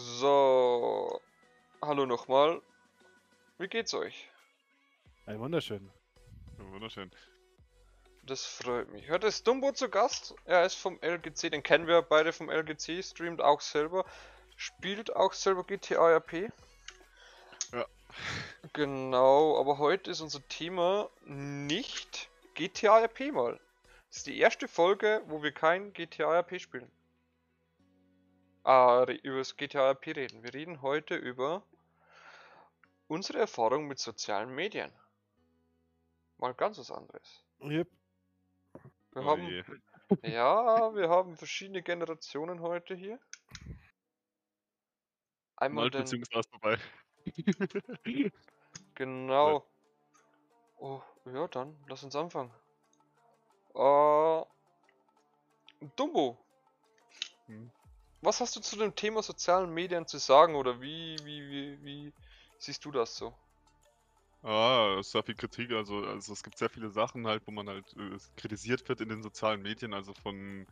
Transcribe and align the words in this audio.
So, 0.00 1.20
hallo 1.82 2.06
nochmal. 2.06 2.62
Wie 3.58 3.66
geht's 3.66 3.92
euch? 3.94 4.30
Ein 5.26 5.40
wunderschön. 5.40 5.90
Ja, 6.56 6.70
wunderschön. 6.70 7.10
Das 8.22 8.46
freut 8.46 8.92
mich. 8.92 9.10
Heute 9.10 9.26
ist 9.26 9.44
Dumbo 9.44 9.72
zu 9.72 9.88
Gast. 9.88 10.36
Er 10.44 10.64
ist 10.64 10.76
vom 10.76 11.00
LGC, 11.02 11.50
den 11.50 11.64
kennen 11.64 11.88
wir 11.88 12.00
beide 12.02 12.32
vom 12.32 12.48
LGC, 12.48 13.02
streamt 13.02 13.40
auch 13.40 13.60
selber, 13.60 14.04
spielt 14.54 15.16
auch 15.16 15.32
selber 15.32 15.64
GTA 15.64 16.14
RP. 16.18 16.52
Ja. 17.72 17.84
Genau, 18.74 19.58
aber 19.58 19.78
heute 19.78 20.12
ist 20.12 20.20
unser 20.20 20.46
Thema 20.46 21.10
nicht 21.24 22.28
GTA 22.54 23.00
RP 23.00 23.32
mal. 23.32 23.58
Das 24.10 24.18
ist 24.18 24.28
die 24.28 24.38
erste 24.38 24.68
Folge, 24.68 25.22
wo 25.26 25.42
wir 25.42 25.50
kein 25.50 25.92
GTA 25.92 26.38
RP 26.38 26.60
spielen. 26.60 26.88
Ah, 28.68 29.06
über 29.22 29.38
das 29.38 29.56
GTA 29.56 29.92
RP 29.92 30.08
reden. 30.08 30.42
Wir 30.44 30.52
reden 30.52 30.82
heute 30.82 31.16
über 31.16 31.62
unsere 33.06 33.38
Erfahrung 33.38 33.86
mit 33.86 33.98
sozialen 33.98 34.54
Medien. 34.54 34.92
Mal 36.36 36.52
ganz 36.52 36.76
was 36.76 36.90
anderes. 36.90 37.46
Yep. 37.62 37.88
Wir 39.12 39.22
Oh 39.22 39.24
haben 39.24 39.48
je. 39.48 39.64
Ja, 40.22 40.94
wir 40.94 41.08
haben 41.08 41.38
verschiedene 41.38 41.82
Generationen 41.82 42.60
heute 42.60 42.94
hier. 42.94 43.18
Einmal 45.56 45.88
den, 45.88 46.02
ist 46.02 46.34
erst 46.34 46.50
vorbei. 46.50 46.76
genau. 48.94 49.66
Oh, 50.76 51.00
ja, 51.24 51.48
dann 51.48 51.74
lass 51.88 52.04
uns 52.04 52.14
anfangen. 52.14 52.52
Äh, 53.74 54.42
Dumbo, 55.96 56.36
Hm. 57.46 57.70
Was 58.22 58.40
hast 58.40 58.56
du 58.56 58.60
zu 58.60 58.76
dem 58.76 58.94
Thema 58.94 59.22
sozialen 59.22 59.70
Medien 59.72 60.06
zu 60.06 60.18
sagen 60.18 60.54
oder 60.56 60.80
wie, 60.80 61.16
wie, 61.24 61.48
wie, 61.50 61.84
wie 61.84 62.14
siehst 62.58 62.84
du 62.84 62.90
das 62.90 63.16
so? 63.16 63.34
Ah, 64.42 65.02
sehr 65.02 65.22
viel 65.24 65.34
Kritik. 65.34 65.72
Also, 65.72 66.04
also 66.06 66.32
es 66.32 66.42
gibt 66.42 66.58
sehr 66.58 66.70
viele 66.70 66.90
Sachen 66.90 67.26
halt, 67.26 67.46
wo 67.46 67.50
man 67.50 67.68
halt 67.68 67.92
äh, 67.96 68.16
kritisiert 68.36 68.88
wird 68.88 69.00
in 69.00 69.08
den 69.08 69.22
sozialen 69.22 69.62
Medien. 69.62 69.92
Also 69.94 70.14
von 70.14 70.66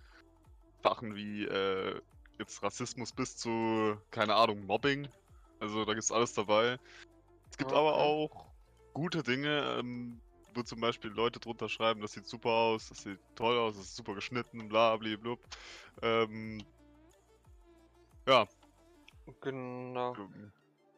Sachen 0.83 1.17
wie 1.17 1.45
äh, 1.45 2.01
jetzt 2.39 2.62
Rassismus 2.62 3.12
bis 3.12 3.37
zu, 3.37 3.98
keine 4.11 4.35
Ahnung, 4.37 4.67
Mobbing. 4.67 5.09
Also 5.61 5.85
da 5.85 5.95
gibt's 5.95 6.13
alles 6.13 6.35
dabei. 6.35 6.79
Es 7.51 7.59
gibt 7.59 7.73
aber 7.73 7.95
Okay. 7.95 7.98
auch 7.98 8.53
gute 8.95 9.23
Dinge, 9.23 9.79
ähm, 9.81 10.23
wo 10.55 10.63
zum 10.63 10.81
Beispiel 10.81 11.11
Leute 11.11 11.41
drunter 11.41 11.69
schreiben, 11.69 12.01
das 12.03 12.13
sieht 12.13 12.27
super 12.27 12.51
aus, 12.51 12.89
das 12.89 13.03
sieht 13.03 13.20
toll 13.37 13.59
aus, 13.59 13.77
das 13.77 13.87
ist 13.87 13.97
super 13.97 14.15
geschnitten, 14.15 14.69
bla 14.69 14.97
bla 14.97 15.17
blub. 15.17 15.41
Ähm, 16.03 16.61
ja, 18.27 18.47
Genau. 19.41 20.15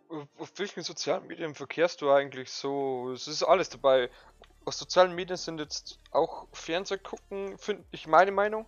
Auf 0.09 0.27
auf 0.39 0.53
welchen 0.57 0.83
sozialen 0.83 1.27
Medien 1.27 1.55
verkehrst 1.55 2.01
du 2.01 2.11
eigentlich 2.11 2.51
so? 2.51 3.13
Es 3.13 3.29
ist 3.29 3.43
alles 3.43 3.69
dabei. 3.69 4.11
Aus 4.65 4.79
sozialen 4.79 5.15
Medien 5.15 5.37
sind 5.37 5.61
jetzt 5.61 5.99
auch 6.11 6.47
Fernseh 6.53 6.99
gucken, 6.99 7.59
finde 7.59 7.85
ich 7.91 8.07
meine 8.07 8.33
Meinung. 8.33 8.67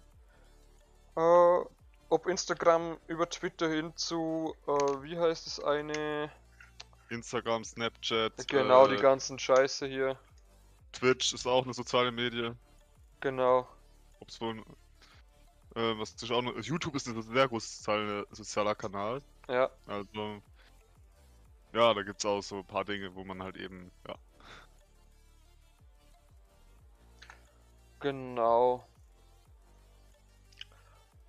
Äh, 1.16 1.64
ob 2.10 2.26
Instagram 2.26 2.98
über 3.06 3.28
Twitter 3.28 3.68
hin 3.68 3.94
zu, 3.96 4.54
äh, 4.66 4.70
wie 5.02 5.18
heißt 5.18 5.46
es 5.46 5.60
eine? 5.60 6.30
Instagram, 7.08 7.64
Snapchat, 7.64 8.48
Genau, 8.48 8.86
die 8.86 8.96
äh, 8.96 9.00
ganzen 9.00 9.38
Scheiße 9.38 9.86
hier. 9.86 10.18
Twitch 10.92 11.32
ist 11.32 11.46
auch 11.46 11.64
eine 11.64 11.74
soziale 11.74 12.12
Medie. 12.12 12.52
Genau. 13.20 13.66
Ob's 14.20 14.40
wohl. 14.40 14.62
Äh, 15.74 15.98
was 15.98 16.10
ist 16.10 16.30
auch 16.30 16.42
noch, 16.42 16.56
YouTube 16.56 16.94
ist 16.96 17.06
ein 17.06 17.22
sehr 17.22 17.48
großer 17.48 17.66
soziale, 17.68 18.26
sozialer 18.30 18.74
Kanal. 18.74 19.22
Ja, 19.48 19.70
Also. 19.86 20.42
Ja, 21.72 21.94
da 21.94 22.02
gibt's 22.02 22.26
auch 22.26 22.42
so 22.42 22.58
ein 22.58 22.66
paar 22.66 22.84
Dinge, 22.84 23.14
wo 23.14 23.24
man 23.24 23.42
halt 23.42 23.56
eben, 23.56 23.92
ja. 24.08 24.16
genau. 28.00 28.84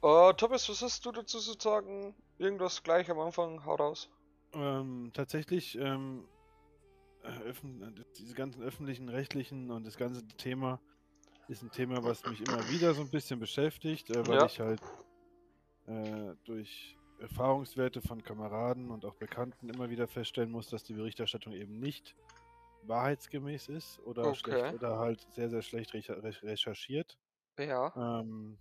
Äh, 0.02 0.34
Thomas, 0.34 0.68
was 0.68 0.82
hast 0.82 1.06
du 1.06 1.12
dazu 1.12 1.40
zu 1.40 1.54
sagen? 1.60 2.16
Irgendwas 2.40 2.82
gleich 2.82 3.12
am 3.12 3.20
Anfang? 3.20 3.64
Hau 3.66 3.76
raus. 3.76 4.10
Ähm, 4.54 5.12
tatsächlich, 5.14 5.78
ähm, 5.78 6.28
äh, 7.24 7.50
äh, 7.50 8.04
diese 8.18 8.34
ganzen 8.34 8.64
öffentlichen, 8.64 9.10
rechtlichen 9.10 9.70
und 9.70 9.86
das 9.86 9.98
ganze 9.98 10.28
Thema 10.28 10.80
ist 11.52 11.62
ein 11.64 11.72
Thema, 11.72 12.04
was 12.04 12.26
mich 12.26 12.42
immer 12.42 12.68
wieder 12.70 12.94
so 12.94 13.02
ein 13.02 13.10
bisschen 13.10 13.40
beschäftigt, 13.40 14.10
äh, 14.10 14.28
weil 14.28 14.38
Ja. 14.38 14.46
ich 14.46 14.60
halt 14.60 14.82
äh, 15.88 16.34
durch 16.46 16.98
Erfahrungswerte 17.20 18.02
von 18.02 18.24
Kameraden 18.24 18.90
und 18.90 19.06
auch 19.06 19.16
Bekannten 19.16 19.70
immer 19.70 19.90
wieder 19.90 20.08
feststellen 20.08 20.50
muss, 20.50 20.70
dass 20.70 20.84
die 20.84 20.94
Berichterstattung 20.94 21.54
eben 21.54 21.80
nicht 21.80 22.16
wahrheitsgemäß 22.84 23.68
ist 23.70 24.00
oder 24.00 24.26
Okay. 24.28 24.40
schlecht 24.40 24.74
oder 24.74 24.98
halt 24.98 25.20
sehr, 25.36 25.50
sehr 25.50 25.62
schlecht 25.62 25.94
recher- 25.94 26.24
re- 26.24 26.42
recherchiert. 26.44 27.18
Ja, 27.60 27.94
Ähm, 27.96 28.58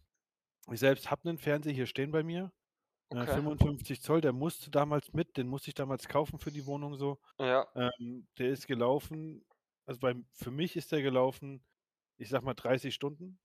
ich 0.70 0.80
selbst 0.80 1.10
habe 1.10 1.28
einen 1.28 1.38
Fernseher 1.38 1.72
hier 1.72 1.86
stehen 1.86 2.10
bei 2.10 2.22
mir. 2.22 2.52
Äh, 3.10 3.22
okay. 3.22 3.34
55 3.34 4.02
Zoll, 4.02 4.20
der 4.20 4.32
musste 4.32 4.70
damals 4.70 5.12
mit, 5.12 5.36
den 5.36 5.48
musste 5.48 5.68
ich 5.70 5.74
damals 5.74 6.06
kaufen 6.08 6.38
für 6.38 6.50
die 6.50 6.66
Wohnung 6.66 6.96
so. 6.96 7.18
Ja, 7.38 7.66
Ähm, 7.74 8.26
der 8.36 8.50
ist 8.50 8.66
gelaufen, 8.66 9.44
also 9.86 10.00
beim, 10.00 10.26
für 10.34 10.50
mich 10.50 10.76
ist 10.76 10.92
der 10.92 11.02
gelaufen, 11.02 11.64
ich 12.20 12.30
sag 12.30 12.44
mal 12.44 12.54
30 12.54 12.94
Stunden. 12.94 13.40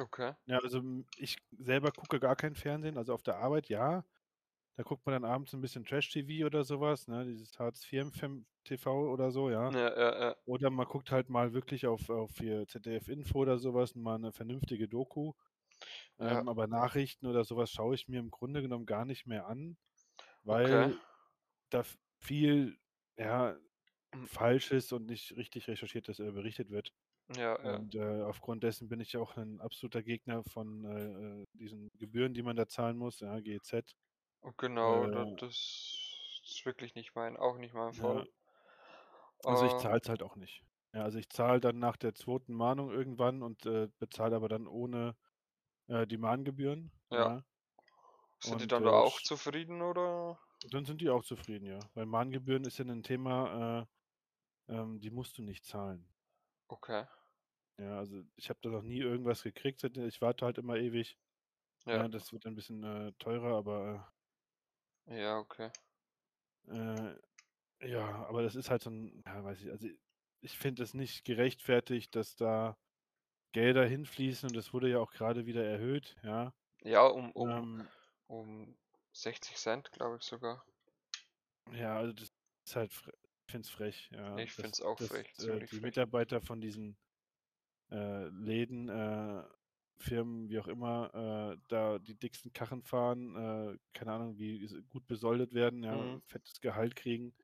okay. 0.00 0.34
Ja, 0.46 0.58
also 0.58 0.78
m, 0.78 1.06
ich 1.16 1.36
selber 1.58 1.92
gucke 1.92 2.18
gar 2.20 2.36
kein 2.36 2.54
Fernsehen, 2.54 2.98
also 2.98 3.14
auf 3.14 3.22
der 3.22 3.36
Arbeit 3.38 3.68
ja. 3.68 4.04
Da 4.76 4.84
guckt 4.84 5.06
man 5.06 5.14
dann 5.14 5.30
abends 5.30 5.54
ein 5.54 5.60
bisschen 5.62 5.84
Trash-TV 5.84 6.46
oder 6.46 6.64
sowas, 6.64 7.08
ne, 7.08 7.26
dieses 7.26 7.58
Hartz-IV-TV 7.58 9.10
oder 9.12 9.30
so, 9.32 9.50
ja. 9.50 9.74
Ja, 9.74 9.88
ja, 9.96 10.10
ja. 10.20 10.36
Oder 10.46 10.70
man 10.70 10.86
guckt 10.86 11.12
halt 11.12 11.30
mal 11.30 11.54
wirklich 11.54 11.86
auf, 11.86 12.10
auf 12.10 12.38
hier 12.38 12.66
ZDF-Info 12.68 13.40
oder 13.40 13.58
sowas, 13.58 13.94
mal 13.96 14.16
eine 14.16 14.32
vernünftige 14.32 14.88
Doku. 14.88 15.34
Ja. 16.24 16.42
Ähm, 16.42 16.48
aber 16.48 16.66
Nachrichten 16.68 17.26
oder 17.26 17.44
sowas 17.44 17.70
schaue 17.70 17.94
ich 17.94 18.08
mir 18.08 18.20
im 18.20 18.30
Grunde 18.30 18.62
genommen 18.62 18.86
gar 18.86 19.04
nicht 19.06 19.26
mehr 19.26 19.46
an, 19.46 19.78
Okay. 20.48 20.86
weil 20.86 21.00
da 21.70 21.80
f- 21.80 21.98
viel 22.20 22.78
ja, 23.18 23.56
Mhm. 24.14 24.28
Falsches 24.28 24.92
und 24.92 25.06
nicht 25.06 25.36
richtig 25.36 25.68
recherchiertes 25.68 26.20
äh, 26.20 26.32
berichtet 26.32 26.70
wird. 26.70 26.92
Ja, 27.28 27.58
ja. 27.64 27.84
Und 27.84 27.94
äh, 27.94 28.22
aufgrund 28.22 28.62
dessen 28.64 28.88
bin 28.88 29.00
ich 29.00 29.16
auch 29.16 29.36
ein 29.36 29.60
absoluter 29.60 30.02
Gegner 30.02 30.42
von 30.44 30.84
äh, 30.84 31.42
äh, 31.42 31.44
diesen 31.54 31.88
Gebühren, 31.98 32.34
die 32.34 32.42
man 32.42 32.56
da 32.56 32.66
zahlen 32.68 32.98
muss, 32.98 33.20
ja, 33.20 33.38
GEZ. 33.40 33.94
Und 34.40 34.56
Genau, 34.56 35.06
Äh, 35.06 35.36
das 35.36 35.56
ist 36.44 36.62
wirklich 36.64 36.94
nicht 36.94 37.14
mein, 37.14 37.36
auch 37.36 37.58
nicht 37.58 37.74
mein 37.74 37.92
ja, 37.92 37.92
Fall. 37.92 38.28
also 39.44 39.64
ich 39.64 39.76
Äh, 39.76 39.76
zahle 39.76 40.00
es 40.02 40.08
halt 40.08 40.22
auch 40.22 40.36
nicht. 40.36 40.64
Ja, 40.94 41.02
also 41.04 41.18
ich 41.18 41.28
zahle 41.30 41.60
dann 41.60 41.78
nach 41.78 41.96
der 41.96 42.14
zweiten 42.14 42.52
Mahnung 42.54 42.90
irgendwann 42.90 43.42
und 43.42 43.64
äh, 43.66 43.88
bezahle 43.98 44.36
aber 44.36 44.48
dann 44.48 44.66
ohne 44.66 45.16
äh, 45.88 46.06
die 46.06 46.18
Mahngebühren. 46.18 46.92
ja. 47.10 47.28
Ja. 47.28 47.44
Sind 48.40 48.60
die 48.60 48.66
Und 48.66 48.72
dann 48.72 48.84
da 48.84 48.90
auch 48.90 49.22
zufrieden 49.22 49.80
oder? 49.80 50.38
dann 50.70 50.84
sind 50.84 51.00
die 51.00 51.08
auch 51.10 51.22
zufrieden, 51.24 51.66
ja. 51.66 51.90
Weil 51.94 52.06
Mahngebühren 52.06 52.64
ist 52.64 52.78
ja 52.78 52.84
ein 52.84 53.02
Thema, 53.02 53.86
äh, 54.68 54.74
ähm, 54.74 55.00
die 55.00 55.10
musst 55.10 55.38
du 55.38 55.42
nicht 55.42 55.64
zahlen. 55.66 56.11
Okay. 56.72 57.04
Ja, 57.78 57.98
also 57.98 58.22
ich 58.36 58.48
habe 58.50 58.60
da 58.62 58.68
noch 58.70 58.82
nie 58.82 58.98
irgendwas 59.00 59.42
gekriegt. 59.42 59.82
Ich 59.84 60.20
warte 60.22 60.44
halt 60.46 60.56
immer 60.58 60.76
ewig. 60.76 61.18
Ja, 61.90 62.02
Ja, 62.02 62.08
das 62.08 62.32
wird 62.32 62.46
ein 62.46 62.54
bisschen 62.56 62.82
äh, 62.84 63.12
teurer, 63.18 63.56
aber 63.58 64.12
ja, 65.06 65.38
okay. 65.38 65.70
äh, 66.68 67.14
ja, 67.82 68.26
aber 68.26 68.42
das 68.42 68.54
ist 68.56 68.70
halt 68.70 68.82
so 68.82 68.90
ein, 68.90 69.22
ja, 69.26 69.44
weiß 69.44 69.62
ich, 69.62 69.70
also 69.70 69.88
ich 70.42 70.58
finde 70.58 70.82
es 70.82 70.94
nicht 70.94 71.24
gerechtfertigt, 71.24 72.16
dass 72.16 72.36
da 72.36 72.78
Gelder 73.52 73.86
hinfließen 73.86 74.48
und 74.48 74.56
das 74.56 74.72
wurde 74.74 74.90
ja 74.90 74.98
auch 75.00 75.12
gerade 75.12 75.46
wieder 75.46 75.64
erhöht, 75.64 76.16
ja. 76.24 76.54
Ja, 76.84 77.06
um, 77.06 77.32
um, 77.32 77.44
Ähm, 77.44 77.90
um 78.28 78.76
60 79.12 79.56
Cent, 79.56 79.90
glaube 79.90 80.18
ich 80.18 80.22
sogar. 80.22 80.64
ja, 81.72 81.96
also 81.98 82.12
das 82.12 82.32
ist 82.66 82.76
halt, 82.76 82.92
finde 83.52 83.66
es 83.66 83.70
frech, 83.70 84.10
ja. 84.12 84.44
Ich 84.44 84.52
finde 84.52 84.72
dass, 84.72 84.74
es 84.74 84.82
auch 84.82 84.98
dass 84.98 85.00
frech, 85.00 85.32
äh, 85.38 85.38
ziemlich 85.38 85.72
die 85.72 85.80
frech. 85.80 85.80
Mitarbeiter 85.80 86.40
von 86.40 86.60
diesen 86.60 86.98
äh, 87.90 88.28
Läden, 88.28 88.88
äh, 88.88 89.44
Firmen, 89.98 90.50
wie 90.50 90.58
auch 90.60 90.68
immer, 90.68 91.54
äh, 91.56 91.58
da 91.68 91.98
die 92.00 92.16
dicksten 92.18 92.52
Karren 92.52 92.82
fahren, 92.82 93.36
äh, 93.36 93.78
keine 93.94 94.12
Ahnung, 94.12 94.38
wie 94.38 94.66
gut 94.90 95.06
besoldet 95.06 95.54
werden, 95.54 95.84
ja, 95.84 96.06
Mhm. 96.06 96.22
fettes 96.26 96.60
Gehalt 96.60 96.96
kriegen, 96.96 97.34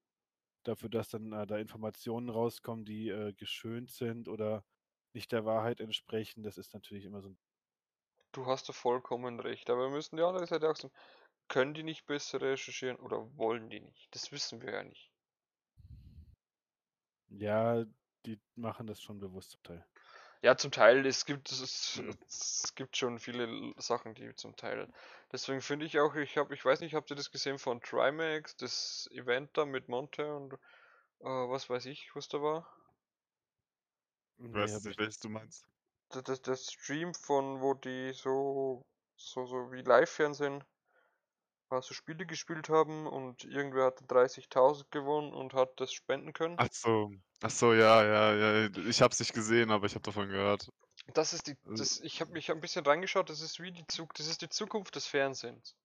dafür, 0.65 0.91
dass 0.91 1.11
dann 1.11 1.33
äh, 1.33 1.47
da 1.47 1.59
Informationen 1.59 2.31
rauskommen, 2.31 2.85
die 2.87 3.09
äh, 3.11 3.35
geschönt 3.35 3.91
sind 3.93 4.29
oder 4.29 4.65
nicht 5.15 5.33
der 5.33 5.45
Wahrheit 5.47 5.81
entsprechen. 5.81 6.43
Das 6.45 6.59
ist 6.59 6.75
natürlich 6.75 7.05
immer 7.07 7.23
so 7.23 7.31
ein 7.31 7.39
Du 8.33 8.47
hast 8.47 8.67
da 8.71 8.73
vollkommen 8.73 9.39
recht, 9.39 9.69
aber 9.69 9.83
wir 9.83 9.91
müssen 9.91 10.17
die 10.17 10.23
andere 10.23 10.47
Seite 10.47 10.71
auch 10.71 10.77
sagen, 10.77 10.95
können 11.49 11.75
die 11.75 11.83
nicht 11.83 12.07
besser 12.07 12.41
recherchieren 12.41 12.97
oder 12.99 13.37
wollen 13.37 13.71
die 13.71 13.81
nicht? 13.81 14.15
Das 14.15 14.33
wissen 14.33 14.63
wir 14.63 14.73
ja 14.73 14.85
nicht. 14.85 15.08
Ja, 17.31 17.85
die 18.27 18.39
machen 18.55 18.87
das 18.87 19.01
schon 19.01 19.19
bewusst 19.21 19.53
zum 19.53 19.63
Teil. 19.63 19.87
Ja, 20.43 20.57
zum 20.57 20.71
Teil, 20.73 21.05
es 21.07 21.25
gibt, 21.27 21.51
es, 21.53 22.01
Mhm. 22.01 22.19
es 22.29 22.73
gibt 22.75 22.97
schon 22.97 23.19
viele 23.19 23.73
Sachen, 23.79 24.15
die 24.15 24.35
zum 24.37 24.57
Teil. 24.57 24.89
Deswegen 25.33 25.61
finde 25.61 25.87
ich 25.87 25.99
auch, 25.99 26.15
ich 26.15 26.37
habe, 26.39 26.55
ich 26.55 26.65
weiß 26.65 26.81
nicht, 26.81 26.95
habt 26.95 27.11
ihr 27.11 27.17
das 27.17 27.31
gesehen 27.31 27.59
von 27.59 27.81
Trimax, 27.81 28.57
das 28.57 29.09
Event 29.13 29.57
da 29.57 29.65
mit 29.65 29.89
Monte 29.89 30.33
und 30.35 30.55
äh, 30.55 30.59
was 31.27 31.71
weiß 31.71 31.87
ich, 31.87 32.15
was 32.15 32.29
da 32.29 32.43
war? 32.43 32.69
Ich 34.51 34.53
Nee, 34.53 34.73
weiß 34.73 34.73
jetzt 34.75 34.85
nicht, 34.87 34.99
ich 34.99 34.99
welches 34.99 35.21
du 35.21 35.29
meinst. 35.29 35.65
Das, 36.11 36.23
das, 36.25 36.43
das 36.43 36.71
Stream 36.73 37.15
von, 37.15 37.63
wo 37.63 37.73
die 37.73 38.13
so, 38.13 38.85
so, 39.17 39.47
so 39.47 39.73
wie 39.73 39.81
Live-Fernsehen, 39.81 40.63
äh, 41.71 41.81
so 41.83 41.95
Spiele 41.95 42.27
gespielt 42.27 42.69
haben 42.69 43.07
und 43.07 43.45
irgendwer 43.45 43.87
hat 43.87 44.01
30.000 44.03 44.91
gewonnen 44.91 45.33
und 45.33 45.55
hat 45.55 45.79
das 45.81 45.93
spenden 45.93 46.33
können. 46.33 46.57
Ach 46.59 46.69
so. 46.71 47.11
Ach 47.43 47.51
so, 47.51 47.73
ja, 47.73 48.05
ja, 48.05 48.35
ja. 48.35 48.69
Ich 48.89 49.01
hab's 49.03 49.21
nicht 49.21 49.33
gesehen, 49.33 49.71
aber 49.71 49.87
ich 49.87 49.95
habe 49.95 50.03
davon 50.03 50.29
gehört. 50.29 50.71
Das 51.15 51.33
ist 51.33 51.47
die, 51.47 51.57
Also- 51.65 51.77
das, 51.83 52.01
ich 52.01 52.21
habe 52.21 52.33
mich 52.33 52.51
ein 52.51 52.61
bisschen 52.61 52.85
reingeschaut, 52.85 53.31
das 53.31 53.41
ist 53.41 53.61
wie 53.61 53.73
die 53.73 53.87
Zug, 53.87 54.15
das 54.15 54.27
ist 54.27 54.43
die 54.43 54.49
Zukunft 54.49 54.95
des 54.97 55.07
Fernsehens. 55.07 55.77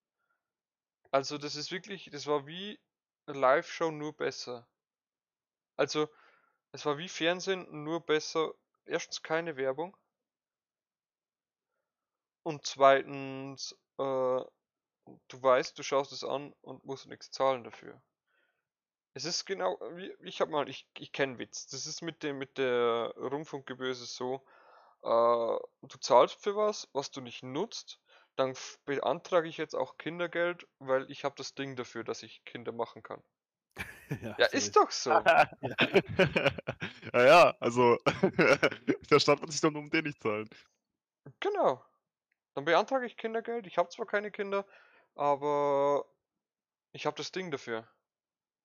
Also 1.12 1.38
das 1.38 1.56
ist 1.56 1.72
wirklich, 1.72 2.10
das 2.12 2.26
war 2.26 2.48
wie 2.48 2.80
eine 3.28 3.38
Live-Show 3.40 3.92
nur 3.92 4.14
besser. 4.14 4.68
Also 5.78 6.10
es 6.72 6.86
war 6.86 6.98
wie 6.98 7.08
Fernsehen 7.08 7.84
nur 7.84 8.02
besser. 8.06 8.54
Erstens 8.86 9.22
keine 9.22 9.56
Werbung 9.56 9.96
und 12.44 12.66
zweitens, 12.66 13.76
äh, 13.98 14.42
du 15.28 15.42
weißt, 15.42 15.78
du 15.78 15.84
schaust 15.84 16.12
es 16.12 16.24
an 16.24 16.54
und 16.62 16.86
musst 16.86 17.08
nichts 17.08 17.32
zahlen 17.32 17.64
dafür. 17.64 18.02
Es 19.14 19.26
ist 19.26 19.46
genau, 19.46 19.80
wie, 19.92 20.12
ich 20.22 20.42
hab 20.42 20.50
mal, 20.50 20.68
ich, 20.68 20.88
ich 20.98 21.12
kenne 21.12 21.38
Witz. 21.38 21.68
Das 21.68 21.86
ist 21.86 22.02
mit 22.02 22.24
dem, 22.24 22.40
mit 22.40 22.58
der 22.58 23.14
Rundfunkgebühr 23.18 23.94
so, 23.94 24.44
äh, 25.04 25.08
du 25.08 25.98
zahlst 26.00 26.42
für 26.42 26.56
was, 26.56 26.90
was 26.94 27.12
du 27.12 27.22
nicht 27.22 27.44
nutzt, 27.44 28.00
dann 28.36 28.56
beantrage 28.86 29.48
ich 29.48 29.58
jetzt 29.58 29.76
auch 29.76 29.98
Kindergeld, 29.98 30.68
weil 30.80 31.10
ich 31.12 31.24
habe 31.24 31.36
das 31.38 31.54
Ding 31.54 31.76
dafür, 31.76 32.04
dass 32.04 32.24
ich 32.24 32.44
Kinder 32.46 32.72
machen 32.72 33.04
kann. 33.04 33.22
ja, 34.22 34.36
Ja, 34.40 34.46
ist 34.48 34.76
doch 34.76 34.90
so. 34.90 35.12
ja, 35.12 35.52
ja, 37.14 37.56
also 37.60 37.98
der 39.12 39.20
Staat 39.20 39.42
wird 39.42 39.52
sich 39.52 39.62
doch 39.62 39.72
nur 39.72 39.82
um 39.82 39.90
den 39.92 40.06
nicht 40.06 40.22
zahlen. 40.22 40.50
Genau. 41.40 41.86
Dann 42.56 42.66
beantrage 42.66 43.06
ich 43.06 43.18
Kindergeld. 43.18 43.68
Ich 43.68 43.78
habe 43.78 43.90
zwar 43.90 44.06
keine 44.06 44.32
Kinder, 44.32 44.66
aber 45.16 46.06
ich 46.92 47.06
habe 47.06 47.18
das 47.18 47.32
Ding 47.32 47.52
dafür. 47.52 47.88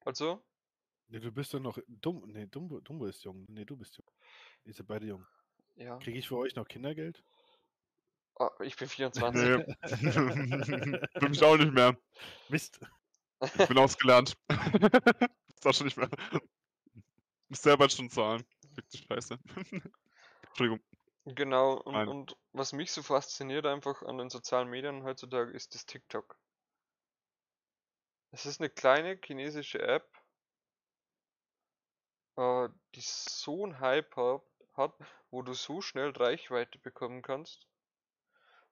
Also, 0.05 0.43
Nee, 1.11 1.21
du 1.21 1.33
bist 1.33 1.55
doch 1.55 1.61
noch 1.61 1.79
dumm. 1.89 2.23
Nee, 2.27 2.47
Dumbo, 2.47 2.81
Dumbo 2.81 3.07
ist 3.07 3.25
jung. 3.25 3.47
Nee, 3.49 3.65
du 3.65 3.77
bist 3.77 3.97
jung. 3.97 4.07
Ihr 4.65 4.75
seid 4.75 4.87
beide 4.87 5.07
jung. 5.07 5.27
ja. 5.77 5.97
Kriege 5.99 6.19
ich 6.19 6.29
für 6.29 6.37
euch 6.37 6.55
noch 6.55 6.69
Kindergeld? 6.69 7.25
Ah, 8.39 8.51
ich 8.61 8.77
bin 8.77 8.89
24. 8.89 9.43
Nee. 9.43 9.65
Für 11.19 11.29
mich 11.29 11.43
auch 11.43 11.57
nicht 11.57 11.73
mehr. 11.73 11.99
Mist. 12.49 12.79
Ich 13.43 13.67
bin 13.67 13.79
ausgelernt. 13.79 14.37
ist 15.49 15.67
auch 15.67 15.75
schon 15.75 15.87
nicht 15.87 15.97
mehr. 15.97 16.11
Muss 17.49 17.63
selber 17.63 17.89
schon 17.89 18.11
zahlen. 18.11 18.45
Fick 18.75 18.89
die 18.91 18.99
Scheiße. 18.99 19.39
Entschuldigung. 20.49 20.81
Genau, 21.37 21.75
und, 21.75 21.95
Nein. 21.95 22.09
und 22.09 22.37
was 22.53 22.73
mich 22.73 22.91
so 22.91 23.03
fasziniert 23.05 23.67
einfach 23.67 24.03
an 24.03 24.19
den 24.19 24.31
sozialen 24.31 24.69
Medien 24.69 25.05
heutzutage 25.05 25.53
ist 25.53 25.75
das 25.75 25.87
TikTok. 25.87 26.41
Es 28.31 28.47
ist 28.47 28.59
eine 28.61 28.71
kleine 28.71 29.21
chinesische 29.23 29.81
App, 29.83 30.11
äh, 32.37 32.71
die 32.95 33.03
so 33.03 33.65
einen 33.65 33.81
Hype 33.81 34.17
hat, 34.17 34.43
hat, 34.73 34.95
wo 35.31 35.43
du 35.43 35.53
so 35.53 35.83
schnell 35.83 36.11
Reichweite 36.11 36.79
bekommen 36.79 37.21
kannst. 37.21 37.69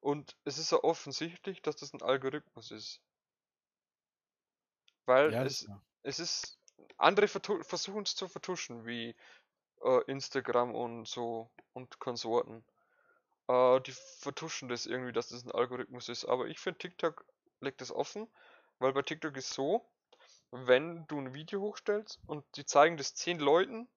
Und 0.00 0.38
es 0.44 0.56
ist 0.56 0.72
ja 0.72 0.78
offensichtlich, 0.82 1.60
dass 1.60 1.76
das 1.76 1.92
ein 1.92 2.00
Algorithmus 2.00 2.70
ist. 2.70 3.02
Weil 5.06 5.32
Ja, 5.32 5.42
es, 5.42 5.66
sicher. 5.66 5.82
es 6.02 6.18
ist, 6.18 6.60
andere 6.98 7.28
versuchen 7.28 8.02
es 8.02 8.14
zu 8.14 8.28
vertuschen, 8.28 8.86
wie 8.86 9.16
äh, 9.82 10.02
Instagram 10.10 10.74
und 10.74 11.06
so 11.06 11.50
und 11.72 11.98
Konsorten. 11.98 12.64
Äh, 13.48 13.80
die 13.80 13.92
vertuschen 13.92 14.68
das 14.68 14.86
irgendwie, 14.86 15.12
dass 15.12 15.28
das 15.28 15.44
ein 15.44 15.52
Algorithmus 15.52 16.08
ist. 16.08 16.24
Aber 16.24 16.46
ich 16.46 16.58
finde, 16.58 16.78
TikTok 16.78 17.24
legt 17.60 17.80
das 17.80 17.92
offen, 17.92 18.28
weil 18.78 18.92
bei 18.92 19.02
TikTok 19.02 19.36
ist 19.36 19.52
so, 19.52 19.88
wenn 20.50 21.06
du 21.06 21.18
ein 21.18 21.34
Video 21.34 21.60
hochstellst 21.60 22.20
und 22.26 22.44
die 22.56 22.64
zeigen 22.64 22.96
das 22.96 23.14
10 23.14 23.38
Leuten 23.38 23.88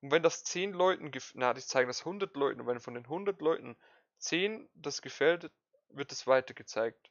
und 0.00 0.10
wenn 0.10 0.22
das 0.22 0.44
10 0.44 0.72
Leuten, 0.72 1.10
na, 1.34 1.54
die 1.54 1.60
zeigen 1.60 1.88
das 1.88 2.00
100 2.00 2.34
Leuten 2.36 2.60
und 2.60 2.66
wenn 2.66 2.80
von 2.80 2.94
den 2.94 3.04
100 3.04 3.40
Leuten 3.40 3.76
10 4.18 4.68
das 4.74 5.02
gefällt, 5.02 5.50
wird 5.90 6.12
es 6.12 6.26
weitergezeigt. 6.26 7.10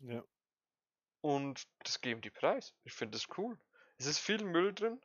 Ja. 0.00 0.22
Und 1.20 1.66
das 1.84 2.00
geben 2.00 2.20
die 2.20 2.30
Preis. 2.30 2.74
Ich 2.84 2.92
finde 2.92 3.16
das 3.16 3.26
cool. 3.38 3.58
Es 3.98 4.06
ist 4.06 4.18
viel 4.18 4.42
Müll 4.44 4.74
drin. 4.74 5.00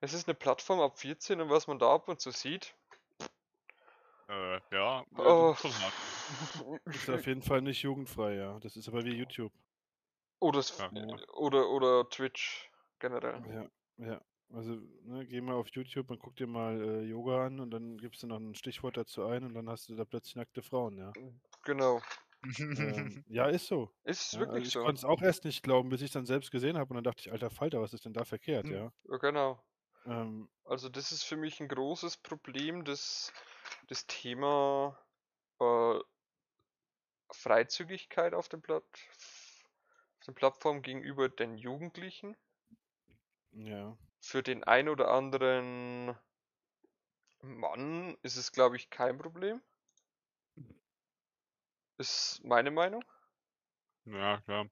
Es 0.00 0.12
ist 0.14 0.28
eine 0.28 0.34
Plattform 0.34 0.80
ab 0.80 0.98
14 0.98 1.40
und 1.40 1.50
was 1.50 1.66
man 1.66 1.78
da 1.78 1.92
ab 1.94 2.08
und 2.08 2.20
zu 2.20 2.30
sieht. 2.30 2.74
Äh, 4.28 4.54
ja. 4.54 4.60
ja, 4.70 5.04
Oh. 5.18 5.56
das 5.62 5.64
ist 6.94 7.10
auf 7.10 7.26
jeden 7.26 7.42
Fall 7.42 7.62
nicht 7.62 7.82
jugendfrei, 7.82 8.34
ja. 8.34 8.58
Das 8.60 8.76
ist 8.76 8.88
aber 8.88 9.04
wie 9.04 9.14
YouTube. 9.14 9.52
Oder, 10.38 10.62
Ja. 10.92 11.16
oder, 11.34 11.68
oder 11.70 12.08
Twitch 12.08 12.70
generell. 12.98 13.42
Ja, 13.98 14.06
ja. 14.06 14.20
Also, 14.52 14.76
ne, 15.04 15.26
geh 15.26 15.40
mal 15.40 15.54
auf 15.54 15.68
YouTube 15.68 16.10
und 16.10 16.18
guck 16.18 16.34
dir 16.36 16.46
mal 16.48 16.80
äh, 16.82 17.02
Yoga 17.02 17.46
an 17.46 17.60
und 17.60 17.70
dann 17.70 17.98
gibst 17.98 18.22
du 18.22 18.26
noch 18.26 18.38
ein 18.38 18.54
Stichwort 18.56 18.96
dazu 18.96 19.24
ein 19.24 19.44
und 19.44 19.54
dann 19.54 19.68
hast 19.68 19.88
du 19.88 19.94
da 19.94 20.04
plötzlich 20.04 20.34
nackte 20.34 20.62
Frauen, 20.62 20.96
ja. 20.96 21.12
Genau. 21.64 22.00
ähm, 22.58 23.24
ja, 23.28 23.46
ist 23.46 23.66
so. 23.68 23.90
Ist 24.02 24.32
Ja, 24.32 24.40
wirklich 24.40 24.54
also 24.54 24.66
ich 24.66 24.72
so. 24.72 24.80
konnte 24.82 24.98
es 24.98 25.04
auch 25.04 25.22
erst 25.22 25.44
nicht 25.44 25.62
glauben, 25.62 25.88
bis 25.90 26.00
ich 26.00 26.06
es 26.06 26.12
dann 26.14 26.26
selbst 26.26 26.50
gesehen 26.50 26.78
habe 26.78 26.90
und 26.90 26.96
dann 26.96 27.04
dachte 27.04 27.20
ich, 27.20 27.30
alter 27.32 27.50
Falter, 27.50 27.80
was 27.80 27.92
ist 27.92 28.04
denn 28.06 28.12
da 28.12 28.24
verkehrt, 28.24 28.64
Hm. 28.64 28.72
ja. 28.72 28.92
Ja, 29.08 29.16
genau. 29.18 29.62
Ähm, 30.06 30.48
Also 30.64 30.88
das 30.88 31.12
ist 31.12 31.24
für 31.24 31.36
mich 31.36 31.60
ein 31.60 31.68
großes 31.68 32.16
Problem, 32.18 32.84
das, 32.84 33.32
das 33.88 34.06
Thema 34.06 34.98
äh, 35.60 36.00
Freizügigkeit 37.32 38.34
auf 38.34 38.48
den, 38.48 38.62
Platt, 38.62 38.84
auf 38.84 40.24
den 40.26 40.34
Plattformen 40.34 40.82
gegenüber 40.82 41.28
den 41.28 41.56
Jugendlichen. 41.56 42.36
ja. 43.52 43.96
Für 44.20 44.42
den 44.42 44.64
ein 44.64 44.88
oder 44.88 45.10
anderen 45.10 46.16
Mann 47.42 48.16
ist 48.22 48.36
es, 48.36 48.52
glaube 48.52 48.76
ich, 48.76 48.90
kein 48.90 49.18
Problem. 49.18 49.60
Ist 51.98 52.42
meine 52.44 52.70
Meinung. 52.70 53.04
ja, 54.04 54.40
klar. 54.42 54.66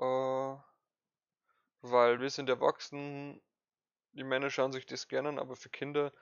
Äh, 0.00 0.71
weil 1.82 2.20
wir 2.20 2.30
sind 2.30 2.48
erwachsen, 2.48 3.40
die 4.12 4.24
Männer 4.24 4.50
schauen 4.50 4.72
sich 4.72 4.86
das 4.86 5.08
gerne 5.08 5.30
an, 5.30 5.38
aber 5.38 5.56
für 5.56 5.70
Kinder, 5.70 6.12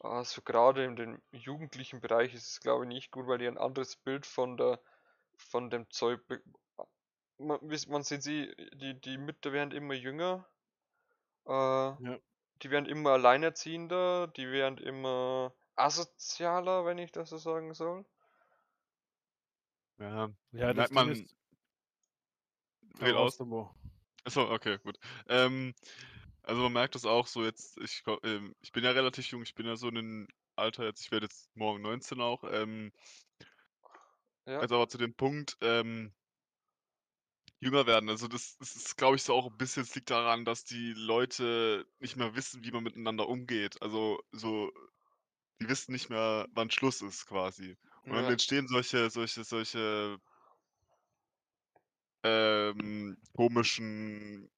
also 0.00 0.42
gerade 0.42 0.84
in 0.84 0.96
dem 0.96 1.22
jugendlichen 1.32 2.00
Bereich 2.00 2.34
ist 2.34 2.48
es 2.48 2.60
glaube 2.60 2.84
ich 2.84 2.88
nicht 2.88 3.10
gut, 3.10 3.26
weil 3.26 3.38
die 3.38 3.48
ein 3.48 3.58
anderes 3.58 3.96
Bild 3.96 4.26
von 4.26 4.56
der 4.56 4.80
von 5.36 5.70
dem 5.70 5.88
Zeug 5.90 6.20
man, 7.38 7.58
man 7.88 8.02
sieht 8.02 8.22
sie, 8.22 8.54
die, 8.74 9.00
die 9.00 9.16
Mütter 9.16 9.52
werden 9.52 9.72
immer 9.72 9.94
jünger, 9.94 10.46
äh, 11.46 12.18
die 12.62 12.70
werden 12.70 12.86
immer 12.86 13.10
alleinerziehender, 13.10 14.26
die 14.28 14.50
werden 14.50 14.78
immer 14.78 15.54
asozialer, 15.76 16.84
wenn 16.84 16.98
ich 16.98 17.12
das 17.12 17.30
so 17.30 17.38
sagen 17.38 17.72
soll. 17.74 18.04
Ja. 19.98 20.30
Ja, 20.52 20.72
das 20.72 20.90
man. 20.90 21.10
Ist. 21.10 21.34
Red 23.00 23.14
aus. 23.14 23.38
Achso, 24.24 24.50
okay, 24.52 24.78
gut. 24.82 24.98
Ähm, 25.28 25.74
also 26.42 26.62
man 26.62 26.72
merkt 26.72 26.94
das 26.94 27.04
auch 27.06 27.26
so 27.26 27.44
jetzt, 27.44 27.78
ich, 27.78 28.02
glaub, 28.04 28.24
ähm, 28.24 28.54
ich 28.60 28.72
bin 28.72 28.84
ja 28.84 28.90
relativ 28.92 29.26
jung, 29.28 29.42
ich 29.42 29.54
bin 29.54 29.66
ja 29.66 29.76
so 29.76 29.88
in 29.88 29.98
einem 29.98 30.28
Alter 30.56 30.84
jetzt, 30.84 31.02
ich 31.04 31.10
werde 31.12 31.26
jetzt 31.26 31.54
morgen 31.56 31.82
19 31.82 32.20
auch. 32.20 32.44
Ähm, 32.44 32.92
Ja, 34.46 34.60
also 34.60 34.74
aber 34.76 34.88
zu 34.88 34.98
dem 34.98 35.14
Punkt, 35.14 35.56
ähm, 35.62 36.14
jünger 37.60 37.86
werden. 37.86 38.08
Also 38.08 38.28
das, 38.28 38.56
das 38.58 38.76
ist, 38.76 38.96
glaube 38.96 39.16
ich, 39.16 39.22
so 39.22 39.34
auch 39.34 39.46
ein 39.50 39.56
bisschen, 39.56 39.82
es 39.82 39.94
liegt 39.94 40.10
daran, 40.10 40.44
dass 40.44 40.64
die 40.64 40.92
Leute 40.94 41.86
nicht 41.98 42.16
mehr 42.16 42.34
wissen, 42.36 42.64
wie 42.64 42.70
man 42.70 42.84
miteinander 42.84 43.28
umgeht. 43.28 43.80
Also 43.82 44.20
so, 44.32 44.70
die 45.60 45.68
wissen 45.68 45.92
nicht 45.92 46.10
mehr, 46.10 46.46
wann 46.52 46.70
Schluss 46.70 47.02
ist 47.02 47.26
quasi. 47.26 47.76
Und 48.08 48.16
dann 48.16 48.28
ja, 48.28 48.30
entstehen 48.30 48.68
solche, 48.68 49.10
solche, 49.10 49.44
solche 49.44 50.18
ähm, 52.24 53.16
komischen 53.36 54.50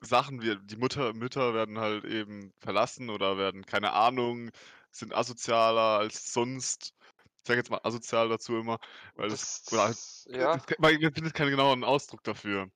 Sachen, 0.00 0.42
wie 0.42 0.56
die 0.66 0.76
Mutter, 0.76 1.12
Mütter 1.14 1.54
werden 1.54 1.78
halt 1.78 2.04
eben 2.04 2.52
verlassen 2.60 3.10
oder 3.10 3.38
werden, 3.38 3.64
keine 3.66 3.92
Ahnung, 3.92 4.50
sind 4.90 5.14
asozialer 5.14 5.98
als 6.00 6.32
sonst. 6.32 6.92
Ich 7.44 7.48
sage 7.48 7.58
jetzt 7.60 7.70
mal 7.70 7.80
asozial 7.84 8.28
dazu 8.28 8.56
immer, 8.58 8.78
weil 9.16 9.28
das, 9.30 9.62
das, 9.64 9.72
oder 9.72 9.82
halt, 9.84 9.98
ja, 10.26 10.54
es- 10.54 10.78
man 10.78 10.92
findet 11.14 11.34
keinen 11.34 11.50
genauen 11.50 11.84
Ausdruck 11.84 12.22
dafür. 12.24 12.68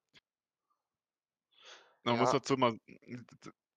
Man 2.04 2.18
muss 2.18 2.30
Ja. 2.30 2.32
dazu 2.32 2.56
mal, 2.56 2.78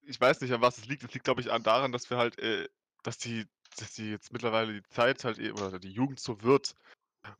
ich 0.03 0.19
weiß 0.19 0.41
nicht, 0.41 0.53
an 0.53 0.61
was 0.61 0.77
es 0.77 0.85
liegt. 0.85 1.03
Es 1.03 1.13
liegt, 1.13 1.25
glaube 1.25 1.41
ich, 1.41 1.51
an 1.51 1.63
daran, 1.63 1.91
dass 1.91 2.09
wir 2.09 2.17
halt 2.17 2.37
äh, 2.39 2.67
dass 3.03 3.17
die 3.17 3.45
dass 3.77 3.93
die 3.93 4.09
jetzt 4.11 4.31
mittlerweile 4.33 4.73
die 4.73 4.83
Zeit 4.89 5.23
halt 5.23 5.39
e 5.39 5.51
oder 5.51 5.79
die 5.79 5.91
Jugend 5.91 6.19
so 6.19 6.41
wird. 6.41 6.73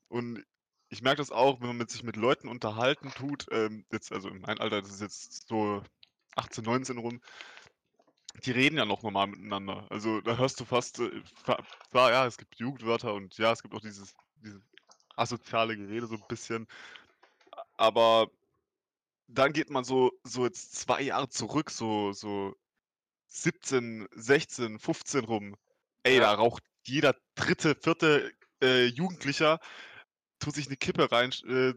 Und 0.09 0.45
ich 0.89 1.01
merke 1.01 1.17
das 1.17 1.31
auch, 1.31 1.61
wenn 1.61 1.67
man 1.69 1.77
mit 1.77 1.91
sich 1.91 2.03
mit 2.03 2.15
Leuten 2.15 2.47
unterhalten 2.47 3.11
tut, 3.11 3.45
ähm, 3.51 3.85
jetzt 3.91 4.11
also 4.11 4.29
in 4.29 4.41
meinem 4.41 4.59
Alter, 4.59 4.81
das 4.81 4.91
ist 4.91 5.01
jetzt 5.01 5.47
so 5.47 5.83
18, 6.35 6.63
19 6.63 6.97
rum, 6.97 7.21
die 8.45 8.51
reden 8.51 8.77
ja 8.77 8.85
noch 8.85 9.03
normal 9.03 9.27
miteinander. 9.27 9.87
Also, 9.89 10.21
da 10.21 10.37
hörst 10.37 10.59
du 10.59 10.65
fast, 10.65 10.99
äh, 10.99 11.21
klar, 11.91 12.11
ja, 12.11 12.25
es 12.25 12.37
gibt 12.37 12.55
Jugendwörter 12.59 13.13
und 13.13 13.37
ja, 13.37 13.51
es 13.51 13.61
gibt 13.61 13.73
auch 13.73 13.81
dieses 13.81 14.13
dieses 14.35 14.61
asoziale 15.15 15.75
Gerede 15.75 16.07
so 16.07 16.15
'n 16.15 16.23
bisschen. 16.27 16.67
Aber 17.77 18.29
dann 19.27 19.53
geht 19.53 19.69
man 19.69 19.83
so 19.83 20.11
so 20.23 20.45
jetzt 20.45 20.75
2 20.75 21.01
Jahre 21.01 21.29
zurück, 21.29 21.71
so 21.71 22.13
so 22.13 22.55
17, 23.27 24.07
16, 24.15 24.79
15 24.79 25.25
rum. 25.25 25.55
Ey, 26.03 26.19
da 26.19 26.33
raucht 26.33 26.63
jeder 26.85 27.15
3., 27.35 27.75
4., 27.75 28.31
äh, 28.63 28.85
Jugendlicher 28.87 29.59
tut 30.39 30.55
sich 30.55 30.69
'ne 30.69 30.77
Kippe 30.77 31.11
rein 31.11 31.31
äh, 31.47 31.73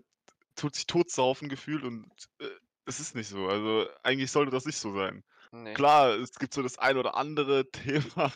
tut 0.56 0.74
sich 0.76 0.86
totsaufen 0.86 1.48
gefühlt 1.48 1.84
und, 1.84 2.06
äh, 2.40 2.48
es 2.86 3.00
ist 3.00 3.14
nicht 3.14 3.28
so. 3.28 3.48
Also, 3.48 3.88
eigentlich 4.02 4.30
sollte 4.32 4.50
das 4.52 4.66
nicht 4.66 4.78
so 4.78 4.94
sein. 4.94 5.24
Ne. 5.52 5.74
Klar, 5.74 6.10
es 6.16 6.32
gibt 6.38 6.54
so 6.54 6.62
das 6.62 6.78
ein 6.78 6.96
oder 6.96 7.16
andere 7.16 7.70
Thema, 7.72 8.32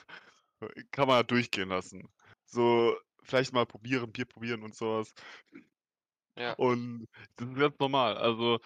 kann 0.93 1.09
man 1.09 1.27
durchgehen 1.27 1.69
lassen. 1.71 2.09
So, 2.47 2.97
vielleicht 3.23 3.53
mal 3.53 3.67
probieren, 3.67 4.13
Bier 4.13 4.27
probieren 4.27 4.63
und 4.63 4.75
so 4.77 4.99
was. 5.01 5.13
Ja. 6.37 6.57
Und 6.59 7.07
das 7.37 7.49
ist 7.49 7.57
ganz 7.57 7.79
normal. 7.79 8.17
Also 8.17 8.59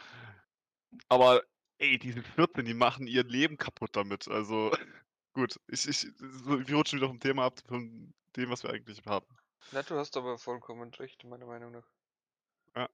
aber 1.08 1.42
ey, 1.78 1.98
diese 1.98 2.22
14, 2.22 2.64
die 2.64 2.74
machen 2.74 3.06
ihr 3.06 3.24
Leben 3.24 3.56
kaputt 3.56 3.90
damit. 3.94 4.28
Also 4.28 4.70
gut, 5.34 5.58
ich 5.68 5.86
ich 5.88 6.06
wir 6.20 6.76
rutschen 6.76 6.98
wieder 6.98 7.08
vom 7.08 7.20
Thema 7.20 7.44
ab, 7.46 7.60
von 7.68 8.12
dem, 8.36 8.50
was 8.50 8.62
wir 8.62 8.70
eigentlich 8.70 9.02
haben. 9.06 9.26
Na, 9.72 9.82
du 9.82 9.96
hast 9.98 10.16
aber 10.16 10.38
vollkommen 10.38 10.92
recht, 10.94 11.22
meiner 11.24 11.44
Meinung 11.46 11.70
nach. 11.72 11.90
Ja. 12.76 12.88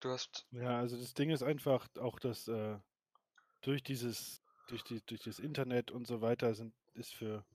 Du 0.00 0.10
hast 0.10 0.46
Ja, 0.52 0.78
also 0.78 0.96
das 0.96 1.12
Ding 1.12 1.28
ist 1.30 1.42
einfach 1.42 1.88
auch, 2.00 2.18
dass, 2.18 2.48
äh, 2.48 2.78
durch 3.62 3.82
dieses 3.84 4.42
durch 4.66 4.84
die 4.84 5.04
durch 5.06 5.22
das 5.22 5.38
Internet 5.40 5.90
und 5.92 6.06
so 6.06 6.20
weiter 6.22 6.54
sind 6.54 6.74
ist 6.94 7.14
für 7.14 7.46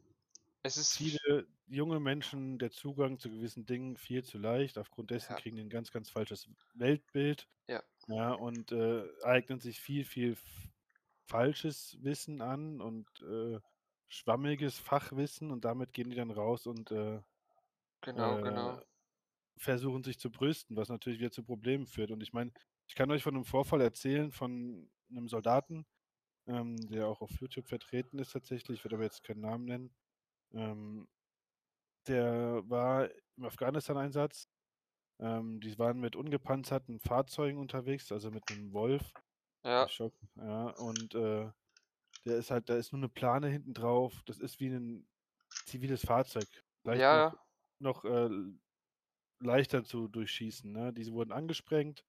Es 0.66 0.78
ist 0.78 0.98
viele 0.98 1.48
junge 1.66 2.00
Menschen 2.00 2.60
der 2.60 2.70
Zugang 2.72 3.18
zu 3.18 3.30
gewissen 3.32 3.66
Dingen 3.66 3.98
viel 3.98 4.24
zu 4.24 4.38
leicht. 4.38 4.78
Aufgrund 4.78 5.10
dessen 5.12 5.36
Ja. 5.36 5.38
kriegen 5.38 5.56
die 5.58 5.64
'n 5.64 5.70
ganz, 5.70 5.92
ganz 5.92 6.10
falsches 6.12 6.50
Weltbild. 6.74 7.48
Ja. 7.70 7.84
Ja, 8.08 8.34
und, 8.34 8.72
äh, 8.74 9.06
eignen 9.24 9.60
sich 9.62 9.80
viel, 9.82 10.06
viel 10.06 10.38
falsches 11.28 11.98
Wissen 12.04 12.42
an 12.42 12.82
und, 12.82 13.08
äh, 13.24 13.60
schwammiges 14.10 14.80
Fachwissen 14.80 15.52
und 15.52 15.66
damit 15.66 15.94
gehen 15.94 16.10
die 16.12 16.18
dann 16.18 16.32
raus 16.32 16.68
und, 16.68 16.92
äh 16.92 17.22
Genau, 18.04 18.38
äh, 18.40 18.40
genau. 18.40 18.84
versuchen 19.58 20.04
sich 20.04 20.20
zu 20.20 20.32
brüsten, 20.32 20.78
was 20.78 20.90
natürlich 20.90 21.20
wieder 21.20 21.32
zu 21.32 21.44
Problemen 21.44 21.88
führt. 21.88 22.12
Und 22.12 22.24
ich 22.24 22.34
meine, 22.34 22.54
ich 22.88 22.96
kann 22.96 23.12
euch 23.12 23.24
von 23.24 23.34
'nem 23.36 23.46
Vorfall 23.46 23.82
erzählen 23.82 24.32
von 24.32 24.92
'nem 25.10 25.28
Soldaten, 25.30 25.86
ähm, 26.48 26.78
der 26.90 27.08
auch 27.08 27.22
auf 27.22 27.32
YouTube 27.42 27.68
vertreten 27.70 28.20
ist 28.20 28.34
tatsächlich, 28.34 28.80
ich 28.80 28.86
werde 28.86 28.96
aber 28.98 29.06
jetzt 29.06 29.24
keinen 29.24 29.42
Namen 29.42 29.66
nennen. 29.66 29.96
Ähm, 30.54 31.08
der 32.08 32.64
war 32.70 33.10
im 33.38 33.46
Afghanistan-Einsatz. 33.46 34.50
Ähm, 35.20 35.62
die 35.62 35.78
waren 35.80 36.00
mit 36.02 36.16
ungepanzerten 36.18 37.00
Fahrzeugen 37.02 37.60
unterwegs, 37.60 38.12
also 38.12 38.32
mit 38.32 38.50
'nem 38.50 38.74
Wolf. 38.74 39.14
Ja. 39.66 39.90
Schock 39.90 40.16
ja, 40.36 40.70
und, 40.72 41.16
äh, 41.16 41.52
der 42.26 42.38
ist 42.38 42.52
halt 42.52 42.70
da 42.70 42.78
ist 42.78 42.94
nur 42.94 43.02
'ne 43.02 43.10
Plane 43.10 43.50
hinten 43.50 43.74
drauf. 43.76 44.24
Das 44.28 44.40
ist 44.40 44.60
wie 44.62 44.70
'nen 44.70 45.08
ziviles 45.66 46.06
Fahrzeug. 46.06 46.50
Vielleicht 46.84 47.12
Ja, 47.12 47.16
ja. 47.18 47.44
Noch, 47.84 48.06
äh, 48.06 48.30
leichter 49.42 49.84
zu 49.86 50.08
durchschießen, 50.10 50.72
ne? 50.72 50.94
Diese 50.94 51.14
wurden 51.14 51.32
angesprengt. 51.34 52.06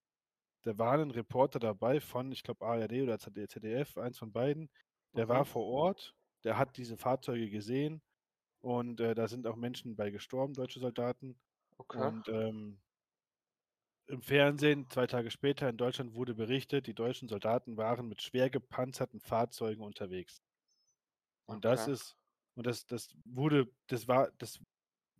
Da 0.62 0.78
war 0.78 0.96
'nen 0.98 1.10
Reporter 1.12 1.60
dabei 1.60 2.00
von, 2.00 2.32
ich 2.32 2.42
glaube, 2.44 2.66
ARD 2.66 3.02
oder 3.02 3.18
ZD 3.20 3.48
ZDF, 3.48 3.98
eins 3.98 4.18
von 4.18 4.32
beiden. 4.32 4.70
Der 5.16 5.28
war 5.28 5.44
Mhm. 5.44 5.46
vor 5.46 5.66
Ort, 5.66 6.16
der 6.44 6.58
hat 6.58 6.76
diese 6.78 6.96
Fahrzeuge 6.98 7.50
gesehen 7.50 8.02
und, 8.60 9.00
äh, 9.00 9.14
da 9.16 9.28
sind 9.28 9.46
auch 9.48 9.56
Menschen 9.56 9.96
bei 9.96 10.10
gestorben, 10.10 10.54
deutsche 10.54 10.80
Soldaten. 10.80 11.38
Okay. 11.80 12.14
Und, 12.14 12.28
ähm 12.30 12.80
im 14.08 14.20
Fernsehen 14.20 14.90
2 14.90 15.06
Tage 15.06 15.30
später 15.30 15.66
in 15.68 15.78
Deutschland 15.78 16.14
wurde 16.14 16.34
berichtet, 16.34 16.86
die 16.86 16.94
deutschen 16.94 17.26
Soldaten 17.28 17.78
waren 17.78 18.06
mit 18.06 18.20
schwer 18.20 18.50
gepanzerten 18.50 19.18
Fahrzeugen 19.20 19.82
unterwegs. 19.82 20.38
Und 21.48 21.64
das 21.64 21.86
Okay. 21.86 21.88
ist 21.88 22.16
und 22.54 22.66
das 22.66 22.86
das 22.86 23.08
wurde 23.24 23.66
das 23.88 24.08
war 24.08 24.30
das 24.38 24.60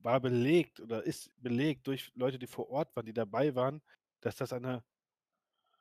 war 0.04 0.20
belegt 0.20 0.80
oder 0.80 1.04
ist 1.04 1.30
belegt 1.42 1.86
durch 1.88 2.12
Leute, 2.14 2.38
die 2.38 2.46
vor 2.48 2.70
Ort 2.70 2.94
waren, 2.96 3.06
die 3.06 3.14
dabei 3.14 3.54
waren, 3.56 3.82
dass 4.22 4.36
das 4.36 4.52
eine 4.52 4.84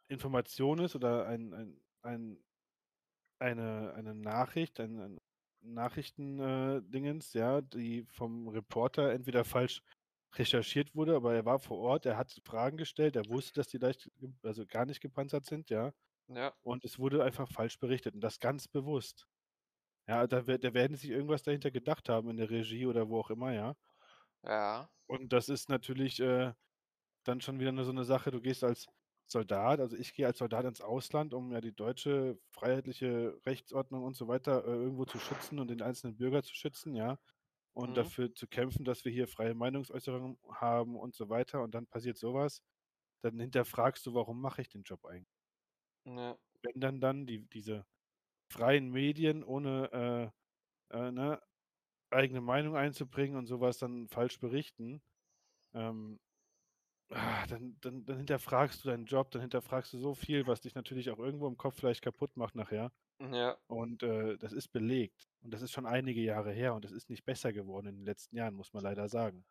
Information 0.08 0.80
ist 0.80 0.96
oder 0.96 1.28
ein 1.28 1.54
ein 1.54 1.82
ein 2.02 2.44
eine 3.40 3.94
eine 3.96 4.16
Nachricht, 4.16 4.80
ein 4.80 5.00
ein 5.00 5.20
Nachrichten 5.62 6.40
äh, 6.40 6.82
ja, 7.34 7.62
die 7.62 8.06
vom 8.10 8.50
Reporter 8.50 9.12
entweder 9.14 9.46
falsch 9.46 9.82
recherchiert 10.36 10.96
wurde, 10.96 11.16
aber 11.16 11.36
er 11.36 11.46
war 11.46 11.60
vor 11.60 11.78
Ort, 11.80 12.06
er 12.06 12.18
hat 12.18 12.42
Fragen 12.46 12.78
gestellt, 12.78 13.16
er 13.16 13.30
wusste, 13.30 13.54
dass 13.54 13.68
die 13.68 13.78
leicht 13.78 14.12
also 14.44 14.66
gar 14.66 14.86
nicht 14.86 15.02
gepanzert 15.02 15.46
sind, 15.46 15.70
ja. 15.70 15.94
Ja. 16.28 16.54
Und 16.64 16.86
es 16.86 17.00
wurde 17.00 17.24
einfach 17.24 17.50
falsch 17.52 17.80
berichtet 17.80 18.16
und 18.16 18.22
das 18.22 18.40
ganz 18.40 18.68
bewusst. 18.68 19.28
Ja, 20.08 20.28
da 20.28 20.42
da 20.42 20.74
werden 20.74 20.98
sich 20.98 21.10
irgendwas 21.12 21.44
dahinter 21.44 21.72
gedacht 21.72 22.10
haben 22.10 22.30
in 22.30 22.38
der 22.38 22.50
Regie 22.50 22.86
oder 22.88 23.10
wo 23.10 23.20
auch 23.20 23.30
immer, 23.32 23.54
ja. 23.54 23.76
Ja. 24.44 24.90
Und 25.10 25.34
das 25.34 25.50
ist 25.50 25.70
natürlich, 25.70 26.20
äh, 26.20 26.54
dann 27.26 27.42
schon 27.42 27.60
wieder 27.60 27.72
'ne 27.72 27.86
so 27.86 27.92
'ne 27.94 28.06
Sache, 28.06 28.32
du 28.32 28.42
gehst 28.42 28.64
als 28.64 28.88
Soldat 29.28 29.80
also 29.82 29.98
ich 29.98 30.14
gehe 30.16 30.28
als 30.28 30.40
Soldat 30.40 30.66
ins 30.66 30.82
Ausland, 30.82 31.34
um 31.34 31.52
ja 31.54 31.62
die 31.62 31.74
deutsche 31.76 32.40
freiheitliche 32.52 33.40
Rechtsordnung 33.46 34.04
und 34.04 34.16
so 34.16 34.28
weiter, 34.28 34.66
äh, 34.66 34.70
irgendwo 34.72 35.06
zu 35.06 35.20
schützen 35.20 35.60
und 35.60 35.70
den 35.70 35.82
einzelnen 35.82 36.18
Bürger 36.18 36.44
zu 36.44 36.56
schützen, 36.56 36.96
ja, 36.96 37.20
und 37.74 37.98
Mhm. 37.98 38.14
dafür 38.14 38.34
zu 38.36 38.48
kämpfen, 38.48 38.86
dass 38.86 39.06
wir 39.06 39.12
hier 39.14 39.28
freie 39.30 39.56
Meinungsäußerung 39.56 40.40
haben 40.54 40.98
und 40.98 41.16
so 41.16 41.30
weiter 41.30 41.64
und 41.64 41.76
dann 41.76 41.88
passiert 41.88 42.18
so 42.18 42.34
was. 42.36 42.62
Dann 43.24 43.40
hinterfragst 43.40 44.06
du: 44.08 44.14
„Warum 44.16 44.42
mache 44.42 44.62
ich 44.64 44.70
den 44.70 44.84
Job 44.84 45.06
eigentlich?“ 45.06 45.28
Ja. 46.06 46.38
Wenn 46.66 46.80
dann 46.80 47.02
dann 47.02 47.26
die 47.26 47.40
diese 47.50 47.86
freien 48.52 48.92
Medien 48.92 49.44
ohne, 49.44 50.34
äh, 50.92 50.98
äh, 50.98 51.12
ne, 51.12 51.42
eigene 52.14 52.42
Meinung 52.42 52.76
einzubringen 52.78 53.38
und 53.38 53.48
so 53.48 53.62
was 53.62 53.78
dann 53.80 54.08
falsch 54.10 54.40
berichten, 54.40 55.02
ähm, 55.74 56.20
ah, 57.12 57.46
dann 57.48 57.78
dann 57.82 58.06
dann 58.06 58.18
hinterfragst 58.18 58.84
du 58.86 58.90
deinen 58.90 59.06
Job, 59.06 59.32
dann 59.32 59.42
hinterfragst 59.42 59.94
du 59.94 60.00
so 60.00 60.16
viel, 60.16 60.48
was 60.48 60.62
dich 60.62 60.76
natürlich 60.76 61.12
auch 61.12 61.20
irgendwo 61.20 61.48
im 61.48 61.58
Kopf 61.58 61.78
vielleicht 61.78 62.04
kaputt 62.04 62.38
macht 62.38 62.56
nachher. 62.56 62.92
Ja. 63.20 63.60
Und, 63.68 64.04
äh, 64.04 64.38
das 64.38 64.54
ist 64.54 64.70
belegt. 64.70 65.30
Und 65.42 65.54
das 65.54 65.62
ist 65.64 65.72
schon 65.74 65.88
einige 65.88 66.22
Jahre 66.22 66.54
her 66.54 66.76
und 66.76 66.86
das 66.86 66.92
ist 66.94 67.10
nicht 67.10 67.26
besser 67.26 67.54
geworden 67.54 67.88
in 67.88 67.98
den 67.98 68.06
letzten 68.06 68.38
Jahren, 68.38 68.56
muss 68.56 68.74
man 68.74 68.84
leider 68.84 69.10
sagen. 69.10 69.46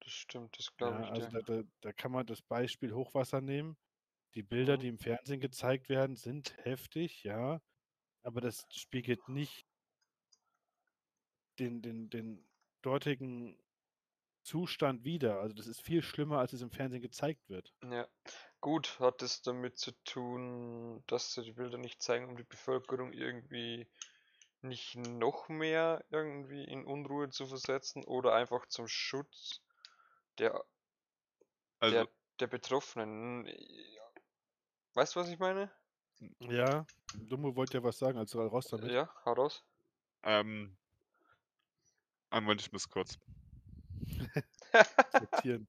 Das 0.00 0.12
stimmt, 0.12 0.58
das 0.58 0.76
glaube 0.76 1.00
Ja, 1.00 1.04
ich 1.04 1.10
also 1.10 1.28
da 1.30 1.40
da 1.42 1.62
da 1.80 1.92
kann 1.92 2.12
man 2.12 2.26
das 2.26 2.42
Beispiel 2.42 2.94
Hochwasser 2.94 3.40
nehmen. 3.40 3.76
Die 4.34 4.42
Bilder, 4.42 4.76
Mhm. 4.76 4.78
die 4.78 4.88
im 4.88 4.98
Fernsehen 4.98 5.40
gezeigt 5.40 5.88
werden, 5.88 6.16
sind 6.16 6.56
heftig, 6.64 7.24
ja, 7.24 7.60
aber 8.22 8.40
das 8.42 8.66
spiegelt 8.72 9.28
nicht 9.28 9.66
den 11.60 11.82
den 11.82 12.10
den 12.10 12.44
dortigen 12.82 13.56
Zustand 14.42 15.04
wider. 15.04 15.40
Also, 15.40 15.54
das 15.54 15.66
ist 15.66 15.82
viel 15.82 16.02
schlimmer, 16.02 16.38
als 16.38 16.52
es 16.52 16.62
im 16.62 16.70
Fernsehen 16.70 17.02
gezeigt 17.02 17.48
wird. 17.48 17.72
Ja. 17.82 18.08
Gut, 18.60 19.00
hat 19.00 19.22
es 19.22 19.42
damit 19.42 19.78
zu 19.78 19.92
tun, 20.04 21.02
dass 21.06 21.34
sie 21.34 21.42
die 21.42 21.52
Bilder 21.52 21.78
nicht 21.78 22.02
zeigen, 22.02 22.28
um 22.28 22.36
die 22.36 22.44
Bevölkerung 22.44 23.12
irgendwie 23.12 23.86
nicht 24.62 24.96
noch 24.96 25.48
mehr 25.48 26.04
irgendwie 26.10 26.64
in 26.64 26.84
Unruhe 26.84 27.30
zu 27.30 27.46
versetzen 27.46 28.04
oder 28.04 28.34
einfach 28.34 28.66
zum 28.66 28.86
Schutz 28.88 29.62
der 30.38 30.64
Also 31.80 31.94
der 31.94 32.08
der 32.40 32.46
Betroffenen? 32.46 33.46
Weißt 34.94 35.14
du, 35.14 35.20
was 35.20 35.28
ich 35.28 35.38
meine? 35.38 35.70
Ja, 36.40 36.86
Dumbo 37.14 37.56
wollte 37.56 37.78
ja 37.78 37.84
was 37.84 37.98
sagen, 37.98 38.18
also 38.18 38.46
raus 38.46 38.66
damit. 38.68 38.90
Ja, 38.92 39.08
hau 39.24 39.32
raus. 39.32 39.64
Ähm 40.22 40.76
Moment, 42.32 42.60
ich 42.60 42.72
muss 42.72 42.88
kurz 42.88 43.18
Sortieren. 45.18 45.68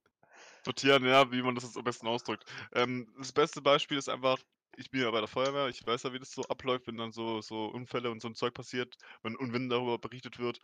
sortieren, 0.64 1.04
ja, 1.06 1.30
wie 1.32 1.42
man 1.42 1.54
das 1.54 1.64
jetzt 1.64 1.76
am 1.76 1.84
besten 1.84 2.06
ausdrückt. 2.06 2.44
Ähm, 2.72 3.12
das 3.18 3.32
beste 3.32 3.62
Beispiel 3.62 3.98
ist 3.98 4.08
einfach, 4.08 4.38
ich 4.76 4.90
bin 4.90 5.02
ja 5.02 5.10
bei 5.10 5.20
der 5.20 5.28
Feuerwehr, 5.28 5.68
ich 5.68 5.84
weiß 5.86 6.04
ja, 6.04 6.12
wie 6.12 6.18
das 6.18 6.32
so 6.32 6.42
abläuft, 6.44 6.86
wenn 6.86 6.96
dann 6.96 7.12
so 7.12 7.40
so 7.40 7.66
Unfälle 7.66 8.10
und 8.10 8.22
so 8.22 8.28
'n 8.28 8.34
Zeug 8.34 8.54
passiert, 8.54 8.96
wenn 9.22 9.36
und 9.36 9.52
wenn 9.52 9.68
darüber 9.68 9.98
berichtet 9.98 10.38
wird. 10.38 10.60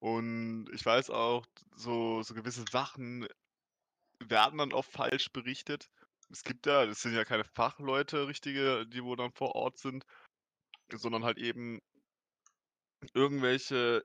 Und 0.00 0.68
ich 0.74 0.84
weiß 0.86 1.10
auch, 1.10 1.46
so 1.76 2.22
so 2.22 2.34
gewisse 2.34 2.66
Sachen 2.66 3.28
werden 4.20 4.58
dann 4.58 4.72
oft 4.72 4.92
falsch 4.92 5.32
berichtet. 5.32 5.88
Es 6.30 6.44
gibt 6.44 6.66
ja 6.66 6.86
das 6.86 7.02
sind 7.02 7.14
ja 7.14 7.24
keine 7.24 7.44
Fachleute 7.44 8.28
richtige, 8.28 8.86
die 8.86 9.04
wo 9.04 9.16
dann 9.16 9.32
vor 9.32 9.54
Ort 9.56 9.78
sind, 9.78 10.04
sondern 10.92 11.24
halt 11.24 11.38
eben 11.38 11.80
irgendwelche 13.14 14.04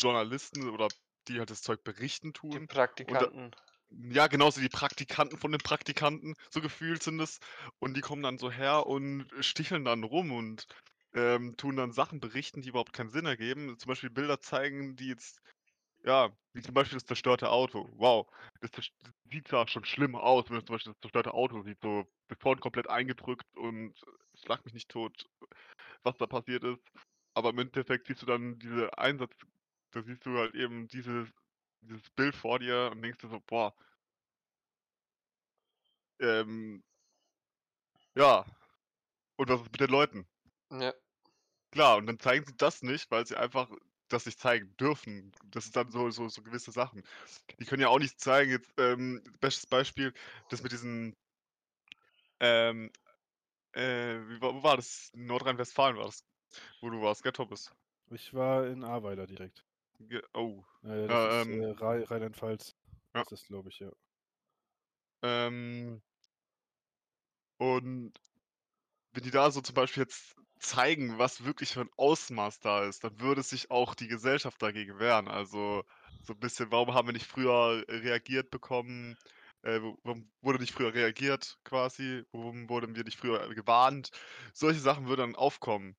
Journalisten 0.00 0.68
oder 0.70 0.88
die 1.28 1.38
halt 1.38 1.50
das 1.50 1.62
Zeug 1.62 1.84
berichten 1.84 2.32
Die 2.52 2.60
tun. 2.60 2.66
Praktikanten. 2.68 3.50
Ja, 3.92 4.28
genauso 4.28 4.60
die 4.60 4.68
Praktikanten 4.68 5.36
von 5.38 5.50
den 5.52 5.60
Praktikanten, 5.60 6.34
so 6.50 6.60
gefühlt 6.60 7.02
sind 7.02 7.20
es. 7.20 7.40
Und 7.80 7.96
die 7.96 8.00
kommen 8.00 8.22
dann 8.22 8.38
so 8.38 8.50
her 8.50 8.86
und 8.86 9.26
sticheln 9.40 9.84
dann 9.84 10.04
rum 10.04 10.30
und 10.32 10.66
ähm, 11.14 11.56
tun 11.56 11.76
dann 11.76 11.92
Sachen 11.92 12.20
berichten, 12.20 12.62
die 12.62 12.68
überhaupt 12.68 12.92
keinen 12.92 13.10
Sinn 13.10 13.26
ergeben. 13.26 13.76
Zum 13.78 13.88
Beispiel 13.88 14.10
Bilder 14.10 14.40
zeigen, 14.40 14.94
die 14.96 15.08
jetzt, 15.08 15.40
ja, 16.04 16.30
wie 16.54 16.62
zum 16.62 16.74
Beispiel 16.74 16.98
das 16.98 17.06
zerstörte 17.06 17.50
Auto. 17.50 17.88
Wow, 17.96 18.28
das, 18.60 18.70
das 18.72 18.90
sieht 19.32 19.48
zwar 19.48 19.68
schon 19.68 19.84
schlimm 19.84 20.16
aus, 20.16 20.50
wenn 20.50 20.58
du 20.58 20.64
zum 20.64 20.74
Beispiel 20.76 20.92
das 20.92 21.00
zerstörte 21.02 21.34
Auto 21.34 21.62
sieht, 21.62 21.78
so 21.82 22.04
das 22.28 22.38
vorne 22.40 22.60
komplett 22.60 22.88
eingedrückt 22.90 23.46
und 23.56 23.94
schlag 24.34 24.64
mich 24.64 24.74
nicht 24.74 24.90
tot, 24.90 25.26
was 26.02 26.16
da 26.18 26.26
passiert 26.26 26.64
ist. 26.64 26.82
Aber 27.34 27.50
im 27.50 27.58
Endeffekt 27.58 28.06
siehst 28.08 28.22
du 28.22 28.26
dann 28.26 28.58
diese 28.58 28.96
Einsatz, 28.98 29.32
da 29.92 30.02
siehst 30.02 30.24
du 30.26 30.38
halt 30.38 30.54
eben 30.54 30.88
dieses, 30.88 31.28
dieses 31.82 32.10
Bild 32.10 32.36
vor 32.36 32.58
dir 32.58 32.90
und 32.92 33.02
denkst 33.02 33.20
dir 33.20 33.28
so, 33.28 33.40
boah, 33.40 33.74
ähm, 36.20 36.82
ja, 38.14 38.44
und 39.36 39.48
was 39.48 39.62
ist 39.62 39.72
mit 39.72 39.80
den 39.80 39.90
Leuten? 39.90 40.26
Ja. 40.70 40.94
Klar, 41.72 41.98
und 41.98 42.06
dann 42.06 42.18
zeigen 42.18 42.44
sie 42.46 42.56
das 42.56 42.82
nicht, 42.82 43.10
weil 43.10 43.26
sie 43.26 43.36
einfach 43.36 43.70
das 44.08 44.26
nicht 44.26 44.40
zeigen 44.40 44.76
dürfen. 44.76 45.32
Das 45.46 45.66
ist 45.66 45.76
dann 45.76 45.90
so, 45.90 46.10
so, 46.10 46.28
so 46.28 46.42
gewisse 46.42 46.72
Sachen. 46.72 47.02
Die 47.58 47.64
können 47.64 47.82
ja 47.82 47.88
auch 47.88 47.98
nicht 47.98 48.20
zeigen, 48.20 48.50
jetzt, 48.50 48.72
ähm, 48.78 49.22
bestes 49.40 49.66
Beispiel, 49.66 50.12
das 50.48 50.62
mit 50.62 50.72
diesen, 50.72 51.16
ähm, 52.40 52.90
äh, 53.72 54.16
wie 54.28 54.40
war, 54.40 54.54
wo 54.54 54.62
war 54.62 54.76
das? 54.76 55.10
In 55.14 55.26
Nordrhein-Westfalen 55.26 55.96
war 55.96 56.06
das, 56.06 56.24
wo 56.80 56.90
du 56.90 57.00
warst, 57.02 57.22
gell, 57.22 57.32
Thomas? 57.32 57.72
Ich 58.10 58.34
war 58.34 58.66
in 58.66 58.82
Ahrweiler 58.82 59.26
direkt. 59.26 59.64
Ge 60.08 60.20
oh, 60.34 60.64
Äh, 60.82 61.08
das 61.08 61.24
Ja, 61.24 61.24
ist 61.24 61.48
ähm, 61.48 61.50
äh, 61.50 61.70
Rhei- 61.70 62.04
Rheinland-Pfalz. 62.04 62.76
ja. 63.14 63.24
Das 63.24 63.40
ist, 63.40 63.46
glaube 63.48 63.70
ich, 63.70 63.78
ja. 63.80 63.90
Ähm, 65.22 66.02
und 67.58 68.12
wenn 69.12 69.22
die 69.24 69.30
da 69.30 69.50
so 69.50 69.60
zum 69.60 69.74
Beispiel 69.74 70.02
jetzt 70.04 70.36
zeigen, 70.58 71.18
was 71.18 71.44
wirklich 71.44 71.70
für 71.72 71.80
ein 71.82 71.90
Ausmaß 71.96 72.60
da 72.60 72.84
ist, 72.84 73.04
dann 73.04 73.20
würde 73.20 73.42
sich 73.42 73.70
auch 73.70 73.94
die 73.94 74.08
Gesellschaft 74.08 74.60
dagegen 74.62 74.98
wehren. 74.98 75.28
Also 75.28 75.84
so 76.22 76.34
ein 76.34 76.40
bisschen, 76.40 76.70
warum 76.70 76.94
haben 76.94 77.08
wir 77.08 77.12
nicht 77.14 77.26
früher 77.26 77.84
reagiert 77.88 78.50
bekommen? 78.50 79.16
Äh, 79.62 79.80
warum 80.02 80.32
wurde 80.42 80.58
nicht 80.60 80.72
früher 80.72 80.94
reagiert 80.94 81.58
quasi? 81.64 82.24
Warum 82.32 82.68
wurden 82.68 82.94
wir 82.96 83.04
nicht 83.04 83.18
früher 83.18 83.54
gewarnt? 83.54 84.10
Solche 84.54 84.80
Sachen 84.80 85.08
würden 85.08 85.32
dann 85.32 85.36
aufkommen. 85.36 85.96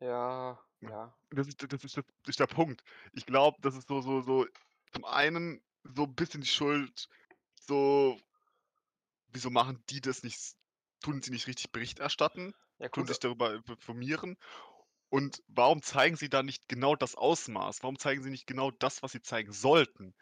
Ja, 0.00 0.58
Ja. 0.80 1.14
Das 1.30 1.48
ist, 1.48 1.62
das 1.72 1.84
ist, 1.84 1.96
das 1.96 2.04
ist 2.26 2.40
der 2.40 2.46
Punkt. 2.46 2.82
Ich 3.12 3.26
glaube, 3.26 3.58
das 3.60 3.76
ist 3.76 3.88
so, 3.88 4.00
so, 4.00 4.22
so, 4.22 4.46
zum 4.92 5.04
einen 5.04 5.60
so 5.84 6.04
ein 6.04 6.14
bisschen 6.14 6.40
die 6.40 6.48
Schuld, 6.48 7.08
so, 7.60 8.18
wieso 9.28 9.50
machen 9.50 9.82
die 9.90 10.00
das 10.00 10.22
nicht, 10.22 10.38
tun 11.00 11.22
sie 11.22 11.30
nicht 11.30 11.46
richtig 11.46 11.72
Bericht 11.72 11.98
erstatten, 11.98 12.54
Ja 12.78 12.88
tun 12.88 13.06
sich 13.06 13.18
darüber 13.18 13.54
informieren 13.54 14.36
und 15.10 15.42
warum 15.48 15.82
zeigen 15.82 16.16
sie 16.16 16.28
da 16.28 16.42
nicht 16.42 16.68
genau 16.68 16.96
das 16.96 17.14
Ausmaß? 17.14 17.82
Warum 17.82 17.98
zeigen 17.98 18.22
sie 18.22 18.30
nicht 18.30 18.46
genau 18.46 18.70
das, 18.70 19.02
was 19.02 19.12
sie 19.12 19.22
zeigen 19.22 19.52
sollten? 19.52 20.14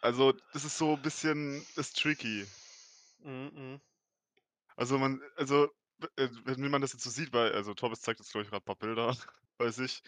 Also, 0.00 0.32
das 0.52 0.64
ist 0.64 0.76
so 0.76 0.94
ein 0.94 1.02
bisschen, 1.02 1.64
ist 1.76 1.98
tricky. 1.98 2.46
mhm. 3.24 3.80
Also 4.76 4.98
man, 4.98 5.20
also, 5.36 5.68
wenn 6.16 6.70
man 6.70 6.80
das 6.82 6.92
jetzt 6.92 7.04
so 7.04 7.10
sieht, 7.10 7.32
weil, 7.32 7.52
also 7.52 7.74
Thomas 7.74 8.00
zeigt 8.00 8.20
jetzt, 8.20 8.32
glaube 8.32 8.44
ich, 8.44 8.50
gerade 8.50 8.62
ein 8.62 8.66
paar 8.66 8.76
Bilder 8.76 9.16
bei 9.58 9.70
sich. 9.70 10.02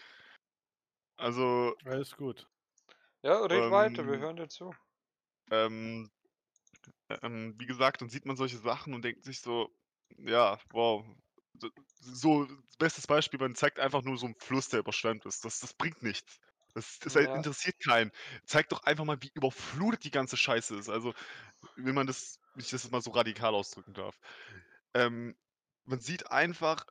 Also, 1.17 1.75
Alles 1.85 2.15
gut. 2.17 2.49
Ja, 3.23 3.45
red 3.45 3.69
weiter, 3.69 4.07
wir 4.07 4.17
ähm, 4.17 4.19
hören 4.19 4.37
dir 4.37 4.49
zu. 4.49 4.75
ähm, 5.51 6.09
ähm, 7.21 7.55
wie 7.59 7.65
gesagt, 7.65 8.01
dann 8.01 8.09
sieht 8.09 8.25
man 8.25 8.35
solche 8.37 8.57
Sachen 8.57 8.93
und 8.93 9.03
denkt 9.03 9.23
sich 9.23 9.41
so, 9.41 9.69
ja, 10.17 10.59
wow. 10.71 11.05
So, 11.59 11.69
so 11.99 12.47
bestes 12.79 13.07
Beispiel, 13.07 13.39
man 13.39 13.55
zeigt 13.55 13.79
einfach 13.79 14.03
nur 14.03 14.17
so 14.17 14.25
einen 14.25 14.35
Fluss, 14.39 14.69
der 14.69 14.79
überschwemmt 14.81 15.25
ist. 15.25 15.45
Das, 15.45 15.59
das 15.59 15.73
bringt 15.73 16.01
nichts. 16.03 16.39
Das, 16.73 16.99
das 16.99 17.15
Ja. 17.15 17.21
interessiert 17.33 17.75
keinen. 17.79 18.11
Zeigt 18.45 18.73
doch 18.73 18.83
einfach 18.83 19.05
mal, 19.05 19.21
wie 19.21 19.31
überflutet 19.33 20.03
die 20.03 20.11
ganze 20.11 20.35
Scheiße 20.35 20.75
ist. 20.75 20.89
Also, 20.89 21.13
wenn 21.75 21.95
man 21.95 22.07
das, 22.07 22.39
wenn 22.53 22.63
ich 22.65 22.71
das 22.71 22.89
mal 22.91 23.01
so 23.01 23.11
radikal 23.11 23.55
ausdrücken 23.55 23.93
darf. 23.93 24.17
Ähm, 24.93 25.35
man 25.85 25.99
sieht 25.99 26.31
einfach, 26.31 26.85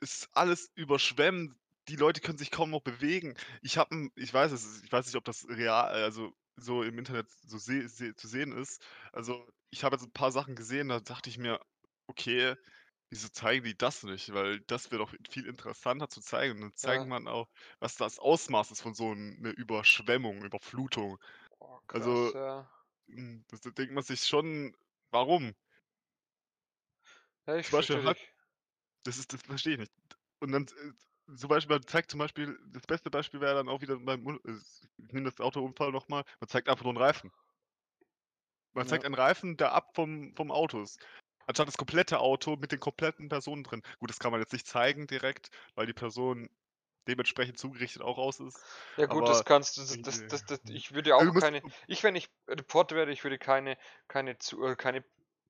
ist 0.00 0.28
alles 0.32 0.70
überschwemmt. 0.74 1.56
Die 1.88 1.96
Leute 1.96 2.20
können 2.20 2.38
sich 2.38 2.50
kaum 2.50 2.70
noch 2.70 2.82
bewegen. 2.82 3.34
Ich 3.62 3.78
habe, 3.78 4.08
ich 4.16 4.32
weiß 4.32 4.52
es, 4.52 4.82
ich 4.82 4.92
weiß 4.92 5.06
nicht, 5.06 5.16
ob 5.16 5.24
das 5.24 5.46
real, 5.48 5.88
also 5.88 6.32
so 6.56 6.82
im 6.82 6.98
Internet 6.98 7.30
so 7.30 7.56
seh, 7.58 7.86
seh, 7.86 8.14
zu 8.14 8.28
sehen 8.28 8.52
ist. 8.52 8.84
Also 9.12 9.48
ich 9.70 9.84
habe 9.84 9.96
jetzt 9.96 10.04
ein 10.04 10.12
paar 10.12 10.32
Sachen 10.32 10.54
gesehen, 10.56 10.88
da 10.88 11.00
dachte 11.00 11.30
ich 11.30 11.38
mir, 11.38 11.60
okay, 12.06 12.56
wieso 13.10 13.28
zeigen 13.28 13.64
die 13.64 13.76
das 13.76 14.02
nicht? 14.02 14.32
Weil 14.34 14.60
das 14.66 14.90
wäre 14.90 15.00
doch 15.04 15.14
viel 15.30 15.46
interessanter 15.46 16.08
zu 16.10 16.20
zeigen. 16.20 16.56
Und 16.56 16.60
dann 16.62 16.74
zeigen 16.76 17.08
Ja. 17.08 17.08
man 17.08 17.26
auch, 17.28 17.46
was 17.80 17.96
das 17.96 18.18
Ausmaß 18.18 18.70
ist 18.72 18.82
von 18.82 18.94
so 18.94 19.12
einer 19.12 19.50
Überschwemmung, 19.56 20.44
Überflutung. 20.44 21.18
Oh, 21.60 21.78
krass, 21.86 22.32
Also, 22.32 22.34
ja. 22.34 22.68
hm, 23.08 23.44
das, 23.48 23.60
da 23.62 23.70
denkt 23.70 23.94
man 23.94 24.04
sich 24.04 24.22
schon, 24.24 24.74
warum? 25.10 25.54
Ja, 27.48 27.56
ich 27.56 27.66
verstehe 27.66 28.02
dich. 28.02 28.28
das 29.04 29.16
ist, 29.16 29.32
das 29.32 29.42
verstehe 29.42 29.72
ich 29.74 29.78
nicht. 29.80 29.92
Und 30.40 30.52
dann 30.52 30.64
äh, 30.64 31.34
zum 31.36 31.48
Beispiel, 31.48 31.76
man 31.76 31.86
zeigt 31.86 32.10
zum 32.10 32.18
Beispiel, 32.18 32.58
das 32.72 32.82
beste 32.82 33.10
Beispiel 33.10 33.40
wäre 33.40 33.54
dann 33.54 33.68
auch 33.68 33.80
wieder 33.80 33.96
beim, 33.98 34.26
äh, 34.28 34.52
ich 34.98 35.12
nehme 35.12 35.30
das 35.30 35.40
Autounfall 35.40 35.90
nochmal, 35.90 36.24
man 36.40 36.48
zeigt 36.48 36.68
einfach 36.68 36.84
nur 36.84 36.92
einen 36.92 37.02
Reifen. 37.02 37.32
Man 38.74 38.86
zeigt 38.86 39.02
Ja. 39.02 39.06
einen 39.06 39.14
Reifen, 39.14 39.56
der 39.56 39.72
ab 39.72 39.94
vom, 39.94 40.34
vom 40.36 40.50
Auto 40.50 40.82
ist. 40.82 41.00
Anstatt 41.46 41.68
das 41.68 41.78
komplette 41.78 42.20
Auto 42.20 42.56
mit 42.56 42.70
den 42.70 42.80
kompletten 42.80 43.30
Personen 43.30 43.64
drin. 43.64 43.82
Gut, 43.98 44.10
das 44.10 44.18
kann 44.18 44.30
man 44.30 44.40
jetzt 44.40 44.52
nicht 44.52 44.66
zeigen 44.66 45.06
direkt, 45.06 45.50
weil 45.74 45.86
die 45.86 45.94
Person 45.94 46.50
dementsprechend 47.08 47.58
zugerichtet 47.58 48.02
auch 48.02 48.18
aus 48.18 48.38
ist. 48.40 48.62
Ja 48.98 49.06
gut, 49.06 49.26
das 49.26 49.38
Aber 49.38 49.44
kannst 49.44 49.78
du, 49.78 49.80
das, 49.80 49.96
das, 50.02 50.26
das, 50.28 50.44
das, 50.44 50.60
ich 50.68 50.92
würde 50.92 51.16
also 51.16 51.30
auch 51.30 51.34
musst, 51.34 51.46
keine, 51.46 51.62
ich 51.86 52.04
wenn 52.04 52.14
ich 52.14 52.28
Reporter 52.46 52.96
wäre, 52.96 53.10
ich 53.10 53.24
würde 53.24 53.38
keine, 53.38 53.78
keine, 54.06 54.38
zu, 54.38 54.62
äh, 54.62 54.76
keine 54.76 55.02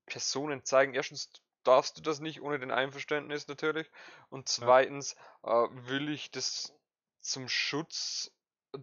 Personen 0.05 0.63
zeigen. 0.63 0.93
Erstens 0.93 1.33
darfst 1.63 1.97
du 1.97 2.01
das 2.01 2.19
nicht 2.19 2.41
ohne 2.41 2.59
den 2.59 2.71
Einverständnis 2.71 3.47
natürlich 3.47 3.89
und 4.29 4.47
ja, 4.57 4.73
zweitens 4.73 5.15
äh, 5.43 5.49
will 5.49 6.09
ich 6.09 6.31
das 6.31 6.73
zum 7.21 7.47
Schutz 7.49 8.31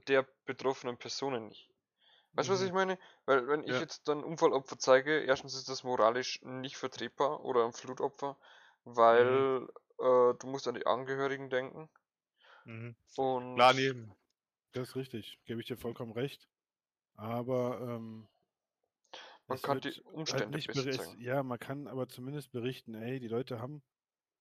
der 0.09 0.27
betroffenen 0.45 0.99
Personen 0.99 1.49
nicht. 1.49 1.71
Weißt 2.35 2.49
du, 2.49 2.55
was 2.55 2.63
ich 2.63 2.73
mhm, 2.73 2.73
meine? 2.73 2.99
Weil 3.27 3.49
wenn 3.49 3.65
ich 3.65 3.79
ja, 3.79 3.81
jetzt 3.81 4.09
dann 4.09 4.25
Unfallopfer 4.25 4.79
zeige, 4.79 5.21
erstens 5.23 5.55
ist 5.55 5.69
das 5.69 5.85
moralisch 5.85 6.41
nicht 6.43 6.77
vertretbar 6.77 7.45
oder 7.45 7.65
ein 7.65 7.73
Flutopfer, 7.73 8.39
mhm, 9.13 9.47
weil 9.65 9.69
äh, 9.99 10.35
du 10.35 10.47
musst 10.47 10.69
an 10.69 10.75
die 10.75 10.87
Angehörigen 10.87 11.51
denken 11.51 11.89
mhm. 12.65 12.97
Klar, 13.55 13.73
und 13.73 13.75
nee, 13.75 13.93
Das 14.73 14.91
ist 14.91 14.97
richtig. 14.97 15.41
Gebe 15.47 15.61
ich 15.61 15.67
dir 15.67 15.77
vollkommen 15.77 16.13
recht. 16.13 16.49
Aber 17.17 17.81
ähm, 17.83 18.29
man 19.49 19.57
es 19.57 19.63
kann 19.63 19.81
die 19.81 19.91
halt 19.91 20.15
Umstände 20.15 20.57
nicht 20.57 20.69
besser. 20.69 21.15
Ja, 21.19 21.43
man 21.43 21.59
kann 21.59 21.87
aber 21.87 22.09
zumindest 22.09 22.53
berichten, 22.53 22.95
ey, 22.95 23.21
die 23.21 23.29
Leute 23.29 23.61
haben 23.61 23.83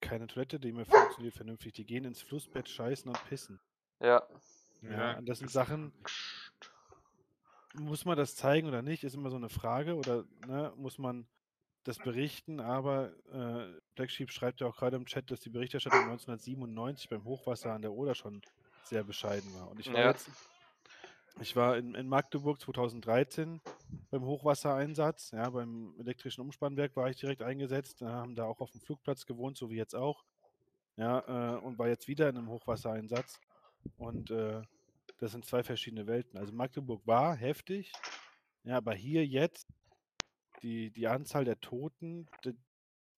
keine 0.02 0.28
Toilette, 0.28 0.60
die 0.60 0.72
mehr 0.72 0.86
funktioniert 0.86 1.36
vernünftig. 1.36 1.74
Die 1.74 1.86
gehen 1.86 2.06
ins 2.06 2.22
Flussbett 2.22 2.70
scheißen 2.70 3.10
und 3.10 3.24
pissen. 3.30 3.60
Ja. 4.00 4.28
Ja, 4.82 4.92
ja, 4.92 5.18
und 5.18 5.28
das 5.28 5.40
sind 5.40 5.50
Sachen, 5.50 5.92
muss 7.74 8.06
man 8.06 8.18
das 8.18 8.36
zeigen 8.36 8.68
oder 8.68 8.82
nicht, 8.82 9.04
ist 9.04 9.16
immer 9.16 9.30
so 9.30 9.36
eine 9.36 9.50
Frage. 9.50 9.96
Oder 9.96 10.26
ne, 10.48 10.74
muss 10.78 10.98
man 10.98 11.28
das 11.84 11.98
berichten? 11.98 12.60
Aber 12.60 13.12
äh, 13.32 13.80
Black 13.96 14.12
Sheep 14.12 14.32
schreibt 14.32 14.62
ja 14.62 14.68
auch 14.68 14.78
gerade 14.78 14.96
im 14.96 15.06
Chat, 15.06 15.32
dass 15.32 15.40
die 15.40 15.50
Berichterstattung 15.50 16.02
1997 16.02 17.10
beim 17.10 17.24
Hochwasser 17.24 17.74
an 17.74 17.82
der 17.82 17.94
Oder 17.94 18.16
schon 18.16 18.42
sehr 18.84 19.04
bescheiden 19.04 19.54
war. 19.56 19.70
Und 19.70 19.80
ich 19.80 19.92
war 19.92 20.02
Ja. 20.02 20.10
jetzt, 20.12 20.30
ich 21.42 21.56
war 21.56 21.78
in, 21.78 21.96
in 21.96 22.08
Magdeburg 22.08 22.60
2013 22.62 23.60
beim 24.12 24.24
Hochwassereinsatz, 24.24 25.32
ja, 25.32 25.50
beim 25.50 25.94
elektrischen 26.00 26.42
Umspannwerk 26.42 26.96
war 26.96 27.10
ich 27.10 27.18
direkt 27.18 27.42
eingesetzt, 27.42 28.02
äh, 28.02 28.06
haben 28.06 28.36
da 28.36 28.46
auch 28.46 28.62
auf 28.62 28.72
dem 28.72 28.82
Flugplatz 28.82 29.26
gewohnt, 29.26 29.58
so 29.58 29.70
wie 29.70 29.78
jetzt 29.78 29.96
auch. 29.96 30.24
Ja, 30.98 31.56
äh, 31.56 31.60
und 31.60 31.78
war 31.78 31.88
jetzt 31.88 32.08
wieder 32.08 32.30
in 32.30 32.38
einem 32.38 32.50
Hochwassereinsatz. 32.50 33.40
Und 33.98 34.32
äh, 34.32 34.62
das 35.20 35.32
sind 35.32 35.46
zwei 35.46 35.64
verschiedene 35.64 36.08
Welten. 36.08 36.40
Also 36.40 36.54
Magdeburg 36.54 37.06
war 37.06 37.36
heftig, 37.36 37.92
ja, 38.64 38.78
aber 38.78 38.94
hier 38.94 39.26
jetzt 39.26 39.68
die, 40.62 40.92
die 40.92 41.08
Anzahl 41.08 41.46
der 41.46 41.60
Toten, 41.60 42.28
die 42.44 42.56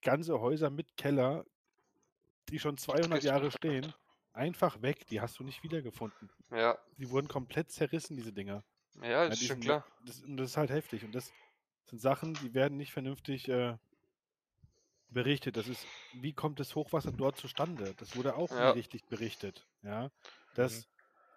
ganze 0.02 0.40
Häuser 0.40 0.70
mit 0.70 0.98
Keller, 0.98 1.46
die 2.50 2.60
schon 2.60 2.78
200 2.78 3.24
Jahre 3.24 3.52
stehen, 3.52 3.94
einfach 4.34 4.82
weg. 4.82 5.08
Die 5.08 5.22
hast 5.22 5.40
du 5.40 5.44
nicht 5.44 5.64
wiedergefunden. 5.64 6.30
Ja. 6.52 6.78
Die 6.98 7.10
wurden 7.10 7.28
komplett 7.28 7.72
zerrissen, 7.72 8.16
diese 8.16 8.34
Dinger. 8.34 8.64
Ja, 9.02 9.26
ist 9.26 9.44
schon 9.44 9.60
klar. 9.60 9.86
das, 10.00 10.22
und 10.24 10.38
das 10.38 10.52
ist 10.52 10.58
halt 10.58 10.70
heftig. 10.72 11.06
Und 11.06 11.14
das 11.14 11.36
sind 11.86 12.00
Sachen, 12.02 12.38
die 12.40 12.54
werden 12.54 12.78
nicht 12.78 12.92
vernünftig 12.94 13.48
äh, 13.50 13.78
berichtet. 15.10 15.58
Das 15.58 15.68
ist, 15.68 15.90
wie 16.12 16.34
kommt 16.34 16.60
das 16.60 16.76
Hochwasser 16.76 17.12
dort 17.12 17.38
zustande? 17.38 17.96
Das 17.96 18.16
wurde 18.16 18.36
auch 18.36 18.58
Ja. 18.58 18.74
richtig 18.74 19.08
berichtet. 19.08 19.68
Ja, 19.82 20.12
mhm, 20.60 20.84
das 20.84 20.88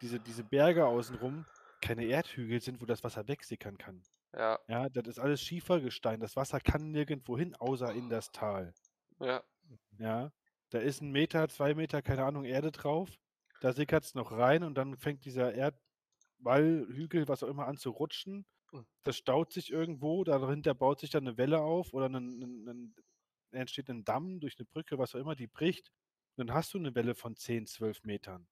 diese, 0.00 0.20
diese 0.20 0.44
Berge 0.44 0.86
außenrum 0.86 1.46
keine 1.82 2.04
Erdhügel 2.06 2.60
sind, 2.60 2.80
wo 2.80 2.86
das 2.86 3.04
Wasser 3.04 3.28
wegsickern 3.28 3.76
kann. 3.78 4.06
Ja, 4.32 4.58
Ja, 4.68 4.88
das 4.90 5.08
ist 5.08 5.18
alles 5.20 5.42
Schiefergestein. 5.42 6.20
Das 6.20 6.36
Wasser 6.36 6.60
kann 6.60 6.90
nirgendwo 6.92 7.38
hin, 7.38 7.54
außer 7.56 7.92
in 7.92 8.08
das 8.10 8.32
Tal. 8.32 8.74
ja, 9.20 9.44
Ja, 9.98 10.32
da 10.70 10.78
ist 10.78 11.00
ein 11.02 11.10
Meter, 11.10 11.48
zwei 11.48 11.74
Meter, 11.74 12.02
keine 12.02 12.24
Ahnung, 12.24 12.44
Erde 12.44 12.72
drauf. 12.72 13.18
Da 13.60 13.72
sickert 13.72 14.04
es 14.04 14.14
noch 14.14 14.32
rein 14.32 14.62
und 14.64 14.74
dann 14.76 14.96
fängt 14.96 15.24
dieser 15.24 15.54
Erdball, 16.40 16.86
Hügel, 16.88 17.28
was 17.28 17.42
auch 17.42 17.48
immer 17.48 17.66
an 17.66 17.76
zu 17.76 17.90
rutschen. 17.90 18.46
Mhm. 18.72 18.86
Das 19.02 19.16
staut 19.16 19.52
sich 19.52 19.70
irgendwo, 19.70 20.24
dahinter 20.24 20.74
baut 20.74 21.00
sich 21.00 21.10
dann 21.10 21.26
eine 21.26 21.36
Welle 21.36 21.60
auf 21.60 21.92
oder 21.92 22.06
ein, 22.06 22.14
ein, 22.14 22.68
ein, 22.68 22.94
entsteht 23.52 23.90
ein 23.90 24.04
Damm 24.04 24.40
durch 24.40 24.58
eine 24.58 24.66
Brücke, 24.66 24.98
was 24.98 25.14
auch 25.14 25.20
immer, 25.20 25.34
die 25.36 25.46
bricht. 25.46 25.92
Dann 26.36 26.52
hast 26.52 26.72
du 26.74 26.78
eine 26.78 26.94
Welle 26.94 27.14
von 27.14 27.36
10, 27.36 27.66
12 27.66 28.04
Metern. 28.04 28.48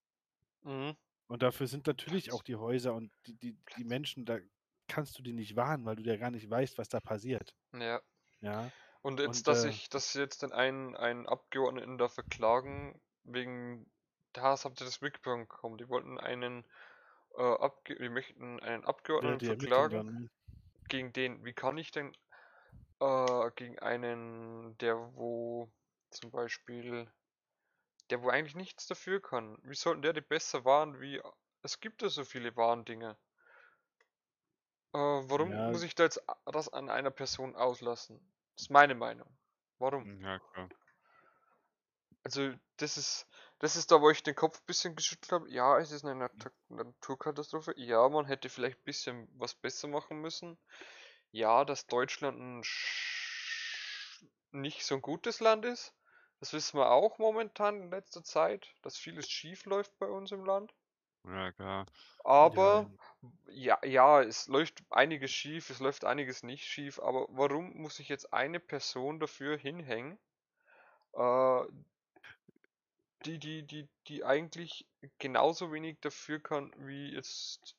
mhm, 0.63 0.97
Und 1.29 1.43
dafür 1.43 1.67
sind 1.67 1.87
natürlich 1.87 2.33
auch 2.33 2.43
die 2.43 2.57
Häuser 2.57 2.95
und 2.95 3.13
die, 3.27 3.35
die, 3.35 3.57
die 3.77 3.85
Menschen, 3.85 4.25
da 4.25 4.39
kannst 4.89 5.19
du 5.19 5.23
die 5.23 5.33
nicht 5.33 5.57
warnen, 5.57 5.85
weil 5.85 5.97
du 5.97 6.03
ja 6.03 6.17
gar 6.17 6.31
nicht 6.31 6.49
weißt, 6.51 6.79
was 6.79 6.89
da 6.89 7.01
passiert. 7.01 7.55
ja. 7.73 8.01
Ja, 8.41 8.73
Und 9.03 9.21
jetzt, 9.21 9.47
Und, 9.47 9.49
dass 9.49 9.65
äh, 9.65 9.71
ich, 9.71 9.89
dass 9.89 10.13
sie 10.13 10.21
jetzt 10.21 10.43
den 10.43 10.53
einen, 10.53 10.97
einen 10.97 11.27
Abgeordneten 11.27 11.99
da 11.99 12.09
verklagen, 12.09 13.01
wegen, 13.25 13.91
das 14.33 14.65
habt 14.65 14.81
ihr 14.81 14.85
das 14.87 15.01
mitbekommen, 15.01 15.79
die 15.79 15.89
wollten 15.89 16.19
einen, 16.19 16.65
äh, 17.37 17.71
die 17.89 18.09
möchten 18.09 18.61
einen 18.61 18.85
Abgeordneten 18.85 19.41
Ermittlung 19.47 19.91
verklagen, 19.91 20.05
ne? 20.05 20.29
gegen 20.89 21.13
den, 21.13 21.45
wie 21.45 21.55
kann 21.55 21.79
ich 21.79 21.91
denn, 21.93 22.15
äh, 23.01 23.51
gegen 23.57 23.79
einen, 23.81 24.79
der 24.79 24.97
wo, 25.17 25.73
zum 26.11 26.31
Beispiel, 26.31 27.13
der 28.11 28.23
wo 28.23 28.29
eigentlich 28.29 28.55
nichts 28.55 28.87
dafür 28.87 29.23
kann, 29.23 29.57
wie 29.63 29.75
sollten 29.75 30.03
der 30.03 30.13
die 30.13 30.21
besser 30.21 30.67
wahren, 30.67 31.01
wie, 31.01 31.23
es 31.63 31.81
gibt 31.81 32.03
ja 32.03 32.11
so 32.11 32.25
viele 32.25 32.55
Warndinge. 32.57 33.19
Äh, 34.93 34.99
warum 34.99 35.49
Ja. 35.51 35.71
muss 35.71 35.83
ich 35.83 35.95
da 35.95 36.05
jetzt 36.05 36.23
das 36.45 36.69
an 36.69 36.91
einer 36.91 37.11
Person 37.11 37.57
auslassen? 37.57 38.19
Das 38.55 38.65
ist 38.65 38.71
meine 38.71 38.95
Meinung. 38.95 39.39
Warum? 39.79 40.11
Ja, 40.23 40.39
klar. 40.41 40.71
Also, 42.25 42.55
das 42.77 42.97
ist, 42.97 43.27
das 43.59 43.77
ist 43.77 43.91
da, 43.91 44.01
wo 44.01 44.11
ich 44.11 44.23
den 44.23 44.35
Kopf 44.35 44.61
ein 44.61 44.67
bisschen 44.67 44.95
geschüttelt 44.95 45.33
habe. 45.33 45.51
Ja, 45.51 45.79
es 45.79 45.91
ist 45.91 46.05
eine 46.05 46.15
Nat 46.15 46.33
Naturkatastrophe. 46.69 47.75
Ja, 47.77 48.09
man 48.09 48.27
hätte 48.27 48.49
vielleicht 48.49 48.79
ein 48.79 48.85
bisschen 48.85 49.29
was 49.37 49.55
besser 49.55 49.89
machen 49.89 50.21
müssen. 50.21 50.59
Ja, 51.33 51.65
dass 51.65 51.87
Deutschland 51.87 52.39
ein 52.39 52.63
nicht 54.53 54.85
so 54.85 54.95
ein 54.95 55.03
gutes 55.03 55.41
Land 55.41 55.65
ist. 55.65 55.95
Das 56.41 56.53
wissen 56.53 56.79
wir 56.79 56.91
auch 56.91 57.19
momentan 57.19 57.83
in 57.83 57.91
letzter 57.91 58.23
Zeit, 58.23 58.73
dass 58.83 58.97
vieles 58.97 59.29
schief 59.29 59.65
läuft 59.67 59.97
bei 59.99 60.07
uns 60.07 60.31
im 60.31 60.45
Land. 60.45 60.73
Ja, 61.25 61.53
klar. 61.53 61.87
Aber 62.25 62.89
ja, 63.49 63.79
ja, 63.85 64.23
es 64.23 64.47
läuft 64.47 64.83
einiges 64.91 65.33
schief, 65.33 65.71
es 65.71 65.81
läuft 65.81 66.05
einiges 66.05 66.43
nicht 66.43 66.65
schief, 66.65 67.01
aber 67.01 67.27
warum 67.31 67.77
muss 67.77 67.99
ich 67.99 68.09
jetzt 68.09 68.33
eine 68.33 68.61
Person 68.61 69.19
dafür 69.19 69.57
hinhängen, 69.57 70.19
äh, 71.15 71.63
die, 73.29 73.39
die, 73.39 73.67
die, 73.67 73.89
die 74.07 74.25
eigentlich 74.25 74.89
genauso 75.19 75.73
wenig 75.73 75.99
dafür 76.01 76.41
kann 76.43 76.73
wie 76.79 77.13
jetzt 77.13 77.77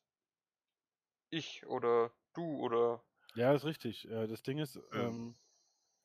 ich 1.31 1.65
oder 1.65 2.13
du 2.33 2.57
oder 2.59 3.03
Ja, 3.35 3.53
ist 3.53 3.65
richtig. 3.65 4.07
Äh, 4.09 4.27
das 4.27 4.43
Ding 4.43 4.57
ist, 4.57 4.79
Ähm. 4.91 5.09
ähm, 5.09 5.35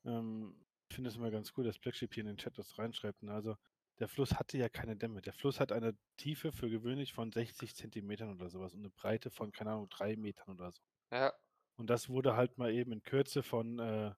ähm, 0.05 0.65
ich 0.89 0.95
finde 0.95 1.09
es 1.09 1.15
immer 1.17 1.31
ganz 1.31 1.53
cool, 1.57 1.65
dass 1.65 1.79
Blackship 1.79 2.13
hier 2.13 2.21
in 2.23 2.27
den 2.27 2.37
Chat 2.37 2.57
das 2.59 2.77
reinschreibt. 2.79 3.23
ne? 3.23 3.33
Also, 3.33 3.57
der 3.99 4.07
Fluss 4.09 4.33
hatte 4.35 4.57
ja 4.57 4.69
keine 4.69 4.97
Dämme. 4.97 5.21
Der 5.21 5.33
Fluss 5.33 5.59
hat 5.59 5.71
eine 5.71 5.97
Tiefe 6.17 6.51
für 6.51 6.69
gewöhnlich 6.69 7.13
von 7.13 7.31
60 7.31 7.75
Zentimetern 7.75 8.31
oder 8.33 8.49
sowas 8.49 8.73
und 8.73 8.81
eine 8.81 8.91
Breite 8.91 9.31
von, 9.31 9.51
keine 9.51 9.71
Ahnung, 9.73 9.89
drei 9.89 10.15
Metern 10.17 10.49
oder 10.55 10.71
so. 10.71 10.81
ja, 11.11 11.31
Und 11.77 11.89
das 11.89 12.09
wurde 12.09 12.35
halt 12.35 12.57
mal 12.57 12.73
eben 12.73 12.91
in 12.91 13.03
Kürze 13.03 13.43
von 13.43 13.79
äh, 13.79 14.13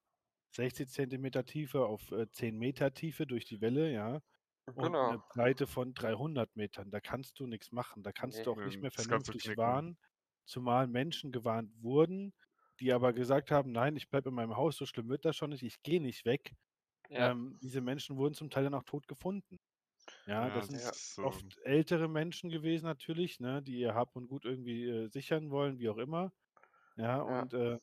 60 0.51 0.89
Zentimeter 0.89 1.45
Tiefe 1.45 1.85
auf 1.85 2.11
äh, 2.11 2.29
10 2.31 2.57
Meter 2.57 2.93
Tiefe 2.93 3.27
durch 3.27 3.45
die 3.45 3.61
Welle, 3.61 3.91
ja. 3.91 4.21
Und 4.73 4.93
genau. 4.93 5.05
eine 5.05 5.19
Breite 5.19 5.67
von 5.67 5.93
300 5.93 6.55
Metern. 6.55 6.91
Da 6.91 6.99
kannst 7.01 7.39
du 7.39 7.47
nichts 7.47 7.71
machen. 7.71 8.03
Da 8.03 8.11
kannst 8.11 8.45
Nee. 8.45 8.45
du 8.45 8.51
auch 8.51 8.63
nicht 8.63 8.81
mehr 8.81 8.91
vernünftig 8.91 9.55
warnen. 9.57 9.97
Zumal 10.45 10.87
Menschen 10.87 11.31
gewarnt 11.31 11.71
wurden, 11.81 12.33
die 12.79 12.93
aber 12.93 13.13
gesagt 13.13 13.51
haben, 13.51 13.71
nein, 13.71 13.95
ich 13.95 14.09
bleibe 14.09 14.29
in 14.29 14.35
meinem 14.35 14.55
Haus, 14.55 14.77
so 14.77 14.85
schlimm 14.85 15.09
wird 15.09 15.25
das 15.25 15.35
schon 15.35 15.49
nicht, 15.49 15.63
ich 15.63 15.81
gehe 15.83 16.01
nicht 16.01 16.25
weg. 16.25 16.53
Ja, 17.09 17.31
Ähm, 17.31 17.59
diese 17.61 17.81
Menschen 17.81 18.17
wurden 18.17 18.35
zum 18.35 18.49
Teil 18.51 18.65
dann 18.65 18.75
auch 18.75 18.83
tot 18.83 19.07
gefunden. 19.07 19.59
Ja, 20.27 20.49
Ja, 20.49 20.51
das 20.51 20.67
sind 20.67 20.81
Ja. 20.81 20.91
so. 20.93 21.21
oft 21.21 21.57
ältere 21.63 22.07
Menschen 22.09 22.49
gewesen 22.49 22.85
natürlich, 22.85 23.39
ne, 23.39 23.63
die 23.63 23.79
ihr 23.79 23.95
Hab 23.95 24.15
und 24.15 24.27
Gut 24.27 24.45
irgendwie 24.45 24.85
äh, 24.87 25.07
sichern 25.09 25.51
wollen, 25.51 25.79
wie 25.79 25.89
auch 25.89 25.97
immer. 25.97 26.33
Ja, 26.97 27.21
Ja. 27.25 27.47
und 27.47 27.53
äh, 27.53 27.79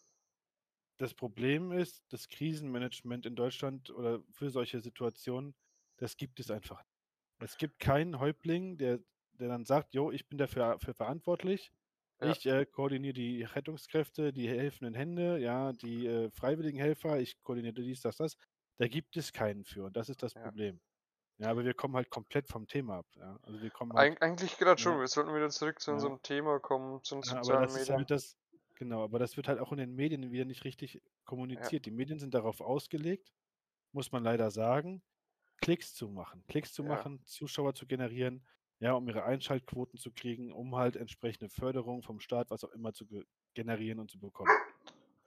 das 0.99 1.15
Problem 1.15 1.73
ist, 1.73 2.05
das 2.09 2.29
Krisenmanagement 2.29 3.27
in 3.27 3.35
Deutschland 3.37 3.91
oder 3.91 4.23
für 4.31 4.51
solche 4.51 4.81
Situationen, 4.81 5.55
das 5.97 6.17
gibt 6.17 6.41
es 6.41 6.51
einfach. 6.51 6.83
Es 7.41 7.57
gibt 7.59 7.79
keinen 7.79 8.19
Häuptling, 8.19 8.79
der, 8.79 9.01
der 9.33 9.49
dann 9.49 9.65
sagt, 9.65 9.95
jo, 9.95 10.11
ich 10.11 10.29
bin 10.29 10.39
dafür 10.39 10.79
für 10.81 10.95
verantwortlich. 10.95 11.73
Ja. 12.21 12.31
Ich 12.31 12.47
äh, 12.47 12.65
koordiniere 12.67 13.13
die 13.15 13.43
Rettungskräfte, 13.43 14.33
die 14.33 14.49
helfenden 14.49 14.95
Hände, 14.95 15.39
ja, 15.39 15.73
die 15.73 16.07
äh, 16.07 16.31
freiwilligen 16.31 16.79
Helfer, 16.79 17.19
ich 17.21 17.43
koordiniere 17.43 17.75
dies, 17.75 18.01
das, 18.03 18.17
das. 18.17 18.37
Da 18.79 18.89
gibt 18.89 19.17
es 19.17 19.33
keinen 19.33 19.65
für 19.65 19.85
und 19.85 19.97
das 19.97 20.09
ist 20.09 20.23
das 20.23 20.35
Ja. 20.35 20.43
Problem. 20.43 20.81
Ja, 21.39 21.51
aber 21.51 21.65
wir 21.65 21.75
kommen 21.75 21.97
halt 21.97 22.11
komplett 22.11 22.49
vom 22.49 22.67
Thema 22.69 22.99
ab. 22.99 23.07
Ja. 23.17 23.39
Also 23.43 23.61
wir 23.63 23.71
kommen 23.71 23.93
halt, 23.95 24.13
Eig 24.13 24.23
eigentlich 24.23 24.57
gerade 24.59 24.81
schon, 24.81 24.95
Ja. 24.95 25.01
wir 25.01 25.09
sollten 25.09 25.35
wieder 25.35 25.51
zurück 25.51 25.81
zu 25.81 25.91
unserem 25.93 26.23
Thema 26.23 26.61
kommen, 26.61 27.03
zu 27.03 27.17
den 27.17 27.23
Ja, 27.25 27.41
aber 27.41 27.45
sozialen 27.45 27.63
das 27.63 27.75
Medien. 27.75 27.97
halt 27.97 28.11
das, 28.11 28.37
genau, 28.75 29.03
aber 29.05 29.19
das 29.19 29.37
wird 29.37 29.49
halt 29.49 29.59
auch 29.61 29.73
in 29.73 29.79
den 29.79 29.95
Medien 29.95 30.31
wieder 30.33 30.45
nicht 30.45 30.65
richtig 30.65 31.03
kommuniziert. 31.25 31.87
Die 31.87 31.91
Medien 31.91 32.19
sind 32.19 32.35
darauf 32.35 32.61
ausgelegt, 32.61 33.33
muss 33.93 34.13
man 34.13 34.25
leider 34.25 34.51
sagen, 34.51 35.03
Klicks 35.59 35.95
zu 35.95 36.09
machen, 36.11 36.45
Klicks 36.49 36.73
zu 36.73 36.85
Ja. 36.85 36.85
machen, 36.85 37.25
Zuschauer 37.25 37.75
zu 37.75 37.87
generieren, 37.87 38.47
ja, 38.81 38.93
um 38.95 39.09
ihre 39.09 39.25
Einschaltquoten 39.25 39.99
zu 39.99 40.13
kriegen, 40.13 40.53
um 40.53 40.77
halt 40.77 40.97
entsprechende 40.97 41.49
Förderung 41.51 42.03
vom 42.03 42.21
Staat, 42.21 42.51
was 42.51 42.65
auch 42.65 42.71
immer 42.73 42.93
zu 42.93 43.07
ge 43.07 43.25
generieren 43.55 44.01
und 44.01 44.11
zu 44.11 44.19
bekommen. 44.21 44.59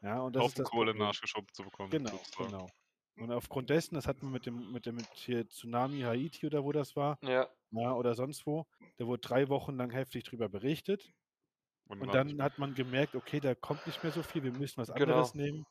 Ja, 0.01 0.21
und 0.21 0.35
das 0.35 0.47
ist 0.47 0.57
Haufen 0.57 0.59
das 0.59 0.71
Kohle 0.71 0.95
Problem. 0.95 0.95
nachgeschoben 0.95 1.49
zu 1.53 1.63
bekommen. 1.63 1.99
Genau, 1.99 2.09
sozusagen. 2.09 2.55
genau. 2.55 2.73
Und 3.17 3.31
aufgrund 3.31 3.69
dessen, 3.69 3.95
das 3.95 4.07
hat 4.07 4.21
man 4.21 4.31
mit 4.31 4.45
dem, 4.45 4.71
mit 4.71 4.85
dem 4.85 4.95
mit 4.95 5.09
hier 5.15 5.47
Tsunami 5.49 6.01
Haiti 6.01 6.45
oder 6.47 6.63
wo 6.63 6.71
das 6.71 6.95
war, 6.95 7.19
Ja, 7.21 7.49
ja, 7.71 7.93
oder 7.95 8.15
sonst 8.15 8.45
wo, 8.47 8.67
da 8.97 9.07
wurde 9.07 9.21
drei 9.21 9.49
Wochen 9.49 9.75
lang 9.77 9.91
heftig 9.91 10.23
drüber 10.25 10.49
berichtet. 10.49 11.13
Und, 11.97 12.13
dann, 12.15 12.41
hat 12.41 12.57
man 12.57 12.75
gemerkt, 12.75 13.15
okay, 13.15 13.39
da 13.39 13.55
kommt 13.55 13.85
nicht 13.85 14.03
mehr 14.03 14.11
so 14.11 14.23
viel, 14.23 14.43
wir 14.43 14.51
müssen 14.53 14.77
was 14.81 14.89
Genau. 14.95 15.31
anderes 15.31 15.33
nehmen. 15.35 15.67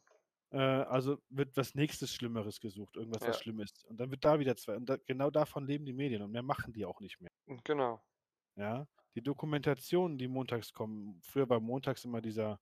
Äh, 0.51 0.59
also 0.59 1.19
wird 1.29 1.57
was 1.57 1.75
nächstes 1.75 2.13
Schlimmeres 2.15 2.61
gesucht, 2.61 2.97
irgendwas, 2.97 3.23
was 3.23 3.37
Ja. 3.37 3.43
schlimm 3.43 3.61
ist. 3.61 3.85
Und 3.85 3.99
dann 3.99 4.11
wird 4.11 4.25
da 4.25 4.39
wieder 4.39 4.57
zwei. 4.57 4.77
Und 4.77 4.87
da, 4.89 4.97
genau 4.97 5.31
davon 5.31 5.67
leben 5.67 5.85
die 5.85 5.93
Medien 5.93 6.23
und 6.23 6.31
mehr 6.31 6.43
machen 6.43 6.73
die 6.73 6.85
auch 6.85 7.01
nicht 7.01 7.21
mehr. 7.21 7.31
genau. 7.65 8.01
Ja. 8.57 8.87
Die 9.15 9.23
Dokumentationen, 9.23 10.19
die 10.19 10.29
montags 10.29 10.73
kommen, 10.73 11.21
früher 11.23 11.49
war 11.49 11.59
montags 11.61 12.05
immer 12.05 12.21
dieser, 12.21 12.61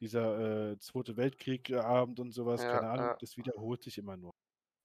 dieser 0.00 0.72
äh, 0.72 0.78
Zweite 0.78 1.16
Weltkrieg-Abend 1.16 2.18
und 2.20 2.32
sowas, 2.32 2.62
Ja, 2.62 2.72
keine 2.72 2.90
Ahnung, 2.90 3.06
ja. 3.06 3.16
das 3.20 3.36
wiederholt 3.36 3.82
sich 3.82 3.96
immer 3.98 4.16
nur. 4.16 4.32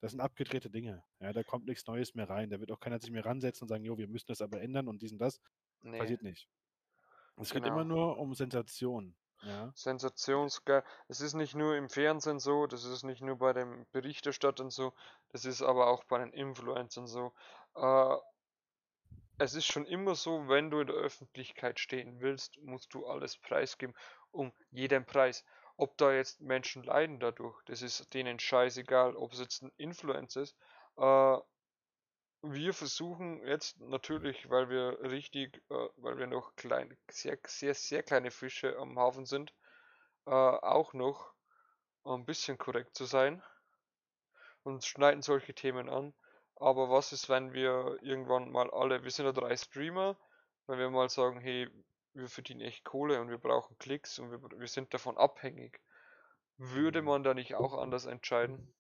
Das 0.01 0.11
sind 0.11 0.21
abgedrehte 0.21 0.69
Dinge. 0.69 1.03
Ja, 1.19 1.33
da 1.33 1.43
kommt 1.43 1.65
nichts 1.67 1.85
Neues 1.87 2.15
mehr 2.15 2.29
rein. 2.29 2.49
Da 2.49 2.59
wird 2.59 2.71
auch 2.71 2.79
keiner 2.79 2.99
sich 2.99 3.11
mehr 3.11 3.25
ransetzen 3.25 3.63
und 3.65 3.69
sagen, 3.69 3.83
jo, 3.83 3.97
wir 3.97 4.07
müssen 4.07 4.27
das 4.27 4.41
aber 4.41 4.61
ändern 4.61 4.87
und 4.87 5.01
dies 5.01 5.11
und 5.11 5.17
das. 5.19 5.41
Nee. 5.81 5.97
Passiert 5.97 6.21
nicht. 6.23 6.47
Es 7.37 7.51
geht 7.51 7.65
immer 7.65 7.83
Genau. 7.83 7.95
nur 7.95 8.17
um 8.17 8.33
Sensationen. 8.33 9.15
Ja. 9.41 9.71
Sensationsgeil. 9.75 10.83
Es 11.07 11.21
ist 11.21 11.33
nicht 11.33 11.55
nur 11.55 11.75
im 11.75 11.89
Fernsehen 11.89 12.39
so, 12.39 12.67
das 12.67 12.83
ist 12.83 13.03
nicht 13.03 13.21
nur 13.21 13.37
bei 13.37 13.53
den 13.53 13.85
Berichterstattern 13.91 14.69
so, 14.69 14.93
das 15.31 15.45
ist 15.45 15.61
aber 15.61 15.87
auch 15.87 16.03
bei 16.05 16.19
den 16.19 16.33
Influencern 16.33 17.07
so. 17.07 17.33
Äh, 17.75 18.15
es 19.37 19.55
ist 19.55 19.65
schon 19.67 19.85
immer 19.85 20.15
so, 20.15 20.49
wenn 20.49 20.69
du 20.69 20.81
in 20.81 20.87
der 20.87 20.97
Öffentlichkeit 20.97 21.79
stehen 21.79 22.19
willst, 22.19 22.57
musst 22.61 22.93
du 22.93 23.07
alles 23.07 23.37
preisgeben, 23.37 23.95
um 24.31 24.51
jeden 24.69 25.05
Preis. 25.05 25.45
Ob 25.77 25.97
da 25.97 26.11
jetzt 26.11 26.41
Menschen 26.41 26.83
leiden 26.83 27.21
dadurch, 27.21 27.61
das 27.63 27.81
ist 27.81 28.13
denen 28.13 28.37
scheißegal, 28.37 29.15
ob 29.15 29.31
es 29.31 29.39
jetzt 29.39 29.63
ein 29.63 29.71
Influencer 29.77 30.41
ist. 30.41 30.57
Äh, 30.97 31.37
wir 32.41 32.73
versuchen 32.73 33.45
jetzt 33.45 33.79
natürlich, 33.79 34.49
weil 34.49 34.69
wir 34.69 34.99
richtig, 35.11 35.63
äh, 35.69 35.87
weil 35.97 36.17
wir 36.17 36.27
noch 36.27 36.55
klein, 36.55 36.97
sehr, 37.09 37.37
sehr, 37.45 37.73
sehr 37.73 38.03
kleine 38.03 38.31
Fische 38.31 38.77
am 38.77 38.97
Hafen 38.99 39.25
sind, 39.25 39.53
äh, 40.27 40.31
auch 40.31 40.93
noch 40.93 41.33
ein 42.05 42.25
bisschen 42.25 42.57
korrekt 42.57 42.95
zu 42.95 43.05
sein 43.05 43.43
und 44.63 44.85
schneiden 44.85 45.21
solche 45.21 45.53
Themen 45.53 45.89
an. 45.89 46.13
Aber 46.55 46.89
was 46.89 47.11
ist, 47.13 47.29
wenn 47.29 47.53
wir 47.53 47.97
irgendwann 48.01 48.51
mal 48.51 48.69
alle, 48.71 49.03
wir 49.03 49.11
sind 49.11 49.25
ja 49.25 49.31
drei 49.31 49.55
Streamer, 49.55 50.17
wenn 50.67 50.79
wir 50.79 50.89
mal 50.89 51.09
sagen, 51.09 51.39
hey, 51.39 51.69
wir 52.13 52.27
verdienen 52.27 52.61
echt 52.61 52.83
Kohle 52.83 53.21
und 53.21 53.29
wir 53.29 53.37
brauchen 53.37 53.77
Klicks 53.77 54.19
und 54.19 54.31
wir, 54.31 54.41
wir 54.41 54.67
sind 54.67 54.93
davon 54.93 55.17
abhängig, 55.17 55.79
würde 56.57 57.01
Mhm. 57.01 57.03
man 57.03 57.23
da 57.23 57.33
nicht 57.33 57.55
auch 57.55 57.77
anders 57.77 58.05
entscheiden? 58.05 58.73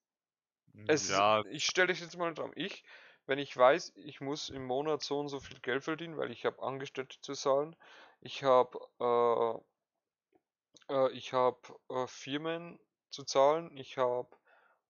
Es, 0.87 1.07
ja, 1.07 1.43
ich 1.51 1.65
stelle 1.65 1.87
dich 1.87 2.01
jetzt 2.01 2.17
mal 2.17 2.33
dran, 2.33 2.51
ich, 2.55 2.83
wenn 3.29 3.39
ich 3.39 3.55
weiß, 3.57 3.93
ich 3.97 4.21
muss 4.21 4.49
im 4.49 4.65
Monat 4.65 5.03
so 5.03 5.19
und 5.19 5.29
so 5.29 5.39
viel 5.39 5.59
Geld 5.61 5.85
verdienen, 5.85 6.17
weil 6.17 6.31
ich 6.31 6.45
habe 6.45 6.61
Angestellte 6.63 7.21
zu 7.21 7.33
zahlen, 7.35 7.75
ich 8.21 8.43
habe 8.43 8.79
äh, 8.99 10.93
äh, 10.93 11.11
ich 11.13 11.33
habe 11.33 11.59
äh, 11.89 12.05
Firmen 12.07 12.79
zu 13.09 13.23
zahlen, 13.23 13.75
ich 13.77 13.97
habe 13.97 14.29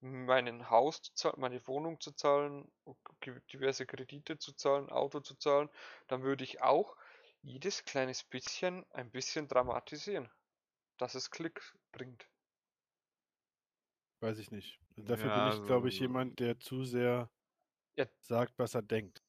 meinen 0.00 0.68
Haus 0.70 1.02
zu 1.02 1.14
zahlen, 1.14 1.40
meine 1.40 1.66
Wohnung 1.66 2.00
zu 2.00 2.12
zahlen, 2.12 2.70
diverse 3.52 3.86
Kredite 3.86 4.38
zu 4.38 4.52
zahlen, 4.52 4.90
Auto 4.90 5.20
zu 5.20 5.34
zahlen, 5.36 5.70
dann 6.08 6.22
würde 6.22 6.44
ich 6.44 6.62
auch 6.62 6.96
jedes 7.42 7.84
kleines 7.84 8.24
bisschen 8.24 8.84
ein 8.92 9.10
bisschen 9.10 9.48
dramatisieren, 9.48 10.30
dass 10.98 11.14
es 11.16 11.30
Klick 11.30 11.62
bringt. 11.92 12.28
Weiß 14.20 14.38
ich 14.38 14.50
nicht. 14.50 14.80
Dafür 14.96 15.30
Ja, 15.30 15.30
bin 15.30 15.44
ich, 15.46 15.62
glaube 15.62 15.88
ich, 15.90 15.98
so- 15.98 15.98
jemand, 15.98 16.40
der 16.40 16.58
zu 16.58 16.84
sehr 16.84 17.30
Ja. 17.96 18.06
sagt, 18.20 18.58
was 18.58 18.74
er 18.74 18.82
denkt. 18.82 19.24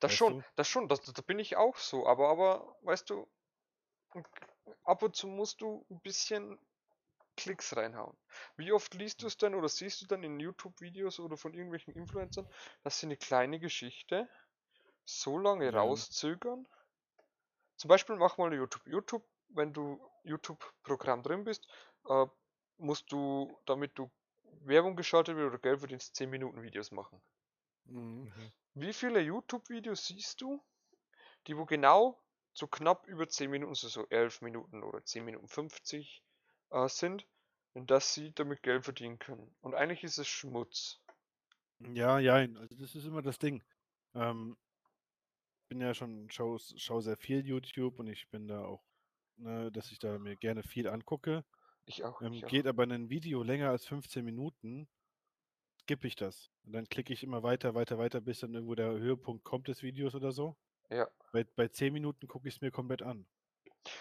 Das 0.00 0.12
Weißt 0.12 0.12
schon, 0.12 0.36
du? 0.36 0.44
das 0.56 0.66
schon, 0.66 0.88
das, 0.88 1.00
da 1.02 1.22
bin 1.22 1.38
ich 1.38 1.56
auch 1.56 1.76
so, 1.76 2.06
aber, 2.06 2.28
aber, 2.28 2.76
weißt 2.82 3.08
du, 3.10 3.30
ab 4.84 5.02
und 5.02 5.16
zu 5.16 5.26
musst 5.26 5.60
du 5.62 5.86
ein 5.90 6.00
bisschen 6.00 6.58
Klicks 7.36 7.76
reinhauen. 7.76 8.18
Wie 8.56 8.72
oft 8.72 8.94
liest 8.94 9.22
du 9.22 9.28
es 9.28 9.38
denn 9.38 9.54
oder 9.54 9.68
siehst 9.68 10.02
du 10.02 10.06
dann 10.06 10.24
in 10.24 10.40
YouTube-Videos 10.40 11.20
oder 11.20 11.36
von 11.38 11.54
irgendwelchen 11.54 11.94
Influencern, 11.94 12.46
dass 12.82 13.00
sie 13.00 13.06
eine 13.06 13.16
kleine 13.18 13.60
Geschichte 13.60 14.28
so 15.04 15.38
lange 15.38 15.72
Ja. 15.72 15.74
rauszögern? 15.74 16.66
Zum 17.76 17.88
Beispiel 17.88 18.14
mach 18.14 18.38
mal 18.38 18.54
YouTube. 18.54 18.86
YouTube, 18.86 19.26
wenn 19.48 19.72
du 19.72 20.08
YouTube-Programm 20.22 21.24
drin 21.24 21.42
bist, 21.42 21.66
äh, 22.08 22.26
musst 22.76 23.10
du, 23.10 23.58
damit 23.66 23.98
du 23.98 24.12
Werbung 24.60 24.94
geschaltet 24.94 25.34
wird 25.36 25.48
oder 25.48 25.58
Geld 25.58 25.80
verdienst, 25.80 26.14
10 26.14 26.30
Minuten 26.30 26.62
Videos 26.62 26.92
machen. 26.92 27.20
Mhm. 27.90 28.24
Mhm. 28.24 28.52
Wie 28.74 28.92
viele 28.92 29.20
YouTube-Videos 29.20 30.06
siehst 30.06 30.40
du, 30.40 30.62
die 31.46 31.56
wo 31.56 31.64
genau 31.64 32.22
so 32.52 32.66
knapp 32.66 33.06
über 33.06 33.28
10 33.28 33.50
Minuten, 33.50 33.74
so, 33.74 33.88
so 33.88 34.06
11 34.08 34.42
Minuten 34.42 34.82
oder 34.82 35.04
10 35.04 35.24
Minuten 35.24 35.48
50 35.48 36.22
äh, 36.70 36.88
sind, 36.88 37.26
und 37.72 37.90
dass 37.90 38.14
sie 38.14 38.32
damit 38.32 38.62
Geld 38.62 38.84
verdienen 38.84 39.18
können? 39.18 39.54
Und 39.60 39.74
eigentlich 39.74 40.04
ist 40.04 40.18
es 40.18 40.28
Schmutz. 40.28 41.00
Ja, 41.94 42.18
ja, 42.18 42.34
also 42.34 42.76
das 42.76 42.94
ist 42.94 43.06
immer 43.06 43.22
das 43.22 43.38
Ding. 43.38 43.62
Ähm, 44.14 44.56
bin 45.68 45.80
ja 45.80 45.94
schon, 45.94 46.28
schau, 46.30 46.58
schau 46.58 47.00
sehr 47.00 47.16
viel 47.16 47.46
YouTube 47.46 47.98
und 47.98 48.08
ich 48.08 48.28
bin 48.28 48.48
da 48.48 48.64
auch, 48.64 48.82
ne, 49.36 49.70
dass 49.72 49.90
ich 49.92 49.98
da 49.98 50.18
mir 50.18 50.36
gerne 50.36 50.62
viel 50.62 50.88
angucke. 50.88 51.44
Ich 51.86 52.04
auch. 52.04 52.20
Ähm, 52.20 52.32
ich 52.32 52.44
auch. 52.44 52.48
geht 52.48 52.66
aber 52.66 52.82
ein 52.82 53.08
Video 53.08 53.42
länger 53.42 53.70
als 53.70 53.86
15 53.86 54.24
Minuten, 54.24 54.88
skippe 55.90 56.06
ich 56.06 56.14
das. 56.14 56.50
Und 56.64 56.72
dann 56.72 56.88
klicke 56.88 57.12
ich 57.12 57.24
immer 57.24 57.42
weiter, 57.42 57.74
weiter, 57.74 57.98
weiter, 57.98 58.20
bis 58.20 58.40
dann 58.40 58.54
irgendwo 58.54 58.76
der 58.76 58.90
Höhepunkt 58.92 59.42
kommt 59.44 59.66
des 59.66 59.82
Videos 59.82 60.14
oder 60.14 60.30
so. 60.30 60.56
Ja. 60.88 61.08
Bei, 61.32 61.44
bei 61.44 61.66
10 61.68 61.92
Minuten 61.92 62.28
gucke 62.28 62.48
ich 62.48 62.54
es 62.56 62.60
mir 62.60 62.70
komplett 62.70 63.02
an. 63.02 63.26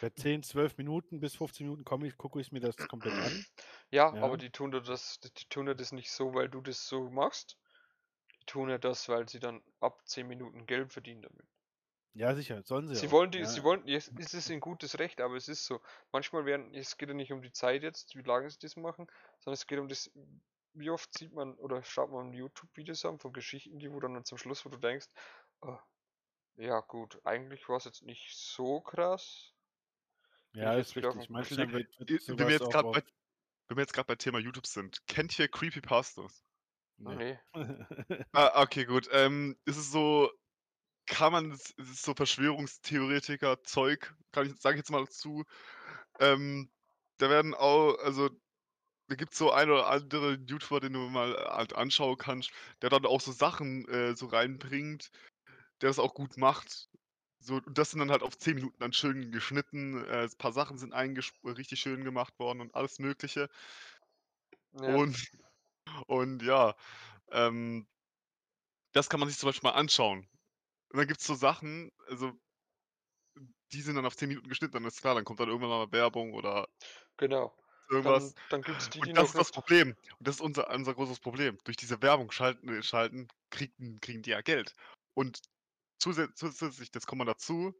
Bei 0.01 0.09
10, 0.09 0.43
12 0.43 0.77
Minuten 0.77 1.19
bis 1.19 1.35
15 1.35 1.65
Minuten 1.65 1.85
komme 1.85 2.07
ich, 2.07 2.15
gucke 2.17 2.39
ich 2.39 2.51
mir 2.51 2.59
das 2.59 2.77
komplett 2.77 3.13
an. 3.13 3.45
Ja, 3.91 4.13
Ja. 4.15 4.23
aber 4.23 4.37
die 4.37 4.51
tun 4.51 4.71
das, 4.71 5.19
die 5.19 5.45
tun 5.49 5.65
das 5.65 5.91
nicht 5.91 6.11
so, 6.11 6.33
weil 6.35 6.49
du 6.49 6.61
das 6.61 6.87
so 6.87 7.09
machst. 7.09 7.57
Die 8.41 8.45
tun 8.45 8.69
ja 8.69 8.77
das, 8.77 9.09
weil 9.09 9.27
sie 9.27 9.39
dann 9.39 9.63
ab 9.79 10.01
10 10.05 10.27
Minuten 10.27 10.65
Geld 10.67 10.93
verdienen 10.93 11.23
damit. 11.23 11.45
Ja, 12.13 12.35
sicher, 12.35 12.61
sollen 12.63 12.87
sie 12.87 12.95
Sie 12.95 13.07
auch. 13.07 13.11
wollen 13.11 13.31
die, 13.31 13.39
ja. 13.39 13.45
sie 13.45 13.63
wollen, 13.63 13.87
es 13.87 14.11
es 14.17 14.33
ist 14.33 14.51
ein 14.51 14.59
gutes 14.59 14.99
Recht, 14.99 15.21
aber 15.21 15.35
es 15.35 15.47
ist 15.47 15.65
so. 15.65 15.79
Manchmal 16.11 16.45
werden, 16.45 16.73
es 16.73 16.97
geht 16.97 17.09
ja 17.09 17.15
nicht 17.15 17.31
um 17.31 17.41
die 17.41 17.51
Zeit 17.51 17.83
jetzt, 17.83 18.15
wie 18.15 18.23
lange 18.23 18.49
sie 18.49 18.59
das 18.59 18.75
machen, 18.75 19.07
sondern 19.39 19.53
es 19.53 19.67
geht 19.67 19.79
um 19.79 19.87
das, 19.87 20.11
wie 20.73 20.89
oft 20.89 21.17
sieht 21.17 21.33
man 21.33 21.55
oder 21.55 21.83
schaut 21.83 22.11
man 22.11 22.33
YouTube-Videos 22.33 23.05
an 23.05 23.19
von 23.19 23.33
Geschichten, 23.33 23.79
die 23.79 23.91
wo 23.91 23.99
dann 23.99 24.23
zum 24.25 24.37
Schluss, 24.37 24.65
wo 24.65 24.69
du 24.69 24.77
denkst, 24.77 25.07
oh, 25.61 25.77
ja 26.57 26.81
gut, 26.81 27.19
eigentlich 27.23 27.67
war 27.69 27.77
es 27.77 27.85
jetzt 27.85 28.03
nicht 28.03 28.35
so 28.35 28.81
krass. 28.81 29.53
Ja, 30.53 30.77
ich 30.77 30.87
ist 30.87 30.95
richtig. 30.95 31.29
Manchmal 31.29 31.71
wird, 31.71 31.99
wird 31.99 32.27
Wenn 32.27 32.39
wir 32.39 32.49
jetzt 32.49 32.63
auch 32.63 32.71
gerade 32.71 32.91
bei, 32.91 33.03
wenn 33.67 33.77
wir 33.77 33.83
jetzt 33.83 33.93
gerade 33.93 34.07
bei 34.07 34.15
Thema 34.15 34.39
YouTube 34.39 34.67
sind, 34.67 35.05
kennt 35.07 35.37
ihr 35.39 35.47
Creepypastas? 35.47 36.43
Nee. 36.97 37.39
nee. 37.53 37.53
Ah, 38.33 38.61
okay, 38.61 38.85
gut. 38.85 39.07
Ähm, 39.11 39.57
ist 39.65 39.77
es 39.77 39.91
so, 39.91 40.31
kann 41.05 41.31
man, 41.31 41.51
es 41.51 41.73
es 41.77 41.89
ist 41.89 42.03
so 42.03 42.13
Verschwörungstheoretiker-Zeug, 42.13 44.13
kann 44.31 44.47
ich, 44.47 44.59
sage 44.59 44.75
ich 44.75 44.79
jetzt 44.79 44.91
mal 44.91 45.05
dazu. 45.05 45.45
Ähm, 46.19 46.69
da 47.17 47.29
werden 47.29 47.53
auch, 47.53 47.97
also, 47.99 48.29
da 49.09 49.15
gibt 49.15 49.33
es 49.33 49.39
so 49.39 49.51
ein 49.51 49.69
oder 49.69 49.87
andere 49.87 50.33
YouTuber, 50.35 50.79
den 50.79 50.93
du 50.93 50.99
mal 51.09 51.35
halt 51.35 51.73
anschauen 51.73 52.17
kannst, 52.17 52.51
der 52.81 52.89
dann 52.91 53.05
auch 53.05 53.19
so 53.19 53.31
Sachen 53.31 53.87
äh, 53.89 54.15
so 54.15 54.27
reinbringt, 54.27 55.11
der 55.81 55.89
das 55.89 55.99
auch 55.99 56.13
gut 56.13 56.37
macht. 56.37 56.89
So, 57.39 57.55
und 57.55 57.77
das 57.77 57.91
sind 57.91 57.99
dann 57.99 58.11
halt 58.11 58.21
auf 58.21 58.37
10 58.37 58.55
Minuten 58.55 58.77
dann 58.79 58.93
schön 58.93 59.31
geschnitten. 59.31 60.05
Äh, 60.05 60.23
ein 60.25 60.37
paar 60.37 60.53
Sachen 60.53 60.77
sind 60.77 60.93
eingesch 60.93 61.33
richtig 61.43 61.79
schön 61.79 62.03
gemacht 62.03 62.37
worden 62.37 62.61
und 62.61 62.75
alles 62.75 62.99
Mögliche. 62.99 63.49
Ja, 64.73 64.95
Und, 64.95 65.31
und 66.07 66.43
ja, 66.43 66.75
ähm, 67.31 67.87
das 68.91 69.09
kann 69.09 69.19
man 69.19 69.29
sich 69.29 69.39
zum 69.39 69.49
Beispiel 69.49 69.69
mal 69.69 69.75
anschauen. 69.75 70.27
Und 70.89 70.97
dann 70.99 71.07
gibt 71.07 71.21
es 71.21 71.25
so 71.27 71.33
Sachen, 71.33 71.91
also 72.07 72.33
die 73.71 73.81
sind 73.81 73.95
dann 73.95 74.05
auf 74.05 74.17
10 74.17 74.29
Minuten 74.29 74.49
geschnitten, 74.49 74.73
dann 74.73 74.85
ist 74.85 75.01
klar, 75.01 75.15
dann 75.15 75.25
kommt 75.25 75.39
dann 75.39 75.47
irgendwann 75.47 75.69
mal 75.69 75.91
Werbung 75.91 76.33
oder 76.33 76.67
genau. 77.17 77.55
Irgendwas. 77.89 78.33
Dann, 78.35 78.43
dann 78.49 78.61
gibt 78.63 78.81
es 78.81 78.89
die, 78.89 79.01
die 79.01 79.09
Und 79.09 79.17
das 79.17 79.29
ist 79.29 79.37
das. 79.37 79.51
Problem. 79.51 79.95
Und 80.17 80.27
das 80.27 80.35
ist 80.35 80.41
unser, 80.41 80.69
unser 80.69 80.93
großes 80.93 81.19
Problem. 81.19 81.57
Durch 81.63 81.77
diese 81.77 82.01
Werbung 82.01 82.31
schalten, 82.31 82.69
äh, 82.69 82.83
schalten 82.83 83.27
kriegen, 83.49 83.99
kriegen 84.01 84.21
die 84.21 84.31
ja 84.31 84.41
Geld. 84.41 84.75
Und 85.13 85.41
zusätzlich, 85.99 86.91
das 86.91 87.05
kommt 87.05 87.19
mal 87.19 87.25
dazu, 87.25 87.73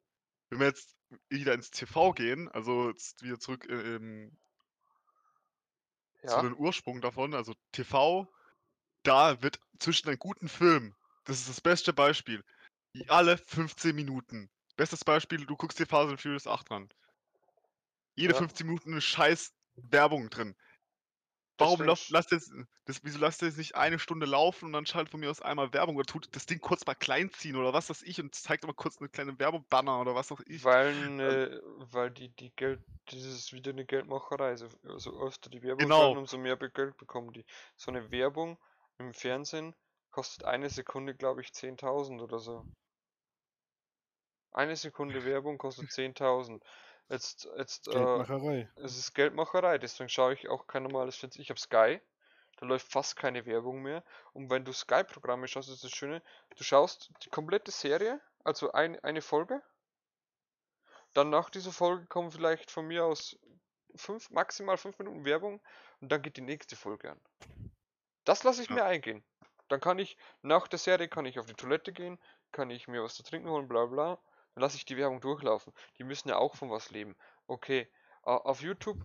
wenn 0.50 0.60
wir 0.60 0.68
jetzt 0.68 0.96
wieder 1.30 1.54
ins 1.54 1.72
TV 1.72 2.14
gehen, 2.14 2.50
also 2.50 2.90
jetzt 2.90 3.24
wieder 3.24 3.40
zurück 3.40 3.68
äh, 3.70 3.96
ähm, 3.96 4.38
zu 6.26 6.28
Ja, 6.28 6.42
den 6.42 6.56
Ursprung 6.56 7.02
davon, 7.02 7.34
also 7.34 7.54
TV, 7.72 8.28
da 9.04 9.42
wird 9.42 9.60
zwischen 9.80 10.10
einem 10.10 10.20
guten 10.20 10.50
Film, 10.50 10.96
das 11.26 11.40
ist 11.40 11.50
das 11.50 11.62
beste 11.62 11.94
Beispiel, 11.94 12.44
alle 13.08 13.38
15 13.38 13.96
Minuten. 13.96 14.50
Bestes 14.78 15.04
Beispiel, 15.06 15.46
du 15.46 15.56
guckst 15.58 15.80
dir 15.80 15.86
Fast 15.88 16.10
and 16.10 16.22
Furious 16.22 16.48
8 16.48 16.72
an. 16.72 16.90
Jede 18.16 18.34
Ja. 18.34 18.38
15 18.38 18.68
Minuten 18.68 18.92
eine 18.92 19.02
scheiß 19.02 19.54
Werbung 19.84 20.30
drin. 20.30 20.56
Warum 21.60 21.84
lasst 21.84 22.10
lasst 22.10 22.32
jetzt, 22.32 22.52
das, 22.86 23.04
wieso 23.04 23.20
lasst 23.20 23.42
ihr 23.42 23.50
jetzt 23.50 23.58
nicht 23.58 23.76
eine 23.76 24.00
Stunde 24.00 24.26
laufen 24.26 24.66
und 24.66 24.74
dann 24.74 24.86
schaltet 24.86 25.12
von 25.12 25.20
mir 25.20 25.30
aus 25.30 25.42
einmal 25.42 25.74
Werbung 25.74 25.98
oder 25.98 26.06
tut 26.06 26.34
das 26.36 26.46
Ding 26.46 26.60
kurz 26.60 26.86
mal 26.86 26.96
klein 26.96 27.32
ziehen 27.32 27.56
oder 27.58 27.74
was 27.74 27.90
weiß 27.90 28.02
ich 28.04 28.20
und 28.22 28.34
zeigt 28.34 28.64
mal 28.66 28.74
kurz 28.74 28.98
eine 29.00 29.10
kleine 29.10 29.38
Werbebanner 29.38 30.00
oder 30.00 30.16
was 30.16 30.32
auch 30.32 30.40
ich. 30.46 30.64
Weil, 30.64 31.10
ne, 31.10 31.60
weil 31.64 32.12
die, 32.12 32.30
die 32.36 32.54
Geld, 32.56 32.82
das 33.06 33.24
ist 33.24 33.52
wieder 33.54 33.72
eine 33.72 33.86
Geldmacherei. 33.86 34.56
So, 34.58 34.68
so 34.98 35.20
öfter 35.26 35.50
die 35.50 35.64
Werbung 35.64 35.90
Genau. 35.90 35.90
schalten, 35.90 36.18
umso 36.18 36.38
mehr 36.38 36.56
Geld 36.58 36.98
bekommen 36.98 37.34
die. 37.34 37.46
So 37.78 37.90
eine 37.92 38.12
Werbung 38.12 38.60
im 39.00 39.14
Fernsehen 39.14 39.76
kostet 40.12 40.44
eine 40.46 40.70
Sekunde, 40.70 41.16
glaube 41.16 41.42
ich, 41.42 41.52
10.000 41.54 42.22
oder 42.22 42.38
so. 42.40 42.68
Eine 44.52 44.76
Sekunde 44.76 45.26
Werbung 45.26 45.58
kostet 45.58 45.90
10.000. 45.90 46.64
Jetzt, 47.10 47.50
jetzt, 47.58 47.88
äh, 47.88 47.92
Geldmacherei. 47.92 48.70
es 48.76 48.98
ist 48.98 49.14
Geldmacherei, 49.16 49.78
deswegen 49.80 50.10
schaue 50.10 50.34
ich 50.34 50.48
auch 50.48 50.68
kein 50.68 50.84
normales 50.84 51.16
Fernsehen. 51.16 51.42
Ich 51.42 51.50
habe 51.50 51.60
Sky, 51.60 52.00
da 52.58 52.66
läuft 52.66 52.92
fast 52.92 53.16
keine 53.16 53.46
Werbung 53.46 53.82
mehr. 53.82 54.04
Und 54.34 54.50
wenn 54.52 54.64
du 54.64 54.72
Sky-Programme 54.74 55.48
schaust, 55.48 55.70
ist 55.70 55.84
das 55.84 55.92
Schöne, 55.92 56.22
du 56.56 56.64
schaust 56.64 57.12
die 57.24 57.30
komplette 57.30 57.72
Serie, 57.72 58.22
also 58.44 58.72
ein, 58.72 59.00
eine 59.04 59.22
Folge. 59.22 59.62
Dann 61.14 61.32
nach 61.32 61.50
dieser 61.50 61.72
Folge 61.72 62.06
kommen 62.06 62.32
vielleicht 62.32 62.70
von 62.70 62.86
mir 62.86 63.06
aus 63.06 63.40
fünf, 63.96 64.30
maximal 64.30 64.78
fünf 64.78 65.00
Minuten 65.00 65.26
Werbung 65.26 65.60
und 66.02 66.12
dann 66.12 66.22
geht 66.22 66.38
die 66.38 66.42
nächste 66.42 66.76
Folge 66.76 67.12
an. 67.12 67.20
Das 68.24 68.44
lasse 68.44 68.62
ich 68.62 68.70
Ja. 68.70 68.76
mir 68.76 68.84
eingehen. 68.86 69.24
Dann 69.70 69.80
kann 69.80 69.98
ich, 69.98 70.18
nach 70.44 70.68
der 70.68 70.78
Serie 70.78 71.08
kann 71.08 71.26
ich 71.26 71.40
auf 71.40 71.48
die 71.48 71.54
Toilette 71.56 71.92
gehen, 71.92 72.20
kann 72.52 72.70
ich 72.70 72.88
mir 72.88 73.04
was 73.04 73.16
zu 73.16 73.24
trinken 73.24 73.50
holen, 73.50 73.68
bla 73.68 73.86
bla. 73.86 74.20
Dann 74.60 74.66
lasse 74.66 74.76
ich 74.76 74.84
die 74.84 74.98
Werbung 74.98 75.22
durchlaufen. 75.22 75.72
Die 75.98 76.04
müssen 76.04 76.28
ja 76.28 76.36
auch 76.36 76.54
von 76.54 76.70
was 76.70 76.92
leben. 76.92 77.16
Okay, 77.48 77.88
äh, 78.26 78.30
auf 78.30 78.60
YouTube 78.62 78.98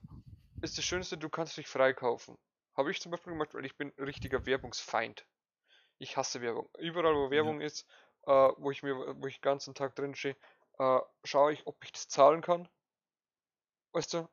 ist 0.62 0.76
das 0.76 0.84
Schönste, 0.84 1.16
du 1.16 1.28
kannst 1.28 1.56
dich 1.56 1.68
freikaufen. 1.68 2.36
Habe 2.76 2.90
ich 2.90 3.00
zum 3.00 3.12
Beispiel 3.12 3.34
gemacht, 3.34 3.54
weil 3.54 3.64
ich 3.64 3.76
bin 3.76 3.92
richtiger 3.96 4.46
Werbungsfeind. 4.46 5.24
Ich 5.98 6.16
hasse 6.16 6.40
Werbung. 6.40 6.68
Überall, 6.78 7.14
wo 7.14 7.30
Werbung 7.30 7.60
ist, 7.60 7.86
äh, 8.26 8.32
wo 8.32 8.72
ich 8.72 8.82
mir, 8.82 8.96
wo 8.96 9.28
ich 9.28 9.36
den 9.36 9.42
ganzen 9.42 9.76
Tag 9.76 9.94
drin 9.94 10.16
stehe, 10.16 10.36
äh, 10.80 10.98
schaue 11.22 11.52
ich, 11.52 11.64
ob 11.68 11.76
ich 11.84 11.92
das 11.92 12.08
zahlen 12.08 12.40
kann. 12.40 12.68
Weißt 13.92 14.12
du? 14.12 14.28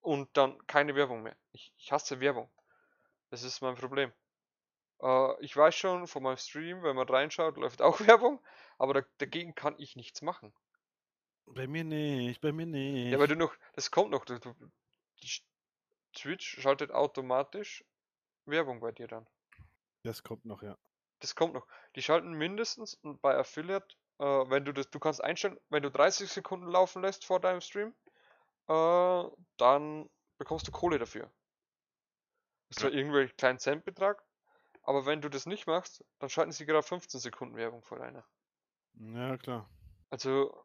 Und 0.00 0.36
dann 0.36 0.66
keine 0.66 0.96
Werbung 0.96 1.22
mehr. 1.22 1.36
Ich, 1.52 1.72
ich 1.76 1.92
hasse 1.92 2.18
Werbung. 2.18 2.50
Das 3.30 3.44
ist 3.44 3.60
mein 3.60 3.76
Problem. 3.76 4.12
Äh, 5.02 5.44
ich 5.44 5.56
weiß 5.56 5.74
schon 5.74 6.06
von 6.06 6.22
meinem 6.22 6.36
Stream, 6.36 6.82
wenn 6.82 6.96
man 6.96 7.08
reinschaut, 7.08 7.56
läuft 7.56 7.82
auch 7.82 8.00
Werbung, 8.06 8.44
aber 8.78 8.94
da, 8.94 9.02
dagegen 9.18 9.54
kann 9.54 9.74
ich 9.78 9.96
nichts 9.96 10.22
machen. 10.22 10.52
Bei 11.46 11.66
mir 11.66 11.84
nicht, 11.84 12.40
bei 12.40 12.52
mir 12.52 12.66
nicht. 12.66 13.12
Ja, 13.12 13.18
weil 13.18 13.28
du 13.28 13.36
noch, 13.36 13.54
das 13.74 13.90
kommt 13.90 14.10
noch, 14.10 14.24
du, 14.24 14.38
Twitch 16.14 16.60
schaltet 16.60 16.90
automatisch 16.90 17.84
Werbung 18.46 18.80
bei 18.80 18.92
dir 18.92 19.06
dann. 19.06 19.26
Das 20.02 20.22
kommt 20.22 20.44
noch, 20.44 20.62
ja. 20.62 20.76
das 21.20 21.34
kommt 21.34 21.54
noch. 21.54 21.66
Die 21.94 22.02
schalten 22.02 22.32
mindestens 22.32 22.98
bei 23.02 23.36
Affiliate, 23.36 23.94
äh, 24.18 24.24
wenn 24.24 24.64
du 24.64 24.72
das, 24.72 24.90
du 24.90 24.98
kannst 24.98 25.22
einstellen, 25.22 25.58
wenn 25.68 25.82
du 25.82 25.90
30 25.90 26.30
Sekunden 26.30 26.66
laufen 26.66 27.02
lässt 27.02 27.24
vor 27.24 27.40
deinem 27.40 27.60
Stream, 27.60 27.94
äh, 28.68 29.24
dann 29.58 30.10
bekommst 30.38 30.68
du 30.68 30.72
Kohle 30.72 30.98
dafür. 30.98 31.30
Das 32.68 32.76
ist 32.76 32.82
Ja. 32.82 32.90
zwar 32.90 32.92
irgendwie 32.92 33.20
ein 33.22 33.36
kleinen 33.36 33.58
Centbetrag, 33.58 34.22
aber 34.86 35.06
wenn 35.06 35.20
du 35.20 35.28
das 35.28 35.46
nicht 35.46 35.66
machst, 35.66 36.04
dann 36.18 36.28
schalten 36.30 36.52
sie 36.52 36.66
gerade 36.66 36.82
15 36.82 37.20
Sekunden 37.20 37.56
Werbung 37.56 37.82
vor 37.82 37.98
deiner. 37.98 38.24
Ja, 38.94 39.36
klar. 39.36 39.68
Also 40.10 40.64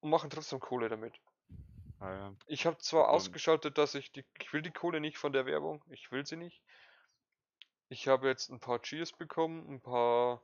und 0.00 0.10
machen 0.10 0.30
trotzdem 0.30 0.60
Kohle 0.60 0.88
damit. 0.88 1.20
Ah, 1.98 2.10
ja. 2.12 2.34
Ich 2.46 2.64
habe 2.66 2.78
zwar 2.78 3.04
Und- 3.08 3.14
ausgeschaltet, 3.14 3.76
dass 3.78 3.94
ich 3.94 4.10
die, 4.12 4.24
ich 4.40 4.52
will 4.52 4.62
die 4.62 4.70
Kohle 4.72 5.00
nicht 5.00 5.18
von 5.18 5.32
der 5.32 5.44
Werbung, 5.46 5.84
ich 5.88 6.10
will 6.10 6.24
sie 6.26 6.36
nicht. 6.36 6.62
Ich 7.88 8.08
habe 8.08 8.28
jetzt 8.28 8.50
ein 8.50 8.60
paar 8.60 8.80
Cheers 8.80 9.12
bekommen, 9.12 9.68
ein 9.68 9.80
paar, 9.80 10.42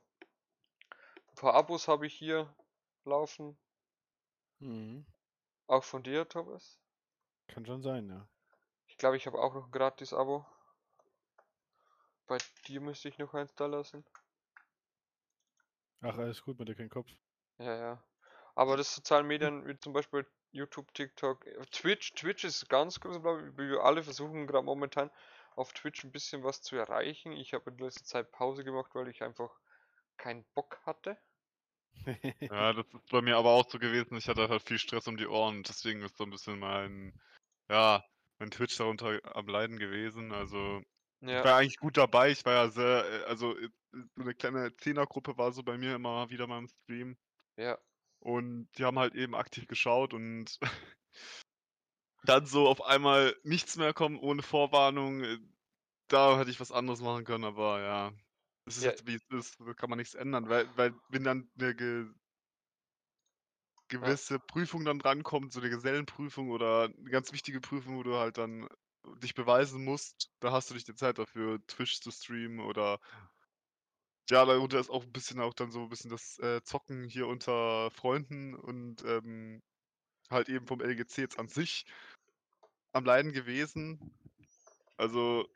ein 1.29 1.35
paar 1.35 1.53
Abos 1.55 1.87
habe 1.87 2.05
ich 2.05 2.13
hier 2.13 2.53
laufen, 3.05 3.57
Mhm. 4.59 5.05
auch 5.67 5.83
von 5.83 6.03
dir, 6.03 6.27
Thomas. 6.27 6.79
Kann 7.47 7.65
schon 7.65 7.81
sein, 7.81 8.09
ja. 8.09 8.27
Ich 8.87 8.97
glaube, 8.97 9.17
ich 9.17 9.25
habe 9.27 9.39
auch 9.39 9.53
noch 9.53 9.65
ein 9.65 9.71
gratis 9.71 10.13
Abo. 10.13 10.45
Bei 12.27 12.37
dir 12.67 12.81
müsste 12.81 13.09
ich 13.09 13.17
noch 13.17 13.33
eins 13.33 13.55
da 13.55 13.65
lassen. 13.65 14.05
Ach, 16.01 16.17
alles 16.17 16.43
gut 16.43 16.59
mit 16.59 16.67
dir, 16.67 16.75
kein 16.75 16.89
Kopf. 16.89 17.09
Ja, 17.57 17.75
ja. 17.75 18.03
Aber 18.55 18.77
das 18.77 18.93
sozialen 18.93 19.27
Medien, 19.27 19.65
wie 19.67 19.77
zum 19.79 19.93
Beispiel 19.93 20.25
YouTube, 20.51 20.93
TikTok, 20.93 21.45
äh, 21.45 21.65
Twitch, 21.71 22.13
Twitch 22.13 22.43
ist 22.43 22.69
ganz 22.69 22.99
groß, 22.99 23.21
glaube 23.21 23.47
ich. 23.47 23.57
Wir 23.57 23.83
alle 23.83 24.03
versuchen 24.03 24.47
gerade 24.47 24.65
momentan 24.65 25.11
auf 25.55 25.73
Twitch 25.73 26.03
ein 26.03 26.11
bisschen 26.11 26.43
was 26.43 26.61
zu 26.61 26.75
erreichen. 26.75 27.31
Ich 27.31 27.53
habe 27.53 27.71
in 27.71 27.77
letzter 27.77 28.03
Zeit 28.03 28.31
Pause 28.31 28.63
gemacht, 28.63 28.91
weil 28.93 29.07
ich 29.07 29.23
einfach 29.23 29.51
keinen 30.17 30.45
Bock 30.53 30.79
hatte. 30.85 31.17
ja, 32.39 32.73
das 32.73 32.85
ist 32.93 33.09
bei 33.09 33.21
mir 33.21 33.37
aber 33.37 33.51
auch 33.51 33.69
so 33.69 33.79
gewesen. 33.79 34.17
Ich 34.17 34.27
hatte 34.27 34.49
halt 34.49 34.61
viel 34.61 34.79
Stress 34.79 35.07
um 35.07 35.17
die 35.17 35.27
Ohren. 35.27 35.63
Deswegen 35.63 36.01
ist 36.01 36.17
so 36.17 36.23
ein 36.23 36.29
bisschen 36.29 36.59
mein, 36.59 37.19
ja, 37.69 38.03
mein 38.39 38.51
Twitch 38.51 38.77
darunter 38.77 39.19
am 39.35 39.47
Leiden 39.47 39.79
gewesen. 39.79 40.31
Also, 40.31 40.81
ich 41.25 41.43
Ja, 41.43 41.43
war 41.43 41.57
eigentlich 41.57 41.77
gut 41.77 41.97
dabei. 41.97 42.31
Ich 42.31 42.45
war 42.45 42.53
ja 42.53 42.69
sehr, 42.69 43.05
äh, 43.05 43.25
also 43.25 43.57
äh, 43.57 43.69
so 44.15 44.21
eine 44.23 44.35
kleine 44.35 44.75
Zehnergruppe 44.77 45.37
war 45.37 45.51
so 45.51 45.63
bei 45.63 45.77
mir 45.77 45.95
immer 45.95 46.29
wieder 46.29 46.47
mal 46.47 46.59
im 46.59 46.67
Stream. 46.69 47.17
ja, 47.57 47.77
Und 48.19 48.69
die 48.77 48.83
haben 48.83 48.99
halt 48.99 49.15
eben 49.15 49.35
aktiv 49.35 49.67
geschaut 49.67 50.13
und 50.13 50.57
dann 52.23 52.45
so 52.45 52.67
auf 52.67 52.81
einmal 52.83 53.35
nichts 53.43 53.75
mehr 53.77 53.93
kommen 53.93 54.17
ohne 54.19 54.41
Vorwarnung. 54.43 55.23
äh, 55.23 55.37
Da 56.09 56.39
hätte 56.39 56.51
ich 56.51 56.59
was 56.59 56.71
anderes 56.71 57.01
machen 57.01 57.25
können, 57.25 57.45
aber 57.45 57.81
ja. 57.81 58.13
Es 58.65 58.77
ist 58.77 58.83
Ja. 58.83 58.85
jetzt 58.85 59.07
wie 59.07 59.15
es 59.15 59.25
ist, 59.31 59.59
da 59.59 59.73
kann 59.73 59.89
man 59.89 59.97
nichts 59.99 60.15
ändern, 60.15 60.49
weil, 60.49 60.75
weil 60.77 60.95
wenn 61.09 61.23
dann 61.23 61.51
eine 61.59 61.75
ge 61.75 62.07
gewisse 63.89 64.39
Prüfung 64.39 64.85
dann 64.85 64.99
drankommt, 64.99 65.53
so 65.53 65.59
eine 65.59 65.69
Gesellenprüfung 65.69 66.49
oder 66.51 66.85
eine 66.85 67.09
ganz 67.09 67.31
wichtige 67.33 67.61
Prüfung, 67.61 67.97
wo 67.97 68.03
du 68.03 68.15
halt 68.15 68.37
dann 68.37 68.67
dich 69.15 69.33
beweisen 69.33 69.83
musst, 69.83 70.31
da 70.39 70.51
hast 70.51 70.69
du 70.69 70.73
nicht 70.73 70.87
die 70.87 70.95
Zeit 70.95 71.17
dafür, 71.17 71.59
Twitch 71.67 72.01
zu 72.01 72.11
streamen 72.11 72.59
oder 72.59 72.99
ja, 74.29 74.45
darunter 74.45 74.79
ist 74.79 74.89
auch 74.89 75.03
ein 75.03 75.11
bisschen 75.11 75.39
auch 75.39 75.53
dann 75.53 75.71
so 75.71 75.83
ein 75.83 75.89
bisschen 75.89 76.11
das 76.11 76.37
äh, 76.39 76.61
Zocken 76.63 77.05
hier 77.05 77.27
unter 77.27 77.89
Freunden 77.91 78.55
und 78.55 79.03
ähm, 79.05 79.61
halt 80.29 80.49
eben 80.49 80.67
vom 80.67 80.81
LGC 80.81 81.21
jetzt 81.21 81.39
an 81.39 81.47
sich 81.47 81.85
am 82.91 83.05
Leiden 83.05 83.31
gewesen. 83.31 83.99
Also 84.97 85.47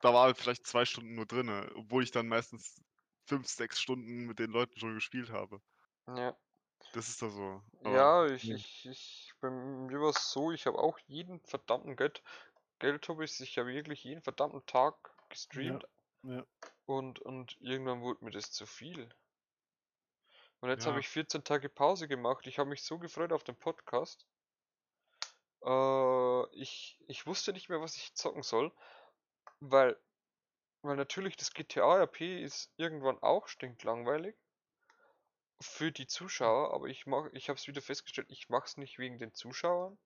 da 0.00 0.14
war 0.14 0.34
vielleicht 0.34 0.66
zwei 0.66 0.84
Stunden 0.84 1.14
nur 1.14 1.26
drinne, 1.26 1.70
obwohl 1.74 2.04
ich 2.04 2.12
dann 2.12 2.28
meistens 2.28 2.80
fünf, 3.26 3.48
sechs 3.48 3.80
Stunden 3.80 4.26
mit 4.26 4.38
den 4.38 4.50
Leuten 4.50 4.78
schon 4.78 4.94
gespielt 4.94 5.30
habe. 5.30 5.60
ja. 6.06 6.36
Das 6.92 7.08
ist 7.08 7.20
da 7.20 7.28
so. 7.28 7.62
Aber 7.80 7.94
Ja, 7.94 8.26
ich, 8.26 8.50
ich, 8.50 8.86
ich, 8.86 9.27
bei 9.40 9.50
mir 9.50 10.00
war 10.00 10.10
es 10.10 10.30
so, 10.32 10.52
ich 10.52 10.66
habe 10.66 10.78
auch 10.78 10.98
jeden 11.06 11.40
verdammten 11.40 11.96
Geld, 11.96 12.22
Geld 12.78 13.08
habe 13.08 13.24
ich, 13.24 13.40
ich 13.40 13.58
habe 13.58 13.68
wirklich 13.68 14.04
jeden 14.04 14.22
verdammten 14.22 14.64
Tag 14.66 14.94
gestreamt 15.28 15.86
ja. 16.24 16.44
und, 16.86 17.20
und 17.20 17.56
irgendwann 17.60 18.02
wurde 18.02 18.24
mir 18.24 18.30
das 18.30 18.50
zu 18.52 18.66
viel. 18.66 19.08
Und 20.60 20.70
jetzt 20.70 20.86
habe 20.86 20.96
Ja. 20.96 21.00
ich 21.00 21.08
14 21.08 21.44
Tage 21.44 21.68
Pause 21.68 22.08
gemacht. 22.08 22.46
Ich 22.46 22.58
habe 22.58 22.70
mich 22.70 22.82
so 22.82 22.98
gefreut 22.98 23.32
auf 23.32 23.44
den 23.44 23.56
Podcast. 23.56 24.26
Äh, 25.64 26.56
ich, 26.56 26.98
ich 27.06 27.26
wusste 27.26 27.52
nicht 27.52 27.68
mehr, 27.68 27.80
was 27.80 27.96
ich 27.96 28.14
zocken 28.14 28.42
soll, 28.42 28.72
weil, 29.60 29.96
weil 30.82 30.96
natürlich 30.96 31.36
das 31.36 31.52
GTA 31.52 31.98
RP 32.02 32.42
ist 32.42 32.72
irgendwann 32.76 33.18
auch 33.22 33.48
stinklangweilig 33.48 34.36
für 35.60 35.92
die 35.92 36.06
Zuschauer, 36.06 36.72
aber 36.74 36.86
ich 36.88 37.06
mach, 37.06 37.28
ich 37.32 37.48
habe 37.48 37.58
es 37.58 37.66
wieder 37.66 37.82
festgestellt, 37.82 38.28
ich 38.30 38.48
mach's 38.48 38.76
nicht 38.76 38.98
wegen 38.98 39.18
den 39.18 39.34
Zuschauern. 39.34 39.98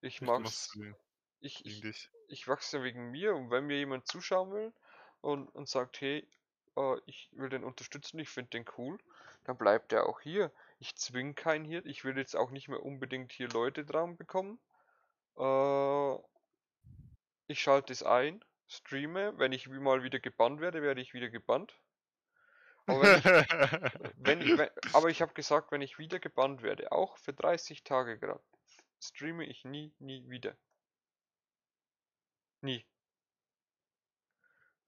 Ich 0.00 0.22
machst 0.22 0.70
sie 0.72 0.96
ich, 1.40 1.64
ich, 1.66 1.86
ich 2.28 2.46
mach's 2.46 2.72
ja 2.72 2.82
wegen 2.82 3.10
mir 3.10 3.34
und 3.36 3.50
wenn 3.50 3.66
mir 3.66 3.78
jemand 3.78 4.06
zuschauen 4.08 4.52
will 4.52 4.74
und, 5.20 5.48
und 5.50 5.68
sagt, 5.68 6.00
hey, 6.00 6.28
äh, 6.76 6.96
ich 7.06 7.30
will 7.32 7.48
den 7.50 7.64
unterstützen, 7.64 8.18
ich 8.20 8.28
finde 8.30 8.50
den 8.50 8.64
cool, 8.78 8.98
dann 9.44 9.58
bleibt 9.58 9.92
er 9.92 10.06
auch 10.08 10.20
hier. 10.20 10.52
Ich 10.78 10.96
zwing 10.96 11.34
keinen 11.34 11.64
hier, 11.64 11.84
ich 11.86 12.04
will 12.04 12.16
jetzt 12.18 12.36
auch 12.36 12.50
nicht 12.50 12.68
mehr 12.68 12.82
unbedingt 12.82 13.32
hier 13.32 13.48
Leute 13.48 13.84
dran 13.86 14.16
bekommen. 14.16 14.60
Äh, 15.38 16.16
ich 17.48 17.60
schalte 17.60 17.92
es 17.92 18.04
ein, 18.04 18.44
streame, 18.68 19.36
wenn 19.36 19.50
ich 19.50 19.68
wie- 19.68 19.80
mal 19.80 20.04
wieder 20.04 20.20
gebannt 20.20 20.60
werde, 20.60 20.80
werde 20.80 21.00
ich 21.00 21.12
wieder 21.12 21.28
gebannt. 21.28 21.80
Aber 22.86 23.02
wenn 23.02 23.18
ich, 23.18 23.24
wenn, 24.16 24.40
ich- 24.40 24.58
wenn, 24.58 24.70
aber 24.92 25.08
ich 25.10 25.22
habe 25.22 25.34
gesagt, 25.34 25.72
wenn 25.72 25.82
ich 25.82 25.98
wieder 25.98 26.18
gebannt 26.20 26.62
werde, 26.62 26.92
auch 26.92 27.16
für 27.18 27.32
30 27.32 27.84
Tage 27.84 28.18
gerade, 28.18 28.42
streame 29.00 29.44
ich 29.46 29.64
nie, 29.64 29.92
nie 29.98 30.28
wieder. 30.28 30.56
Nie. 32.62 32.84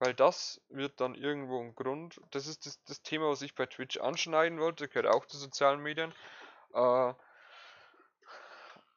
Weil 0.00 0.14
das 0.14 0.60
wird 0.68 1.00
dann 1.00 1.14
irgendwo 1.14 1.60
ein 1.60 1.74
Grund. 1.74 2.20
Das 2.30 2.46
ist 2.46 2.66
das, 2.66 2.82
das 2.84 3.02
Thema, 3.02 3.28
was 3.30 3.42
ich 3.42 3.54
bei 3.54 3.66
Twitch 3.66 3.98
anschneiden 3.98 4.58
wollte, 4.60 4.88
gehört 4.88 5.12
auch 5.14 5.26
zu 5.26 5.38
sozialen 5.38 5.80
Medien. 5.80 6.12
Äh, 6.74 7.14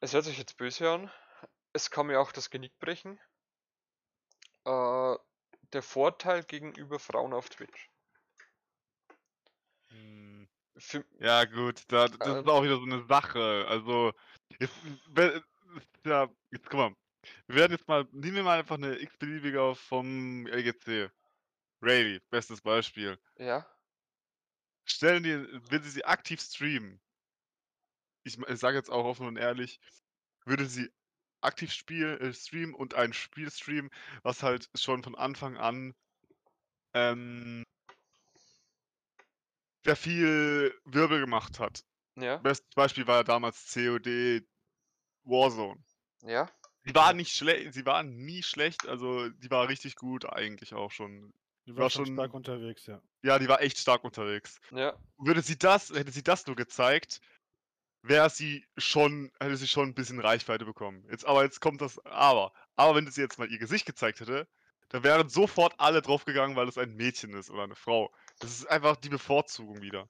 es 0.00 0.12
hört 0.12 0.24
sich 0.24 0.38
jetzt 0.38 0.56
böse 0.58 0.90
an. 0.90 1.10
Es 1.72 1.90
kann 1.90 2.06
mir 2.08 2.20
auch 2.20 2.32
das 2.32 2.50
Genick 2.50 2.78
brechen. 2.78 3.18
Äh, 4.64 5.16
der 5.72 5.82
Vorteil 5.82 6.42
gegenüber 6.42 6.98
Frauen 6.98 7.32
auf 7.32 7.48
Twitch. 7.48 7.91
Hm, 9.92 10.48
Für, 10.78 11.04
Ja, 11.20 11.44
gut, 11.44 11.82
da, 11.88 12.08
das 12.08 12.38
Ähm. 12.38 12.44
ist 12.44 12.48
auch 12.48 12.62
wieder 12.62 12.76
so 12.76 12.82
eine 12.84 13.04
Sache. 13.06 13.66
Also, 13.68 14.12
jetzt, 14.58 14.74
wenn- 15.10 15.42
ja, 16.06 16.28
jetzt 16.50 16.68
guck 16.70 16.74
mal. 16.80 16.96
Wir 17.46 17.56
werden 17.56 17.72
jetzt 17.72 17.86
mal, 17.86 18.04
nehmen 18.12 18.36
wir 18.36 18.42
mal 18.42 18.58
einfach 18.58 18.76
eine 18.76 18.98
x-beliebige 18.98 19.74
vom 19.76 20.46
LGC. 20.46 21.10
Rayleigh, 21.82 22.20
bestes 22.30 22.60
Beispiel. 22.60 23.18
ja, 23.38 23.66
Stellen 24.84 25.22
die, 25.22 25.34
wenn 25.70 25.82
sie 25.82 25.90
sie 25.90 26.04
aktiv 26.04 26.40
streamen, 26.40 27.00
ich, 28.24 28.38
ich 28.38 28.58
sage 28.58 28.76
jetzt 28.76 28.90
auch 28.90 29.04
offen 29.04 29.26
und 29.26 29.36
ehrlich, 29.36 29.80
würde 30.44 30.66
sie 30.66 30.90
aktiv 31.40 31.72
spiel, 31.72 32.18
äh, 32.20 32.32
streamen 32.32 32.74
und 32.74 32.94
ein 32.94 33.12
Spiel 33.12 33.50
streamen, 33.50 33.90
was 34.22 34.42
halt 34.42 34.68
schon 34.74 35.02
von 35.02 35.14
Anfang 35.16 35.56
an 35.56 35.94
ähm, 36.94 37.64
sehr 39.84 39.96
viel 39.96 40.74
Wirbel 40.84 41.20
gemacht 41.20 41.58
hat. 41.58 41.84
ja, 42.16 42.36
Bestes 42.38 42.68
Beispiel 42.74 43.06
war 43.06 43.16
ja 43.18 43.24
damals 43.24 43.72
COD 43.72 44.44
Warzone. 45.24 45.82
ja, 46.24 46.50
Sie 46.84 46.94
war 46.96 47.12
nicht 47.12 47.32
schlecht, 47.36 47.74
sie 47.74 47.86
war 47.86 48.02
nie 48.02 48.42
schlecht, 48.42 48.88
also 48.88 49.28
die 49.28 49.50
war 49.50 49.68
richtig 49.68 49.94
gut 49.94 50.24
eigentlich 50.28 50.74
auch 50.74 50.90
schon. 50.90 51.32
Du 51.64 51.76
War 51.76 51.90
schon 51.90 52.06
schon- 52.06 52.16
stark 52.16 52.34
unterwegs, 52.34 52.86
ja. 52.86 53.00
Ja, 53.22 53.38
die 53.38 53.46
war 53.48 53.60
echt 53.60 53.78
stark 53.78 54.02
unterwegs. 54.02 54.60
ja, 54.72 54.98
Würde 55.16 55.42
sie 55.42 55.56
das, 55.56 55.90
hätte 55.90 56.10
sie 56.10 56.24
das 56.24 56.44
nur 56.48 56.56
gezeigt, 56.56 57.20
wäre 58.02 58.28
sie 58.30 58.66
schon, 58.76 59.30
hätte 59.38 59.56
sie 59.56 59.68
schon 59.68 59.90
ein 59.90 59.94
bisschen 59.94 60.18
Reichweite 60.18 60.64
bekommen. 60.64 61.06
Jetzt 61.08 61.24
aber, 61.24 61.44
jetzt 61.44 61.60
kommt 61.60 61.80
das 61.80 62.04
Aber. 62.04 62.52
Aber 62.74 62.96
wenn 62.96 63.08
sie 63.08 63.20
jetzt 63.20 63.38
mal 63.38 63.48
ihr 63.48 63.60
Gesicht 63.60 63.86
gezeigt 63.86 64.18
hätte, 64.18 64.48
dann 64.88 65.04
wären 65.04 65.28
sofort 65.28 65.74
alle 65.78 66.02
draufgegangen, 66.02 66.56
weil 66.56 66.66
es 66.66 66.78
ein 66.78 66.96
Mädchen 66.96 67.32
ist 67.34 67.48
oder 67.48 67.62
eine 67.62 67.76
Frau. 67.76 68.12
Das 68.42 68.50
ist 68.50 68.66
einfach 68.66 68.96
die 68.96 69.08
Bevorzugung 69.08 69.80
wieder. 69.80 70.08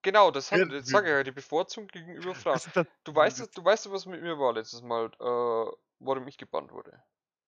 Genau, 0.00 0.30
das 0.30 0.50
hat, 0.50 0.70
jetzt 0.70 0.88
sage 0.88 1.06
ich 1.06 1.12
ja, 1.12 1.22
die 1.22 1.32
Bevorzugung 1.32 1.88
gegenüber 1.88 2.34
Frauen. 2.34 2.60
Du 3.04 3.14
weißt, 3.14 3.56
du 3.56 3.64
weißt, 3.64 3.90
was 3.92 4.06
mit 4.06 4.22
mir 4.22 4.38
war 4.38 4.54
letztes 4.54 4.82
Mal, 4.82 5.06
äh, 5.06 5.72
warum 6.00 6.26
ich 6.26 6.38
gebannt 6.38 6.72
wurde. 6.72 7.02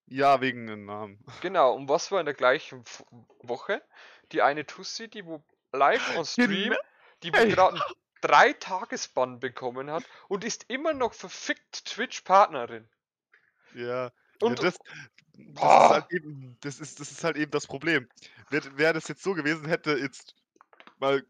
Ja, 0.05 0.39
wegen 0.39 0.67
dem 0.67 0.85
Namen. 0.85 1.23
Genau, 1.41 1.73
und 1.73 1.89
was 1.89 2.11
war 2.11 2.19
in 2.19 2.25
der 2.25 2.35
gleichen 2.35 2.81
F 2.81 3.03
Woche? 3.41 3.81
Die 4.31 4.41
eine 4.41 4.65
Tussi, 4.65 5.07
die 5.07 5.25
wo 5.25 5.43
live 5.71 6.17
on 6.17 6.25
Stream, 6.25 6.75
die 7.23 7.33
wo 7.33 7.45
gerade 7.45 7.75
einen 7.75 7.93
drei 8.21 8.53
Tagesbann 8.53 9.39
bekommen 9.39 9.89
hat 9.91 10.03
und 10.27 10.43
ist 10.43 10.65
immer 10.69 10.93
noch 10.93 11.13
verfickt 11.13 11.85
Twitch-Partnerin. 11.85 12.87
Ja, 13.73 14.11
Und 14.41 14.59
ja, 14.59 14.65
das, 14.65 14.79
das, 15.37 15.63
ist 15.63 15.89
halt 15.89 16.11
eben, 16.11 16.57
das, 16.61 16.79
ist, 16.79 16.99
das 16.99 17.11
ist 17.11 17.23
halt 17.23 17.37
eben 17.37 17.51
das 17.51 17.67
Problem. 17.67 18.07
Wäre 18.49 18.77
wär 18.77 18.93
das 18.93 19.07
jetzt 19.07 19.23
so 19.23 19.33
gewesen, 19.33 19.67
hätte 19.67 19.97
jetzt 19.97 20.35
mal, 20.99 21.23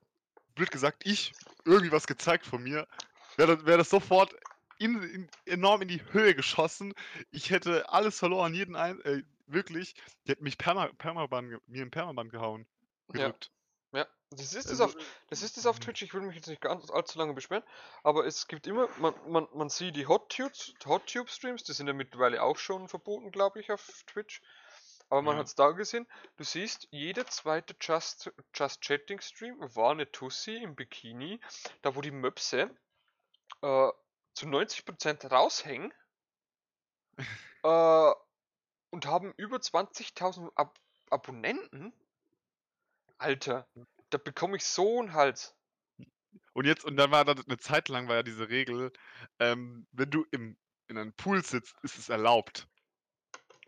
blöd 0.55 0.71
gesagt, 0.71 1.05
ich 1.05 1.33
irgendwie 1.65 1.91
was 1.91 2.07
gezeigt 2.07 2.45
von 2.45 2.63
mir, 2.63 2.87
wäre 3.35 3.57
das, 3.57 3.65
wär 3.65 3.77
das 3.77 3.89
sofort 3.89 4.33
in, 4.79 5.01
in, 5.01 5.29
enorm 5.45 5.81
in 5.81 5.87
die 5.87 6.01
Höhe 6.11 6.35
geschossen. 6.35 6.93
Ich 7.31 7.49
hätte 7.49 7.89
alles 7.89 8.19
verloren, 8.19 8.53
jeden 8.53 8.75
ein, 8.75 8.99
äh, 9.01 9.23
wirklich. 9.47 9.95
Die 10.25 10.31
hätten 10.31 10.43
mich 10.43 10.57
Perma, 10.57 10.89
Permaban, 10.97 11.59
mir 11.67 11.83
in 11.83 11.91
Permaban 11.91 12.29
gehauen. 12.29 12.65
Ja. 13.13 13.27
Gedrückt. 13.27 13.51
Ja, 13.97 14.07
das 14.29 14.53
ist 14.53 14.69
es 14.71 14.79
Also, 14.79 14.83
auf, 14.85 14.95
das 15.29 15.41
ist 15.41 15.57
es 15.57 15.65
auf 15.65 15.79
Twitch. 15.79 16.03
Ich 16.03 16.13
will 16.13 16.21
mich 16.21 16.35
jetzt 16.35 16.47
nicht 16.47 16.61
ganz 16.61 16.91
allzu 16.91 17.17
lange 17.17 17.33
beschweren, 17.33 17.63
aber 18.03 18.25
es 18.27 18.47
gibt 18.47 18.67
immer, 18.67 18.89
man, 18.99 19.15
man, 19.27 19.47
man 19.53 19.69
sieht 19.69 19.95
die 19.95 20.05
Hot 20.07 20.29
Tubes, 20.31 20.73
Hot 20.85 21.07
Tube 21.11 21.29
Streams, 21.29 21.63
die 21.63 21.73
sind 21.73 21.87
ja 21.87 21.93
mittlerweile 21.93 22.43
auch 22.43 22.57
schon 22.57 22.87
verboten, 22.89 23.31
glaube 23.31 23.59
ich, 23.59 23.71
auf 23.71 24.03
Twitch. 24.05 24.41
Aber 25.09 25.23
man 25.23 25.37
Ja. 25.37 25.39
hat 25.39 25.47
es 25.47 25.55
da 25.55 25.71
gesehen, 25.71 26.07
du 26.35 26.43
siehst, 26.43 26.87
jeder 26.91 27.25
zweite 27.27 27.75
Just, 27.81 28.31
Just 28.53 28.81
Chatting 28.81 29.21
Stream 29.21 29.57
war 29.75 29.91
eine 29.91 30.11
Tussi 30.11 30.57
im 30.57 30.75
Bikini, 30.75 31.39
da 31.81 31.95
wo 31.95 32.01
die 32.01 32.11
Möpse 32.11 32.69
äh, 33.61 33.89
zu 34.35 34.45
90% 34.47 35.29
raushängen 35.31 35.93
äh, 37.63 38.11
und 38.91 39.05
haben 39.05 39.33
über 39.37 39.59
20.000 39.61 40.51
Ab 40.55 40.77
Abonnenten. 41.09 41.93
Alter, 43.17 43.67
da 44.09 44.17
bekomme 44.17 44.57
ich 44.57 44.65
so 44.65 44.99
einen 44.99 45.13
Hals. 45.13 45.55
Und 46.53 46.65
jetzt, 46.65 46.85
und 46.85 46.97
dann 46.97 47.11
war 47.11 47.25
da 47.25 47.33
eine 47.33 47.57
Zeit 47.57 47.89
lang 47.89 48.07
war 48.07 48.15
ja 48.15 48.23
diese 48.23 48.49
Regel, 48.49 48.91
ähm, 49.39 49.87
wenn 49.91 50.09
du 50.09 50.25
im, 50.31 50.57
in 50.87 50.97
einem 50.97 51.13
Pool 51.13 51.43
sitzt, 51.43 51.75
ist 51.83 51.97
es 51.97 52.09
erlaubt. 52.09 52.67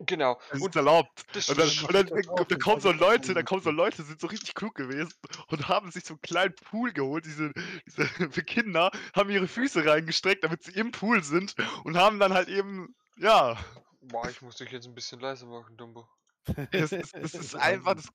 Genau. 0.00 0.40
Es 0.48 0.56
ist 0.56 0.62
Und 0.62 0.76
erlaubt. 0.76 1.24
das 1.34 1.48
Und 1.50 1.58
dann, 1.58 1.68
und 1.68 1.94
dann, 1.94 2.06
das 2.06 2.28
auch, 2.28 2.36
da 2.36 2.44
das 2.44 2.58
kommen 2.58 2.80
so 2.80 2.90
Leute, 2.90 3.34
da 3.34 3.42
kommen 3.42 3.62
so. 3.62 3.70
Leute, 3.70 4.02
sind 4.02 4.20
so 4.20 4.28
richtig 4.28 4.54
klug 4.54 4.74
gewesen 4.74 5.12
und 5.48 5.68
haben 5.68 5.90
sich 5.90 6.04
so 6.04 6.14
einen 6.14 6.22
kleinen 6.22 6.54
Pool 6.54 6.92
geholt, 6.92 7.26
diese, 7.26 7.52
diese 7.86 8.06
für 8.32 8.42
Kinder, 8.42 8.90
haben 9.14 9.30
ihre 9.30 9.46
Füße 9.46 9.84
reingestreckt, 9.84 10.42
damit 10.42 10.62
sie 10.62 10.72
im 10.72 10.90
Pool 10.90 11.22
sind 11.22 11.54
und 11.84 11.98
haben 11.98 12.18
dann 12.18 12.32
halt 12.32 12.48
eben, 12.48 12.94
ja, 13.16 13.58
Boah, 14.00 14.28
ich 14.30 14.40
muss 14.40 14.56
dich 14.56 14.70
jetzt 14.70 14.86
ein 14.86 14.94
bisschen 14.94 15.20
leiser 15.20 15.46
machen, 15.46 15.76
Dumbo. 15.76 16.08
es 16.72 16.92
ist, 16.92 17.14
es 17.14 17.34
ist 17.34 17.54
einfach 17.56 17.94
das. 17.94 18.08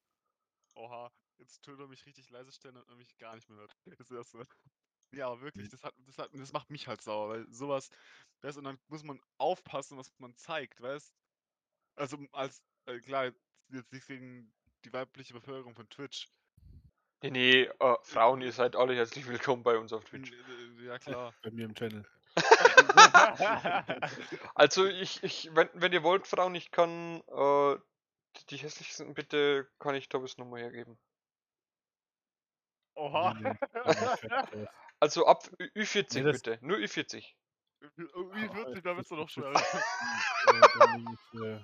Oha, 0.76 1.12
jetzt 1.46 1.64
tut 1.64 1.80
er 1.80 1.88
mich 1.88 2.06
richtig 2.06 2.30
leise 2.32 2.52
stellen 2.52 2.78
und 2.78 2.98
mich 2.98 3.16
gar 3.18 3.36
nicht 3.36 3.48
mehr 3.50 3.60
hört. 3.60 3.76
Das. 4.10 4.34
Ja, 5.12 5.28
aber 5.28 5.42
wirklich, 5.42 5.70
das, 5.70 5.84
hat, 5.84 5.94
das, 6.00 6.18
hat, 6.18 6.30
das 6.34 6.52
macht 6.52 6.70
mich 6.72 6.88
halt 6.88 7.02
sauer, 7.02 7.30
weil 7.30 7.48
sowas, 7.54 7.90
weißt, 8.42 8.58
und 8.58 8.64
dann 8.66 8.80
muss 8.88 9.04
man 9.04 9.22
aufpassen, 9.38 9.98
was 9.98 10.12
man 10.18 10.36
zeigt, 10.36 10.82
weißt 10.82 11.14
Also 11.96 12.18
als, 12.32 12.62
äh, 12.86 13.00
klar, 13.00 13.32
jetzt 13.70 13.94
nicht 13.94 14.08
gegen 14.08 14.52
die 14.84 14.92
weibliche 14.92 15.34
Bevölkerung 15.34 15.76
von 15.76 15.88
Twitch. 15.90 16.28
Nee, 17.22 17.32
nee, 17.32 17.62
äh, 17.64 17.96
Frauen, 18.02 18.42
ihr 18.42 18.52
seid 18.52 18.76
alle 18.76 18.96
herzlich 18.96 19.26
willkommen 19.28 19.64
bei 19.64 19.78
uns 19.78 19.94
auf 19.94 20.04
Twitch. 20.04 20.32
N- 20.32 20.80
äh, 20.80 20.86
Ja, 20.88 21.00
klar. 21.00 21.34
Bei 21.44 21.52
mir 21.52 21.66
im 21.66 21.76
Channel. 21.76 22.06
Also 24.56 24.86
ich, 24.86 25.24
ich, 25.24 25.50
wenn, 25.54 25.70
wenn 25.74 25.94
ihr 25.94 26.04
wollt, 26.04 26.28
Frauen, 26.28 26.56
ich 26.56 26.72
kann 26.72 27.22
äh, 27.28 27.78
die- 28.38 28.46
die 28.50 28.58
hässlichsten, 28.58 29.14
bitte 29.14 29.70
kann 29.80 29.96
ich 29.96 30.10
Tobi's 30.10 30.38
Nummer 30.38 30.58
hergeben. 30.58 30.98
Oha. 32.96 33.34
Also 35.02 35.26
ab 35.28 35.50
Ü- 35.60 35.72
Ü40 35.76 36.24
Nee, 36.24 36.32
bitte, 36.32 36.60
nur 36.62 36.78
Ü40. 36.78 37.36
Wie 37.82 38.48
40, 38.50 38.84
da 38.84 38.96
wird's 38.96 39.10
doch 39.10 39.18
noch 39.18 39.30
schwer. 39.30 39.52
Äh, 40.48 41.56
äh, 41.56 41.60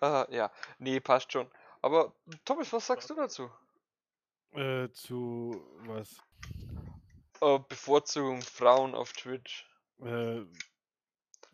Ah, 0.00 0.26
ja, 0.30 0.50
nee, 0.78 1.00
passt 1.00 1.32
schon. 1.32 1.50
Aber 1.82 2.12
Thomas, 2.44 2.72
was 2.72 2.86
sagst 2.86 3.10
du 3.10 3.14
dazu? 3.14 3.50
äh, 4.52 4.88
zu 4.92 5.62
was? 5.86 6.20
Äh, 7.40 7.58
Bevorzugung 7.68 8.42
Frauen 8.42 8.94
auf 8.94 9.12
Twitch. 9.12 9.66
Äh, 10.00 10.42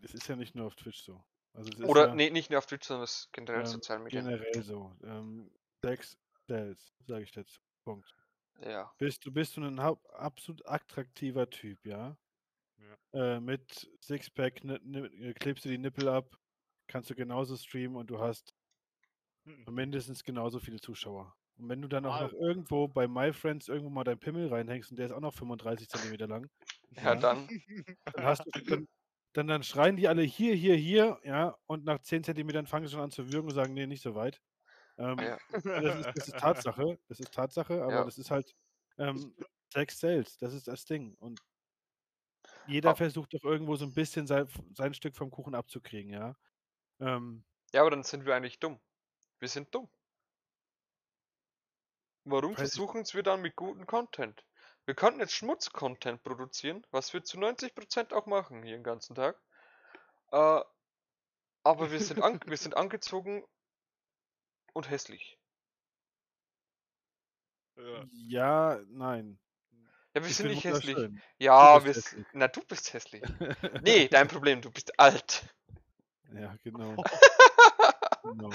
es 0.03 0.15
ist 0.15 0.29
ja 0.29 0.37
nicht 0.37 0.55
nur 0.55 0.67
auf 0.67 0.75
Twitch 0.75 1.03
so. 1.03 1.23
Also 1.55 1.71
es 1.71 1.79
ist 1.79 1.89
Oder, 1.89 2.09
ja 2.09 2.15
nee, 2.15 2.31
nicht 2.31 2.51
nur 2.51 2.59
auf 2.59 2.67
Twitch, 2.67 2.87
sondern 2.87 3.05
es 3.05 3.21
ist 3.21 3.33
generell 3.33 3.61
ähm, 3.61 3.67
sozialen 3.67 4.03
Medien. 4.03 4.25
generell 4.25 4.63
so. 4.63 4.93
Ähm, 5.05 5.51
Sex 5.85 6.17
sells, 6.47 6.93
sage 7.07 7.25
ich 7.25 7.33
dazu. 7.33 7.61
Punkt. 7.85 8.15
Ja. 8.61 8.93
Bist 8.99 9.27
du 9.27 9.33
bist 9.33 9.57
du 9.57 9.63
ein 9.63 9.79
absolut 9.79 10.67
attraktiver 10.67 11.51
Typ, 11.51 11.85
ja? 11.87 12.17
Äh, 13.15 13.41
mit 13.41 13.91
Sixpack 14.03 14.65
äh, 14.65 15.35
klebst 15.35 15.65
du 15.65 15.71
die 15.71 15.79
Nippel 15.79 16.09
ab, 16.09 16.39
kannst 16.89 17.11
du 17.11 17.15
genauso 17.17 17.57
streamen 17.57 17.97
und 17.99 18.09
du 18.11 18.21
hast 18.21 18.55
Hm. 19.47 19.63
mindestens 19.67 20.25
genauso 20.25 20.59
viele 20.61 20.81
Zuschauer. 20.81 21.35
Und 21.57 21.69
wenn 21.69 21.83
du 21.83 21.89
dann 21.89 22.07
auch 22.07 22.15
Ah. 22.15 22.19
noch 22.19 22.33
irgendwo 22.33 22.89
bei 22.89 23.07
MyFriends 23.07 23.69
irgendwo 23.69 23.91
mal 23.91 24.05
deinen 24.05 24.19
Pimmel 24.21 24.49
reinhängst 24.49 24.91
und 24.91 24.97
der 24.99 25.07
ist 25.07 25.13
auch 25.13 25.21
noch 25.21 25.35
35 25.35 25.89
Zentimeter 25.89 26.27
lang, 26.27 26.49
Ja, 26.97 27.15
Ja. 27.15 27.17
dann. 27.17 27.49
dann 28.13 28.25
hast 28.27 28.47
du 28.47 28.53
dann, 28.69 28.87
dann, 29.35 29.49
dann 29.49 29.63
schreien 29.65 29.97
die 29.97 30.09
alle 30.09 30.23
hier, 30.23 30.55
hier, 30.57 30.77
hier, 30.77 31.21
ja, 31.25 31.57
und 31.67 31.85
nach 31.85 32.01
10 32.01 32.25
Zentimetern 32.25 32.67
fangen 32.67 32.87
sie 32.87 32.93
schon 32.95 33.03
an 33.03 33.11
zu 33.13 33.33
würgen 33.33 33.49
und 33.49 33.55
sagen, 33.55 33.75
nee, 33.75 33.87
nicht 33.87 34.03
so 34.03 34.15
weit. 34.17 34.41
Ähm, 34.99 35.17
Ja. 35.19 35.39
das, 35.53 35.95
ist, 35.97 36.11
das 36.15 36.29
ist 36.29 36.39
Tatsache, 36.39 36.99
das 37.09 37.21
ist 37.21 37.33
Tatsache, 37.33 37.83
aber 37.85 37.93
Ja. 37.93 38.05
das 38.05 38.19
ist 38.19 38.31
halt 38.31 38.55
ähm, 38.99 39.35
Sex 39.73 39.99
sells, 40.01 40.37
das 40.39 40.53
ist 40.55 40.69
das 40.69 40.85
Ding. 40.85 41.15
Und 41.19 41.41
jeder 42.65 42.91
Ah. 42.91 42.95
versucht 42.95 43.35
doch 43.35 43.45
irgendwo 43.45 43.77
so 43.77 43.85
ein 43.85 43.95
bisschen 43.95 44.27
sein, 44.27 44.49
sein 44.75 44.95
Stück 44.95 45.17
vom 45.17 45.31
Kuchen 45.31 45.55
abzukriegen, 45.55 46.11
ja. 46.13 46.37
Ähm, 47.01 47.45
Ja, 47.75 47.83
aber 47.83 47.91
dann 47.91 48.03
sind 48.03 48.25
wir 48.25 48.35
eigentlich 48.35 48.61
dumm. 48.61 48.81
Wir 49.41 49.49
sind 49.49 49.75
dumm. 49.75 49.91
Warum 52.25 52.57
versuchen 52.57 53.05
wir 53.13 53.23
dann 53.23 53.43
mit 53.43 53.57
gutem 53.57 53.87
Content? 53.87 54.45
Wir 54.87 54.95
könnten 54.95 55.21
jetzt 55.21 55.35
Schmutz-Content 55.35 56.23
produzieren, 56.25 56.85
was 56.91 57.13
wir 57.13 57.23
zu 57.25 57.39
90% 57.39 58.13
auch 58.13 58.27
machen 58.27 58.63
hier 58.65 58.77
den 58.77 58.85
ganzen 58.85 59.15
Tag. 59.15 59.41
Äh, 60.33 60.63
aber 61.65 61.91
wir 61.91 62.01
sind, 62.01 62.21
wir 62.21 62.57
sind 62.57 62.77
angezogen 62.77 63.45
und 64.73 64.91
hässlich. 64.91 65.39
Ja. 67.77 68.05
ja, 68.13 68.81
nein. 68.89 69.39
Ja, 70.15 70.23
wir 70.23 70.29
Ich 70.29 70.37
sind 70.37 70.49
nicht 70.49 70.65
hässlich. 70.65 70.97
Ja, 71.39 71.79
Du 71.79 71.87
wir 71.87 71.95
hässlich. 71.95 72.27
Na, 72.33 72.49
du 72.49 72.61
bist 72.65 72.93
hässlich. 72.93 73.23
Nee, 73.83 74.09
dein 74.09 74.29
Problem, 74.29 74.61
du 74.61 74.71
bist 74.71 74.99
alt. 74.99 75.47
Ja, 76.35 76.55
genau. 76.63 76.97
genau. 78.23 78.51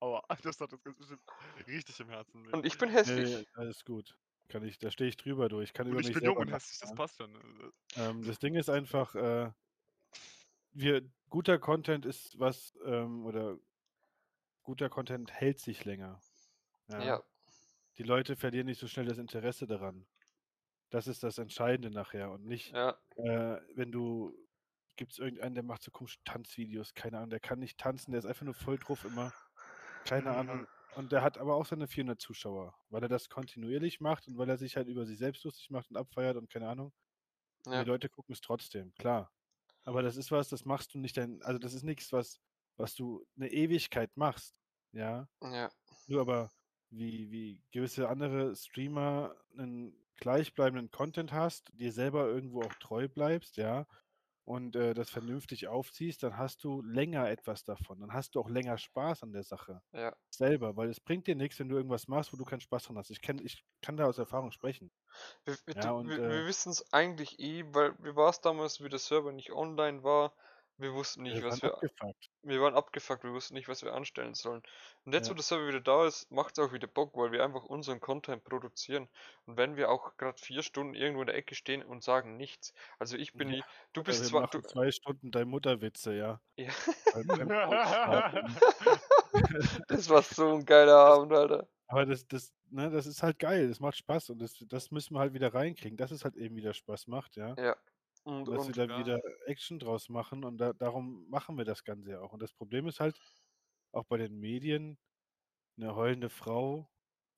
Aber 0.00 0.22
das 0.42 0.60
hat 0.60 0.72
das 0.72 0.82
ganz 0.82 0.98
bestimmt 0.98 1.22
richtig 1.66 2.00
im 2.00 2.08
Herzen. 2.08 2.46
Und 2.52 2.66
ich 2.66 2.76
bin 2.76 2.88
Nee, 2.88 2.94
hässlich. 2.96 3.48
alles 3.54 3.84
gut. 3.84 4.16
Kann 4.48 4.62
ich, 4.64 4.78
da 4.78 4.90
stehe 4.90 5.08
ich 5.08 5.16
drüber 5.16 5.48
durch. 5.48 5.72
Kann 5.72 5.86
Und 5.86 5.92
über 5.92 6.00
ich 6.00 6.08
mich 6.08 6.14
bin 6.16 6.24
jung 6.24 6.36
und 6.36 6.52
hässlich, 6.52 6.78
das 6.80 6.94
passt 6.94 7.16
schon. 7.16 7.34
Also, 7.36 8.10
Ähm, 8.10 8.24
das 8.24 8.38
Ding 8.38 8.54
ist 8.54 8.68
einfach, 8.70 9.14
äh, 9.14 9.50
wir, 10.72 11.02
guter 11.30 11.58
Content 11.58 12.04
ist 12.04 12.38
was, 12.38 12.72
ähm, 12.84 13.26
oder 13.26 13.58
guter 14.66 14.90
Content 14.90 15.32
hält 15.32 15.60
sich 15.60 15.84
länger. 15.84 16.22
Ja. 16.88 17.22
Die 17.98 18.02
Leute 18.02 18.36
verlieren 18.36 18.66
nicht 18.66 18.78
so 18.80 18.86
schnell 18.88 19.06
das 19.06 19.18
Interesse 19.18 19.66
daran. 19.66 20.06
Das 20.90 21.06
ist 21.08 21.22
das 21.22 21.38
Entscheidende 21.38 21.90
nachher 21.90 22.30
und 22.32 22.44
nicht, 22.46 22.72
Ja, 22.72 22.98
äh, 23.16 23.58
wenn 23.74 23.92
du, 23.92 24.34
gibt 24.96 25.12
es 25.12 25.18
irgendeinen, 25.18 25.54
der 25.54 25.64
macht 25.64 25.82
so 25.82 25.90
komische 25.90 26.18
Tanzvideos, 26.24 26.94
keine 26.94 27.18
Ahnung, 27.18 27.30
der 27.30 27.40
kann 27.40 27.58
nicht 27.60 27.78
tanzen, 27.78 28.12
der 28.12 28.20
ist 28.20 28.26
einfach 28.26 28.44
nur 28.44 28.54
voll 28.54 28.78
drauf 28.78 29.04
immer, 29.04 29.34
keine 30.04 30.32
Ahnung. 30.36 30.66
Und 30.94 31.12
der 31.12 31.22
hat 31.22 31.38
aber 31.38 31.56
auch 31.56 31.66
seine 31.66 31.88
400 31.88 32.20
Zuschauer, 32.20 32.76
weil 32.90 33.02
er 33.02 33.08
das 33.08 33.28
kontinuierlich 33.28 34.00
macht 34.00 34.28
und 34.28 34.38
weil 34.38 34.48
er 34.48 34.58
sich 34.58 34.76
halt 34.76 34.88
über 34.88 35.06
sich 35.06 35.18
selbst 35.18 35.44
lustig 35.44 35.70
macht 35.70 35.90
und 35.90 35.96
abfeiert 35.96 36.36
und 36.36 36.50
keine 36.50 36.68
Ahnung. 36.68 36.92
Ja. 37.66 37.84
Die 37.84 37.88
Leute 37.88 38.08
gucken 38.08 38.32
es 38.34 38.40
trotzdem, 38.40 38.94
klar. 38.94 39.32
Aber 39.84 40.02
das 40.02 40.16
ist 40.16 40.30
was, 40.32 40.48
das 40.48 40.64
machst 40.64 40.94
du 40.94 40.98
nicht 40.98 41.16
dein, 41.16 41.42
also 41.42 41.58
das 41.58 41.74
ist 41.74 41.84
nichts, 41.84 42.12
was, 42.12 42.40
was 42.76 42.94
du 42.94 43.26
eine 43.36 43.50
Ewigkeit 43.50 44.16
machst. 44.16 44.54
Ja. 44.92 45.28
ja. 45.42 45.70
Nur 46.06 46.20
aber 46.20 46.50
wie, 46.90 47.30
wie 47.30 47.62
gewisse 47.72 48.08
andere 48.08 48.54
Streamer 48.56 49.36
einen 49.58 49.94
gleichbleibenden 50.16 50.90
Content 50.90 51.32
hast, 51.32 51.70
dir 51.74 51.92
selber 51.92 52.26
irgendwo 52.26 52.62
auch 52.62 52.74
treu 52.74 53.08
bleibst, 53.08 53.56
ja, 53.56 53.86
und 54.44 54.76
äh, 54.76 54.94
das 54.94 55.10
vernünftig 55.10 55.66
aufziehst, 55.66 56.22
dann 56.22 56.38
hast 56.38 56.62
du 56.62 56.80
länger 56.82 57.28
etwas 57.28 57.64
davon. 57.64 58.00
Dann 58.00 58.12
hast 58.12 58.34
du 58.34 58.40
auch 58.40 58.48
länger 58.48 58.78
Spaß 58.78 59.24
an 59.24 59.32
der 59.32 59.42
Sache 59.42 59.82
Ja. 59.92 60.16
selber, 60.30 60.76
weil 60.76 60.88
es 60.88 61.00
bringt 61.00 61.26
dir 61.26 61.34
nichts, 61.34 61.58
wenn 61.58 61.68
du 61.68 61.76
irgendwas 61.76 62.06
machst, 62.06 62.32
wo 62.32 62.36
du 62.36 62.44
keinen 62.44 62.60
Spaß 62.60 62.84
dran 62.84 62.96
hast. 62.96 63.10
Ich, 63.10 63.20
kenn, 63.20 63.44
ich 63.44 63.64
kann 63.82 63.96
da 63.96 64.06
aus 64.06 64.18
Erfahrung 64.18 64.52
sprechen. 64.52 64.92
Wir, 65.44 65.56
wir, 65.66 65.74
Ja, 65.74 65.98
wir, 66.06 66.18
äh, 66.18 66.30
wir 66.30 66.46
wissen 66.46 66.70
es 66.70 66.92
eigentlich 66.92 67.40
eh, 67.40 67.64
weil 67.74 67.96
wie 67.98 68.14
war 68.14 68.30
es 68.30 68.40
damals, 68.40 68.80
wie 68.80 68.88
der 68.88 69.00
Server 69.00 69.32
nicht 69.32 69.50
online 69.50 70.04
war? 70.04 70.32
Wir 70.78 70.92
wussten 70.94 71.22
nicht, 71.22 71.42
Wir 71.42 71.44
was 71.44 71.62
wir 71.62 71.72
abgefuckt. 71.74 72.30
wir 72.42 72.60
waren 72.60 72.74
abgefuckt, 72.74 73.24
wir 73.24 73.32
wussten 73.32 73.54
nicht, 73.54 73.66
was 73.68 73.82
wir 73.82 73.94
anstellen 73.94 74.34
sollen. 74.34 74.62
Und 75.04 75.12
jetzt, 75.14 75.28
wo 75.30 75.32
Ja. 75.32 75.34
das 75.34 75.48
Server 75.48 75.66
wieder 75.68 75.80
da 75.80 76.06
ist, 76.06 76.30
macht 76.30 76.58
es 76.58 76.64
auch 76.64 76.72
wieder 76.72 76.86
Bock, 76.86 77.16
weil 77.16 77.32
wir 77.32 77.42
einfach 77.44 77.64
unseren 77.64 78.00
Content 78.00 78.44
produzieren. 78.44 79.08
Und 79.46 79.56
wenn 79.56 79.76
wir 79.76 79.90
auch 79.90 80.16
gerade 80.16 80.38
vier 80.38 80.62
Stunden 80.62 80.94
irgendwo 80.94 81.22
in 81.22 81.26
der 81.28 81.36
Ecke 81.36 81.54
stehen 81.54 81.82
und 81.82 82.02
sagen 82.04 82.36
nichts. 82.36 82.72
Also 82.98 83.16
ich 83.16 83.36
bin 83.36 83.48
Ja, 83.48 83.48
nie, 83.48 83.64
du 83.94 84.02
bist 84.02 84.20
wir 84.22 84.28
zwar, 84.28 84.46
du, 84.48 84.60
zwei 84.60 84.90
Stunden 84.92 85.30
dein 85.30 85.48
Mutterwitze, 85.48 86.14
ja. 86.14 86.40
ja, 86.56 86.72
das 89.88 90.08
war 90.08 90.22
so 90.22 90.54
ein 90.54 90.64
geiler 90.64 90.96
Abend, 90.96 91.32
Alter. 91.32 91.68
Aber 91.88 92.04
das, 92.06 92.26
das, 92.26 92.52
ne, 92.70 92.90
das 92.90 93.06
ist 93.06 93.22
halt 93.22 93.38
geil, 93.38 93.68
das 93.68 93.80
macht 93.80 93.96
Spaß 93.96 94.30
und 94.30 94.38
das, 94.40 94.56
das 94.68 94.90
müssen 94.90 95.14
wir 95.14 95.20
halt 95.20 95.34
wieder 95.34 95.54
reinkriegen, 95.54 95.96
dass 95.96 96.10
es 96.10 96.24
halt 96.24 96.36
eben 96.36 96.56
wieder 96.56 96.74
Spaß 96.74 97.06
macht, 97.06 97.36
ja. 97.36 97.54
Ja. 97.58 97.76
Und, 98.26 98.48
dass 98.50 98.66
wir 98.68 98.74
und, 98.74 98.76
da 98.76 98.88
Ja. 98.88 98.94
wieder 98.94 99.20
Action 99.46 99.78
draus 99.78 100.08
machen 100.08 100.44
und 100.44 100.58
da, 100.58 100.72
darum 100.72 101.28
machen 101.28 101.56
wir 101.58 101.64
das 101.64 101.84
Ganze 101.84 102.12
ja 102.12 102.20
auch. 102.20 102.32
Und 102.32 102.42
das 102.42 102.54
Problem 102.54 102.86
ist 102.88 103.00
halt, 103.00 103.18
auch 103.92 104.04
bei 104.04 104.18
den 104.18 104.38
Medien, 104.38 104.98
eine 105.78 105.94
heulende 105.96 106.30
Frau 106.30 106.90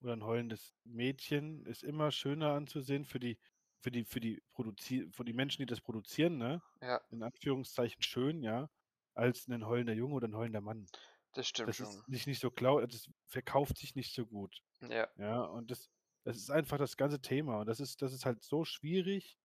oder 0.03 0.13
ein 0.15 0.25
heulendes 0.25 0.75
Mädchen 0.85 1.67
ist 1.67 1.85
immer 1.85 2.11
schöner 2.13 2.53
anzusehen 2.55 3.05
für 3.05 3.21
die, 3.21 3.39
für 3.81 3.91
die, 3.91 4.05
für 4.05 4.21
die 4.21 4.43
Produzi 4.53 5.09
für 5.13 5.25
die 5.25 5.33
Menschen, 5.35 5.63
die 5.63 5.67
das 5.67 5.81
produzieren, 5.81 6.39
ne? 6.39 6.63
ja, 6.83 7.01
In 7.11 7.23
Anführungszeichen 7.23 8.03
schön, 8.03 8.43
ja, 8.43 8.71
als 9.15 9.49
ein 9.49 9.67
heulender 9.67 9.95
Junge 9.95 10.15
oder 10.15 10.29
ein 10.29 10.37
heulender 10.37 10.61
Mann. 10.61 10.91
das 11.33 11.49
stimmt 11.49 11.75
Das 11.75 11.77
schon. 11.77 12.03
ist 12.03 12.09
nicht, 12.09 12.27
nicht 12.27 12.41
so 12.41 12.51
klar, 12.51 12.87
das 12.87 13.11
verkauft 13.27 13.79
sich 13.79 13.95
nicht 13.95 14.15
so 14.15 14.27
gut. 14.27 14.63
Ja, 14.81 15.09
Ja, 15.17 15.43
und 15.43 15.71
das, 15.71 15.91
das 16.25 16.37
ist 16.39 16.51
einfach 16.51 16.79
das 16.79 16.97
ganze 16.97 17.21
Thema. 17.21 17.61
Und 17.61 17.67
das 17.69 17.81
ist, 17.81 18.03
das 18.03 18.13
ist 18.15 18.27
halt 18.27 18.43
so 18.45 18.65
schwierig, 18.65 19.39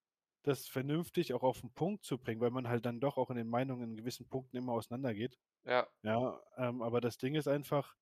das 0.43 0.67
vernünftig 0.67 1.33
auch 1.33 1.43
auf 1.43 1.61
den 1.61 1.73
Punkt 1.73 2.05
zu 2.05 2.17
bringen, 2.19 2.41
weil 2.41 2.51
man 2.51 2.67
halt 2.69 2.85
dann 2.85 2.99
doch 2.99 3.17
auch 3.17 3.29
in 3.29 3.37
den 3.37 3.49
Meinungen 3.49 3.91
in 3.91 3.97
gewissen 3.97 4.27
Punkten 4.29 4.57
immer 4.57 4.73
auseinandergeht. 4.73 5.39
ja, 5.63 5.87
Ja, 6.03 6.41
ähm, 6.57 6.81
aber 6.81 7.01
das 7.01 7.17
Ding 7.17 7.35
ist 7.35 7.47
einfach, 7.47 7.95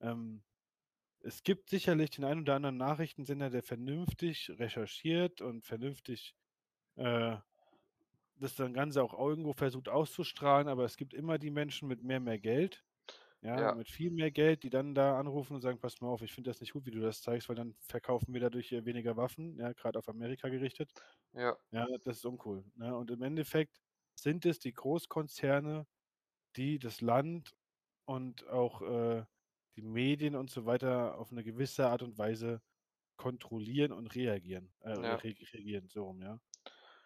ähm, 0.00 0.44
es 1.20 1.42
gibt 1.44 1.70
sicherlich 1.70 2.10
den 2.10 2.24
einen 2.24 2.42
oder 2.42 2.56
anderen 2.56 2.76
Nachrichtensender, 2.78 3.50
der 3.50 3.62
vernünftig 3.62 4.50
recherchiert 4.58 5.40
und 5.42 5.64
vernünftig 5.66 6.36
äh, 6.96 7.38
das 8.36 8.54
dann 8.56 8.74
Ganze 8.74 9.02
auch 9.02 9.14
irgendwo 9.18 9.52
versucht 9.52 9.88
auszustrahlen, 9.88 10.68
aber 10.68 10.84
es 10.84 10.96
gibt 10.96 11.14
immer 11.14 11.38
die 11.38 11.50
Menschen 11.50 11.88
mit 11.88 12.02
mehr, 12.02 12.20
mehr 12.20 12.38
Geld, 12.38 12.84
ja, 13.42 13.68
Ja. 13.68 13.72
mit 13.72 13.90
viel 13.90 14.10
mehr 14.12 14.30
Geld, 14.30 14.62
die 14.64 14.70
dann 14.70 14.94
da 14.94 15.18
anrufen 15.18 15.54
und 15.56 15.62
sagen, 15.62 15.80
pass 15.80 16.00
mal 16.00 16.08
auf, 16.08 16.22
ich 16.22 16.32
finde 16.32 16.50
das 16.50 16.60
nicht 16.60 16.72
gut, 16.74 16.86
wie 16.86 16.90
du 16.92 17.00
das 17.00 17.22
zeigst, 17.22 17.48
weil 17.48 17.56
dann 17.56 17.76
verkaufen 17.80 18.34
wir 18.34 18.40
dadurch 18.40 18.72
weniger 18.72 19.16
Waffen, 19.16 19.58
ja, 19.58 19.72
gerade 19.72 19.98
auf 19.98 20.08
Amerika 20.08 20.48
gerichtet. 20.48 20.92
ja, 21.32 21.56
Ja, 21.72 21.86
das 22.04 22.18
ist 22.18 22.24
uncool. 22.26 22.64
Ne? 22.76 22.96
Und 22.96 23.10
im 23.10 23.22
Endeffekt 23.22 23.80
sind 24.14 24.46
es 24.46 24.58
die 24.60 24.72
Großkonzerne, 24.74 25.86
die 26.56 26.78
das 26.78 27.00
Land 27.00 27.56
und 28.06 28.46
auch 28.48 28.82
äh, 28.82 29.24
die 29.76 29.82
Medien 29.82 30.36
und 30.36 30.50
so 30.50 30.66
weiter 30.66 31.18
auf 31.18 31.32
eine 31.32 31.44
gewisse 31.44 31.88
Art 31.88 32.02
und 32.02 32.18
Weise 32.18 32.62
kontrollieren 33.16 33.92
und 33.92 34.14
reagieren. 34.14 34.74
Äh, 34.80 34.92
Ja. 35.00 35.22
re 35.24 35.34
regieren, 35.54 35.88
so 35.88 36.04
rum, 36.06 36.22
ja. 36.22 36.40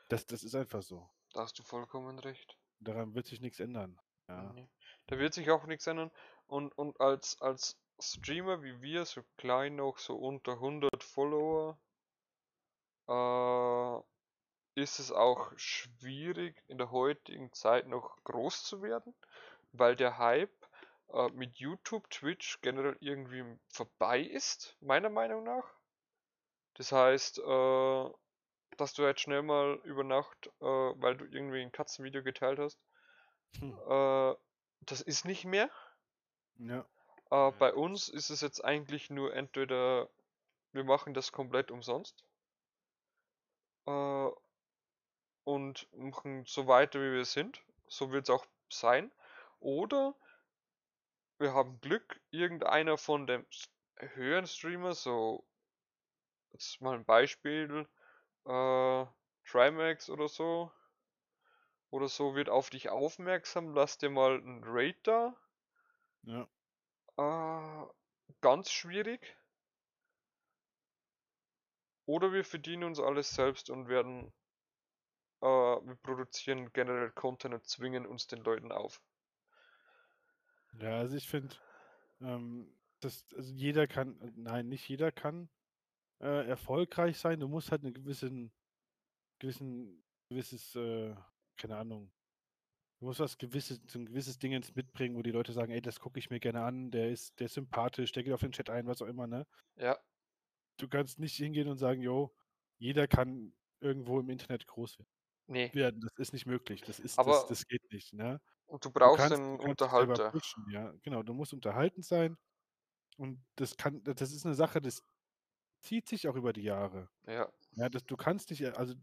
Das, 0.08 0.26
das 0.26 0.44
ist 0.44 0.54
einfach 0.56 0.82
so. 0.82 1.10
da 1.32 1.42
hast 1.42 1.56
du 1.60 1.62
vollkommen 1.62 2.18
recht. 2.18 2.58
Daran 2.80 3.14
wird 3.14 3.26
sich 3.26 3.40
nichts 3.42 3.60
ändern. 3.60 4.00
Ja. 4.28 4.54
Nee. 4.54 4.68
Da 5.08 5.18
wird 5.18 5.34
sich 5.34 5.50
auch 5.50 5.64
nichts 5.66 5.86
ändern. 5.86 6.10
Und, 6.46 6.76
und 6.78 7.00
als, 7.00 7.40
als 7.40 7.76
Streamer 8.00 8.62
wie 8.62 8.80
wir, 8.82 9.04
so 9.04 9.22
klein 9.36 9.76
noch, 9.76 9.98
so 9.98 10.16
unter 10.16 10.52
100 10.52 11.02
Follower, 11.02 11.78
äh, 13.08 14.00
ist 14.80 14.98
es 15.00 15.12
auch 15.12 15.52
schwierig 15.56 16.62
in 16.68 16.78
der 16.78 16.90
heutigen 16.90 17.52
Zeit 17.52 17.88
noch 17.88 18.16
groß 18.24 18.64
zu 18.64 18.82
werden, 18.82 19.14
weil 19.72 19.96
der 19.96 20.18
Hype 20.18 20.66
äh, 21.12 21.28
mit 21.30 21.56
YouTube, 21.58 22.08
Twitch 22.10 22.60
generell 22.62 22.96
irgendwie 23.00 23.44
vorbei 23.68 24.20
ist, 24.20 24.76
meiner 24.80 25.10
Meinung 25.10 25.44
nach. 25.44 25.64
Das 26.74 26.92
heißt, 26.92 27.38
äh, 27.38 28.10
dass 28.76 28.94
du 28.94 29.02
jetzt 29.02 29.20
schnell 29.22 29.42
mal 29.42 29.80
über 29.84 30.04
Nacht, 30.04 30.48
äh, 30.60 30.64
weil 30.64 31.16
du 31.16 31.24
irgendwie 31.24 31.62
ein 31.62 31.72
Katzenvideo 31.72 32.22
geteilt 32.22 32.58
hast, 32.58 32.78
Hm. 33.60 33.78
Das 34.80 35.00
ist 35.00 35.24
nicht 35.24 35.44
mehr. 35.44 35.70
ja. 36.58 36.86
Äh, 37.30 37.52
bei 37.52 37.72
uns 37.72 38.08
ist 38.08 38.30
es 38.30 38.40
jetzt 38.40 38.64
eigentlich 38.64 39.10
nur 39.10 39.32
entweder 39.32 40.08
wir 40.72 40.84
machen 40.84 41.14
das 41.14 41.32
komplett 41.32 41.70
umsonst 41.70 42.24
äh, 43.86 44.30
und 45.44 45.88
machen 45.96 46.44
so 46.46 46.66
weiter 46.66 47.00
wie 47.00 47.12
wir 47.14 47.24
sind. 47.24 47.62
So 47.88 48.12
wird 48.12 48.24
es 48.24 48.30
auch 48.30 48.44
sein. 48.68 49.10
Oder 49.60 50.14
wir 51.38 51.54
haben 51.54 51.80
Glück, 51.80 52.20
irgendeiner 52.30 52.98
von 52.98 53.26
den 53.26 53.46
s- 53.48 53.70
höheren 53.96 54.46
Streamer, 54.46 54.92
so 54.92 55.46
jetzt 56.52 56.80
mal 56.80 56.94
ein 56.94 57.04
Beispiel, 57.04 57.86
äh, 58.46 59.06
Trimax 59.44 60.10
oder 60.10 60.28
so, 60.28 60.72
oder 61.90 62.08
so 62.08 62.34
wird 62.34 62.48
auf 62.48 62.70
dich 62.70 62.88
aufmerksam, 62.88 63.74
lass 63.74 63.98
dir 63.98 64.10
mal 64.10 64.38
einen 64.38 64.62
Raid 64.64 65.06
da. 65.06 65.36
Ja. 66.22 66.48
Äh, 67.16 67.86
ganz 68.40 68.70
schwierig. 68.70 69.36
Oder 72.06 72.32
wir 72.32 72.44
verdienen 72.44 72.84
uns 72.84 73.00
alles 73.00 73.30
selbst 73.30 73.68
und 73.70 73.88
werden, 73.88 74.32
äh, 75.40 75.46
wir 75.46 75.96
produzieren 76.02 76.72
generell 76.72 77.10
Content 77.10 77.54
und 77.54 77.66
zwingen 77.66 78.06
uns 78.06 78.26
den 78.26 78.42
Leuten 78.42 78.70
auf. 78.70 79.00
Ja, 80.78 80.98
also 80.98 81.16
ich 81.16 81.28
finde, 81.28 81.56
ähm, 82.20 82.72
das, 83.00 83.24
also 83.34 83.52
jeder 83.52 83.86
kann, 83.86 84.20
äh, 84.20 84.32
nein, 84.36 84.68
nicht 84.68 84.88
jeder 84.88 85.10
kann 85.10 85.48
äh, 86.20 86.46
erfolgreich 86.46 87.18
sein. 87.18 87.40
Du 87.40 87.48
musst 87.48 87.70
halt 87.70 87.82
einen 87.82 87.94
gewissen, 87.94 88.52
gewissen, 89.38 90.04
gewisses, 90.28 90.76
äh, 90.76 91.14
keine 91.56 91.76
Ahnung, 91.76 92.12
du 93.00 93.06
musst 93.06 93.20
was 93.20 93.38
gewisses, 93.38 93.80
so 93.88 93.98
ein 94.00 94.06
gewisses 94.06 94.38
Ding 94.38 94.52
ins 94.52 94.74
mitbringen, 94.74 95.16
wo 95.16 95.22
die 95.22 95.32
Leute 95.32 95.52
sagen, 95.52 95.72
ey, 95.72 95.82
das 95.82 96.00
gucke 96.00 96.18
ich 96.20 96.30
mir 96.30 96.40
gerne 96.40 96.62
an, 96.64 96.90
der 96.92 97.10
ist, 97.10 97.38
der 97.40 97.46
ist 97.46 97.54
sympathisch, 97.54 98.12
der 98.12 98.24
geht 98.24 98.32
auf 98.34 98.40
den 98.40 98.52
Chat 98.52 98.70
ein, 98.70 98.86
was 98.88 99.02
auch 99.02 99.06
immer, 99.08 99.26
ne? 99.26 99.46
Ja, 99.76 99.96
Du 100.78 100.88
kannst 100.88 101.18
nicht 101.18 101.36
hingehen 101.36 101.68
und 101.68 101.78
sagen, 101.78 102.00
yo, 102.02 102.34
jeder 102.78 103.08
kann 103.08 103.54
irgendwo 103.80 104.20
im 104.20 104.28
Internet 104.30 104.66
groß 104.66 104.98
nee. 105.48 105.72
werden. 105.72 106.00
Das 106.02 106.12
ist 106.18 106.32
nicht 106.32 106.46
möglich. 106.46 106.82
Das 106.84 107.00
ist, 107.00 107.18
Aber- 107.18 107.32
das, 107.32 107.46
das 107.46 107.66
geht 107.66 107.90
nicht, 107.92 108.12
ne? 108.14 108.40
Und 108.66 108.84
du 108.84 108.90
Du 109.00 109.10
brauchst 109.10 109.16
kannst, 109.16 109.40
einen 109.40 109.58
du 109.58 109.58
kannst 109.58 109.84
dich 109.84 109.92
selber 109.94 110.18
Unterhalter. 110.18 110.30
pushen, 110.30 110.64
ja. 110.70 110.92
Genau, 111.02 111.22
du 111.22 111.34
musst 111.34 111.52
unterhaltend 111.54 112.04
sein. 112.06 112.36
Und 113.18 113.44
das 113.56 113.76
kann, 113.76 114.02
das 114.04 114.22
ist 114.32 114.46
eine 114.46 114.54
Sache, 114.56 114.80
das 114.82 115.02
zieht 115.80 116.08
sich 116.08 116.28
auch 116.28 116.36
über 116.36 116.52
die 116.52 116.62
Jahre. 116.64 117.10
Ja, 117.26 117.52
Ja, 117.72 117.88
das, 117.88 118.04
du 118.04 118.16
kannst 118.16 118.50
nicht, 118.50 118.64
also 118.76 118.94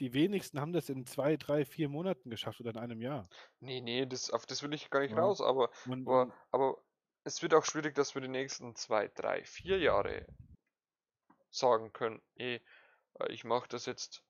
die 0.00 0.12
wenigsten 0.14 0.60
haben 0.60 0.72
das 0.72 0.88
in 0.88 1.06
zwei, 1.06 1.36
drei, 1.36 1.64
vier 1.64 1.88
Monaten 1.88 2.30
geschafft 2.30 2.60
oder 2.60 2.70
in 2.70 2.78
einem 2.78 3.00
Jahr. 3.00 3.28
nee, 3.60 3.80
nee, 3.80 4.06
das, 4.06 4.30
auf 4.30 4.46
das 4.46 4.62
will 4.62 4.74
ich 4.74 4.90
gar 4.90 5.00
nicht 5.00 5.16
Ja. 5.16 5.16
raus, 5.16 5.40
aber, 5.40 5.70
Und, 5.84 6.04
aber, 6.04 6.34
aber 6.50 6.82
es 7.24 7.42
wird 7.42 7.54
auch 7.54 7.64
schwierig, 7.64 7.94
dass 7.94 8.14
wir 8.14 8.22
die 8.22 8.28
nächsten 8.28 8.74
zwei, 8.76 9.08
drei, 9.08 9.44
vier 9.44 9.78
Jahre 9.78 10.26
sagen 11.50 11.92
können, 11.92 12.22
eh, 12.36 12.56
äh, 13.20 13.32
ich 13.32 13.44
mache 13.44 13.68
das 13.68 13.86
jetzt, 13.86 14.24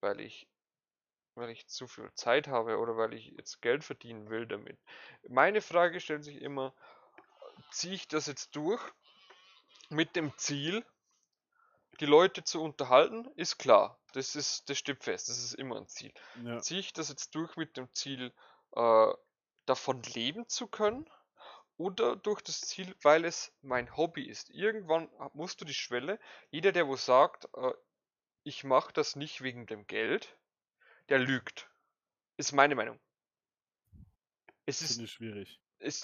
weil 0.00 0.20
ich, 0.20 0.48
weil 1.34 1.50
ich 1.50 1.68
zu 1.68 1.88
viel 1.88 2.12
Zeit 2.14 2.48
habe 2.48 2.78
oder 2.78 2.96
weil 2.96 3.14
ich 3.14 3.28
jetzt 3.38 3.62
Geld 3.62 3.84
verdienen 3.84 4.30
will 4.30 4.46
damit. 4.46 4.80
Meine 5.28 5.60
Frage 5.62 6.00
stellt 6.00 6.24
sich 6.24 6.42
immer, 6.42 6.74
ziehe 7.72 7.94
ich 7.94 8.08
das 8.08 8.26
jetzt 8.26 8.56
durch 8.56 8.82
mit 9.90 10.16
dem 10.16 10.36
Ziel, 10.38 10.84
die 12.00 12.06
Leute 12.06 12.42
zu 12.44 12.62
unterhalten, 12.62 13.26
ist 13.36 13.58
klar. 13.58 13.98
Das 14.12 14.34
ist, 14.34 14.68
das 14.68 14.78
steht 14.78 15.04
fest, 15.04 15.28
das 15.28 15.38
ist 15.38 15.54
immer 15.54 15.76
ein 15.76 15.86
Ziel. 15.86 16.12
ja, 16.44 16.58
Ziehe 16.58 16.80
ich 16.80 16.92
das 16.92 17.08
jetzt 17.10 17.34
durch 17.34 17.56
mit 17.56 17.76
dem 17.76 17.92
Ziel, 17.92 18.32
äh, 18.72 19.12
davon 19.66 20.02
leben 20.02 20.48
zu 20.48 20.66
können? 20.66 21.08
Oder 21.76 22.16
durch 22.16 22.42
das 22.42 22.60
Ziel, 22.60 22.94
weil 23.02 23.24
es 23.24 23.52
mein 23.62 23.96
Hobby 23.96 24.24
ist? 24.28 24.50
Irgendwann 24.50 25.08
musst 25.32 25.60
du 25.60 25.64
die 25.64 25.72
Schwelle, 25.74 26.18
jeder, 26.50 26.72
der 26.72 26.86
wo 26.88 26.96
sagt, 26.96 27.48
äh, 27.56 27.72
ich 28.42 28.64
mache 28.64 28.92
das 28.92 29.16
nicht 29.16 29.42
wegen 29.42 29.66
dem 29.66 29.86
Geld, 29.86 30.36
der 31.08 31.18
lügt. 31.18 31.70
Ist 32.36 32.52
meine 32.52 32.74
Meinung. 32.74 32.98
Es 34.66 34.82
ist, 34.82 34.92
finde 34.92 35.04
ich 35.04 35.12
schwierig. 35.12 35.60
es, 35.78 36.00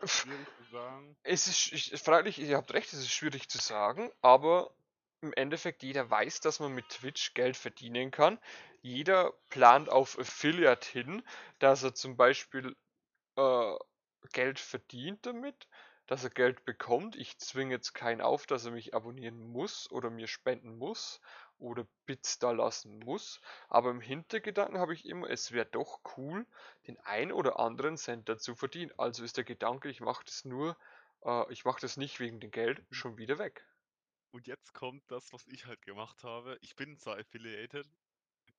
Das 0.00 0.12
ist 0.12 0.18
schwierig 0.18 0.46
zu 0.56 0.64
sagen. 0.70 1.16
es 1.22 1.46
ist 1.46 1.72
ich, 1.72 2.00
freilich, 2.00 2.38
ihr 2.38 2.56
habt 2.56 2.72
recht, 2.72 2.92
es 2.92 3.00
ist 3.00 3.10
schwierig 3.12 3.48
zu 3.48 3.58
sagen, 3.58 4.10
aber 4.22 4.72
im 5.22 5.32
Endeffekt 5.34 5.82
jeder 5.82 6.08
weiß, 6.10 6.40
dass 6.40 6.60
man 6.60 6.74
mit 6.74 6.88
Twitch 6.88 7.34
Geld 7.34 7.56
verdienen 7.56 8.10
kann. 8.10 8.38
Jeder 8.82 9.32
plant 9.50 9.88
auf 9.90 10.18
Affiliate 10.18 10.88
hin, 10.88 11.22
dass 11.58 11.82
er 11.82 11.94
zum 11.94 12.16
Beispiel 12.16 12.76
äh, 13.36 13.76
Geld 14.32 14.58
verdient 14.58 15.26
damit, 15.26 15.68
dass 16.06 16.24
er 16.24 16.30
Geld 16.30 16.64
bekommt. 16.64 17.16
Ich 17.16 17.38
zwinge 17.38 17.74
jetzt 17.74 17.92
keinen 17.94 18.20
auf, 18.20 18.46
dass 18.46 18.64
er 18.64 18.72
mich 18.72 18.94
abonnieren 18.94 19.38
muss 19.52 19.90
oder 19.90 20.10
mir 20.10 20.26
spenden 20.26 20.76
muss 20.78 21.20
oder 21.58 21.86
Bits 22.06 22.38
da 22.38 22.52
lassen 22.52 22.98
muss, 23.00 23.40
aber 23.68 23.90
im 23.90 24.00
Hintergedanken 24.00 24.78
habe 24.78 24.94
ich 24.94 25.04
immer, 25.06 25.28
es 25.28 25.52
wäre 25.52 25.66
doch 25.66 26.00
cool, 26.16 26.46
den 26.86 26.98
ein 27.00 27.32
oder 27.32 27.60
anderen 27.60 27.96
Cent 27.98 28.28
dazu 28.28 28.54
verdienen. 28.54 28.92
Also 28.96 29.22
ist 29.24 29.36
der 29.36 29.44
Gedanke, 29.44 29.90
ich 29.90 30.00
mache 30.00 30.24
das 30.24 30.44
nur, 30.46 30.76
äh, 31.24 31.52
ich 31.52 31.64
mache 31.64 31.80
das 31.80 31.96
nicht 31.98 32.18
wegen 32.20 32.40
dem 32.40 32.50
Geld, 32.50 32.82
schon 32.90 33.18
wieder 33.18 33.38
weg. 33.38 33.66
Und 34.32 34.46
jetzt 34.46 34.72
kommt 34.74 35.02
das, 35.10 35.32
was 35.32 35.46
ich 35.48 35.66
halt 35.66 35.82
gemacht 35.82 36.22
habe. 36.22 36.58
Ich 36.62 36.76
bin 36.76 36.96
zwar 36.98 37.18
affiliated, 37.18 37.88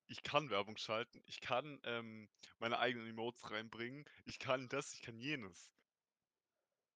ich 0.07 0.23
kann 0.23 0.49
Werbung 0.49 0.75
schalten, 0.77 1.21
ich 1.25 1.39
kann 1.39 1.79
ähm, 1.85 2.29
meine 2.59 2.79
eigenen 2.79 3.07
Emotes 3.07 3.49
reinbringen, 3.49 4.05
ich 4.25 4.39
kann 4.39 4.67
das, 4.67 4.93
ich 4.93 5.01
kann 5.01 5.17
jenes. 5.17 5.71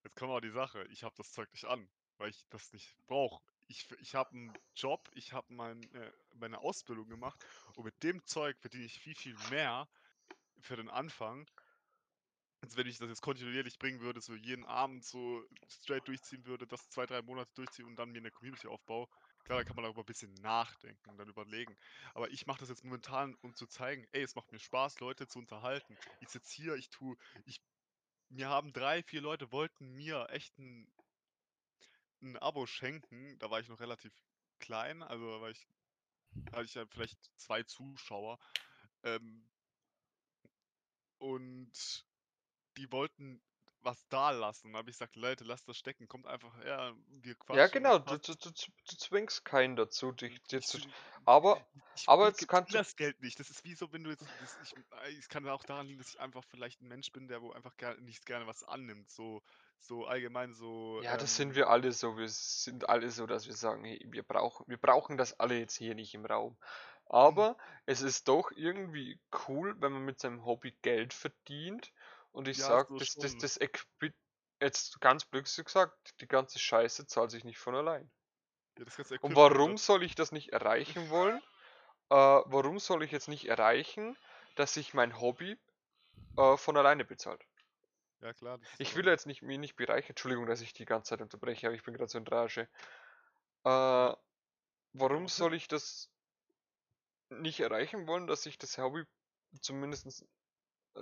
Jetzt 0.03 0.17
kommt 0.17 0.32
aber 0.32 0.41
die 0.41 0.51
Sache, 0.51 0.84
ich 0.91 1.03
habe 1.03 1.15
das 1.15 1.32
Zeug 1.32 1.51
nicht 1.53 1.65
an, 1.65 1.89
weil 2.17 2.30
ich 2.30 2.45
das 2.49 2.73
nicht 2.73 2.95
brauche. 3.07 3.41
Ich, 3.67 3.89
ich 3.99 4.13
habe 4.13 4.32
einen 4.32 4.53
Job, 4.76 5.09
ich 5.13 5.32
habe 5.32 5.51
mein, 5.53 5.82
äh, 5.93 6.11
meine 6.34 6.59
Ausbildung 6.59 7.07
gemacht 7.07 7.43
und 7.76 7.86
mit 7.86 8.03
dem 8.03 8.23
Zeug 8.26 8.57
verdiene 8.59 8.84
ich 8.86 8.99
viel, 8.99 9.15
viel 9.15 9.38
mehr 9.49 9.88
für 10.59 10.76
den 10.76 10.89
Anfang, 10.89 11.49
als 12.66 12.78
wenn 12.78 12.88
ich 12.88 12.97
das 12.97 13.09
jetzt 13.09 13.22
kontinuierlich 13.22 13.78
bringen 13.78 14.01
würde, 14.01 14.22
so 14.22 14.34
jeden 14.34 14.66
Abend 14.66 15.05
so 15.05 15.43
straight 15.70 16.07
durchziehen 16.07 16.45
würde, 16.45 16.66
das 16.66 16.89
zwei, 16.89 17.05
drei 17.05 17.22
Monate 17.22 17.51
durchziehen 17.53 17.86
und 17.86 17.95
dann 17.95 18.11
mir 18.11 18.18
eine 18.18 18.32
Community 18.32 18.68
aufbaue. 18.68 19.07
Klar, 19.43 19.59
da 19.59 19.63
kann 19.63 19.76
man 19.76 19.84
darüber 19.84 20.01
ein 20.01 20.05
bisschen 20.07 20.34
nachdenken 20.41 21.09
und 21.11 21.18
dann 21.18 21.30
überlegen. 21.30 21.78
Aber 22.16 22.32
ich 22.32 22.47
mache 22.47 22.59
das 22.59 22.70
jetzt 22.70 22.84
momentan, 22.84 23.36
um 23.41 23.53
zu 23.53 23.68
zeigen, 23.68 24.07
ey, 24.13 24.24
es 24.24 24.34
macht 24.34 24.51
mir 24.51 24.57
Spaß, 24.57 24.99
Leute 24.99 25.28
zu 25.28 25.38
unterhalten. 25.38 25.95
Ich 26.20 26.30
sitze 26.30 26.55
hier, 26.55 26.76
ich 26.76 26.89
tue, 26.89 27.16
ich 27.45 27.61
mir 28.30 28.49
haben 28.49 28.74
drei, 28.74 29.03
vier 29.03 29.22
Leute 29.22 29.51
wollten 29.51 29.93
mir 29.93 30.28
echt 30.32 30.57
ein, 30.57 30.88
ein 32.24 32.36
Abo 32.38 32.66
schenken. 32.66 33.38
Da 33.38 33.51
war 33.51 33.59
ich 33.59 33.70
noch 33.70 33.80
relativ 33.80 34.11
klein, 34.57 35.03
also 35.03 35.30
da 35.30 35.41
war 35.41 35.51
ich, 35.51 35.68
hatte 36.51 36.66
ich 36.66 36.74
ja 36.74 36.88
vielleicht 36.88 37.20
zwei 37.38 37.61
Zuschauer. 37.61 38.39
Ähm, 39.03 39.47
und 41.20 42.05
die 42.78 42.91
wollten 42.91 43.41
was 43.86 44.07
da 44.09 44.32
lassen. 44.32 44.73
Da 44.73 44.80
habe 44.80 44.89
ich 44.89 44.95
gesagt, 44.95 45.15
Leute, 45.15 45.43
lasst 45.43 45.69
das 45.69 45.78
stecken, 45.78 46.07
kommt 46.07 46.26
einfach 46.26 46.57
her, 46.57 46.93
wir 47.21 47.36
quatschen. 47.36 47.57
Ja, 47.57 47.67
genau, 47.67 47.99
du, 47.99 48.17
du, 48.17 48.34
du, 48.34 48.49
du 48.49 48.97
zwingst 48.97 49.45
keinen 49.45 49.76
dazu, 49.76 50.11
dich 50.11 50.41
dir 50.43 50.59
Ich 50.59 50.67
zu. 50.67 50.80
Aber, 51.23 51.61
ich 51.95 52.09
aber 52.09 52.28
jetzt 52.28 52.47
kannst 52.47 52.73
du. 52.73 52.78
das 52.78 52.95
Geld 52.95 53.21
nicht. 53.21 53.39
Das 53.39 53.49
ist 53.49 53.63
wie 53.63 53.76
so, 53.76 53.91
wenn 53.93 54.03
du 54.03 54.09
jetzt. 54.09 54.26
Das, 54.41 54.57
ich, 54.63 54.76
äh, 54.76 55.17
es 55.17 55.30
kann 55.30 55.47
auch 55.47 55.63
daran 55.63 55.88
liegen, 55.88 55.99
dass 55.99 56.09
ich 56.09 56.19
einfach 56.19 56.43
vielleicht 56.43 56.82
ein 56.82 56.88
Mensch 56.88 57.11
bin, 57.11 57.28
der 57.28 57.41
wo 57.41 57.51
einfach 57.51 57.78
gar, 57.78 57.95
nicht 57.97 58.26
gerne 58.26 58.47
was 58.47 58.63
annimmt. 58.63 59.09
So, 59.09 59.41
so 59.80 60.05
allgemein 60.05 60.53
so. 60.53 61.01
Ja, 61.03 61.13
das 61.13 61.39
ähm, 61.39 61.45
sind 61.45 61.55
wir 61.55 61.69
alle 61.69 61.91
so. 61.91 62.17
Wir 62.17 62.30
sind 62.30 62.89
alle 62.89 63.09
so, 63.11 63.26
dass 63.28 63.47
wir 63.47 63.55
sagen, 63.55 63.86
hey, 63.86 64.03
wir 64.09 64.23
brauchen, 64.23 64.65
wir 64.67 64.78
brauchen 64.78 65.17
das 65.17 65.39
alle 65.39 65.57
jetzt 65.57 65.78
hier 65.78 65.95
nicht 65.95 66.13
im 66.13 66.26
Raum. 66.26 66.57
Aber 67.07 67.55
es 67.86 68.01
ist 68.01 68.28
doch 68.28 68.51
irgendwie 68.51 69.19
cool, 69.47 69.76
wenn 69.80 69.91
man 69.91 70.05
mit 70.05 70.19
seinem 70.19 70.43
Hobby 70.43 70.76
Geld 70.82 71.13
verdient. 71.13 71.93
Und 72.36 72.49
ich 72.49 72.57
Ja, 72.57 72.67
sag, 72.67 72.89
das, 72.97 73.15
das, 73.15 73.31
schon. 73.31 73.39
das 73.39 73.61
Equi- 73.61 74.13
jetzt 74.61 74.99
ganz 74.99 75.23
blöd 75.25 75.45
gesagt, 75.45 76.13
die 76.19 76.27
ganze 76.27 76.59
Scheiße 76.59 77.07
zahlt 77.07 77.31
sich 77.31 77.45
nicht 77.45 77.57
von 77.57 77.75
allein. 77.75 78.11
Ja, 78.77 78.86
das 78.86 78.97
Und 79.21 79.36
warum 79.36 79.73
das- 79.73 79.86
soll 79.86 80.03
ich 80.03 80.15
das 80.15 80.31
nicht 80.33 80.51
erreichen 80.51 81.09
wollen? 81.09 81.41
Äh, 82.09 82.15
warum 82.15 82.79
soll 82.79 83.03
ich 83.03 83.11
jetzt 83.11 83.29
nicht 83.29 83.47
erreichen, 83.47 84.17
dass 84.55 84.73
sich 84.73 84.93
mein 84.93 85.19
Hobby 85.19 85.57
äh, 86.38 86.57
von 86.57 86.75
alleine 86.77 87.05
bezahlt? 87.05 87.41
Ja, 88.21 88.33
klar. 88.33 88.57
das 88.57 88.69
Ich 88.79 88.95
will 88.95 89.07
jetzt 89.07 89.27
nicht, 89.27 89.41
mich 89.41 89.57
nicht 89.57 89.75
bereichern. 89.77 90.09
Entschuldigung, 90.09 90.45
dass 90.45 90.61
ich 90.61 90.73
die 90.73 90.86
ganze 90.86 91.09
Zeit 91.09 91.21
unterbreche, 91.21 91.67
aber 91.67 91.75
ich 91.75 91.83
bin 91.83 91.93
gerade 91.93 92.09
so 92.09 92.17
in 92.17 92.27
Rage. 92.27 92.67
Äh, 93.63 94.13
warum 94.93 95.27
soll 95.29 95.53
ich 95.53 95.67
das 95.67 96.11
nicht 97.29 97.61
erreichen 97.61 98.07
wollen, 98.07 98.27
dass 98.27 98.45
ich 98.45 98.57
das 98.57 98.77
Hobby 98.77 99.05
zumindest 99.61 100.25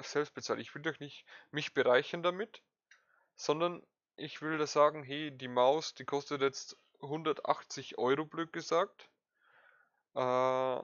selbst 0.01 0.33
bezahle? 0.33 0.61
Ich 0.61 0.73
will 0.75 0.81
doch 0.81 0.99
nicht 0.99 1.25
mich 1.51 1.73
bereichern 1.73 2.23
damit, 2.23 2.61
sondern 3.35 3.85
ich 4.15 4.41
will 4.41 4.57
da 4.57 4.67
sagen, 4.67 5.03
hey, 5.03 5.31
die 5.35 5.47
Maus, 5.47 5.93
die 5.93 6.05
kostet 6.05 6.41
jetzt 6.41 6.77
180 7.01 7.97
Euro, 7.97 8.25
blöd 8.25 8.53
gesagt. 8.53 9.09
Äh, 10.15 10.79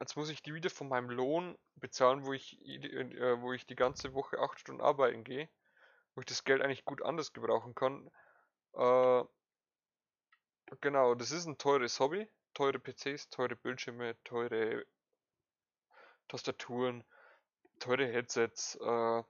jetzt 0.00 0.16
muss 0.16 0.30
ich 0.30 0.42
die 0.42 0.54
wieder 0.54 0.70
von 0.70 0.88
meinem 0.88 1.10
Lohn 1.10 1.58
bezahlen, 1.76 2.24
wo 2.24 2.32
ich, 2.32 2.60
äh, 2.66 3.40
wo 3.40 3.52
ich 3.52 3.66
die 3.66 3.74
ganze 3.74 4.14
Woche 4.14 4.38
8 4.38 4.60
Stunden 4.60 4.80
arbeiten 4.80 5.24
gehe, 5.24 5.48
wo 6.14 6.20
ich 6.20 6.26
das 6.26 6.44
Geld 6.44 6.62
eigentlich 6.62 6.84
gut 6.84 7.02
anders 7.02 7.32
gebrauchen 7.32 7.74
kann. 7.74 8.10
Äh, 8.74 9.24
genau, 10.80 11.14
das 11.14 11.30
ist 11.30 11.46
ein 11.46 11.58
teures 11.58 11.98
Hobby. 12.00 12.28
Teure 12.54 12.78
PCs, 12.78 13.30
teure 13.30 13.56
Bildschirme, 13.56 14.14
teure 14.24 14.84
Tastaturen, 16.28 17.02
teure 17.82 18.06
Headsets. 18.06 18.76
Äh, 18.76 19.22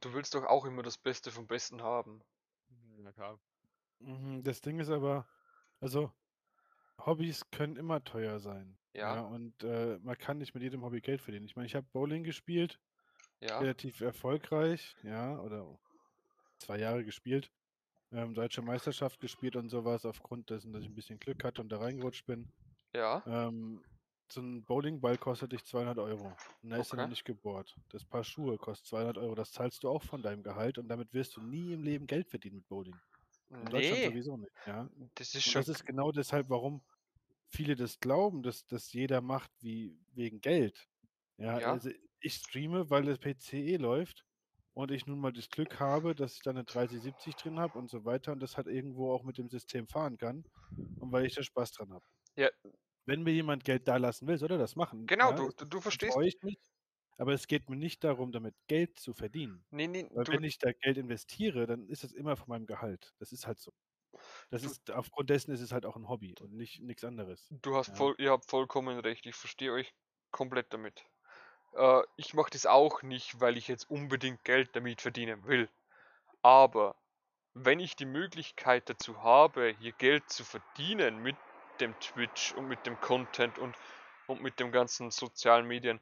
du 0.00 0.12
willst 0.12 0.34
doch 0.34 0.44
auch 0.44 0.64
immer 0.64 0.82
das 0.82 0.98
Beste 0.98 1.30
vom 1.30 1.46
Besten 1.46 1.82
haben. 1.82 2.22
Ja, 3.02 3.12
klar. 3.12 3.38
Mhm, 4.00 4.42
Das 4.42 4.60
Ding 4.60 4.78
ist 4.78 4.90
aber, 4.90 5.26
also 5.80 6.12
Hobbys 7.04 7.50
können 7.50 7.76
immer 7.76 8.02
teuer 8.04 8.38
sein. 8.40 8.78
Ja. 8.92 9.20
und 9.20 9.62
äh, 9.62 9.98
man 10.02 10.16
kann 10.16 10.38
nicht 10.38 10.54
mit 10.54 10.62
jedem 10.62 10.82
Hobby 10.82 11.02
Geld 11.02 11.20
verdienen. 11.20 11.44
Ich 11.44 11.54
meine, 11.54 11.66
ich 11.66 11.74
habe 11.74 11.86
Bowling 11.92 12.24
gespielt, 12.24 12.80
Ja, 13.40 13.58
relativ 13.58 14.00
erfolgreich, 14.00 14.96
ja, 15.02 15.38
oder 15.40 15.78
zwei 16.58 16.78
Jahre 16.78 17.04
gespielt, 17.04 17.50
ähm, 18.12 18.32
deutsche 18.32 18.62
Meisterschaft 18.62 19.20
gespielt 19.20 19.54
und 19.54 19.68
sowas, 19.68 20.06
aufgrund 20.06 20.48
dessen, 20.48 20.72
dass 20.72 20.82
ich 20.82 20.88
ein 20.88 20.94
bisschen 20.94 21.18
Glück 21.18 21.44
hatte 21.44 21.60
und 21.60 21.68
da 21.68 21.76
reingerutscht 21.78 22.24
bin. 22.24 22.50
ja, 22.94 23.22
Ähm, 23.26 23.84
so 24.32 24.40
ein 24.40 24.64
Bowlingball 24.64 25.18
kostet 25.18 25.52
dich 25.52 25.64
200 25.64 25.98
Euro. 25.98 26.38
Und 26.62 26.70
da 26.70 26.78
ist 26.78 26.92
er 26.92 26.98
noch 26.98 27.06
Okay. 27.06 27.08
nicht 27.08 27.24
gebohrt. 27.24 27.76
Das 27.90 28.04
Paar 28.04 28.24
Schuhe 28.24 28.58
kostet 28.58 28.86
200 28.88 29.18
Euro. 29.18 29.34
Das 29.34 29.52
zahlst 29.52 29.82
du 29.84 29.88
auch 29.88 30.02
von 30.02 30.22
deinem 30.22 30.42
Gehalt 30.42 30.78
und 30.78 30.88
damit 30.88 31.12
wirst 31.14 31.36
du 31.36 31.40
nie 31.40 31.72
im 31.72 31.82
Leben 31.82 32.06
Geld 32.06 32.28
verdienen 32.28 32.56
mit 32.56 32.68
Bowling. 32.68 33.00
In 33.60 33.70
Deutschland 33.70 34.02
nee, 34.02 34.04
sowieso 34.04 34.36
nicht, 34.36 34.52
ja. 34.66 34.88
das 35.14 35.34
ist 35.34 35.44
Und 35.44 35.54
schon, 35.54 35.64
das 35.68 35.68
ist 35.68 35.84
genau 35.84 36.12
deshalb, 36.12 36.50
warum 36.50 36.82
viele 37.48 37.76
das 37.76 38.00
glauben, 38.00 38.42
dass 38.42 38.66
das 38.66 38.92
jeder 38.92 39.20
macht 39.20 39.50
wie 39.60 39.98
wegen 40.12 40.40
Geld. 40.40 40.88
Ja, 41.38 41.58
Ja. 41.58 41.70
also 41.70 41.90
ich 42.20 42.34
streame, 42.34 42.90
weil 42.90 43.04
das 43.04 43.18
PCE 43.18 43.76
läuft 43.76 44.26
und 44.74 44.90
ich 44.90 45.06
nun 45.06 45.20
mal 45.20 45.32
das 45.32 45.50
Glück 45.50 45.80
habe, 45.80 46.14
dass 46.14 46.34
ich 46.36 46.42
da 46.42 46.50
eine 46.50 46.64
3070 46.64 47.36
drin 47.36 47.58
habe 47.60 47.78
und 47.78 47.90
so 47.90 48.04
weiter 48.04 48.32
und 48.32 48.40
das 48.40 48.56
halt 48.56 48.66
irgendwo 48.68 49.12
auch 49.12 49.22
mit 49.24 49.38
dem 49.38 49.48
System 49.50 49.86
fahren 49.88 50.18
kann 50.18 50.44
und 50.98 51.12
weil 51.12 51.26
ich 51.26 51.34
da 51.34 51.42
Spaß 51.42 51.72
dran 51.72 51.92
habe. 51.92 52.06
Ja. 52.36 52.50
Wenn 53.06 53.22
mir 53.22 53.32
jemand 53.32 53.64
Geld 53.64 53.88
da 53.88 53.96
lassen 53.96 54.26
will, 54.26 54.38
soll 54.38 54.50
er 54.52 54.58
das 54.58 54.76
machen. 54.76 55.06
genau, 55.06 55.30
ja, 55.30 55.36
du, 55.36 55.44
das- 55.46 55.56
du, 55.56 55.64
du 55.66 55.76
das 55.78 55.82
verstehst, 55.82 56.16
ich 56.22 56.42
mich. 56.42 56.58
Aber 57.18 57.32
es 57.32 57.46
geht 57.46 57.70
mir 57.70 57.76
nicht 57.76 58.04
darum, 58.04 58.30
damit 58.32 58.54
Geld 58.68 58.98
zu 58.98 59.14
verdienen. 59.14 59.64
nee, 59.70 59.86
nee, 59.86 60.06
Weil 60.12 60.24
du, 60.24 60.32
wenn 60.32 60.44
ich 60.44 60.58
da 60.58 60.72
Geld 60.72 60.98
investiere, 60.98 61.66
dann 61.66 61.88
ist 61.88 62.04
es 62.04 62.12
immer 62.12 62.36
von 62.36 62.48
meinem 62.48 62.66
Gehalt. 62.66 63.14
Das 63.18 63.32
ist 63.32 63.46
halt 63.46 63.58
so. 63.58 63.72
Das 64.50 64.62
Du- 64.62 64.68
ist, 64.70 64.90
aufgrund 64.90 65.30
dessen 65.30 65.52
ist 65.52 65.60
es 65.60 65.72
halt 65.72 65.86
auch 65.86 65.96
ein 65.96 66.08
Hobby 66.08 66.34
und 66.40 66.52
nicht 66.54 66.80
nichts 66.82 67.04
anderes. 67.04 67.48
Du 67.50 67.76
hast 67.76 67.88
Ja. 67.88 67.94
voll, 67.94 68.14
ihr 68.18 68.30
habt 68.32 68.46
vollkommen 68.46 68.98
recht. 69.00 69.26
Ich 69.26 69.34
verstehe 69.36 69.72
euch 69.72 69.94
komplett 70.30 70.72
damit. 70.74 71.04
Äh, 71.74 72.02
ich 72.16 72.34
mache 72.34 72.50
das 72.50 72.66
auch 72.66 73.02
nicht, 73.02 73.40
weil 73.40 73.56
ich 73.56 73.68
jetzt 73.68 73.90
unbedingt 73.90 74.44
Geld 74.44 74.76
damit 74.76 75.02
verdienen 75.02 75.44
will. 75.46 75.70
Aber 76.42 76.96
wenn 77.54 77.80
ich 77.80 77.96
die 77.96 78.06
Möglichkeit 78.06 78.88
dazu 78.90 79.22
habe, 79.22 79.74
hier 79.80 79.92
Geld 79.92 80.30
zu 80.30 80.44
verdienen 80.44 81.18
mit 81.18 81.36
dem 81.80 81.98
Twitch 82.00 82.52
und 82.52 82.68
mit 82.68 82.84
dem 82.86 83.00
Content 83.00 83.58
und, 83.58 83.76
und 84.26 84.42
mit 84.42 84.60
dem 84.60 84.72
ganzen 84.72 85.10
sozialen 85.10 85.66
Medien, 85.66 86.00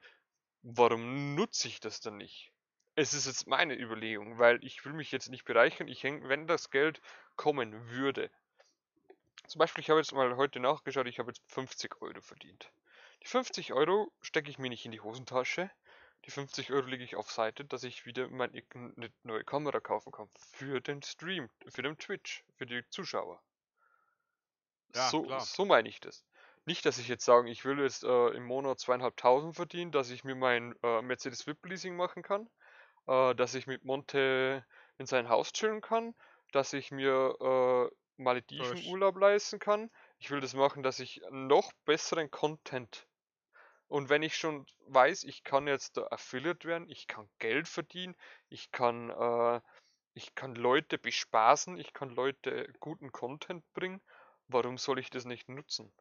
warum 0.62 1.34
nutze 1.34 1.68
ich 1.68 1.80
das 1.80 2.00
dann 2.00 2.16
nicht? 2.16 2.52
Es 2.96 3.12
ist 3.12 3.26
jetzt 3.26 3.46
meine 3.46 3.74
Überlegung, 3.74 4.38
weil 4.38 4.62
ich 4.64 4.84
will 4.84 4.92
mich 4.92 5.10
jetzt 5.10 5.28
nicht 5.28 5.44
bereichern. 5.44 5.88
Ich 5.88 6.02
häng, 6.02 6.28
wenn 6.28 6.46
das 6.46 6.70
Geld 6.70 7.00
kommen 7.36 7.88
würde, 7.90 8.30
zum 9.46 9.58
Beispiel, 9.58 9.82
ich 9.82 9.90
habe 9.90 10.00
jetzt 10.00 10.12
mal 10.12 10.36
heute 10.36 10.58
nachgeschaut, 10.58 11.06
ich 11.06 11.18
habe 11.18 11.30
jetzt 11.30 11.42
50 11.52 12.00
Euro 12.00 12.20
verdient. 12.22 12.72
Die 13.22 13.26
50 13.26 13.74
Euro 13.74 14.10
stecke 14.22 14.50
ich 14.50 14.58
mir 14.58 14.70
nicht 14.70 14.86
in 14.86 14.92
die 14.92 15.00
Hosentasche. 15.00 15.70
Die 16.24 16.30
50 16.30 16.72
Euro 16.72 16.86
lege 16.86 17.04
ich 17.04 17.16
auf 17.16 17.30
Seite, 17.30 17.64
dass 17.64 17.84
ich 17.84 18.06
wieder 18.06 18.28
meine 18.28 18.62
eine 18.74 19.12
neue 19.22 19.44
Kamera 19.44 19.80
kaufen 19.80 20.12
kann. 20.12 20.30
Für 20.52 20.80
den 20.80 21.02
Stream, 21.02 21.50
für 21.68 21.82
den 21.82 21.98
Twitch, 21.98 22.42
für 22.56 22.64
die 22.64 22.82
Zuschauer. 22.88 23.42
Ja, 24.94 25.08
so, 25.08 25.22
klar. 25.22 25.40
so 25.40 25.64
meine 25.64 25.88
ich 25.88 26.00
das. 26.00 26.24
Nicht, 26.66 26.86
dass 26.86 26.98
ich 26.98 27.08
jetzt 27.08 27.24
sage, 27.24 27.50
ich 27.50 27.64
will 27.64 27.80
jetzt 27.80 28.04
äh, 28.04 28.28
im 28.28 28.44
Monat 28.44 28.80
zweieinhalbtausend 28.80 29.54
verdienen, 29.54 29.92
dass 29.92 30.10
ich 30.10 30.24
mir 30.24 30.34
mein 30.34 30.74
äh, 30.82 31.02
Mercedes 31.02 31.46
VIP 31.46 31.66
Leasing 31.66 31.96
machen 31.96 32.22
kann, 32.22 32.48
äh, 33.06 33.34
dass 33.34 33.54
ich 33.54 33.66
mit 33.66 33.84
Monte 33.84 34.64
in 34.96 35.06
sein 35.06 35.28
Haus 35.28 35.52
chillen 35.52 35.82
kann, 35.82 36.14
dass 36.52 36.72
ich 36.72 36.90
mir 36.90 37.36
äh, 37.40 37.94
Malediven. 38.16 38.82
Urlaub 38.86 39.18
leisten 39.18 39.58
kann. 39.58 39.90
Ich 40.18 40.30
will 40.30 40.40
das 40.40 40.54
machen, 40.54 40.82
dass 40.82 41.00
ich 41.00 41.20
noch 41.30 41.72
besseren 41.84 42.30
Content 42.30 43.06
und 43.88 44.08
wenn 44.08 44.22
ich 44.22 44.36
schon 44.36 44.66
weiß, 44.86 45.24
ich 45.24 45.44
kann 45.44 45.66
jetzt 45.66 45.96
da 45.96 46.06
Affiliate 46.10 46.66
werden, 46.66 46.88
ich 46.88 47.06
kann 47.06 47.28
Geld 47.38 47.68
verdienen, 47.68 48.16
ich 48.48 48.72
kann, 48.72 49.10
äh, 49.10 49.60
ich 50.14 50.34
kann 50.34 50.54
Leute 50.54 50.98
bespaßen, 50.98 51.78
ich 51.78 51.92
kann 51.92 52.10
Leute 52.10 52.72
guten 52.80 53.12
Content 53.12 53.64
bringen, 53.72 54.00
warum 54.48 54.78
soll 54.78 54.98
ich 54.98 55.10
das 55.10 55.24
nicht 55.24 55.48
nutzen? 55.48 55.92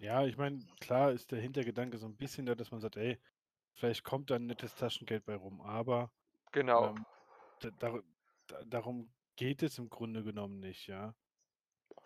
Ja, 0.00 0.24
ich 0.26 0.36
meine, 0.36 0.66
klar 0.80 1.12
ist 1.12 1.30
der 1.30 1.40
Hintergedanke 1.40 1.98
so 1.98 2.06
ein 2.06 2.16
bisschen 2.16 2.46
da, 2.46 2.54
dass 2.56 2.70
man 2.72 2.80
sagt, 2.80 2.96
ey, 2.96 3.20
vielleicht 3.74 4.02
kommt 4.04 4.30
da 4.30 4.36
'n 4.36 4.46
nettes 4.46 4.74
Taschengeld 4.74 5.24
bei 5.24 5.36
rum, 5.36 5.60
aber, 5.60 6.12
Genau. 6.52 6.94
ähm, 6.94 7.06
da 7.60 7.70
da 7.72 8.00
darum 8.66 9.14
geht 9.36 9.62
es 9.62 9.78
im 9.78 9.90
Grunde 9.90 10.24
genommen 10.24 10.60
nicht, 10.60 10.86
ja. 10.88 11.16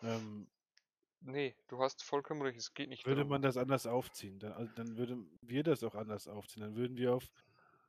Ähm 0.03 0.51
Ne, 1.22 1.55
du 1.68 1.78
hast 1.80 2.03
vollkommen 2.05 2.42
recht, 2.42 2.59
es 2.59 2.74
geht 2.74 2.88
nicht 2.88 3.07
würde 3.07 3.24
darum. 3.24 3.24
man 3.24 3.42
das 3.42 3.57
anders 3.57 3.86
aufziehen, 3.86 4.38
dann 4.38 4.53
also, 4.53 4.72
dann 4.74 4.96
würden 4.96 5.38
wir 5.40 5.62
das 5.62 5.82
auch 5.84 5.94
anders 5.94 6.26
aufziehen. 6.28 6.62
Dann 6.62 6.76
würden 6.76 6.96
wir 6.96 7.14
auf 7.14 7.28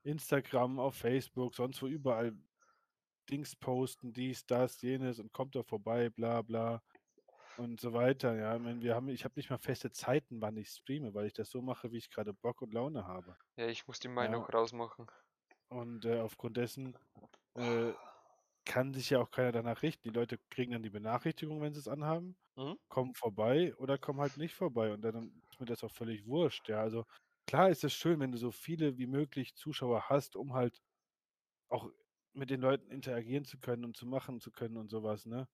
Instagram, 0.03 0.79
auf 0.79 0.95
Facebook, 0.95 1.55
sonst 1.55 1.81
wo 1.81 1.87
überall 1.87 2.33
Dings 3.29 3.55
posten, 3.55 4.13
dies, 4.13 4.45
das, 4.45 4.81
jenes 4.81 5.19
und 5.19 5.31
kommt 5.33 5.55
doch 5.55 5.65
vorbei, 5.65 6.09
bla 6.09 6.41
bla 6.41 6.81
und 7.55 7.81
so 7.81 7.93
weiter, 7.93 8.35
ja. 8.37 8.55
Ich 8.57 8.61
meine, 8.63 8.81
wir 8.81 8.95
haben 8.95 9.09
ich 9.09 9.25
habe 9.25 9.35
nicht 9.37 9.49
mal 9.51 9.59
feste 9.59 9.91
Zeiten, 9.91 10.41
wann 10.41 10.57
ich 10.57 10.69
streame, 10.69 11.13
weil 11.15 11.27
ich 11.27 11.33
das 11.33 11.49
so 11.51 11.61
mache, 11.61 11.91
wie 11.91 11.97
ich 11.97 12.09
gerade 12.11 12.33
Bock 12.33 12.61
und 12.63 12.73
Laune 12.73 13.05
habe. 13.07 13.37
Ja, 13.57 13.67
ich 13.67 13.85
muss 13.85 13.99
die 13.99 14.07
meine 14.07 14.37
Ja. 14.37 14.49
rausmachen. 14.51 15.05
Und, 15.69 16.05
äh, 16.05 16.19
aufgrund 16.19 16.57
dessen, 16.57 16.97
äh, 17.55 17.93
kann 18.65 18.93
sich 18.93 19.09
ja 19.11 19.19
auch 19.21 19.31
keiner 19.31 19.51
danach 19.53 19.83
richten. 19.83 20.03
Die 20.09 20.15
Leute 20.15 20.39
kriegen 20.49 20.73
dann 20.73 20.83
die 20.83 20.89
Benachrichtigung, 20.91 21.61
wenn 21.61 21.73
sie 21.73 21.79
es 21.81 21.87
anhaben, 21.89 22.37
Mhm. 22.57 22.75
kommen 22.89 23.15
vorbei 23.15 23.75
oder 23.77 23.97
kommen 23.97 24.21
halt 24.21 24.37
nicht 24.37 24.55
vorbei 24.55 24.93
und 24.93 25.01
dann 25.03 25.43
ist 25.51 25.59
mir 25.59 25.67
das 25.67 25.83
auch 25.83 25.91
völlig 25.91 26.25
wurscht, 26.27 26.69
ja. 26.69 26.81
Also, 26.81 27.05
klar 27.47 27.69
ist 27.71 27.83
es 27.85 27.93
schön, 27.93 28.19
wenn 28.21 28.31
du 28.33 28.37
so 28.39 28.51
viele 28.51 28.97
wie 28.99 29.07
möglich 29.07 29.55
Zuschauer 29.55 30.09
hast, 30.09 30.35
um 30.37 30.53
halt 30.55 30.81
auch 31.69 31.89
mit 32.39 32.49
den 32.51 32.61
Leuten 32.61 32.91
interagieren 32.91 33.45
zu 33.45 33.59
können 33.59 33.85
und 33.85 33.97
zu 33.97 34.07
machen 34.07 34.39
zu 34.41 34.51
können 34.51 34.77
und 34.77 34.89
so 34.89 35.03
was, 35.03 35.25
ne? 35.27 35.49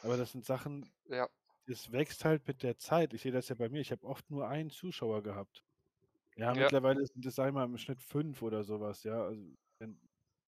Aber 0.00 0.16
das 0.18 0.32
sind 0.32 0.44
Sachen 0.46 0.92
Ja. 1.08 1.28
das 1.66 1.92
wächst 1.92 2.24
halt 2.26 2.46
mit 2.48 2.62
der 2.64 2.78
Zeit. 2.78 3.14
Ich 3.14 3.22
sehe 3.22 3.32
das 3.32 3.48
ja 3.50 3.56
bei 3.56 3.68
mir, 3.70 3.80
ich 3.80 3.92
habe 3.92 4.04
oft 4.06 4.30
nur 4.30 4.48
einen 4.48 4.70
Zuschauer 4.70 5.22
gehabt. 5.22 5.64
Ja, 6.36 6.54
Ja. 6.54 6.72
mittlerweile 6.72 7.06
sind 7.06 7.26
es, 7.26 7.36
sage 7.36 7.50
ich 7.50 7.54
mal, 7.54 7.64
im 7.66 7.78
Schnitt 7.78 8.02
5 8.02 8.42
oder 8.42 8.64
so 8.64 8.80
was, 8.80 9.04
ja, 9.04 9.24
also, 9.24 9.42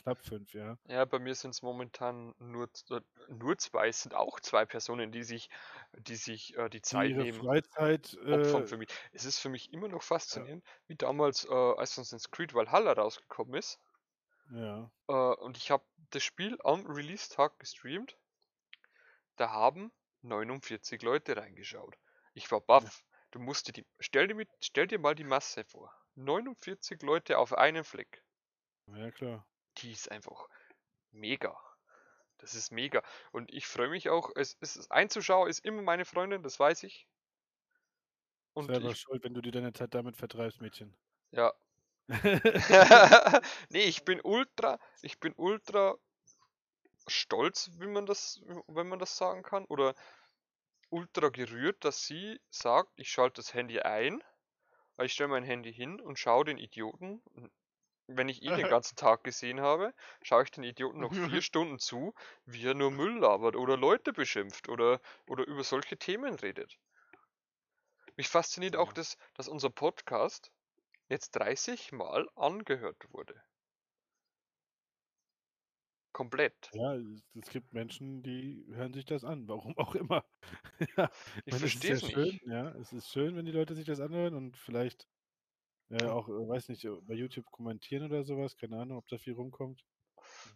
knapp 0.03 0.23
5, 0.25 0.55
ja. 0.55 0.79
Ja, 0.87 1.07
bei 1.07 1.19
mir 1.19 1.35
sind's 1.35 1.63
momentan 1.63 2.35
nur 2.39 2.69
äh, 2.91 3.01
nur 3.29 3.57
2. 3.57 3.89
Es 3.89 4.03
sind 4.03 4.15
auch 4.15 4.39
2 4.41 4.67
Personen, 4.67 5.13
die 5.13 5.23
sich 5.23 5.49
die 5.93 6.17
sich, 6.17 6.55
äh, 6.59 6.69
die 6.69 6.83
Die 6.93 6.99
Zeit 6.99 7.11
ihre 7.11 7.27
nehmen, 7.27 7.43
Freizeit, 7.43 8.15
äh 8.15 8.67
für 8.67 8.79
mich. 8.79 8.89
Es 9.13 9.25
ist 9.25 9.39
für 9.41 9.49
mich 9.51 9.73
immer 9.73 9.89
noch 9.89 10.03
faszinierend, 10.03 10.65
wie 10.89 10.97
damals, 10.97 11.45
äh, 11.47 11.51
Assassin's 11.53 12.31
Creed 12.31 12.55
Valhalla 12.55 12.93
rausgekommen 12.93 13.55
ist. 13.55 13.79
Ja. 14.51 14.91
Äh, 15.09 15.13
und 15.15 15.57
ich 15.57 15.71
habe 15.71 15.87
das 16.11 16.23
Spiel 16.23 16.59
am 16.63 16.85
Release-Tag 16.87 17.59
gestreamt. 17.59 18.19
Da 19.37 19.49
haben 19.51 19.93
49 20.23 21.03
Leute 21.03 21.37
reingeschaut. 21.37 21.95
Ich 22.33 22.51
war 22.51 22.61
Ja. 22.79 22.91
baff. 22.91 23.05
Du 23.31 23.39
musst 23.39 23.69
dir 23.69 23.73
die 23.73 23.87
stell 24.01 24.27
dir 24.27 24.35
mit 24.35 24.49
stell 24.61 24.89
dir 24.89 24.99
mal 24.99 25.15
die 25.15 25.23
Masse 25.23 25.65
vor. 25.65 25.95
49 26.17 27.01
Leute 27.03 27.39
auf 27.39 27.53
einem 27.53 27.85
Fleck. 27.85 28.25
Ja, 28.87 29.11
klar. 29.13 29.45
Die 29.79 29.93
ist 29.93 30.11
einfach 30.11 30.49
mega. 31.13 31.59
Das 32.39 32.55
ist 32.55 32.73
mega. 32.73 33.03
Und 33.33 33.53
ich 33.53 33.67
freue 33.67 33.89
mich 33.91 34.11
auch, 34.11 34.31
es 34.37 34.57
es 34.61 34.77
ist 34.77 34.93
ein 34.93 35.11
Zuschauer 35.11 35.49
ist 35.49 35.65
immer 35.65 35.83
meine 35.83 36.05
Freundin, 36.07 36.43
das 36.43 36.61
weiß 36.61 36.85
ich. 36.85 37.07
Und 38.57 38.77
Selber 38.77 38.95
ich 38.95 38.97
schuld, 38.97 39.23
wenn 39.25 39.35
du 39.35 39.43
dir 39.43 39.53
deine 39.53 39.73
Zeit 39.73 39.95
damit 39.95 40.17
vertreibst, 40.17 40.61
Mädchen. 40.61 40.97
Ja. 41.33 41.53
Ne, 43.71 43.83
ich 43.83 44.05
bin 44.05 44.21
ultra 44.23 44.79
ich 45.03 45.19
bin 45.21 45.33
ultra 45.37 45.97
stolz, 47.09 47.71
wie 47.79 47.87
man 47.87 48.07
das 48.07 48.41
wenn 48.67 48.89
man 48.89 48.99
das 48.99 49.17
sagen 49.17 49.43
kann, 49.43 49.65
oder 49.67 49.95
ultra 50.91 51.29
gerührt, 51.31 51.85
dass 51.85 52.05
sie 52.07 52.41
sagt: 52.51 52.91
„Ich 52.97 53.11
schalte 53.11 53.43
das 53.43 53.55
Handy 53.55 53.81
ein, 53.81 54.23
ich 55.03 55.13
stelle 55.15 55.29
mein 55.31 55.45
Handy 55.45 55.73
hin 55.75 56.01
und 56.01 56.19
schaue 56.19 56.45
den 56.47 56.59
Idioten 56.59 57.23
wenn 58.09 58.29
ich 58.29 58.43
ihn 58.43 58.57
den 58.57 58.69
ganzen 58.69 58.97
Tag 58.97 59.25
gesehen 59.25 59.61
habe, 59.63 59.95
schaue 60.23 60.45
ich 60.45 60.51
den 60.53 60.65
Idioten 60.65 61.01
noch 61.01 61.15
4 61.15 61.43
Stunden 61.43 61.79
zu, 61.79 62.15
wie 62.47 62.67
er 62.67 62.75
nur 62.75 62.91
Müll 62.91 63.19
labert 63.19 63.57
oder 63.57 63.77
Leute 63.79 64.13
beschimpft 64.13 64.69
oder 64.69 65.01
oder 65.27 65.47
über 65.47 65.65
solche 65.65 65.97
Themen 65.99 66.35
redet.“ 66.35 66.79
Mich 68.17 68.29
fasziniert 68.29 68.77
auch 68.77 68.93
das, 68.93 69.17
dass 69.35 69.49
unser 69.49 69.71
Podcast 69.71 70.51
jetzt 71.09 71.33
30 71.33 71.93
Mal 71.93 72.29
angehört 72.37 73.13
wurde. 73.13 73.43
Komplett. 76.13 76.73
Ja, 76.73 76.97
es 77.35 77.51
gibt 77.51 77.73
Menschen, 77.73 78.23
die 78.25 78.65
hören 78.69 78.93
sich 78.93 79.05
das 79.05 79.23
an, 79.25 79.47
warum 79.49 79.77
auch 79.79 79.95
immer. 79.95 80.25
Ja, 80.97 81.11
Ich 81.47 81.57
es 81.61 81.61
verstehe 81.61 81.95
es 81.95 82.03
schön, 82.03 82.41
nicht. 82.43 82.43
ja, 82.47 82.71
es 82.77 82.93
ist 82.93 83.09
schön, 83.11 83.37
wenn 83.37 83.47
die 83.47 83.53
Leute 83.53 83.75
sich 83.77 83.85
das 83.87 84.01
anhören 84.01 84.35
und 84.35 84.57
vielleicht, 84.57 85.09
äh, 85.91 86.07
auch, 86.09 86.29
äh, 86.29 86.33
weiß 86.49 86.69
nicht, 86.71 86.85
äh, 86.85 86.91
bei 87.03 87.15
YouTube 87.15 87.51
kommentieren 87.53 88.05
oder 88.07 88.25
so 88.25 88.39
was, 88.39 88.57
keine 88.57 88.81
Ahnung, 88.81 88.99
ob 88.99 89.09
da 89.09 89.19
viel 89.19 89.35
rumkommt. 89.35 89.85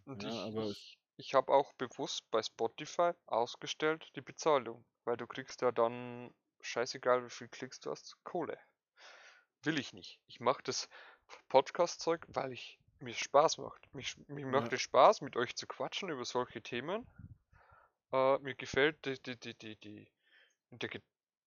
und 0.07 0.23
Ja, 0.23 0.25
ich 0.25 0.45
aber 0.45 0.75
ich 0.77 0.99
ich 1.17 1.33
habe 1.35 1.51
auch 1.55 1.73
bewusst 1.73 2.31
bei 2.31 2.43
Spotify 2.43 3.13
ausgestellt 3.25 4.11
die 4.17 4.21
Bezahlung, 4.21 4.85
weil 5.05 5.17
du 5.17 5.27
kriegst 5.27 5.63
ja 5.63 5.73
dann, 5.73 6.35
scheißegal 6.61 7.25
wie 7.25 7.31
viel 7.31 7.49
Klicks 7.49 7.81
du 7.81 7.91
hast, 7.91 8.23
Kohle. 8.23 8.61
Will 9.65 9.79
ich 9.81 9.93
nicht. 9.93 10.21
Ich 10.29 10.39
mache 10.39 10.63
das 10.63 10.89
Podcast-Zeug, 11.49 12.25
weil 12.29 12.53
ich 12.53 12.79
mir 13.01 13.15
Spaß 13.15 13.59
macht. 13.59 13.93
Mich 13.93 14.17
mir 14.29 14.47
Ja. 14.47 14.47
macht 14.47 14.73
es 14.73 14.83
Spaß, 14.83 15.21
mit 15.21 15.37
euch 15.37 15.57
zu 15.57 15.67
quatschen 15.67 16.11
über 16.11 16.25
solche 16.25 16.63
Themen. 16.63 17.09
Äh, 18.13 18.39
mir 18.39 18.55
gefällt 18.55 19.05
die 19.05 19.21
die 19.23 19.39
die 19.39 19.55
die 19.59 19.77
die 19.79 20.09
der 20.73 20.91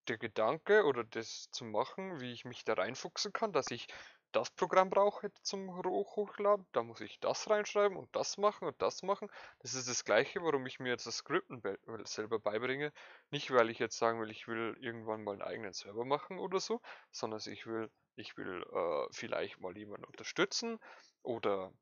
der 0.08 0.18
Gedanke 0.20 0.86
oder 0.86 1.04
das 1.06 1.50
zu 1.52 1.66
machen, 1.66 2.22
wie 2.22 2.34
ich 2.34 2.46
mich 2.46 2.64
da 2.66 2.74
reinfuchsen 2.74 3.34
kann, 3.34 3.54
dass 3.54 3.72
ich 3.72 3.88
das 4.34 4.52
Programm 4.52 4.90
brauche 4.90 5.32
zum 5.44 5.76
Hochladen, 5.78 6.68
da 6.74 6.84
muss 6.84 7.02
ich 7.02 7.20
das 7.20 7.50
reinschreiben 7.50 7.98
und 7.98 8.16
das 8.16 8.38
machen 8.38 8.68
und 8.68 8.82
das 8.82 9.04
machen. 9.04 9.30
Das 9.60 9.74
ist 9.76 9.90
das 9.90 10.06
Gleiche, 10.06 10.42
warum 10.44 10.66
ich 10.68 10.80
mir 10.80 10.90
jetzt 10.90 11.08
das 11.08 11.18
Skripten 11.18 11.62
be 11.62 11.78
selber 12.06 12.40
beibringe. 12.40 12.94
Nicht, 13.32 13.52
weil 13.52 13.70
ich 13.70 13.80
jetzt 13.80 13.98
sagen 13.98 14.22
will, 14.22 14.32
ich 14.32 14.48
will 14.48 14.78
irgendwann 14.82 15.24
mal 15.24 15.36
'n 15.36 15.42
eigenen 15.44 15.74
Server 15.74 16.06
machen 16.06 16.40
oder 16.40 16.60
so, 16.60 16.82
sondern 17.12 17.42
ich 17.48 17.66
will 17.68 17.92
ich 18.16 18.38
will, 18.38 18.64
äh, 18.74 19.08
vielleicht 19.12 19.60
mal 19.60 19.78
jemanden 19.78 20.06
unterstützen 20.06 20.80
oder 21.24 21.74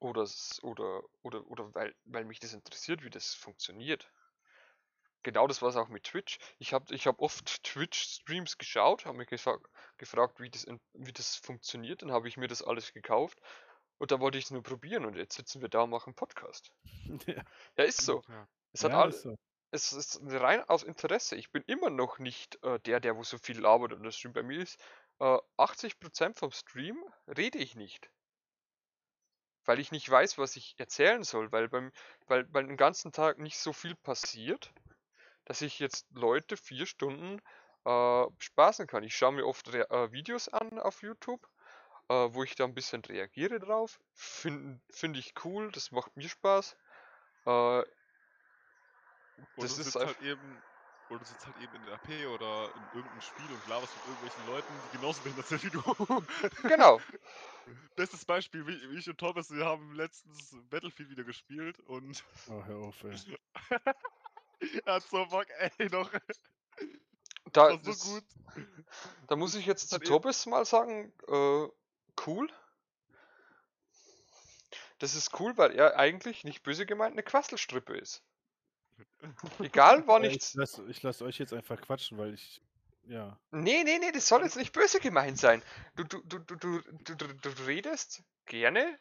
oder 0.00 0.22
s 0.24 0.60
oder 0.62 1.02
oder 1.22 1.46
oder 1.46 1.74
weil 1.74 1.94
weil 2.04 2.24
mich 2.26 2.40
das 2.40 2.54
interessiert, 2.54 3.04
wie 3.04 3.10
das 3.10 3.34
funktioniert. 3.34 4.10
Genau 5.24 5.46
das 5.46 5.62
war's 5.62 5.76
auch 5.76 5.88
mit 5.88 6.04
Twitch. 6.04 6.38
Ich 6.58 6.72
habe 6.72 6.92
ich 6.94 7.06
habe 7.06 7.20
oft 7.20 7.62
Twitch-Streams 7.64 8.58
geschaut, 8.58 9.04
habe 9.06 9.18
mich 9.18 9.28
gefa 9.28 9.58
gefragt, 9.96 10.40
wie 10.40 10.50
das 10.50 10.64
in 10.64 10.80
wie 10.94 11.12
das 11.12 11.36
funktioniert. 11.36 12.02
Dann 12.02 12.10
habe 12.12 12.26
ich 12.28 12.36
mir 12.36 12.48
das 12.48 12.62
alles 12.62 12.92
gekauft 12.92 13.40
und 13.98 14.10
dann 14.10 14.20
wollte 14.20 14.38
ich's 14.38 14.50
nur 14.50 14.62
probieren 14.64 15.04
und 15.06 15.16
jetzt 15.16 15.36
sitzen 15.36 15.60
wir 15.62 15.68
da 15.68 15.82
und 15.82 15.90
machen 15.90 16.14
Podcast. 16.14 16.72
Ja. 17.26 17.42
Ja, 17.76 17.84
ist 17.84 18.02
so. 18.02 18.22
Ja. 18.28 18.48
Es 18.72 18.84
hat 18.84 18.94
Ja, 18.94 18.94
all 18.94 19.10
ist 19.10 19.22
so. 19.22 19.36
es 19.70 19.92
ist 19.92 20.20
rein 20.24 20.62
aus 20.68 20.82
Interesse. 20.82 21.36
Ich 21.36 21.50
bin 21.52 21.62
immer 21.66 21.90
noch 21.90 22.18
nicht, 22.18 22.62
äh, 22.64 22.80
der, 22.80 23.00
der 23.00 23.16
wo 23.16 23.24
so 23.24 23.38
viel 23.38 23.58
labert 23.60 23.92
und 23.92 24.02
das 24.04 24.16
Stream. 24.16 24.32
Bei 24.34 24.42
mir 24.42 24.60
ist, 24.62 24.78
äh, 25.20 25.38
80% 25.56 26.38
vom 26.38 26.50
Stream 26.52 27.02
rede 27.28 27.58
ich 27.58 27.74
nicht. 27.76 28.10
Weil 29.64 29.78
ich 29.78 29.92
nicht 29.92 30.08
weiß, 30.10 30.38
was 30.38 30.56
ich 30.56 30.74
erzählen 30.78 31.22
soll, 31.22 31.52
weil 31.52 31.68
beim 31.68 31.92
weil 32.26 32.46
weil 32.52 32.66
den 32.66 32.76
ganzen 32.76 33.12
Tag 33.12 33.38
nicht 33.38 33.58
so 33.58 33.72
viel 33.72 33.94
passiert, 33.94 34.72
dass 35.46 35.62
ich 35.62 35.78
jetzt 35.80 36.06
Leute 36.12 36.56
4 36.56 36.86
Stunden, 36.86 37.40
äh, 37.86 38.26
bespaßen 38.38 38.86
kann. 38.88 39.04
Ich 39.04 39.16
schaue 39.16 39.32
mir 39.32 39.46
oft 39.46 39.72
rea 39.72 39.84
äh, 39.90 40.12
Videos 40.12 40.48
an 40.48 40.78
auf 40.80 41.02
YouTube, 41.02 41.48
äh, 42.08 42.14
wo 42.14 42.44
ich 42.44 42.54
da 42.56 42.64
'n 42.64 42.74
bisschen 42.74 43.04
reagiere 43.04 43.60
drauf. 43.60 44.00
Fin 44.14 44.82
finde 44.90 45.20
ich 45.20 45.34
cool, 45.44 45.72
das 45.72 45.92
macht 45.92 46.16
mir 46.16 46.28
Spaß. 46.28 46.76
Äh 47.46 47.84
das 49.58 49.78
ist 49.78 49.94
halt 50.04 50.20
eben 50.20 50.62
oder 51.12 51.20
du 51.20 51.26
sitzt 51.26 51.46
halt 51.46 51.56
eben 51.58 51.74
in 51.76 51.84
der 51.84 51.94
AP 51.94 52.26
oder 52.26 52.74
in 52.76 52.88
irgend 52.92 53.12
'nem 53.12 53.20
Spiel 53.20 53.52
und 53.52 53.66
laberst 53.66 53.96
mit 53.96 54.04
irgendwelchen 54.04 54.44
Leuten, 54.44 54.82
die 54.82 54.90
genauso 54.90 55.22
behindert 55.22 55.46
sind 55.48 55.62
wie 55.64 55.70
du. 55.70 55.82
Genau. 56.66 57.04
Bestes 57.96 58.24
Beispiel, 58.24 58.66
wie 58.66 58.90
wie 58.90 58.98
ich 58.98 59.08
und 59.10 59.18
Thomas, 59.18 59.50
wir 59.50 59.66
haben 59.66 59.94
letztens 59.94 60.56
Battlefield 60.70 61.10
wieder 61.10 61.24
gespielt 61.24 61.78
und 61.80 62.24
Oh, 62.48 62.62
hör 62.64 62.76
auf, 62.78 63.04
ey. 63.04 63.20
er 64.86 64.94
hat 64.94 65.08
so 65.08 65.26
Bock, 65.26 65.46
ey, 65.78 65.88
noch. 65.90 66.10
Da 67.52 67.64
Das 67.68 67.84
war 67.84 67.84
das 67.84 67.96
so 67.96 67.96
gut. 67.98 68.24
da 69.28 69.36
muss 69.36 69.54
ich 69.54 69.66
jetzt 69.66 69.90
zu 69.90 70.00
Tobias 70.00 70.46
mal 70.46 70.64
sagen, 70.64 71.12
äh, 71.28 71.68
cool. 72.26 72.48
Das 75.00 75.14
ist 75.14 75.38
cool, 75.40 75.56
weil 75.56 75.72
er 75.74 75.96
eigentlich, 75.98 76.44
nicht 76.44 76.62
böse 76.62 76.84
gemeint, 76.86 77.14
'ne 77.16 77.22
Quasselstrippe 77.22 77.96
ist. 77.96 78.22
Egal 79.60 80.06
wann 80.06 80.24
ich 80.24 80.54
lasse 80.54 80.84
ich 80.88 81.02
lasse 81.02 81.24
euch 81.24 81.38
jetzt 81.38 81.52
einfach 81.52 81.80
quatschen, 81.80 82.18
weil 82.18 82.34
ich 82.34 82.60
ja. 83.08 83.36
Ne, 83.50 83.82
ne, 83.84 83.98
ne, 83.98 84.12
das 84.12 84.28
soll 84.28 84.42
jetzt 84.42 84.56
nicht 84.56 84.72
böse 84.72 85.00
gemeint 85.00 85.38
sein. 85.38 85.62
Du 85.96 86.04
du 86.04 86.22
du 86.24 86.38
du 86.38 86.56
du 86.56 86.80
du 86.80 87.14
du 87.14 87.34
du 87.34 87.62
redest 87.66 88.22
gerne, 88.46 88.98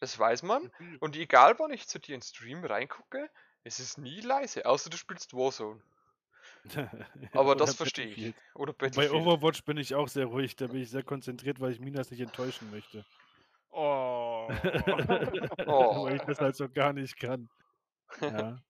das 0.00 0.18
weiß 0.18 0.42
man. 0.42 0.70
Viel. 0.78 0.96
Und 1.00 1.16
egal 1.16 1.58
wann 1.58 1.72
ich 1.72 1.86
zu 1.86 1.98
dir 1.98 2.14
in 2.14 2.22
Stream 2.22 2.64
reingucke, 2.64 3.28
es 3.64 3.78
ist 3.78 3.98
nie 3.98 4.20
leise, 4.20 4.64
außer 4.64 4.88
du 4.90 4.96
spielst 4.96 5.34
Warzone. 5.34 5.82
Aber 7.32 7.56
das 7.56 7.74
verstehe 7.74 8.06
ich. 8.06 8.34
Oder 8.54 8.72
Bei. 8.72 9.10
Overwatch 9.10 9.64
bin 9.64 9.76
ich 9.76 9.94
auch 9.94 10.08
sehr 10.08 10.26
ruhig, 10.26 10.56
da 10.56 10.66
bin 10.66 10.80
ich 10.80 10.90
sehr 10.90 11.02
konzentriert, 11.02 11.60
weil 11.60 11.72
ich 11.72 11.80
Minas 11.80 12.10
nicht 12.10 12.20
enttäuschen 12.20 12.70
möchte. 12.70 13.04
Oh. 13.70 14.48
Oh. 15.66 16.04
weil 16.04 16.16
ich 16.16 16.22
das 16.22 16.40
halt 16.40 16.56
so 16.56 16.68
gar 16.68 16.92
nicht 16.92 17.18
kann. 17.18 17.48
Ja. 18.20 18.58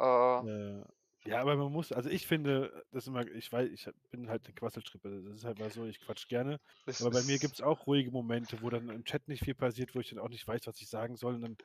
Äh, 0.00 0.82
ja, 1.26 1.40
aber 1.40 1.56
man 1.56 1.70
muss, 1.70 1.92
also 1.92 2.08
ich 2.08 2.26
finde, 2.26 2.84
das 2.92 3.04
ist 3.04 3.08
immer, 3.08 3.26
ich 3.26 3.52
weiß, 3.52 3.68
ich 3.70 3.86
bin 4.10 4.28
halt 4.30 4.46
eine 4.46 4.54
Quasselstrippe. 4.54 5.22
Das 5.22 5.36
ist 5.36 5.44
halt 5.44 5.58
mal 5.58 5.70
so, 5.70 5.84
ich 5.84 6.00
quatsch 6.00 6.26
gerne. 6.28 6.58
Aber 7.00 7.10
bei 7.10 7.22
mir 7.22 7.38
gibt 7.38 7.54
es 7.54 7.60
auch 7.60 7.86
ruhige 7.86 8.10
Momente, 8.10 8.62
wo 8.62 8.70
dann 8.70 8.88
im 8.88 9.04
Chat 9.04 9.28
nicht 9.28 9.44
viel 9.44 9.54
passiert, 9.54 9.94
wo 9.94 10.00
ich 10.00 10.08
dann 10.08 10.18
auch 10.18 10.30
nicht 10.30 10.46
weiß, 10.46 10.62
was 10.66 10.80
ich 10.80 10.88
sagen 10.88 11.16
soll. 11.16 11.34
Und 11.34 11.42
dann 11.42 11.56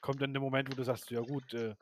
kommt 0.00 0.22
dann 0.22 0.32
der 0.32 0.40
Moment, 0.40 0.70
wo 0.70 0.76
du 0.76 0.84
sagst, 0.84 1.10
ja 1.10 1.20
gut, 1.20 1.52
äh, 1.52 1.74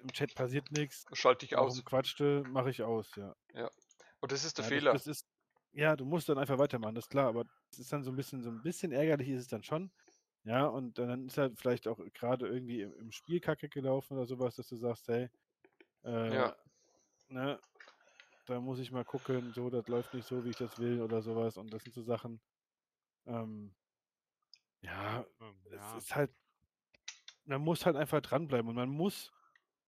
im 0.00 0.12
Chat 0.12 0.34
passiert 0.34 0.70
nichts. 0.70 1.04
Schalte 1.12 1.44
ich 1.44 1.56
aus. 1.56 1.84
Quatschte, 1.84 2.44
mache 2.48 2.70
ich 2.70 2.82
aus, 2.82 3.10
ja. 3.16 3.34
Und 4.20 4.32
das 4.32 4.44
ist 4.44 4.58
der 4.58 4.64
ja, 4.64 4.68
Fehler. 4.68 4.92
Das, 4.92 5.04
das 5.04 5.18
ist, 5.18 5.26
ja, 5.72 5.96
du 5.96 6.04
musst 6.04 6.28
dann 6.28 6.38
einfach 6.38 6.58
weitermachen, 6.58 6.94
das 6.94 7.04
ist 7.04 7.10
klar, 7.10 7.28
aber 7.28 7.44
es 7.72 7.78
ist 7.78 7.92
dann 7.92 8.02
so 8.02 8.10
ein 8.10 8.16
bisschen, 8.16 8.42
so 8.42 8.50
ein 8.50 8.62
bisschen 8.62 8.92
ärgerlich 8.92 9.28
ist 9.28 9.42
es 9.42 9.48
dann 9.48 9.62
schon. 9.62 9.90
Ja, 10.44 10.66
und 10.66 10.98
dann 10.98 11.26
ist 11.26 11.36
halt 11.38 11.58
vielleicht 11.58 11.86
auch 11.88 11.98
gerade 12.14 12.46
irgendwie 12.48 12.82
im, 12.82 12.92
im 12.94 13.10
Spiel 13.12 13.40
Kacke 13.40 13.68
gelaufen 13.68 14.14
oder 14.14 14.26
sowas, 14.26 14.56
dass 14.56 14.68
du 14.68 14.76
sagst, 14.76 15.08
hey, 15.08 15.28
äh, 16.04 16.12
Ja. 16.28 16.56
ne, 17.28 17.60
da 18.46 18.60
muss 18.60 18.80
ich 18.80 18.92
mal 18.92 19.04
gucken, 19.04 19.52
so, 19.52 19.70
das 19.70 19.88
läuft 19.88 20.14
nicht 20.14 20.26
so, 20.26 20.44
wie 20.44 20.50
ich 20.50 20.56
das 20.58 20.78
will 20.78 21.02
oder 21.02 21.22
sowas. 21.22 21.56
Und 21.58 21.72
das 21.72 21.84
sind 21.84 21.94
so 21.94 22.02
Sachen, 22.02 22.40
ähm, 23.26 23.76
ja, 24.82 25.26
Ähm, 25.40 25.66
es 25.70 25.92
ja. 25.92 25.92
ist 25.92 26.14
halt, 26.14 26.32
man 27.44 27.60
muss 27.62 27.86
halt 27.86 27.96
einfach 27.96 28.20
dranbleiben 28.20 28.68
und 28.68 28.74
man 28.76 28.90
muss 28.90 29.32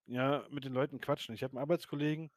ja 0.06 0.46
mit 0.50 0.64
den 0.64 0.72
Leuten 0.72 1.00
quatschen. 1.00 1.34
Ich 1.34 1.42
habe 1.42 1.52
einen 1.52 1.62
Arbeitskollegen, 1.62 2.30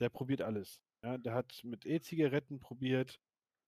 der 0.00 0.10
probiert 0.10 0.42
alles. 0.42 0.80
Ja, 1.02 1.18
der 1.18 1.34
hat 1.34 1.62
mit 1.64 1.86
E-Zigaretten 1.86 2.60
probiert, 2.60 3.20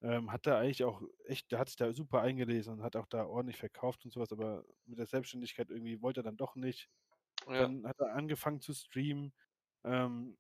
ähm, 0.03 0.33
hat 0.33 0.47
da 0.47 0.59
eigentlich 0.61 0.85
auch 0.85 1.03
echt, 1.27 1.53
der 1.53 1.59
hat 1.61 1.69
sich 1.69 1.77
da 1.77 1.93
super 1.93 2.23
eingelesen 2.23 2.75
und 2.75 2.83
hat 2.83 2.97
auch 2.97 3.07
da 3.07 3.27
ordentlich 3.27 3.59
verkauft 3.59 4.05
und 4.05 4.13
sowas, 4.13 4.33
aber 4.33 4.65
mit 4.87 4.99
der 4.99 5.07
Selbstständigkeit 5.07 5.71
irgendwie 5.71 6.03
wollte 6.03 6.21
er 6.21 6.25
dann 6.25 6.37
doch 6.37 6.57
nicht. 6.57 6.91
Ja, 7.47 7.69
Dann 7.69 7.87
hat 7.87 8.01
er 8.01 8.15
angefangen 8.15 8.61
zu 8.61 8.75
streamen, 8.75 9.35
ähm, 9.85 10.39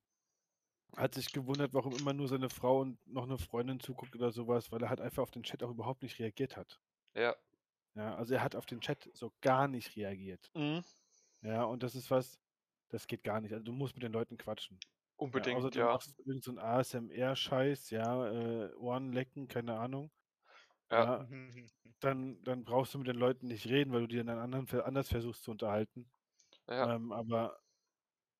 hat 0.96 1.14
sich 1.14 1.32
gewundert, 1.32 1.74
warum 1.74 1.94
immer 1.96 2.14
nur 2.14 2.28
seine 2.28 2.48
Frau 2.50 2.80
und 2.80 2.98
noch 3.06 3.24
eine 3.24 3.38
Freundin 3.38 3.80
zuguckt 3.80 4.14
oder 4.16 4.32
sowas, 4.32 4.72
weil 4.72 4.82
er 4.82 4.88
halt 4.90 5.00
einfach 5.02 5.22
auf 5.22 5.30
den 5.30 5.42
Chat 5.42 5.62
auch 5.62 5.70
überhaupt 5.70 6.02
nicht 6.02 6.18
reagiert 6.18 6.56
hat. 6.56 6.80
ja. 7.14 7.34
Ja, 7.94 8.14
also 8.16 8.34
er 8.34 8.42
hat 8.42 8.54
auf 8.56 8.66
den 8.66 8.80
Chat 8.80 9.10
so 9.14 9.32
gar 9.40 9.66
nicht 9.68 9.96
reagiert. 9.96 10.52
Mhm. 10.54 10.82
Ja, 11.42 11.64
und 11.64 11.82
das 11.84 11.94
ist 11.96 12.10
was, 12.10 12.40
das 12.90 13.06
geht 13.08 13.24
gar 13.24 13.40
nicht. 13.40 13.52
Also 13.52 13.64
du 13.64 13.72
musst 13.72 13.94
mit 13.96 14.04
den 14.04 14.12
Leuten 14.12 14.38
quatschen. 14.38 14.80
Ja, 15.30 15.50
außer 15.50 15.70
Unbedingt, 15.70 15.70
du 15.70 15.80
ja. 15.80 15.86
machst 15.86 16.18
irgend 16.26 16.44
so 16.44 16.50
einen 16.52 16.58
ASMR-Scheiß, 16.60 17.90
ja, 17.90 18.28
äh, 18.30 18.74
Ohren 18.74 19.12
lecken, 19.12 19.48
keine 19.48 19.78
Ahnung. 19.78 20.10
Ja. 20.90 21.06
Ja, 21.06 21.26
dann, 22.00 22.42
dann 22.44 22.64
brauchst 22.64 22.94
du 22.94 22.98
mit 22.98 23.08
den 23.08 23.16
Leuten 23.16 23.46
nicht 23.48 23.66
reden, 23.66 23.92
weil 23.92 24.02
du 24.02 24.08
dir 24.08 24.24
dann 24.24 24.38
anderen, 24.38 24.68
anders 24.82 25.08
versuchst 25.08 25.44
zu 25.44 25.50
unterhalten. 25.52 26.10
Ja, 26.68 26.86
Ähm, 26.96 27.12
aber 27.12 27.60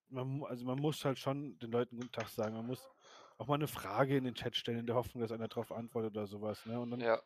man, 0.08 0.44
also 0.44 0.64
man 0.66 0.78
muss 0.80 1.04
halt 1.04 1.18
schon 1.18 1.58
den 1.58 1.70
Leuten 1.72 1.96
guten 1.96 2.12
Tag 2.12 2.28
sagen. 2.28 2.54
Man 2.56 2.66
muss 2.66 2.90
auch 3.38 3.46
mal 3.48 3.54
eine 3.56 3.68
Frage 3.68 4.16
in 4.16 4.24
den 4.24 4.34
Chat 4.34 4.56
stellen, 4.56 4.80
in 4.80 4.86
der 4.86 4.96
Hoffnung, 4.96 5.22
dass 5.22 5.32
einer 5.32 5.48
darauf 5.48 5.72
antwortet 5.72 6.12
oder 6.12 6.26
sowas. 6.26 6.66
Ne? 6.66 6.80
Und 6.80 6.90
dann 6.90 7.00
ja. 7.00 7.22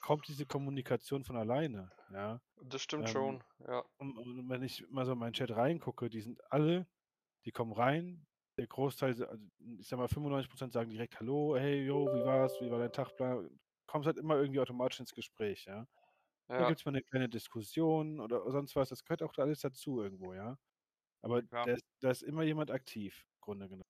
kommt 0.00 0.28
diese 0.28 0.46
Kommunikation 0.46 1.24
von 1.24 1.36
alleine. 1.36 1.92
Ja. 2.12 2.40
Das 2.60 2.82
stimmt 2.82 3.08
Ähm, 3.08 3.12
schon. 3.12 3.44
Ja, 3.66 3.82
Und, 3.98 4.18
und 4.18 4.48
wenn 4.48 4.62
ich 4.62 4.86
mal 4.90 5.06
so 5.06 5.12
in 5.12 5.18
meinen 5.18 5.34
Chat 5.34 5.50
reingucke, 5.52 6.10
die 6.10 6.20
sind 6.22 6.40
alle, 6.52 6.88
die 7.44 7.52
kommen 7.52 7.72
rein. 7.72 8.26
Der 8.58 8.66
Großteil, 8.66 9.10
also 9.10 9.44
ich 9.78 9.86
sag 9.86 9.98
mal 9.98 10.08
95% 10.08 10.72
sagen 10.72 10.90
direkt 10.90 11.20
Hallo, 11.20 11.56
hey, 11.56 11.84
yo, 11.84 12.12
wie 12.12 12.24
war's, 12.24 12.58
wie 12.60 12.70
war 12.70 12.78
dein 12.78 12.92
Tag? 12.92 13.12
Kommst 13.86 14.06
halt 14.06 14.16
immer 14.18 14.36
irgendwie 14.36 14.60
automatisch 14.60 15.00
ins 15.00 15.12
Gespräch, 15.14 15.66
ja. 15.66 15.86
Ja. 16.48 16.68
gibt 16.68 16.80
es 16.80 16.84
mal 16.86 16.92
eine 16.92 17.02
kleine 17.02 17.28
Diskussion 17.28 18.20
oder 18.20 18.50
sonst 18.50 18.76
was. 18.76 18.90
Das 18.90 19.04
gehört 19.04 19.22
auch 19.22 19.32
da 19.32 19.42
alles 19.42 19.60
dazu 19.60 20.02
irgendwo, 20.02 20.34
ja. 20.34 20.58
Aber 21.22 21.42
Ja. 21.52 21.66
da, 21.66 21.74
ist, 21.74 21.84
da 22.00 22.10
ist 22.10 22.22
immer 22.22 22.44
jemand 22.44 22.70
aktiv, 22.72 23.26
im 23.36 23.40
Grunde 23.42 23.68
genommen. 23.68 23.84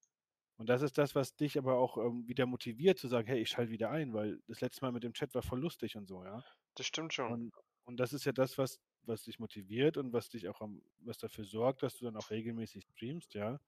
Und 0.58 0.68
das 0.70 0.82
ist 0.82 0.98
das, 0.98 1.14
was 1.16 1.36
dich 1.36 1.58
aber 1.58 1.78
auch 1.78 1.98
ähm, 1.98 2.28
wieder 2.28 2.46
motiviert 2.46 2.98
zu 2.98 3.08
sagen, 3.08 3.28
hey, 3.28 3.40
ich 3.40 3.50
schalte 3.50 3.72
wieder 3.72 3.90
ein, 3.90 4.14
weil 4.14 4.40
das 4.48 4.60
letzte 4.62 4.82
Mal 4.84 4.92
mit 4.92 5.04
dem 5.04 5.14
Chat 5.14 5.34
war 5.34 5.42
voll 5.42 5.60
lustig 5.60 5.96
und 5.96 6.06
so, 6.08 6.24
ja. 6.24 6.44
Das 6.76 6.86
stimmt 6.86 7.12
schon. 7.12 7.38
Und, 7.38 7.52
und 7.84 7.98
das 7.98 8.12
ist 8.12 8.24
ja 8.24 8.32
das, 8.32 8.58
was, 8.58 8.80
was 9.02 9.22
dich 9.24 9.38
motiviert 9.38 9.96
und 9.96 10.12
was 10.12 10.28
dich 10.30 10.48
auch 10.48 10.60
am, 10.60 10.82
was 10.98 11.18
dafür 11.18 11.44
sorgt, 11.44 11.82
dass 11.82 11.96
du 11.98 12.04
dann 12.06 12.16
auch 12.16 12.30
regelmäßig 12.30 12.84
streamst, 12.94 13.34
ja. 13.34 13.60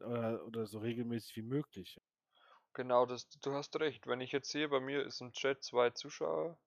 Oder, 0.00 0.44
oder 0.46 0.66
so 0.66 0.78
regelmäßig 0.78 1.36
wie 1.36 1.42
möglich. 1.42 2.00
Genau, 2.74 3.06
das, 3.06 3.28
du 3.40 3.52
hast 3.52 3.78
recht. 3.80 4.06
Wenn 4.06 4.20
ich 4.20 4.32
jetzt 4.32 4.50
sehe, 4.50 4.68
bei 4.68 4.80
mir 4.80 5.04
ist 5.04 5.20
im 5.20 5.32
Chat 5.32 5.62
zwei 5.62 5.90
Zuschauer. 5.90 6.58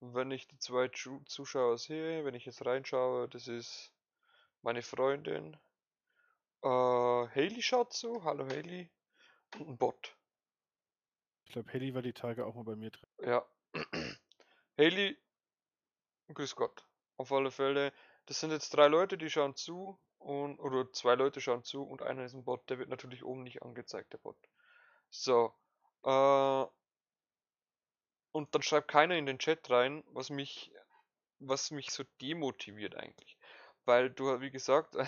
Und 0.00 0.14
wenn 0.14 0.30
ich 0.30 0.46
die 0.46 0.58
zwei 0.58 0.88
Zu 0.88 1.22
Zuschauer 1.26 1.78
sehe, 1.78 2.24
wenn 2.24 2.34
ich 2.34 2.44
jetzt 2.44 2.64
reinschaue, 2.64 3.28
das 3.28 3.48
ist 3.48 3.92
meine 4.62 4.82
Freundin. 4.82 5.56
Äh, 6.62 6.68
Haley 6.68 7.62
schaut 7.62 7.92
zu. 7.92 8.24
Hallo 8.24 8.46
Haley. 8.46 8.90
Und 9.58 9.68
ein 9.68 9.78
Bot. 9.78 10.16
Ich 11.44 11.52
glaube, 11.52 11.70
Heli 11.72 11.94
war 11.94 12.02
die 12.02 12.12
Tage 12.12 12.44
auch 12.44 12.54
mal 12.54 12.64
bei 12.64 12.76
mir 12.76 12.90
drin. 12.90 13.08
Ja. 13.20 13.46
Haley, 14.78 15.16
grüß 16.34 16.56
Gott. 16.56 16.84
Auf 17.16 17.32
alle 17.32 17.50
Fälle. 17.50 17.92
Das 18.26 18.40
sind 18.40 18.50
jetzt 18.50 18.70
drei 18.70 18.88
Leute, 18.88 19.16
die 19.16 19.30
schauen 19.30 19.54
zu. 19.54 19.98
Und, 20.26 20.58
oder 20.58 20.92
zwei 20.92 21.14
Leute 21.14 21.40
schauen 21.40 21.62
zu 21.62 21.84
und 21.84 22.02
einer 22.02 22.24
ist 22.24 22.34
ein 22.34 22.42
Bot. 22.42 22.68
Der 22.68 22.80
wird 22.80 22.88
natürlich 22.88 23.22
oben 23.24 23.44
nicht 23.44 23.62
angezeigt, 23.62 24.12
der 24.12 24.18
Bot. 24.18 24.36
So. 25.08 25.54
Äh, 26.02 26.66
und 28.32 28.52
dann 28.52 28.62
schreibt 28.62 28.88
keiner 28.88 29.14
in 29.14 29.26
den 29.26 29.38
Chat 29.38 29.70
rein, 29.70 30.02
was 30.08 30.30
mich, 30.30 30.72
was 31.38 31.70
mich 31.70 31.92
so 31.92 32.02
demotiviert 32.20 32.96
eigentlich. 32.96 33.38
Weil 33.84 34.10
du, 34.10 34.40
wie 34.40 34.50
gesagt, 34.50 34.96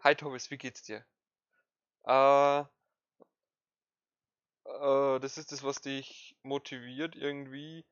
Hi 0.00 0.14
Thomas, 0.14 0.50
wie 0.50 0.58
geht's 0.58 0.82
dir? 0.82 1.06
Äh, 2.04 2.60
äh, 4.66 5.20
das 5.20 5.38
ist 5.38 5.52
das, 5.52 5.62
was 5.62 5.80
dich 5.80 6.36
motiviert 6.42 7.16
irgendwie. 7.16 7.86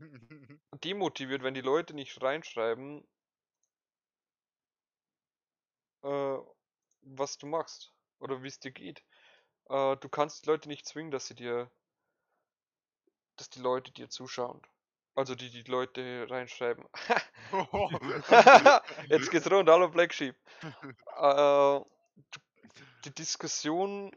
Demotiviert, 0.84 1.42
wenn 1.42 1.54
die 1.54 1.60
Leute 1.60 1.94
nicht 1.94 2.20
reinschreiben, 2.22 3.06
äh, 6.02 6.38
was 7.02 7.38
du 7.38 7.46
machst 7.46 7.92
oder 8.18 8.42
wie 8.42 8.48
es 8.48 8.58
dir 8.58 8.70
geht. 8.70 9.02
Äh, 9.68 9.96
du 9.96 10.08
kannst 10.08 10.44
die 10.44 10.50
Leute 10.50 10.68
nicht 10.68 10.86
zwingen, 10.86 11.10
dass 11.10 11.26
sie 11.26 11.34
dir, 11.34 11.70
dass 13.36 13.50
die 13.50 13.60
Leute 13.60 13.92
dir 13.92 14.08
zuschauen. 14.08 14.60
Also 15.14 15.34
die 15.34 15.50
die 15.50 15.64
Leute 15.64 16.26
reinschreiben. 16.30 16.86
Jetzt 19.08 19.30
geht's 19.30 19.50
rund, 19.50 19.68
hallo 19.68 19.90
Black 19.90 20.14
Sheep. 20.14 20.36
Äh, 21.16 21.80
die 23.04 23.14
Diskussionen, 23.14 24.14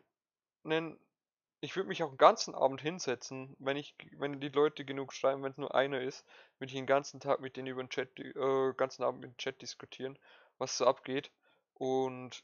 ich 1.64 1.78
würde 1.78 1.88
mich 1.88 2.04
auch 2.04 2.10
den 2.10 2.18
ganzen 2.18 2.56
Abend 2.56 2.82
hinsetzen, 2.82 3.56
wenn 3.58 3.78
ich, 3.78 3.96
wenn 4.18 4.42
die 4.42 4.50
Leute 4.50 4.84
genug 4.84 5.14
schreiben, 5.14 5.44
wenn 5.44 5.54
es 5.54 5.58
nur 5.58 5.74
einer 5.74 6.02
ist, 6.02 6.26
würde 6.60 6.72
ich 6.72 6.78
den 6.78 6.86
ganzen 6.86 7.22
Tag 7.22 7.40
mit 7.40 7.56
denen 7.56 7.68
über 7.68 7.82
den 7.82 7.90
Chat, 7.90 8.20
äh, 8.20 8.74
ganzen 8.76 9.04
Abend 9.04 9.22
mit 9.22 9.32
dem 9.32 9.38
Chat 9.38 9.62
diskutieren, 9.62 10.20
was 10.58 10.78
so 10.78 10.86
abgeht. 10.86 11.32
Und 11.74 12.44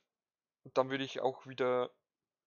dann 0.74 0.90
würde 0.90 1.04
ich 1.04 1.20
auch 1.20 1.46
wieder 1.46 1.92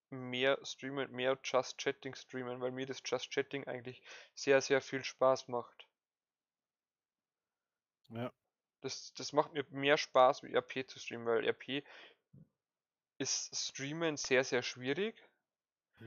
mehr 0.08 0.58
streamen, 0.64 1.12
mehr 1.12 1.38
Just 1.44 1.76
Chatting 1.76 2.14
streamen, 2.14 2.62
weil 2.62 2.70
mir 2.70 2.86
das 2.86 3.02
Just 3.04 3.30
Chatting 3.30 3.66
eigentlich 3.66 4.02
sehr, 4.34 4.62
sehr 4.62 4.80
viel 4.80 5.04
Spaß 5.04 5.48
macht. 5.48 5.86
Ja. 8.08 8.32
Das, 8.80 9.12
das 9.12 9.34
macht 9.34 9.52
mir 9.52 9.66
mehr 9.68 9.98
Spaß, 9.98 10.42
wie 10.42 10.54
RP 10.54 10.88
zu 10.88 10.98
streamen, 10.98 11.26
weil 11.26 11.46
RP 11.46 11.84
ist 13.18 13.54
Streamen 13.54 14.16
sehr, 14.16 14.42
sehr 14.42 14.62
schwierig. 14.62 15.22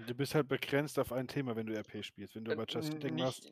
Du 0.08 0.14
bist 0.16 0.36
halt 0.36 0.48
begrenzt 0.48 1.00
auf 1.00 1.12
ein 1.12 1.28
Thema, 1.28 1.56
wenn 1.56 1.66
du 1.68 1.74
RP 1.74 2.04
spielst. 2.04 2.36
Wenn 2.36 2.46
du 2.46 2.52
Äh, 2.52 2.54
aber 2.54 2.66
Just 2.68 2.94
n- 2.94 2.94
Chatting 2.94 3.16
machst, 3.18 3.52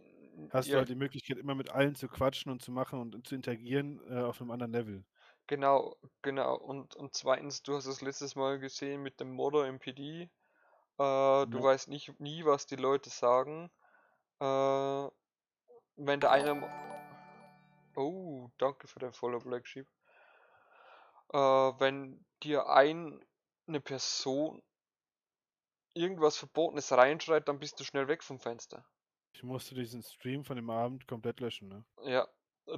hast 0.49 0.73
du 0.73 0.73
ja, 0.73 0.77
halt 0.77 0.89
die 0.89 0.95
Möglichkeit, 0.95 1.37
immer 1.37 1.55
mit 1.55 1.69
allen 1.69 1.95
zu 1.95 2.07
quatschen 2.07 2.51
und 2.51 2.61
zu 2.61 2.71
machen 2.71 2.99
und 2.99 3.27
zu 3.27 3.35
interagieren 3.35 3.99
äh, 4.09 4.21
auf 4.21 4.41
einem 4.41 4.51
anderen 4.51 4.73
Level. 4.73 5.03
Genau, 5.47 5.95
genau. 6.21 6.55
Und, 6.55 6.95
und 6.95 7.15
zweitens, 7.15 7.63
du 7.63 7.75
hast 7.75 7.85
es 7.85 8.01
letztes 8.01 8.35
Mal 8.35 8.59
gesehen 8.59 9.01
mit 9.03 9.19
dem 9.19 9.31
Modder 9.33 9.67
im 9.67 9.79
PD. 9.79 10.23
Äh, 10.23 10.27
du 10.97 11.47
Ja. 11.51 11.63
weißt 11.63 11.87
nicht 11.89 12.19
nie, 12.19 12.45
was 12.45 12.65
die 12.65 12.75
Leute 12.75 13.09
sagen. 13.09 13.69
Äh, 14.39 15.09
wenn 15.97 16.19
der 16.19 16.31
eine. 16.31 16.69
Oh, 17.95 18.49
danke 18.59 18.87
für 18.87 18.99
dein 18.99 19.13
Follow, 19.13 19.39
Black 19.39 19.65
Sheep. 19.67 19.87
Äh, 21.33 21.37
wenn 21.37 22.23
dir 22.43 22.69
ein, 22.69 23.19
eine 23.67 23.81
Person 23.81 24.61
irgendwas 25.93 26.37
Verbotenes 26.37 26.91
reinschreit, 26.91 27.47
dann 27.47 27.59
bist 27.59 27.79
du 27.79 27.83
schnell 27.83 28.07
weg 28.07 28.23
vom 28.23 28.39
Fenster. 28.39 28.85
Ich 29.33 29.43
musste 29.43 29.75
diesen 29.75 30.03
Stream 30.03 30.43
von 30.43 30.55
dem 30.55 30.69
Abend 30.69 31.07
komplett 31.07 31.39
löschen, 31.39 31.67
ne? 31.67 31.83
Ja, 32.03 32.27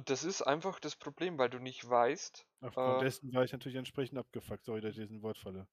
Das 0.04 0.24
ist 0.24 0.42
einfach 0.42 0.80
das 0.80 0.96
Problem, 0.96 1.38
weil 1.38 1.50
du 1.50 1.58
nicht 1.58 1.88
weißt. 1.88 2.46
Aufgrund 2.60 3.00
Äh, 3.00 3.04
dessen 3.04 3.32
war 3.32 3.44
ich 3.44 3.52
natürlich 3.52 3.76
entsprechend 3.76 4.18
abgefuckt. 4.18 4.64
Sorry, 4.64 4.80
dass 4.80 4.92
ich 4.92 5.00
diesen 5.02 5.22
Wort 5.22 5.38
falle. 5.38 5.66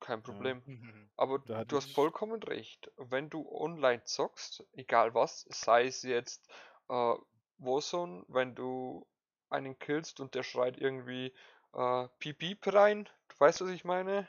kein 0.00 0.22
Problem. 0.22 0.62
Mhm. 0.66 1.08
Aber 1.16 1.38
du 1.38 1.76
hast 1.76 1.92
vollkommen 1.92 2.42
recht. 2.42 2.90
Wenn 2.96 3.30
du 3.30 3.48
online 3.50 4.04
zockst, 4.04 4.64
egal 4.74 5.14
was, 5.14 5.46
sei 5.48 5.86
es 5.86 6.02
jetzt 6.02 6.48
äh, 6.88 7.14
Warzone, 7.58 8.24
wenn 8.28 8.54
du 8.54 9.06
einen 9.48 9.78
killst 9.78 10.20
und 10.20 10.34
der 10.34 10.42
schreit 10.42 10.78
irgendwie 10.78 11.32
äh, 11.72 12.08
Piep 12.18 12.38
Piep 12.38 12.66
rein, 12.72 13.08
du 13.28 13.40
weißt, 13.40 13.62
was 13.62 13.70
ich 13.70 13.84
meine? 13.84 14.28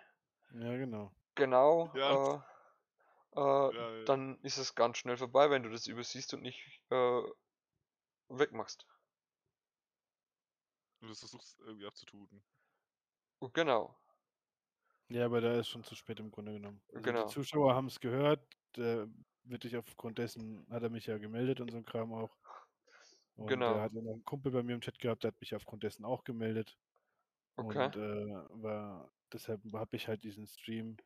Ja, 0.53 0.75
genau. 0.77 1.11
Genau. 1.37 1.91
Ja. 1.95 2.43
Äh, 3.35 3.39
äh, 3.39 3.75
Ja, 3.75 3.97
ja. 3.97 4.03
Dann 4.05 4.39
ist 4.41 4.57
es 4.57 4.75
ganz 4.75 4.97
schnell 4.97 5.17
vorbei, 5.17 5.49
wenn 5.49 5.63
du 5.63 5.69
das 5.69 5.87
übersiehst 5.87 6.33
und 6.33 6.41
nicht 6.41 6.59
äh, 6.89 7.21
wegmachst. 8.29 8.85
Und 11.01 11.09
das 11.09 11.19
versuchst 11.19 11.59
irgendwie 11.59 11.85
abzutun. 11.85 12.27
Genau. 13.53 13.95
Ja, 15.09 15.25
aber 15.25 15.41
da 15.41 15.59
ist 15.59 15.69
schon 15.69 15.83
zu 15.83 15.95
spät 15.95 16.19
im 16.19 16.31
Grunde 16.31 16.53
genommen. 16.53 16.81
Also 16.89 17.01
Genau. 17.01 17.25
Die 17.25 17.33
Zuschauer 17.33 17.75
haben 17.75 17.87
es 17.87 17.99
gehört. 17.99 18.41
Der 18.75 19.07
wirklich 19.43 19.77
aufgrund 19.77 20.17
dessen 20.17 20.67
hat 20.69 20.83
er 20.83 20.89
mich 20.89 21.05
ja 21.05 21.17
gemeldet 21.17 21.61
und 21.61 21.71
so 21.71 21.77
ein 21.77 21.85
Kram 21.85 22.13
auch. 22.13 22.35
Und 23.35 23.47
Genau. 23.47 23.75
er 23.75 23.81
hat 23.83 23.93
ja 23.93 24.01
noch 24.01 24.13
einen 24.13 24.25
Kumpel 24.25 24.51
bei 24.51 24.63
mir 24.63 24.73
im 24.73 24.81
Chat 24.81 24.99
gehabt, 24.99 25.23
der 25.23 25.31
hat 25.31 25.39
mich 25.39 25.55
aufgrund 25.55 25.83
dessen 25.83 26.03
auch 26.03 26.23
gemeldet. 26.23 26.77
Okay. 27.55 27.85
Und 27.85 27.95
äh, 27.95 28.63
war, 28.63 29.09
deshalb 29.31 29.61
habe 29.73 29.95
ich 29.95 30.07
halt 30.07 30.23
diesen 30.23 30.45
Stream 30.47 30.97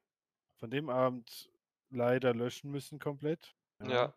von 0.62 0.70
dem 0.70 0.90
Abend 0.90 1.52
leider 1.90 2.36
löschen 2.36 2.70
müssen 2.70 3.00
komplett. 3.00 3.56
Ja. 3.82 4.14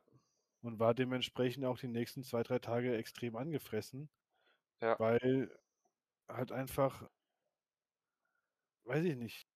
Und 0.61 0.79
war 0.79 0.95
dementsprechend 0.95 1.65
auch 1.65 1.79
die 1.79 1.89
nächsten 1.89 2.23
zwei, 2.23 2.43
drei 2.43 2.59
Tage 2.59 2.95
extrem 2.97 3.35
angefressen. 3.35 4.11
Ja. 4.83 4.99
Weil 5.01 5.51
halt 6.29 6.53
einfach, 6.53 7.09
weiß 8.85 9.05
ich 9.07 9.17
nicht, 9.17 9.49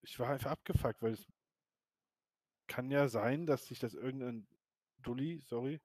ich 0.00 0.18
war 0.18 0.30
einfach 0.30 0.52
abgefuckt, 0.52 1.02
weil 1.02 1.12
es 1.12 1.26
kann 2.66 2.90
ja 2.90 3.08
sein, 3.08 3.44
dass 3.44 3.66
sich 3.66 3.78
das 3.78 3.92
irgendein 3.92 4.46
Dulli, 5.02 5.40
sorry, 5.40 5.82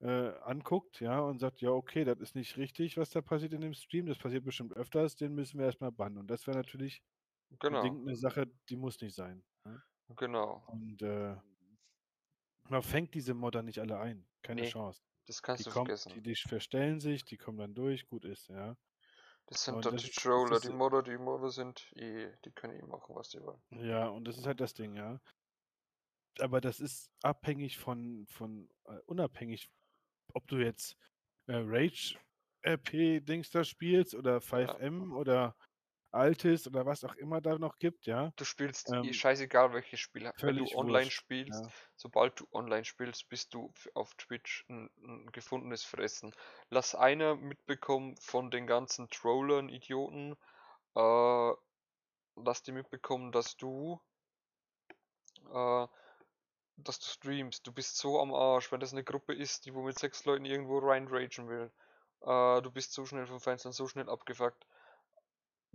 äh, 0.00 0.32
anguckt, 0.40 1.00
ja, 1.00 1.20
und 1.20 1.40
sagt, 1.40 1.60
ja, 1.60 1.70
okay, 1.70 2.04
das 2.04 2.20
ist 2.20 2.34
nicht 2.36 2.56
richtig, 2.56 2.96
was 2.96 3.10
da 3.10 3.20
passiert 3.20 3.52
in 3.52 3.60
dem 3.60 3.74
Stream, 3.74 4.06
das 4.06 4.16
passiert 4.16 4.44
bestimmt 4.44 4.72
öfters, 4.74 5.16
den 5.16 5.34
müssen 5.34 5.58
wir 5.58 5.66
erstmal 5.66 5.92
bannen. 5.92 6.16
Und 6.16 6.28
das 6.28 6.46
wäre 6.46 6.56
natürlich 6.56 7.02
Genau. 7.60 7.82
bedingt 7.82 8.06
eine 8.06 8.16
Sache, 8.16 8.46
die 8.68 8.76
muss 8.76 9.00
nicht 9.00 9.14
sein. 9.14 9.42
Ne? 9.64 9.82
Genau. 10.16 10.62
Und 10.68 11.00
äh, 11.02 11.36
man 12.68 12.82
fängt 12.82 13.14
diese 13.14 13.34
Modder 13.34 13.62
nicht 13.62 13.78
alle 13.78 13.98
ein. 13.98 14.26
Keine 14.42 14.62
Nee, 14.62 14.68
Chance. 14.68 15.02
Das 15.26 15.42
kannst 15.42 15.60
Die, 15.60 15.64
du 15.64 15.70
kommen, 15.70 15.86
vergessen. 15.86 16.12
die, 16.14 16.20
die 16.22 16.34
verstellen 16.36 17.00
sich, 17.00 17.24
die 17.24 17.36
kommen 17.38 17.58
dann 17.58 17.74
durch, 17.74 18.06
gut 18.06 18.24
ist, 18.24 18.48
ja. 18.48 18.76
Das 19.46 19.64
sind 19.64 19.84
das 19.84 20.02
die 20.02 20.10
Troller, 20.10 20.58
die 20.58 20.70
Modder, 20.70 21.02
die 21.02 21.18
Modder 21.18 21.50
sind 21.50 21.92
eh, 21.96 22.32
die 22.44 22.52
können 22.52 22.78
eh 22.78 22.82
machen, 22.82 23.14
was 23.14 23.30
sie 23.30 23.42
wollen. 23.42 23.60
Ja, 23.70 24.08
und 24.08 24.24
das 24.26 24.38
ist 24.38 24.46
halt 24.46 24.60
das 24.60 24.72
Ding, 24.74 24.94
ja. 24.96 25.20
Aber 26.40 26.60
das 26.60 26.80
ist 26.80 27.10
abhängig 27.22 27.78
von, 27.78 28.26
von 28.26 28.68
äh, 28.86 28.98
unabhängig, 29.06 29.70
ob 30.32 30.46
du 30.48 30.56
jetzt 30.56 30.96
äh, 31.46 31.56
Rage 31.56 32.18
RP-Dings 32.66 33.50
da 33.50 33.64
spielst 33.64 34.14
oder 34.14 34.38
5M 34.38 35.14
oder 35.14 35.54
Altis 36.14 36.66
oder 36.66 36.86
was 36.86 37.04
auch 37.04 37.14
immer 37.16 37.40
da 37.40 37.58
noch 37.58 37.76
gibt, 37.78 38.06
ja. 38.06 38.32
Du 38.36 38.44
spielst 38.44 38.90
Ähm, 38.90 39.12
scheißegal 39.12 39.72
welches 39.72 40.00
Spiel. 40.00 40.30
Wenn 40.40 40.56
du 40.56 40.66
online 40.74 41.06
wurscht, 41.06 41.12
spielst, 41.12 41.64
ja. 41.64 41.70
sobald 41.96 42.40
du 42.40 42.46
online 42.52 42.84
spielst, 42.84 43.28
bist 43.28 43.52
du 43.54 43.72
auf 43.94 44.14
Twitch 44.14 44.64
ein, 44.68 44.90
ein 45.02 45.26
gefundenes 45.32 45.84
Fressen. 45.84 46.32
Lass 46.70 46.94
einer 46.94 47.34
mitbekommen 47.36 48.16
von 48.18 48.50
den 48.50 48.66
ganzen 48.66 49.10
Trollern, 49.10 49.68
Idioten, 49.68 50.36
äh, 50.94 51.52
lass 52.36 52.62
die 52.62 52.72
mitbekommen, 52.72 53.32
dass 53.32 53.56
du, 53.56 54.00
äh, 55.52 55.86
dass 56.76 56.98
du 56.98 57.06
streamst. 57.06 57.66
Du 57.66 57.72
bist 57.72 57.96
so 57.96 58.20
am 58.20 58.32
Arsch, 58.32 58.70
wenn 58.72 58.80
das 58.80 58.92
eine 58.92 59.04
Gruppe 59.04 59.34
ist, 59.34 59.66
die 59.66 59.74
wo 59.74 59.82
mit 59.82 59.98
sechs 59.98 60.24
Leuten 60.24 60.44
irgendwo 60.44 60.78
reinragen 60.78 61.48
will. 61.48 61.72
Äh, 62.22 62.62
du 62.62 62.70
bist 62.70 62.92
so 62.92 63.04
schnell 63.04 63.26
vom 63.26 63.40
Fenster 63.40 63.72
so 63.72 63.86
schnell 63.86 64.08
abgefuckt. 64.08 64.66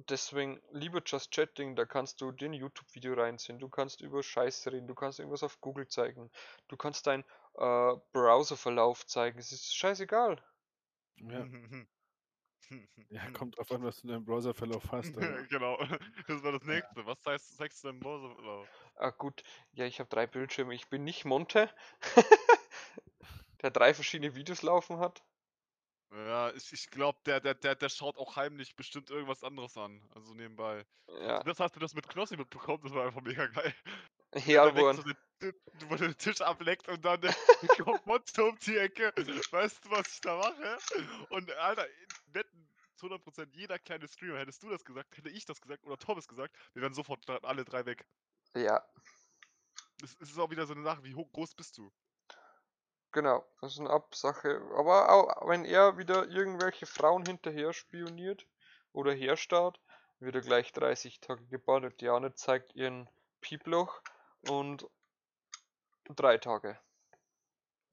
Deswegen 0.08 0.62
lieber 0.72 1.02
Just 1.06 1.32
Chatting, 1.32 1.76
da 1.76 1.86
kannst 1.86 2.22
du 2.22 2.32
dir 2.32 2.48
ein 2.48 2.54
YouTube-Video 2.54 3.16
reinziehen, 3.16 3.60
du 3.60 3.68
kannst 3.68 4.00
über 4.00 4.24
Scheiße 4.24 4.72
reden, 4.72 4.88
du 4.88 4.96
kannst 4.96 5.20
irgendwas 5.20 5.44
auf 5.44 5.60
Google 5.60 5.90
zeigen, 5.90 6.32
du 6.70 6.78
kannst 6.78 7.06
deinen 7.06 7.24
äh, 7.56 7.96
Browserverlauf 8.14 9.06
zeigen, 9.06 9.40
es 9.40 9.52
ist 9.52 9.76
scheißegal. 9.76 10.42
Ja. 11.18 11.46
Ja, 13.10 13.32
kommt 13.32 13.58
drauf 13.58 13.72
an, 13.72 13.84
was 13.84 13.98
du 13.98 14.04
in 14.04 14.14
deinem 14.14 14.26
Browserverlauf 14.26 14.92
hast. 14.92 15.12
genau. 15.50 15.78
Das 16.28 16.44
war 16.44 16.52
das 16.52 16.64
nächste. 16.66 17.04
Was 17.04 17.18
heißt, 17.26 17.58
sagst 17.58 17.84
du 17.84 17.88
denn 17.88 18.00
Browser? 18.00 18.36
Oh. 18.44 18.66
Ah 18.96 19.10
gut, 19.10 19.44
ja, 19.72 19.86
ich 19.86 20.00
habe 20.00 20.10
drei 20.10 20.28
Bildschirme, 20.28 20.76
ich 20.76 20.88
bin 20.88 21.04
nicht 21.04 21.26
Monte, 21.26 21.74
der 23.64 23.72
drei 23.72 23.96
verschiedene 23.96 24.36
Videos 24.36 24.62
laufen 24.62 25.00
hat. 25.00 25.24
Ja, 26.12 26.52
ich, 26.54 26.74
ich 26.74 26.90
glaube, 26.90 27.20
der, 27.26 27.40
der, 27.40 27.54
der, 27.54 27.76
der 27.76 27.90
schaut 27.90 28.18
auch 28.18 28.36
heimlich 28.36 28.76
bestimmt 28.76 29.10
irgendwas 29.12 29.44
anderes 29.44 29.78
an. 29.78 30.02
Also 30.16 30.34
nebenbei. 30.34 30.86
Ja, 31.08 31.44
Das 31.44 31.60
hast 31.60 31.76
du 31.76 31.80
das 31.80 31.94
mit 31.94 32.08
Knossi 32.08 32.36
mitbekommen, 32.38 32.82
das 32.84 32.94
war 32.94 33.06
einfach 33.06 33.22
mega 33.22 33.46
geil. 33.48 33.76
ja, 34.46 34.76
wo 34.76 34.94
so 34.94 35.04
wo 35.88 35.96
der 35.96 36.10
den 36.10 36.18
Tisch 36.18 36.42
ableckt 36.42 36.88
und 36.90 37.04
dann 37.06 37.22
kommt 37.84 38.06
Monte 38.06 38.44
um 38.44 38.58
die 38.60 38.78
Ecke. 38.78 39.14
Weißt 39.52 39.86
du, 39.86 39.92
was 39.92 40.08
ich 40.14 40.22
da 40.22 40.38
mache? 40.38 40.78
Und 41.30 41.52
Alter, 41.52 41.88
wetten 42.28 42.68
zu 42.96 43.08
100% 43.08 43.48
jeder 43.56 43.80
kleine 43.80 44.08
Streamer, 44.08 44.40
hättest 44.40 44.62
du 44.64 44.70
das 44.70 44.84
gesagt, 44.84 45.16
hätte 45.16 45.30
ich 45.30 45.46
das 45.46 45.62
gesagt 45.62 45.86
oder 45.86 45.98
Thomas 45.98 46.28
gesagt, 46.28 46.56
wir 46.74 46.82
wären 46.82 46.94
sofort 46.94 47.28
alle 47.30 47.64
drei 47.64 47.86
weg. 47.86 48.06
ja, 48.56 48.84
Es 50.04 50.16
es 50.20 50.32
ist 50.32 50.40
auch 50.40 50.50
wieder 50.50 50.66
so 50.66 50.74
eine 50.74 50.84
Sache, 50.84 51.04
wie 51.04 51.16
hoch 51.16 51.32
groß 51.32 51.56
bist 51.56 51.78
du? 51.78 51.92
Genau, 53.12 53.46
das 53.62 53.74
ist 53.74 53.80
eine 53.80 53.90
Absache. 53.90 54.62
Aber 54.76 55.10
auch 55.10 55.48
wenn 55.48 55.66
er 55.66 55.98
wieder 55.98 56.28
irgendwelche 56.28 56.86
Frauen 56.86 57.26
hinterher 57.26 57.74
spioniert 57.74 58.46
oder 58.94 59.14
herstarrt, 59.14 59.80
wird 60.20 60.36
er 60.36 60.42
gleich 60.42 60.72
30 60.74 61.20
Tage 61.20 61.46
gebannt 61.48 61.86
und 61.86 62.02
Diane 62.02 62.34
zeigt 62.36 62.76
ihren 62.76 63.10
Pieploch 63.42 64.02
und 64.50 64.88
drei 66.10 66.38
Tage. 66.38 66.78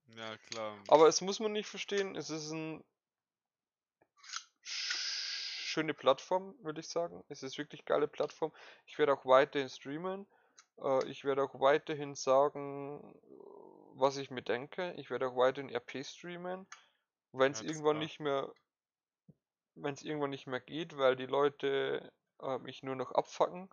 Ja, 0.07 0.37
klar. 0.49 0.77
Aber 0.87 1.07
es 1.07 1.21
muss 1.21 1.39
man 1.39 1.51
nicht 1.51 1.67
verstehen, 1.67 2.15
es 2.15 2.29
ist 2.29 2.51
ein 2.51 2.83
schöne 4.61 5.93
Plattform, 5.93 6.55
würde 6.63 6.79
ich 6.79 6.87
sagen. 6.87 7.23
Es 7.29 7.43
ist 7.43 7.57
wirklich 7.57 7.85
geile 7.85 8.07
Plattform. 8.07 8.51
Ich 8.85 8.97
werde 8.97 9.13
auch 9.13 9.25
weiterhin 9.25 9.69
streamen. 9.69 10.25
Äh, 10.81 11.05
ich 11.07 11.23
werde 11.23 11.43
auch 11.43 11.59
weiterhin 11.59 12.15
sagen, 12.15 13.13
was 13.99 14.17
ich 14.17 14.31
mir 14.31 14.43
denke. 14.43 14.93
Ich 14.93 15.09
werde 15.09 15.27
auch 15.29 15.35
weiterhin 15.35 15.69
RP 15.69 16.03
streamen. 16.03 16.67
Wenn 17.33 17.51
es 17.53 17.59
Ja, 17.59 17.63
irgendwann 17.63 17.97
klar. 17.97 17.99
nicht 17.99 18.19
mehr, 18.19 18.53
wenn 19.75 19.93
es 19.93 20.03
irgendwann 20.03 20.31
nicht 20.31 20.45
mehr 20.45 20.59
geht, 20.59 20.97
weil 20.97 21.15
die 21.15 21.25
Leute 21.25 22.11
äh, 22.41 22.57
mich 22.57 22.83
nur 22.83 22.97
noch 22.97 23.13
abfacken 23.13 23.69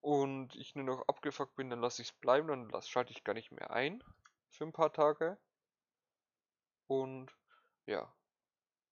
und 0.00 0.56
ich 0.56 0.74
nur 0.74 0.84
noch 0.84 1.06
abgefuckt 1.06 1.54
bin, 1.54 1.70
dann 1.70 1.80
lasse 1.80 2.02
ich 2.02 2.08
es 2.08 2.14
bleiben, 2.18 2.48
dann 2.48 2.68
lass, 2.68 2.88
schalte 2.88 3.12
ich 3.12 3.22
gar 3.24 3.34
nicht 3.34 3.52
mehr 3.52 3.70
ein 3.70 4.02
für 4.48 4.64
ein 4.64 4.72
paar 4.72 4.92
Tage. 4.92 5.38
Und 6.88 7.30
ja. 7.86 8.12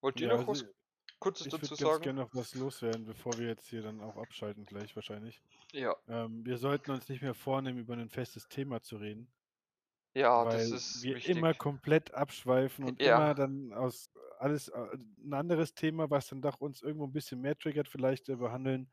Wollt 0.03 0.21
ihr 0.21 0.29
Ja, 0.29 0.31
noch 0.31 0.47
was 0.49 0.65
also 0.65 0.75
Kurzes 1.21 1.49
ich 1.49 1.61
dazu 1.61 1.73
würde 1.73 1.77
ganz 1.77 2.01
sagen? 2.01 2.03
gerne 2.03 2.21
noch 2.23 2.35
was 2.35 2.55
loswerden, 2.55 3.05
bevor 3.07 3.39
wir 3.39 3.47
jetzt 3.49 3.69
hier 3.69 3.83
dann 3.83 4.01
auch 4.01 4.17
abschalten 4.17 4.65
gleich 4.67 4.97
wahrscheinlich. 4.97 5.43
Ja, 5.73 5.95
Ähm, 6.09 6.47
wir 6.47 6.59
sollten 6.59 6.93
uns 6.93 7.09
nicht 7.09 7.23
mehr 7.23 7.35
vornehmen, 7.35 7.79
über 7.81 7.95
ein 7.95 8.11
festes 8.11 8.49
Thema 8.49 8.83
zu 8.83 8.97
reden, 8.99 9.33
ja, 10.17 10.45
weil 10.45 10.71
das 10.71 10.73
ist 10.73 11.13
wir 11.13 11.15
wichtig. 11.15 11.27
immer 11.27 11.55
komplett 11.55 12.15
abschweifen 12.15 12.85
und 12.85 13.01
Ja. 13.01 13.03
immer 13.03 13.35
dann 13.35 13.73
aus 13.73 14.11
alles 14.39 14.71
ein 14.73 15.33
anderes 15.35 15.75
Thema, 15.75 16.11
was 16.11 16.29
dann 16.29 16.43
doch 16.43 16.61
uns 16.61 16.83
irgendwo 16.83 17.07
ein 17.07 17.13
bisschen 17.13 17.41
mehr 17.41 17.57
triggert, 17.59 17.89
vielleicht 17.89 18.29
äh, 18.29 18.37
behandeln. 18.37 18.91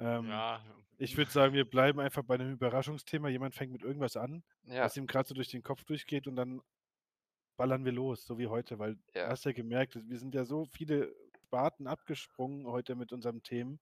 Ähm, 0.00 0.44
Ja. 0.44 0.62
Ich 0.98 1.16
würde 1.18 1.30
sagen, 1.32 1.54
wir 1.54 1.68
bleiben 1.68 2.00
einfach 2.00 2.24
bei 2.24 2.34
einem 2.36 2.52
Überraschungsthema. 2.54 3.28
Jemand 3.30 3.54
fängt 3.56 3.72
mit 3.72 3.82
irgendwas 3.84 4.16
an, 4.16 4.44
Ja, 4.64 4.92
was 4.92 4.96
ihm 4.96 5.06
gerade 5.08 5.28
so 5.28 5.34
durch 5.34 5.50
den 5.50 5.62
Kopf 5.64 5.84
durchgeht 5.84 6.26
und 6.28 6.36
dann 6.36 6.62
ballern 7.56 7.84
wir 7.84 7.92
los, 7.92 8.26
so 8.26 8.38
wie 8.38 8.48
heute, 8.48 8.78
weil 8.78 8.96
du 8.96 9.02
Ja. 9.14 9.32
hast 9.32 9.44
ja 9.44 9.52
gemerkt, 9.52 9.96
wir 10.08 10.18
sind 10.18 10.34
ja 10.34 10.44
so 10.44 10.66
viele 10.66 11.14
Sparten 11.46 11.86
abgesprungen 11.86 12.66
heute 12.66 12.94
mit 12.96 13.12
unseren 13.12 13.42
Themen. 13.42 13.80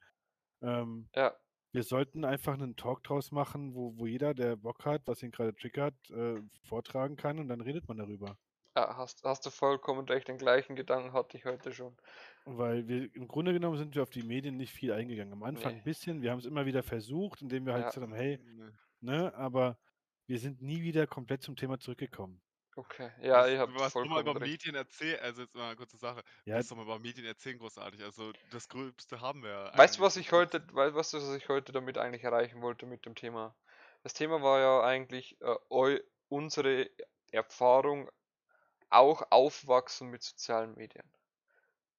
Ähm, 0.63 1.11
ja, 1.15 1.37
wir 1.73 1.83
sollten 1.85 2.25
einfach 2.25 2.55
einen 2.55 2.77
Talk 2.77 3.03
draus 3.05 3.31
machen, 3.33 3.75
wo, 3.75 3.97
wo 3.99 4.07
jeder, 4.07 4.35
der 4.35 4.57
Bock 4.57 4.85
hat, 4.85 5.03
was 5.07 5.23
ihn 5.23 5.31
gerade 5.31 5.55
triggert, 5.55 5.95
äh, 6.11 6.41
vortragen 6.65 7.17
kann 7.17 7.39
und 7.39 7.49
dann 7.49 7.61
redet 7.61 7.89
man 7.89 7.99
darüber. 7.99 8.37
ja, 8.77 8.97
hast, 8.97 9.23
hast 9.25 9.45
du 9.47 9.51
vollkommen 9.51 10.07
recht. 10.09 10.29
Den 10.29 10.39
gleichen 10.39 10.77
Gedanken 10.77 11.13
hatte 11.13 11.37
ich 11.37 11.45
heute 11.45 11.73
schon. 11.73 11.97
Weil 12.45 12.87
wir 12.89 13.15
im 13.15 13.29
Grunde 13.29 13.53
genommen 13.53 13.77
sind 13.77 13.95
wir 13.95 14.03
auf 14.03 14.11
die 14.11 14.23
Medien 14.23 14.57
nicht 14.57 14.73
viel 14.73 14.93
eingegangen. 14.93 15.33
Am 15.33 15.43
Anfang 15.43 15.73
Nee. 15.73 15.79
ein 15.79 15.85
bisschen, 15.85 16.23
wir 16.23 16.31
haben 16.31 16.39
es 16.39 16.47
immer 16.47 16.67
wieder 16.67 16.83
versucht, 16.83 17.43
indem 17.43 17.67
wir 17.67 17.73
halt 17.75 17.83
Ja. 17.85 17.89
gesagt 17.89 18.05
haben, 18.07 18.15
hey, 18.15 18.39
Ne. 18.39 18.73
ne, 19.01 19.35
aber 19.35 19.79
wir 20.27 20.39
sind 20.39 20.63
nie 20.63 20.83
wieder 20.83 21.07
komplett 21.07 21.43
zum 21.43 21.57
Thema 21.57 21.79
zurückgekommen. 21.81 22.41
Okay, 22.81 23.11
ja, 23.23 23.47
ihr 23.47 23.59
habt 23.59 23.79
was 23.79 23.93
du 23.93 24.09
mal 24.09 24.23
über 24.23 24.41
recht. 24.41 24.41
Medien 24.41 24.75
erzählen, 24.75 25.21
also 25.21 25.43
jetzt 25.43 25.55
mal 25.55 25.67
eine 25.67 25.77
kurze 25.77 25.99
Sache. 25.99 26.23
Ja, 26.47 26.57
Was 26.59 26.69
soll 26.69 26.79
man 26.79 26.87
über 26.87 26.99
Medien 26.99 27.27
erzählen, 27.27 27.59
großartig? 27.59 28.03
Also 28.03 28.33
das 28.49 28.69
Gröbste 28.69 29.21
haben 29.21 29.43
wir 29.43 29.51
ja 29.51 29.77
Weißt 29.77 29.99
du, 29.99 30.03
was 30.03 30.17
ich 30.17 30.33
heute, 30.33 30.63
weißt, 30.73 31.13
du, 31.13 31.19
was 31.19 31.35
ich 31.37 31.49
heute 31.49 31.73
damit 31.73 31.99
eigentlich 31.99 32.25
erreichen 32.25 32.63
wollte 32.63 32.87
mit 32.87 33.05
dem 33.05 33.15
Thema? 33.15 33.55
Das 34.03 34.15
Thema 34.15 34.41
war 34.43 34.61
ja 34.61 34.83
eigentlich 34.83 35.39
äh, 35.43 35.57
eu, 35.69 35.99
unsere 36.29 36.91
Erfahrung 37.33 38.11
auch 38.89 39.23
aufwachsen 39.31 40.09
mit 40.09 40.23
sozialen 40.23 40.75
Medien. 40.75 41.05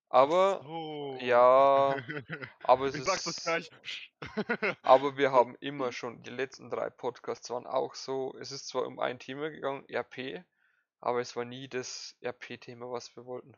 Aber 0.09 0.61
so. 0.63 1.17
ja, 1.21 1.95
aber 2.63 2.87
es 2.87 2.95
ich 2.95 3.01
ist, 3.07 3.43
gleich. 3.43 3.69
aber 4.83 5.15
wir 5.15 5.31
haben 5.31 5.55
immer 5.59 5.91
schon, 5.91 6.21
die 6.23 6.31
letzten 6.31 6.69
drei 6.69 6.89
Podcasts 6.89 7.49
waren 7.49 7.67
auch 7.67 7.95
so, 7.95 8.35
es 8.39 8.51
ist 8.51 8.67
zwar 8.67 8.87
um 8.87 8.99
ein 8.99 9.19
Thema 9.19 9.49
gegangen, 9.49 9.85
RP, 9.89 10.43
aber 11.01 11.19
es 11.19 11.35
war 11.35 11.45
nie 11.45 11.67
das 11.67 12.15
RP-Thema, 12.23 12.91
was 12.91 13.15
wir 13.15 13.25
wollten. 13.25 13.55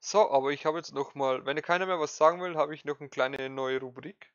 So, 0.00 0.30
aber 0.30 0.50
ich 0.50 0.66
habe 0.66 0.78
jetzt 0.78 0.94
noch 0.94 1.14
mal, 1.14 1.44
wenn 1.44 1.60
keiner 1.62 1.86
mehr 1.86 2.00
was 2.00 2.16
sagen 2.16 2.40
will, 2.40 2.56
habe 2.56 2.74
ich 2.74 2.84
noch 2.84 3.00
eine 3.00 3.10
kleine 3.10 3.50
neue 3.50 3.80
Rubrik. 3.80 4.32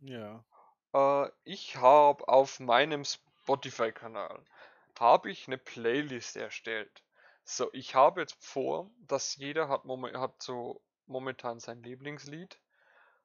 ja. 0.00 0.44
Äh, 0.92 1.30
ich 1.44 1.76
habe 1.76 2.26
auf 2.28 2.60
meinem 2.60 3.04
Spotify-Kanal 3.04 4.44
habe 4.98 5.30
ich 5.30 5.46
eine 5.46 5.58
Playlist 5.58 6.36
erstellt. 6.36 7.02
So, 7.44 7.70
ich 7.72 7.94
habe 7.94 8.20
jetzt 8.20 8.36
vor, 8.44 8.90
dass 8.98 9.36
jeder 9.36 9.68
hat, 9.68 9.84
momen 9.84 10.18
hat 10.18 10.42
so 10.42 10.82
momentan 11.06 11.58
sein 11.58 11.82
Lieblingslied, 11.82 12.60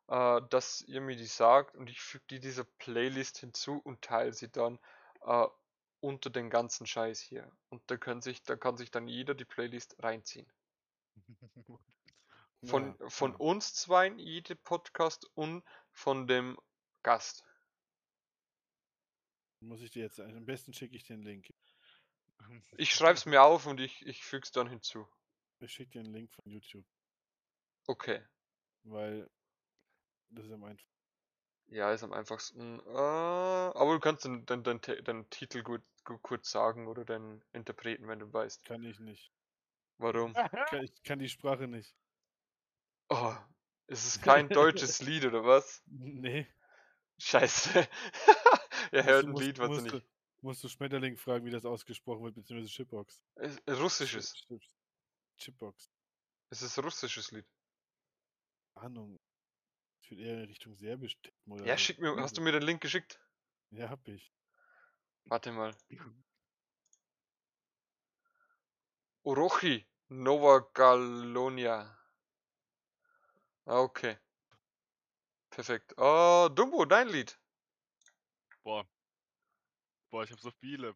äh, 0.07 0.41
dass 0.49 0.81
ihr 0.81 1.01
mir 1.01 1.15
die 1.17 1.25
sagt 1.25 1.75
und 1.75 1.89
ich 1.89 2.01
füge 2.01 2.25
die 2.29 2.39
dieser 2.39 2.63
Playlist 2.63 3.39
hinzu 3.39 3.79
und 3.83 4.01
teile 4.01 4.33
sie 4.33 4.51
dann 4.51 4.79
äh, 5.25 5.47
unter 5.99 6.29
den 6.29 6.49
ganzen 6.49 6.85
Scheiß 6.85 7.19
hier. 7.21 7.51
Und 7.69 7.83
da 7.87 7.97
können 7.97 8.21
sich, 8.21 8.43
da 8.43 8.55
kann 8.55 8.77
sich 8.77 8.91
dann 8.91 9.07
jeder 9.07 9.33
die 9.35 9.45
Playlist 9.45 9.95
reinziehen. 10.03 10.51
Von, 12.63 12.97
Ja, 12.99 13.09
von 13.09 13.35
uns 13.35 13.75
zweien, 13.75 14.17
jede 14.17 14.55
Podcast 14.55 15.29
und 15.35 15.63
von 15.91 16.27
dem 16.27 16.57
Gast. 17.03 17.45
Muss 19.59 19.81
ich 19.81 19.91
dir 19.91 20.03
jetzt, 20.03 20.19
am 20.19 20.45
besten 20.45 20.73
schicke 20.73 20.95
ich 20.95 21.03
den 21.03 21.21
Link. 21.21 21.53
Ich 22.77 22.93
schreibe 22.93 23.13
es 23.13 23.25
mir 23.25 23.43
auf 23.43 23.65
und 23.65 23.79
ich, 23.79 24.05
ich 24.05 24.23
füge 24.23 24.43
es 24.43 24.51
dann 24.51 24.67
hinzu. 24.67 25.07
Ich 25.59 25.71
schicke 25.71 25.91
dir 25.91 25.99
einen 26.01 26.13
Link 26.13 26.31
von 26.33 26.43
YouTube, 26.49 26.85
Okay. 27.87 28.25
weil 28.83 29.29
das 30.29 30.45
ist 30.45 30.51
am 30.51 30.63
einfachsten. 30.63 30.94
Ja, 31.67 31.91
ist 31.91 32.03
am 32.03 32.13
einfachsten. 32.13 32.79
Äh, 32.79 32.91
aber 32.91 33.93
du 33.93 33.99
kannst 33.99 34.25
den, 34.25 34.45
den, 34.45 34.63
den, 34.63 34.81
Te- 34.81 35.01
den 35.01 35.29
Titel 35.29 35.63
gut, 35.63 35.81
gut 36.03 36.21
kurz 36.21 36.51
sagen 36.51 36.87
oder 36.87 37.05
den 37.05 37.43
Interpreten, 37.53 38.07
wenn 38.07 38.19
du 38.19 38.31
weißt. 38.31 38.63
Kann 38.65 38.83
ich 38.83 38.99
nicht. 38.99 39.31
Warum? 39.97 40.33
Kann, 40.69 40.83
ich 40.83 41.03
kann 41.03 41.19
die 41.19 41.29
Sprache 41.29 41.67
nicht. 41.67 41.95
Oh, 43.09 43.35
ist 43.87 44.05
es 44.05 44.21
kein 44.21 44.49
deutsches 44.49 45.01
Lied 45.01 45.25
oder 45.25 45.43
was? 45.45 45.81
Nee. 45.85 46.47
Scheiße. 47.17 47.87
er 48.91 49.03
hört 49.05 49.25
ein 49.25 49.31
musst- 49.31 49.43
Lied, 49.43 49.57
was 49.59 49.65
er 49.65 49.69
musst 49.69 49.81
nicht. 49.83 49.95
du, 49.95 50.01
musst 50.41 50.63
du 50.63 50.69
Schmetterling 50.69 51.17
fragen, 51.17 51.45
wie 51.45 51.51
das 51.51 51.65
ausgesprochen 51.65 52.23
wird, 52.23 52.35
beziehungsweise 52.35 52.71
Chipbox. 52.73 53.21
Russisches. 53.69 54.33
Chip- 54.35 54.59
Chip- 54.59 54.71
Chipbox. 55.37 55.89
Es 56.49 56.61
ist 56.61 56.77
ein 56.77 56.83
russisches 56.83 57.31
Lied. 57.31 57.45
Ahnung. 58.75 59.19
Ich 60.05 60.11
würde 60.11 60.21
eher 60.21 60.35
in 60.35 60.43
Richtung 60.45 60.75
Serbisch 60.75 61.19
tippen 61.19 61.53
oder 61.53 61.65
Ja, 61.65 61.79
schick 61.79 61.97
mir, 61.97 62.15
hast 62.17 62.37
du 62.37 62.41
mir 62.41 62.51
den 62.51 62.61
Link 62.61 62.79
geschickt? 62.79 63.19
Ja, 63.71 63.89
hab 63.89 64.07
ich. 64.07 64.31
Warte 65.25 65.51
mal. 65.51 65.75
Orochi, 69.23 69.83
Nova 70.09 70.59
Galonia. 70.75 71.97
Ah, 73.65 73.79
okay. 73.79 74.19
Perfekt. 75.49 75.95
Oh, 75.97 76.49
Dumbo, 76.53 76.85
dein 76.85 77.07
Lied. 77.07 77.39
Boah. 78.63 78.87
Boah, 80.11 80.23
ich 80.23 80.31
hab 80.31 80.39
so 80.39 80.51
viele. 80.51 80.93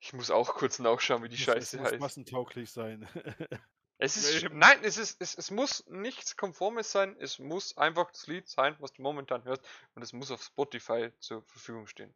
Ich 0.00 0.14
muss 0.14 0.30
auch 0.30 0.54
kurz 0.54 0.78
nachschauen, 0.78 1.22
wie 1.22 1.28
die 1.28 1.36
Muss- 1.36 1.44
Scheiße 1.44 1.76
es 1.76 1.82
muss 1.82 1.90
heißt. 1.92 2.00
massentauglich 2.00 2.70
sein. 2.70 3.06
Es 3.98 4.16
ist. 4.16 4.50
Nein, 4.50 4.78
es 4.82 4.96
ist. 4.96 5.20
Es, 5.20 5.36
es 5.36 5.50
muss 5.50 5.86
nichts 5.86 6.36
Konformes 6.36 6.90
sein. 6.90 7.16
Es 7.20 7.38
muss 7.38 7.76
einfach 7.76 8.10
das 8.10 8.26
Lied 8.26 8.48
sein, 8.48 8.76
was 8.80 8.92
du 8.92 9.02
momentan 9.02 9.44
hörst. 9.44 9.64
Und 9.94 10.02
es 10.02 10.12
muss 10.12 10.30
auf 10.30 10.42
Spotify 10.42 11.10
zur 11.20 11.42
Verfügung 11.42 11.86
stehen. 11.86 12.14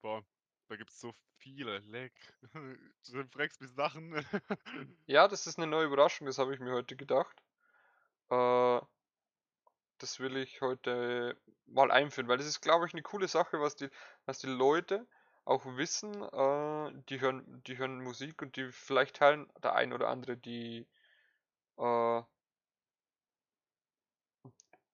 Boah, 0.00 0.24
da 0.68 0.76
gibt's 0.76 1.00
so 1.00 1.12
viele. 1.38 1.78
Leck. 1.78 2.12
Du 3.08 3.24
fragst 3.30 3.60
mich 3.60 3.70
Sachen. 3.72 4.14
Ja, 5.06 5.28
das 5.28 5.46
ist 5.46 5.58
eine 5.58 5.66
neue 5.66 5.86
Überraschung, 5.86 6.26
das 6.26 6.38
habe 6.38 6.54
ich 6.54 6.60
mir 6.60 6.72
heute 6.72 6.96
gedacht. 6.96 7.36
Äh, 8.30 8.80
das 9.98 10.20
will 10.20 10.36
ich 10.36 10.60
heute 10.60 11.36
mal 11.66 11.90
einführen, 11.90 12.28
weil 12.28 12.38
das 12.38 12.46
ist, 12.46 12.60
glaube 12.60 12.86
ich, 12.86 12.92
eine 12.92 13.02
coole 13.02 13.28
Sache, 13.28 13.60
was 13.60 13.76
die, 13.76 13.88
was 14.24 14.38
die 14.38 14.48
Leute 14.48 15.06
auch 15.46 15.64
wissen. 15.64 16.12
Äh, 16.22 17.02
die 17.08 17.20
hören, 17.20 17.62
die 17.66 17.78
hören 17.78 18.02
Musik 18.02 18.42
und 18.42 18.56
die 18.56 18.70
vielleicht 18.72 19.16
teilen 19.16 19.50
der 19.62 19.74
ein 19.74 19.92
oder 19.92 20.08
andere 20.08 20.36
die, 20.36 20.86
äh, 21.78 22.22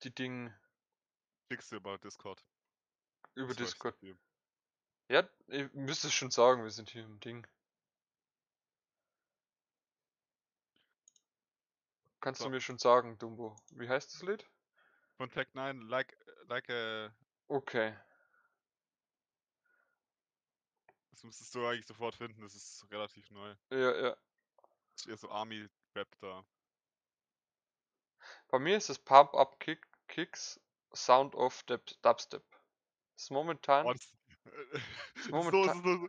die 0.04 0.14
Dinge 0.14 0.54
Schick's 1.50 1.68
dir 1.68 1.76
über 1.76 1.98
Discord. 1.98 2.42
über 3.34 3.48
Das 3.48 3.56
Discord. 3.58 3.96
Ja, 5.08 5.28
ihr 5.48 5.70
müsst 5.74 6.04
es 6.04 6.14
schon 6.14 6.30
sagen, 6.30 6.62
wir 6.62 6.70
sind 6.70 6.90
hier 6.90 7.04
im 7.04 7.20
Ding. 7.20 7.46
Kannst 12.20 12.40
du 12.40 12.44
So. 12.44 12.50
mir 12.50 12.60
schon 12.60 12.78
sagen, 12.78 13.18
Dumbo? 13.18 13.56
Wie 13.72 13.88
heißt 13.88 14.14
das 14.14 14.22
Lied? 14.22 14.48
Von 15.16 15.30
Tech 15.30 15.48
9, 15.54 15.80
like, 15.82 16.16
like 16.46 16.70
a. 16.70 17.12
Okay. 17.48 17.94
Das 21.22 21.26
müsstest 21.28 21.54
du 21.54 21.64
eigentlich 21.64 21.86
sofort 21.86 22.16
finden, 22.16 22.42
das 22.42 22.52
ist 22.56 22.84
relativ 22.90 23.30
neu. 23.30 23.54
Ja, 23.70 23.78
ja. 23.96 24.10
Das 24.10 25.02
ist 25.02 25.06
eher 25.06 25.16
so 25.16 25.30
Army-Rap 25.30 26.08
da. 26.18 26.44
Bei 28.48 28.58
mir 28.58 28.76
ist 28.76 28.90
es 28.90 28.98
Pump 28.98 29.32
Up 29.34 29.60
Kick, 29.60 29.86
Kicks 30.08 30.60
Sound 30.92 31.36
of 31.36 31.62
Dub- 31.62 31.94
Dubstep. 32.02 32.42
Das 33.14 33.22
ist 33.22 33.30
momentan. 33.30 33.86
Oh, 33.86 33.92
das, 33.92 34.02
ist 35.14 35.24
so, 35.26 35.30
momentan- 35.30 35.80
so, 35.84 35.96
so, 35.96 36.08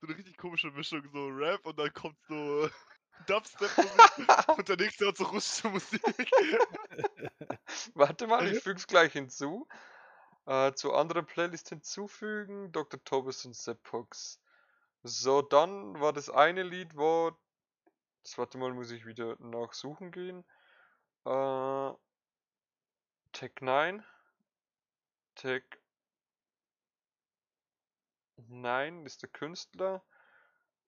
so 0.00 0.06
eine 0.06 0.16
richtig 0.16 0.38
komische 0.38 0.70
Mischung, 0.70 1.06
so 1.12 1.26
Rap 1.28 1.66
und 1.66 1.78
dann 1.78 1.92
kommt 1.92 2.16
so 2.26 2.70
Dubstep-Musik 3.26 4.48
und 4.58 4.66
der 4.66 4.76
nächste 4.78 5.08
hat 5.08 5.18
so 5.18 5.24
russische 5.24 5.68
Musik. 5.68 6.02
Warte 7.92 8.26
mal, 8.26 8.50
ich 8.50 8.62
füge 8.62 8.78
es 8.78 8.86
gleich 8.86 9.12
hinzu. 9.12 9.68
Äh, 10.46 10.72
zu 10.72 10.94
anderen 10.94 11.26
Playlist 11.26 11.68
hinzufügen. 11.68 12.72
Dr. 12.72 13.02
Tobis 13.04 13.44
und 13.44 13.54
Sepp 13.54 13.92
Hooks. 13.92 14.40
So, 15.06 15.42
dann 15.42 16.00
war 16.00 16.14
das 16.14 16.30
eine 16.30 16.62
Lied, 16.62 16.96
war. 16.96 17.38
Das 18.22 18.38
warte 18.38 18.56
mal, 18.56 18.72
muss 18.72 18.90
ich 18.90 19.04
wieder 19.04 19.36
nachsuchen 19.38 20.10
gehen. 20.10 20.44
Äh, 21.26 21.92
Tech 23.32 23.52
9. 23.60 24.02
Tech 25.34 25.62
9 28.48 29.04
ist 29.04 29.20
der 29.20 29.28
Künstler. 29.28 30.02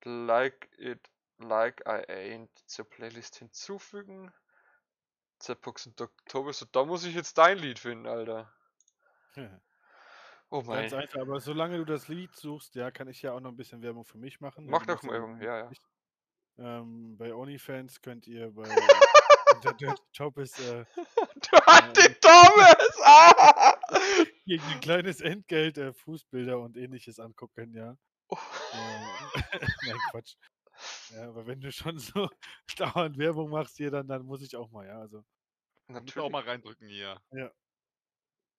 Like 0.02 0.70
it, 0.78 1.10
like 1.36 1.82
I 1.82 2.00
ain't 2.08 2.48
zur 2.66 2.88
Playlist 2.88 3.36
hinzufügen. 3.36 4.32
Zeppox 5.40 5.88
und. 5.88 6.02
Tobis. 6.26 6.62
Und 6.62 6.74
da 6.74 6.86
muss 6.86 7.04
ich 7.04 7.14
jetzt 7.14 7.36
dein 7.36 7.58
Lied 7.58 7.78
finden, 7.78 8.06
Alter. 8.06 8.50
Oh 10.50 10.62
mein. 10.62 10.82
Ganz 10.82 10.92
einfach, 10.92 11.20
aber 11.20 11.40
solange 11.40 11.78
du 11.78 11.84
das 11.84 12.08
Lied 12.08 12.34
suchst, 12.34 12.74
ja, 12.76 12.90
kann 12.90 13.08
ich 13.08 13.22
ja 13.22 13.32
auch 13.32 13.40
noch 13.40 13.50
ein 13.50 13.56
bisschen 13.56 13.82
Werbung 13.82 14.04
für 14.04 14.18
mich 14.18 14.40
machen. 14.40 14.66
Mach 14.66 14.86
doch 14.86 15.02
mal 15.02 15.14
Werbung, 15.14 15.40
ja, 15.40 15.58
ja. 15.58 15.70
Ähm, 16.58 17.16
bei 17.18 17.34
OnlyFans 17.34 18.00
könnt 18.00 18.26
ihr 18.26 18.50
bei 18.52 18.64
der 19.64 19.72
Dirty 19.74 20.02
Topis 20.12 20.58
äh, 20.60 20.84
Dirty 21.52 22.14
Thomas! 22.20 22.98
Ah! 23.04 23.74
gegen 24.46 24.64
ein 24.64 24.80
kleines 24.80 25.20
Entgelt 25.20 25.78
äh, 25.78 25.92
Fußbilder 25.92 26.58
und 26.60 26.76
ähnliches 26.76 27.18
angucken, 27.18 27.74
ja. 27.74 27.96
Oh. 28.28 28.38
Äh, 28.72 29.58
Nein, 29.86 29.98
Quatsch. 30.10 30.36
Ja, 31.10 31.28
aber 31.28 31.46
wenn 31.46 31.60
du 31.60 31.72
schon 31.72 31.98
so 31.98 32.28
dauernd 32.76 33.18
Werbung 33.18 33.50
machst 33.50 33.76
hier, 33.76 33.90
dann, 33.90 34.08
dann 34.08 34.24
muss 34.24 34.42
ich 34.42 34.56
auch 34.56 34.70
mal, 34.70 34.86
ja. 34.86 34.98
Also 35.00 35.24
Du 35.88 36.00
musst 36.02 36.18
auch 36.20 36.30
Natürlich. 36.30 36.30
mal 36.30 36.42
reindrücken 36.42 36.88
hier. 36.88 37.20
Ja. 37.32 37.50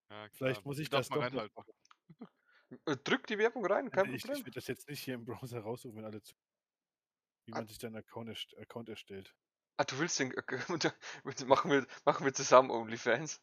Ja, 0.10 0.28
Vielleicht 0.34 0.66
muss 0.66 0.80
ich 0.80 0.90
das 0.90 1.10
mal 1.10 1.30
doch 1.30 1.50
noch. 1.56 1.66
Äh, 2.86 2.98
Drück 2.98 3.28
die 3.28 3.38
Werbung 3.38 3.66
rein, 3.66 3.90
kein 3.92 4.06
ich, 4.10 4.16
ich 4.16 4.22
Problem. 4.24 4.46
werde 4.46 4.52
das 4.56 4.68
jetzt 4.68 4.90
nicht 4.90 5.04
hier 5.04 5.16
im 5.16 5.26
Browser 5.26 5.60
raussuchen, 5.62 5.98
wenn 5.98 6.06
alle 6.06 6.22
zu. 6.22 6.36
Wie 7.46 7.54
Ah. 7.54 7.58
man 7.58 7.68
sich 7.68 7.78
dann 7.78 7.96
Account, 7.96 8.30
erst 8.30 8.58
Account 8.58 8.90
erstellt. 8.90 9.34
Ah, 9.78 9.84
du 9.86 9.98
willst 10.00 10.20
den. 10.20 10.34
machen, 11.48 11.72
wir, 11.72 11.88
machen 12.06 12.26
wir 12.26 12.34
zusammen 12.34 12.70
OnlyFans? 12.72 13.42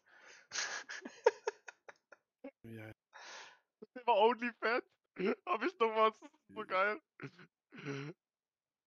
Ja, 2.62 2.92
Immer 3.94 4.14
OnlyFans. 4.14 4.84
Hab 5.46 5.62
ich 5.62 5.78
noch 5.78 5.94
was? 5.96 6.18
Das 6.20 6.30
ist 6.32 6.54
so 6.54 6.66
geil. 6.66 7.00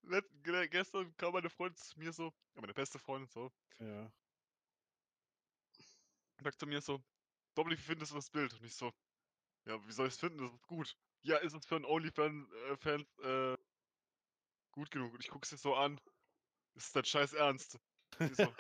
Let, 0.04 0.26
ge- 0.44 0.68
gestern 0.68 1.16
kam 1.18 1.34
meine 1.34 1.49
Freundin 1.49 1.78
zu 1.78 1.98
mir 1.99 2.12
so, 2.14 2.34
ja, 2.54 2.62
meine 2.62 2.74
beste 2.74 2.99
Freundin 2.99 3.28
so, 3.30 3.52
Ja. 3.80 4.12
sagt 6.44 6.60
zu 6.60 6.68
mir 6.68 6.82
so, 6.82 7.04
Dominik, 7.58 7.80
wie 7.80 7.84
findest 7.84 8.12
du 8.12 8.16
das 8.16 8.30
Bild? 8.30 8.54
Und 8.54 8.64
ich 8.64 8.76
so, 8.76 8.94
ja, 9.66 9.84
wie 9.88 9.92
soll 9.92 10.08
ich 10.08 10.14
es 10.14 10.20
finden? 10.20 10.38
Das 10.38 10.54
ist 10.54 10.68
gut. 10.68 10.96
Ja, 11.24 11.38
ist 11.38 11.56
es 11.56 11.66
für 11.66 11.76
einen 11.76 11.86
OnlyFans 11.86 12.52
äh, 12.52 12.78
Fans, 12.78 13.18
äh, 13.20 13.58
gut 14.72 14.92
genug? 14.92 15.14
Und 15.14 15.24
ich 15.24 15.30
guck's 15.30 15.50
dir 15.50 15.58
so 15.58 15.74
an. 15.74 16.00
Ist 16.76 16.96
dein 16.96 17.06
Scheiß 17.06 17.34
ernst? 17.34 17.80
So, 18.20 18.54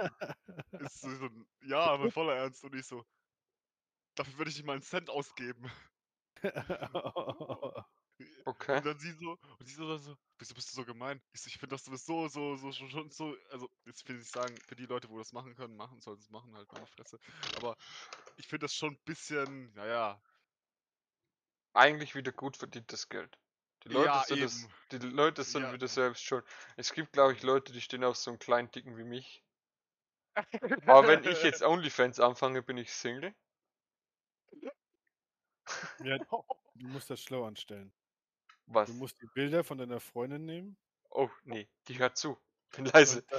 ist 0.79 1.01
so, 1.01 1.29
ja, 1.61 1.79
aber 1.79 2.09
voller 2.11 2.35
Ernst. 2.35 2.63
Und 2.63 2.73
ich 2.75 2.87
so, 2.87 3.05
dafür 4.15 4.39
würde 4.39 4.49
ich 4.49 4.57
nicht 4.57 4.65
mal 4.65 4.73
einen 4.73 4.81
Cent 4.81 5.11
ausgeben. 5.11 5.71
Okay. 8.47 8.81
Und 8.81 8.85
dann 8.85 8.99
sie 8.99 9.11
so, 9.13 9.37
und 9.59 9.67
sie 9.67 9.75
so, 9.75 9.97
so 9.97 10.15
wieso 10.39 10.53
bist 10.55 10.71
du 10.71 10.75
so 10.75 10.85
gemein? 10.85 11.21
Ich 11.33 11.41
so, 11.41 11.47
ich 11.47 11.57
finde 11.57 11.75
das 11.75 11.85
sowieso 11.85 12.27
so, 12.27 12.55
so, 12.57 12.71
so, 12.71 12.87
schon 12.89 13.09
so, 13.11 13.35
also, 13.51 13.69
jetzt 13.85 14.07
will 14.07 14.19
ich 14.19 14.29
sagen, 14.31 14.61
für 14.67 14.75
die 14.75 14.85
Leute, 14.85 15.09
wo 15.09 15.17
das 15.17 15.31
machen 15.33 15.55
können, 15.55 15.75
machen, 15.75 16.01
sollen 16.01 16.19
es 16.19 16.29
machen, 16.29 16.55
halt 16.55 16.71
meine 16.71 16.87
Fresse. 16.87 17.19
Aber 17.53 17.75
ich 18.37 18.47
finde 18.47 18.65
das 18.65 18.73
schon 18.75 18.93
ein 18.93 19.01
bisschen, 19.05 19.73
naja, 19.73 20.21
Eigentlich 21.73 22.13
wieder 22.13 22.33
gut 22.33 22.57
verdientes 22.57 23.07
Geld. 23.07 23.37
Die 23.85 23.87
Leute, 23.89 24.19
Ja, 24.19 24.25
sind, 24.27 24.41
das, 24.41 24.67
die 24.91 24.97
Leute 24.97 25.43
sind 25.45 25.63
Ja. 25.63 25.71
wieder 25.71 25.87
selbst 25.87 26.21
schuld. 26.25 26.45
Es 26.75 26.91
gibt, 26.91 27.13
glaube 27.13 27.31
ich, 27.31 27.41
Leute, 27.41 27.71
die 27.71 27.79
stehen 27.79 28.03
auf 28.03 28.17
so 28.17 28.31
einen 28.31 28.39
kleinen 28.39 28.69
Dicken 28.69 28.97
wie 28.97 29.05
mich. 29.05 29.45
Aber 30.87 31.05
wenn 31.05 31.23
ich 31.23 31.43
jetzt 31.43 31.61
OnlyFans 31.63 32.19
anfange, 32.19 32.63
bin 32.63 32.77
ich 32.77 32.91
Single. 32.91 33.35
ja, 35.99 36.17
du 36.75 36.87
musst 36.87 37.09
das 37.09 37.21
schlau 37.21 37.45
anstellen. 37.45 37.93
Was? 38.67 38.87
Du 38.89 38.95
musst 38.95 39.21
die 39.21 39.27
Bilder 39.33 39.63
von 39.63 39.77
deiner 39.77 39.99
Freundin 39.99 40.45
nehmen. 40.45 40.77
Oh, 41.09 41.29
nee, 41.43 41.67
die 41.87 41.97
hört 41.99 42.17
zu. 42.17 42.37
Bin 42.75 42.85
leise. 42.85 43.23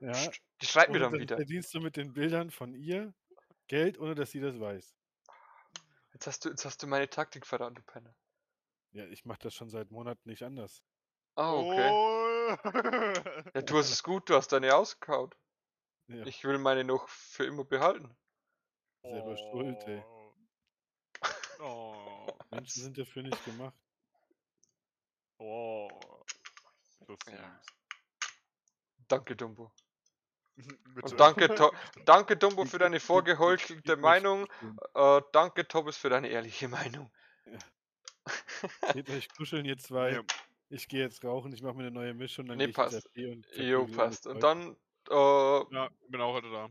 ja, 0.00 0.12
Die 0.60 0.66
schreibt 0.66 0.92
mir 0.92 1.00
dann 1.00 1.12
dann 1.12 1.20
wieder. 1.20 1.36
verdienst 1.36 1.74
du 1.74 1.80
mit 1.80 1.96
den 1.96 2.12
Bildern 2.12 2.50
von 2.50 2.72
ihr 2.74 3.12
Geld, 3.66 3.98
ohne 3.98 4.14
dass 4.14 4.30
sie 4.30 4.40
das 4.40 4.58
weiß. 4.60 4.94
Jetzt 6.12 6.26
hast 6.28 6.44
du, 6.44 6.50
jetzt 6.50 6.64
hast 6.64 6.82
du 6.82 6.86
meine 6.86 7.08
Taktik 7.10 7.46
verraten, 7.46 7.74
du 7.74 7.82
Penner. 7.82 8.14
Ja, 8.92 9.04
ich 9.06 9.24
mache 9.24 9.40
das 9.40 9.54
schon 9.54 9.68
seit 9.70 9.90
Monaten 9.90 10.28
nicht 10.28 10.44
anders. 10.44 10.84
Ah, 11.34 11.52
okay. 11.52 11.90
Oh. 11.90 12.20
Ja, 13.54 13.62
du 13.62 13.76
hast 13.78 13.90
es 13.92 14.02
gut, 14.04 14.28
du 14.30 14.36
hast 14.36 14.48
deine 14.52 14.76
ausgekaut. 14.76 15.36
Ja, 16.06 16.24
Ich 16.26 16.44
will 16.44 16.58
meine 16.58 16.84
noch 16.84 17.08
für 17.08 17.44
immer 17.44 17.64
behalten. 17.64 18.14
selber 19.02 19.36
schuld, 19.36 19.82
ey. 19.88 20.04
Oh. 21.60 22.13
Menschen 22.64 22.82
sind 22.82 22.96
dafür 22.96 23.22
nicht 23.22 23.44
gemacht. 23.44 23.74
Oh. 25.36 25.90
Ja. 27.28 27.60
Danke, 29.06 29.36
Dumbo. 29.36 29.70
Und 31.02 31.20
danke, 31.20 31.54
to 31.54 31.72
danke 32.06 32.38
Dumbo, 32.38 32.64
für 32.64 32.78
deine 32.78 33.00
vorgeheuchelte 33.00 33.96
Meinung. 33.98 34.46
Äh, 34.94 35.20
danke, 35.32 35.68
Thomas, 35.68 35.98
für 35.98 36.08
deine 36.08 36.28
ehrliche 36.28 36.68
Meinung. 36.68 37.12
Geht 38.94 39.10
euch 39.10 39.28
kuscheln, 39.36 39.66
ihr 39.66 39.76
zwei. 39.76 40.12
Ja. 40.12 40.22
Ich 40.70 40.88
gehe 40.88 41.00
jetzt 41.02 41.22
rauchen, 41.22 41.52
ich 41.52 41.62
mache 41.62 41.74
mir 41.74 41.82
eine 41.82 41.90
neue 41.90 42.14
Mischung, 42.14 42.46
dann 42.46 42.56
Nee, 42.56 42.68
passt. 42.68 43.06
Und 43.14 43.46
Jo, 43.56 43.86
passt. 43.86 44.26
Und 44.26 44.42
dann, 44.42 44.74
äh, 45.10 45.74
Ja, 45.74 45.90
bin 46.08 46.20
auch 46.22 46.32
heute 46.32 46.50
da. 46.50 46.70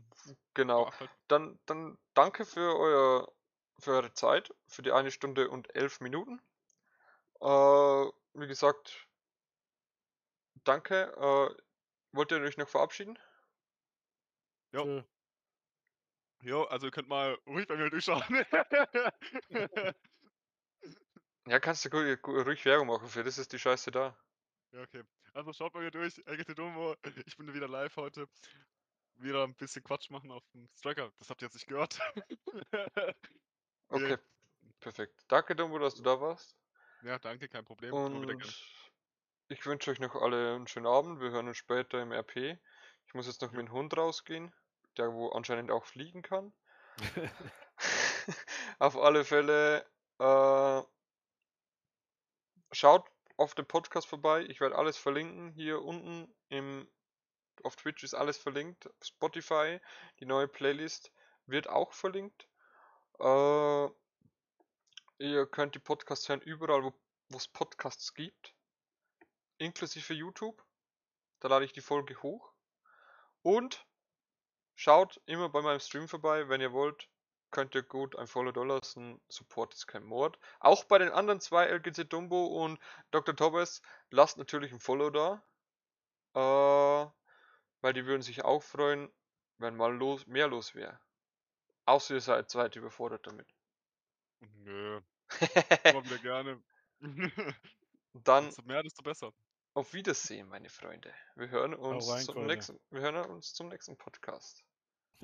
genau. 0.54 0.90
Halt. 0.98 1.10
Dann, 1.28 1.60
dann 1.66 1.96
danke 2.14 2.44
für 2.44 2.76
euer, 2.76 3.32
für 3.84 3.92
eure 3.92 4.12
Zeit, 4.12 4.52
für 4.66 4.82
die 4.82 4.92
eine 4.92 5.10
Stunde 5.10 5.48
und 5.50 5.74
elf 5.76 6.00
Minuten. 6.00 6.40
Äh, 7.40 7.46
wie 7.46 8.46
gesagt, 8.46 9.06
danke. 10.64 11.12
Äh, 11.16 11.62
wollt 12.12 12.32
ihr 12.32 12.40
euch 12.40 12.56
noch 12.56 12.68
verabschieden? 12.68 13.18
Jo. 14.72 14.84
Tschö. 14.84 15.02
Jo, 16.42 16.64
also 16.64 16.86
ihr 16.86 16.90
könnt 16.90 17.08
mal 17.08 17.38
ruhig 17.46 17.66
bei 17.66 17.76
mir 17.76 17.90
durchschauen. 17.90 18.22
Ja, 21.46 21.60
kannst 21.60 21.84
du 21.84 21.90
ruhig 21.90 22.64
Werbung 22.64 22.86
machen, 22.86 23.06
für 23.06 23.22
das 23.22 23.36
ist 23.36 23.52
die 23.52 23.58
Scheiße 23.58 23.90
da. 23.90 24.16
ja, 24.72 24.80
okay. 24.80 25.02
Also 25.34 25.52
schaut 25.52 25.74
bei 25.74 25.80
mir 25.80 25.90
durch. 25.90 26.16
Ich 27.26 27.36
bin 27.36 27.52
wieder 27.52 27.68
live 27.68 27.94
heute. 27.96 28.26
Wieder 29.16 29.44
ein 29.44 29.54
bisschen 29.54 29.84
Quatsch 29.84 30.08
machen 30.08 30.30
auf 30.30 30.42
dem 30.54 30.68
Striker. 30.74 31.12
Das 31.18 31.28
habt 31.28 31.42
ihr 31.42 31.46
jetzt 31.46 31.54
nicht 31.54 31.66
gehört. 31.66 32.00
Okay, 33.88 34.18
perfekt. 34.80 35.24
Danke, 35.28 35.54
Dumbo, 35.54 35.78
dass 35.78 35.94
du 35.94 36.02
da 36.02 36.20
warst. 36.20 36.56
ja, 37.02 37.18
danke, 37.18 37.48
kein 37.48 37.64
Problem. 37.64 37.92
Und 37.92 38.42
ich 39.48 39.66
wünsche 39.66 39.90
euch 39.90 40.00
noch 40.00 40.14
alle 40.16 40.54
einen 40.54 40.66
schönen 40.66 40.86
Abend. 40.86 41.20
Wir 41.20 41.30
hören 41.30 41.48
uns 41.48 41.58
später 41.58 42.00
im 42.00 42.12
RP. 42.12 42.58
Ich 43.06 43.14
muss 43.14 43.26
jetzt 43.26 43.42
noch 43.42 43.52
mit 43.52 43.66
dem 43.66 43.72
Hund 43.72 43.96
rausgehen, 43.96 44.52
der 44.96 45.12
wo 45.12 45.28
anscheinend 45.28 45.70
auch 45.70 45.84
fliegen 45.84 46.22
kann. 46.22 46.52
Auf 48.78 48.96
alle 48.96 49.24
Fälle 49.24 49.86
äh, 50.18 50.82
schaut 52.72 53.06
auf 53.36 53.54
dem 53.54 53.66
Podcast 53.66 54.06
vorbei. 54.06 54.44
Ich 54.48 54.60
werde 54.60 54.76
alles 54.76 54.96
verlinken. 54.96 55.52
Hier 55.52 55.82
unten 55.82 56.32
im 56.48 56.88
auf 57.62 57.76
Twitch 57.76 58.02
ist 58.02 58.14
alles 58.14 58.36
verlinkt. 58.36 58.90
Spotify, 59.02 59.80
die 60.20 60.26
neue 60.26 60.48
Playlist 60.48 61.12
wird 61.46 61.68
auch 61.68 61.92
verlinkt. 61.92 62.48
Äh, 63.20 63.86
ihr 65.18 65.46
könnt 65.46 65.74
die 65.74 65.80
Podcasts 65.80 66.28
hören 66.28 66.40
überall, 66.40 66.82
wo 66.82 67.36
es 67.36 67.48
Podcasts 67.48 68.14
gibt. 68.14 68.54
Inklusive 69.58 70.14
YouTube. 70.14 70.62
Da 71.40 71.48
lade 71.48 71.64
ich 71.64 71.72
die 71.72 71.80
Folge 71.80 72.20
hoch. 72.22 72.52
Und 73.42 73.86
schaut 74.74 75.20
immer 75.26 75.48
bei 75.48 75.62
meinem 75.62 75.80
Stream 75.80 76.08
vorbei, 76.08 76.48
wenn 76.48 76.60
ihr 76.60 76.72
wollt. 76.72 77.08
Könnt 77.50 77.74
ihr 77.76 77.82
gut 77.84 78.16
ein 78.16 78.26
Follow 78.26 78.50
da 78.50 78.64
lassen. 78.64 79.20
Support 79.28 79.74
ist 79.74 79.86
kein 79.86 80.04
Mord. 80.04 80.38
Auch 80.58 80.84
bei 80.84 80.98
den 80.98 81.10
anderen 81.10 81.40
zwei, 81.40 81.66
LGC 81.66 82.04
Dumbo 82.04 82.46
und 82.64 82.80
Dr. 83.12 83.36
Thomas, 83.36 83.80
lasst 84.10 84.38
natürlich 84.38 84.72
ein 84.72 84.80
Follow 84.80 85.10
da. 85.10 85.42
Äh, 86.34 87.10
weil 87.80 87.92
die 87.92 88.06
würden 88.06 88.22
sich 88.22 88.44
auch 88.44 88.62
freuen, 88.62 89.12
wenn 89.58 89.76
mal 89.76 89.94
los, 89.94 90.26
mehr 90.26 90.48
los 90.48 90.74
wäre. 90.74 90.98
Außer 91.86 92.14
ihr 92.14 92.20
seid 92.20 92.54
weit 92.54 92.76
überfordert 92.76 93.26
damit. 93.26 93.46
Nö, 94.40 95.00
immer 95.84 96.04
wieder 96.04 96.18
gerne. 96.18 96.62
Dann 98.14 98.46
Desto 98.46 98.62
mehr, 98.62 98.82
desto 98.82 99.02
besser. 99.02 99.32
auf 99.74 99.92
Wiedersehen, 99.92 100.48
meine 100.48 100.68
Freunde. 100.68 101.12
Wir 101.34 101.48
hören 101.48 101.74
uns, 101.74 102.08
rein, 102.08 102.24
zum 102.24 102.46
nächsten, 102.46 102.80
wir 102.90 103.00
hören 103.00 103.16
uns 103.30 103.52
zum 103.52 103.68
nächsten 103.68 103.96
Podcast. 103.96 104.64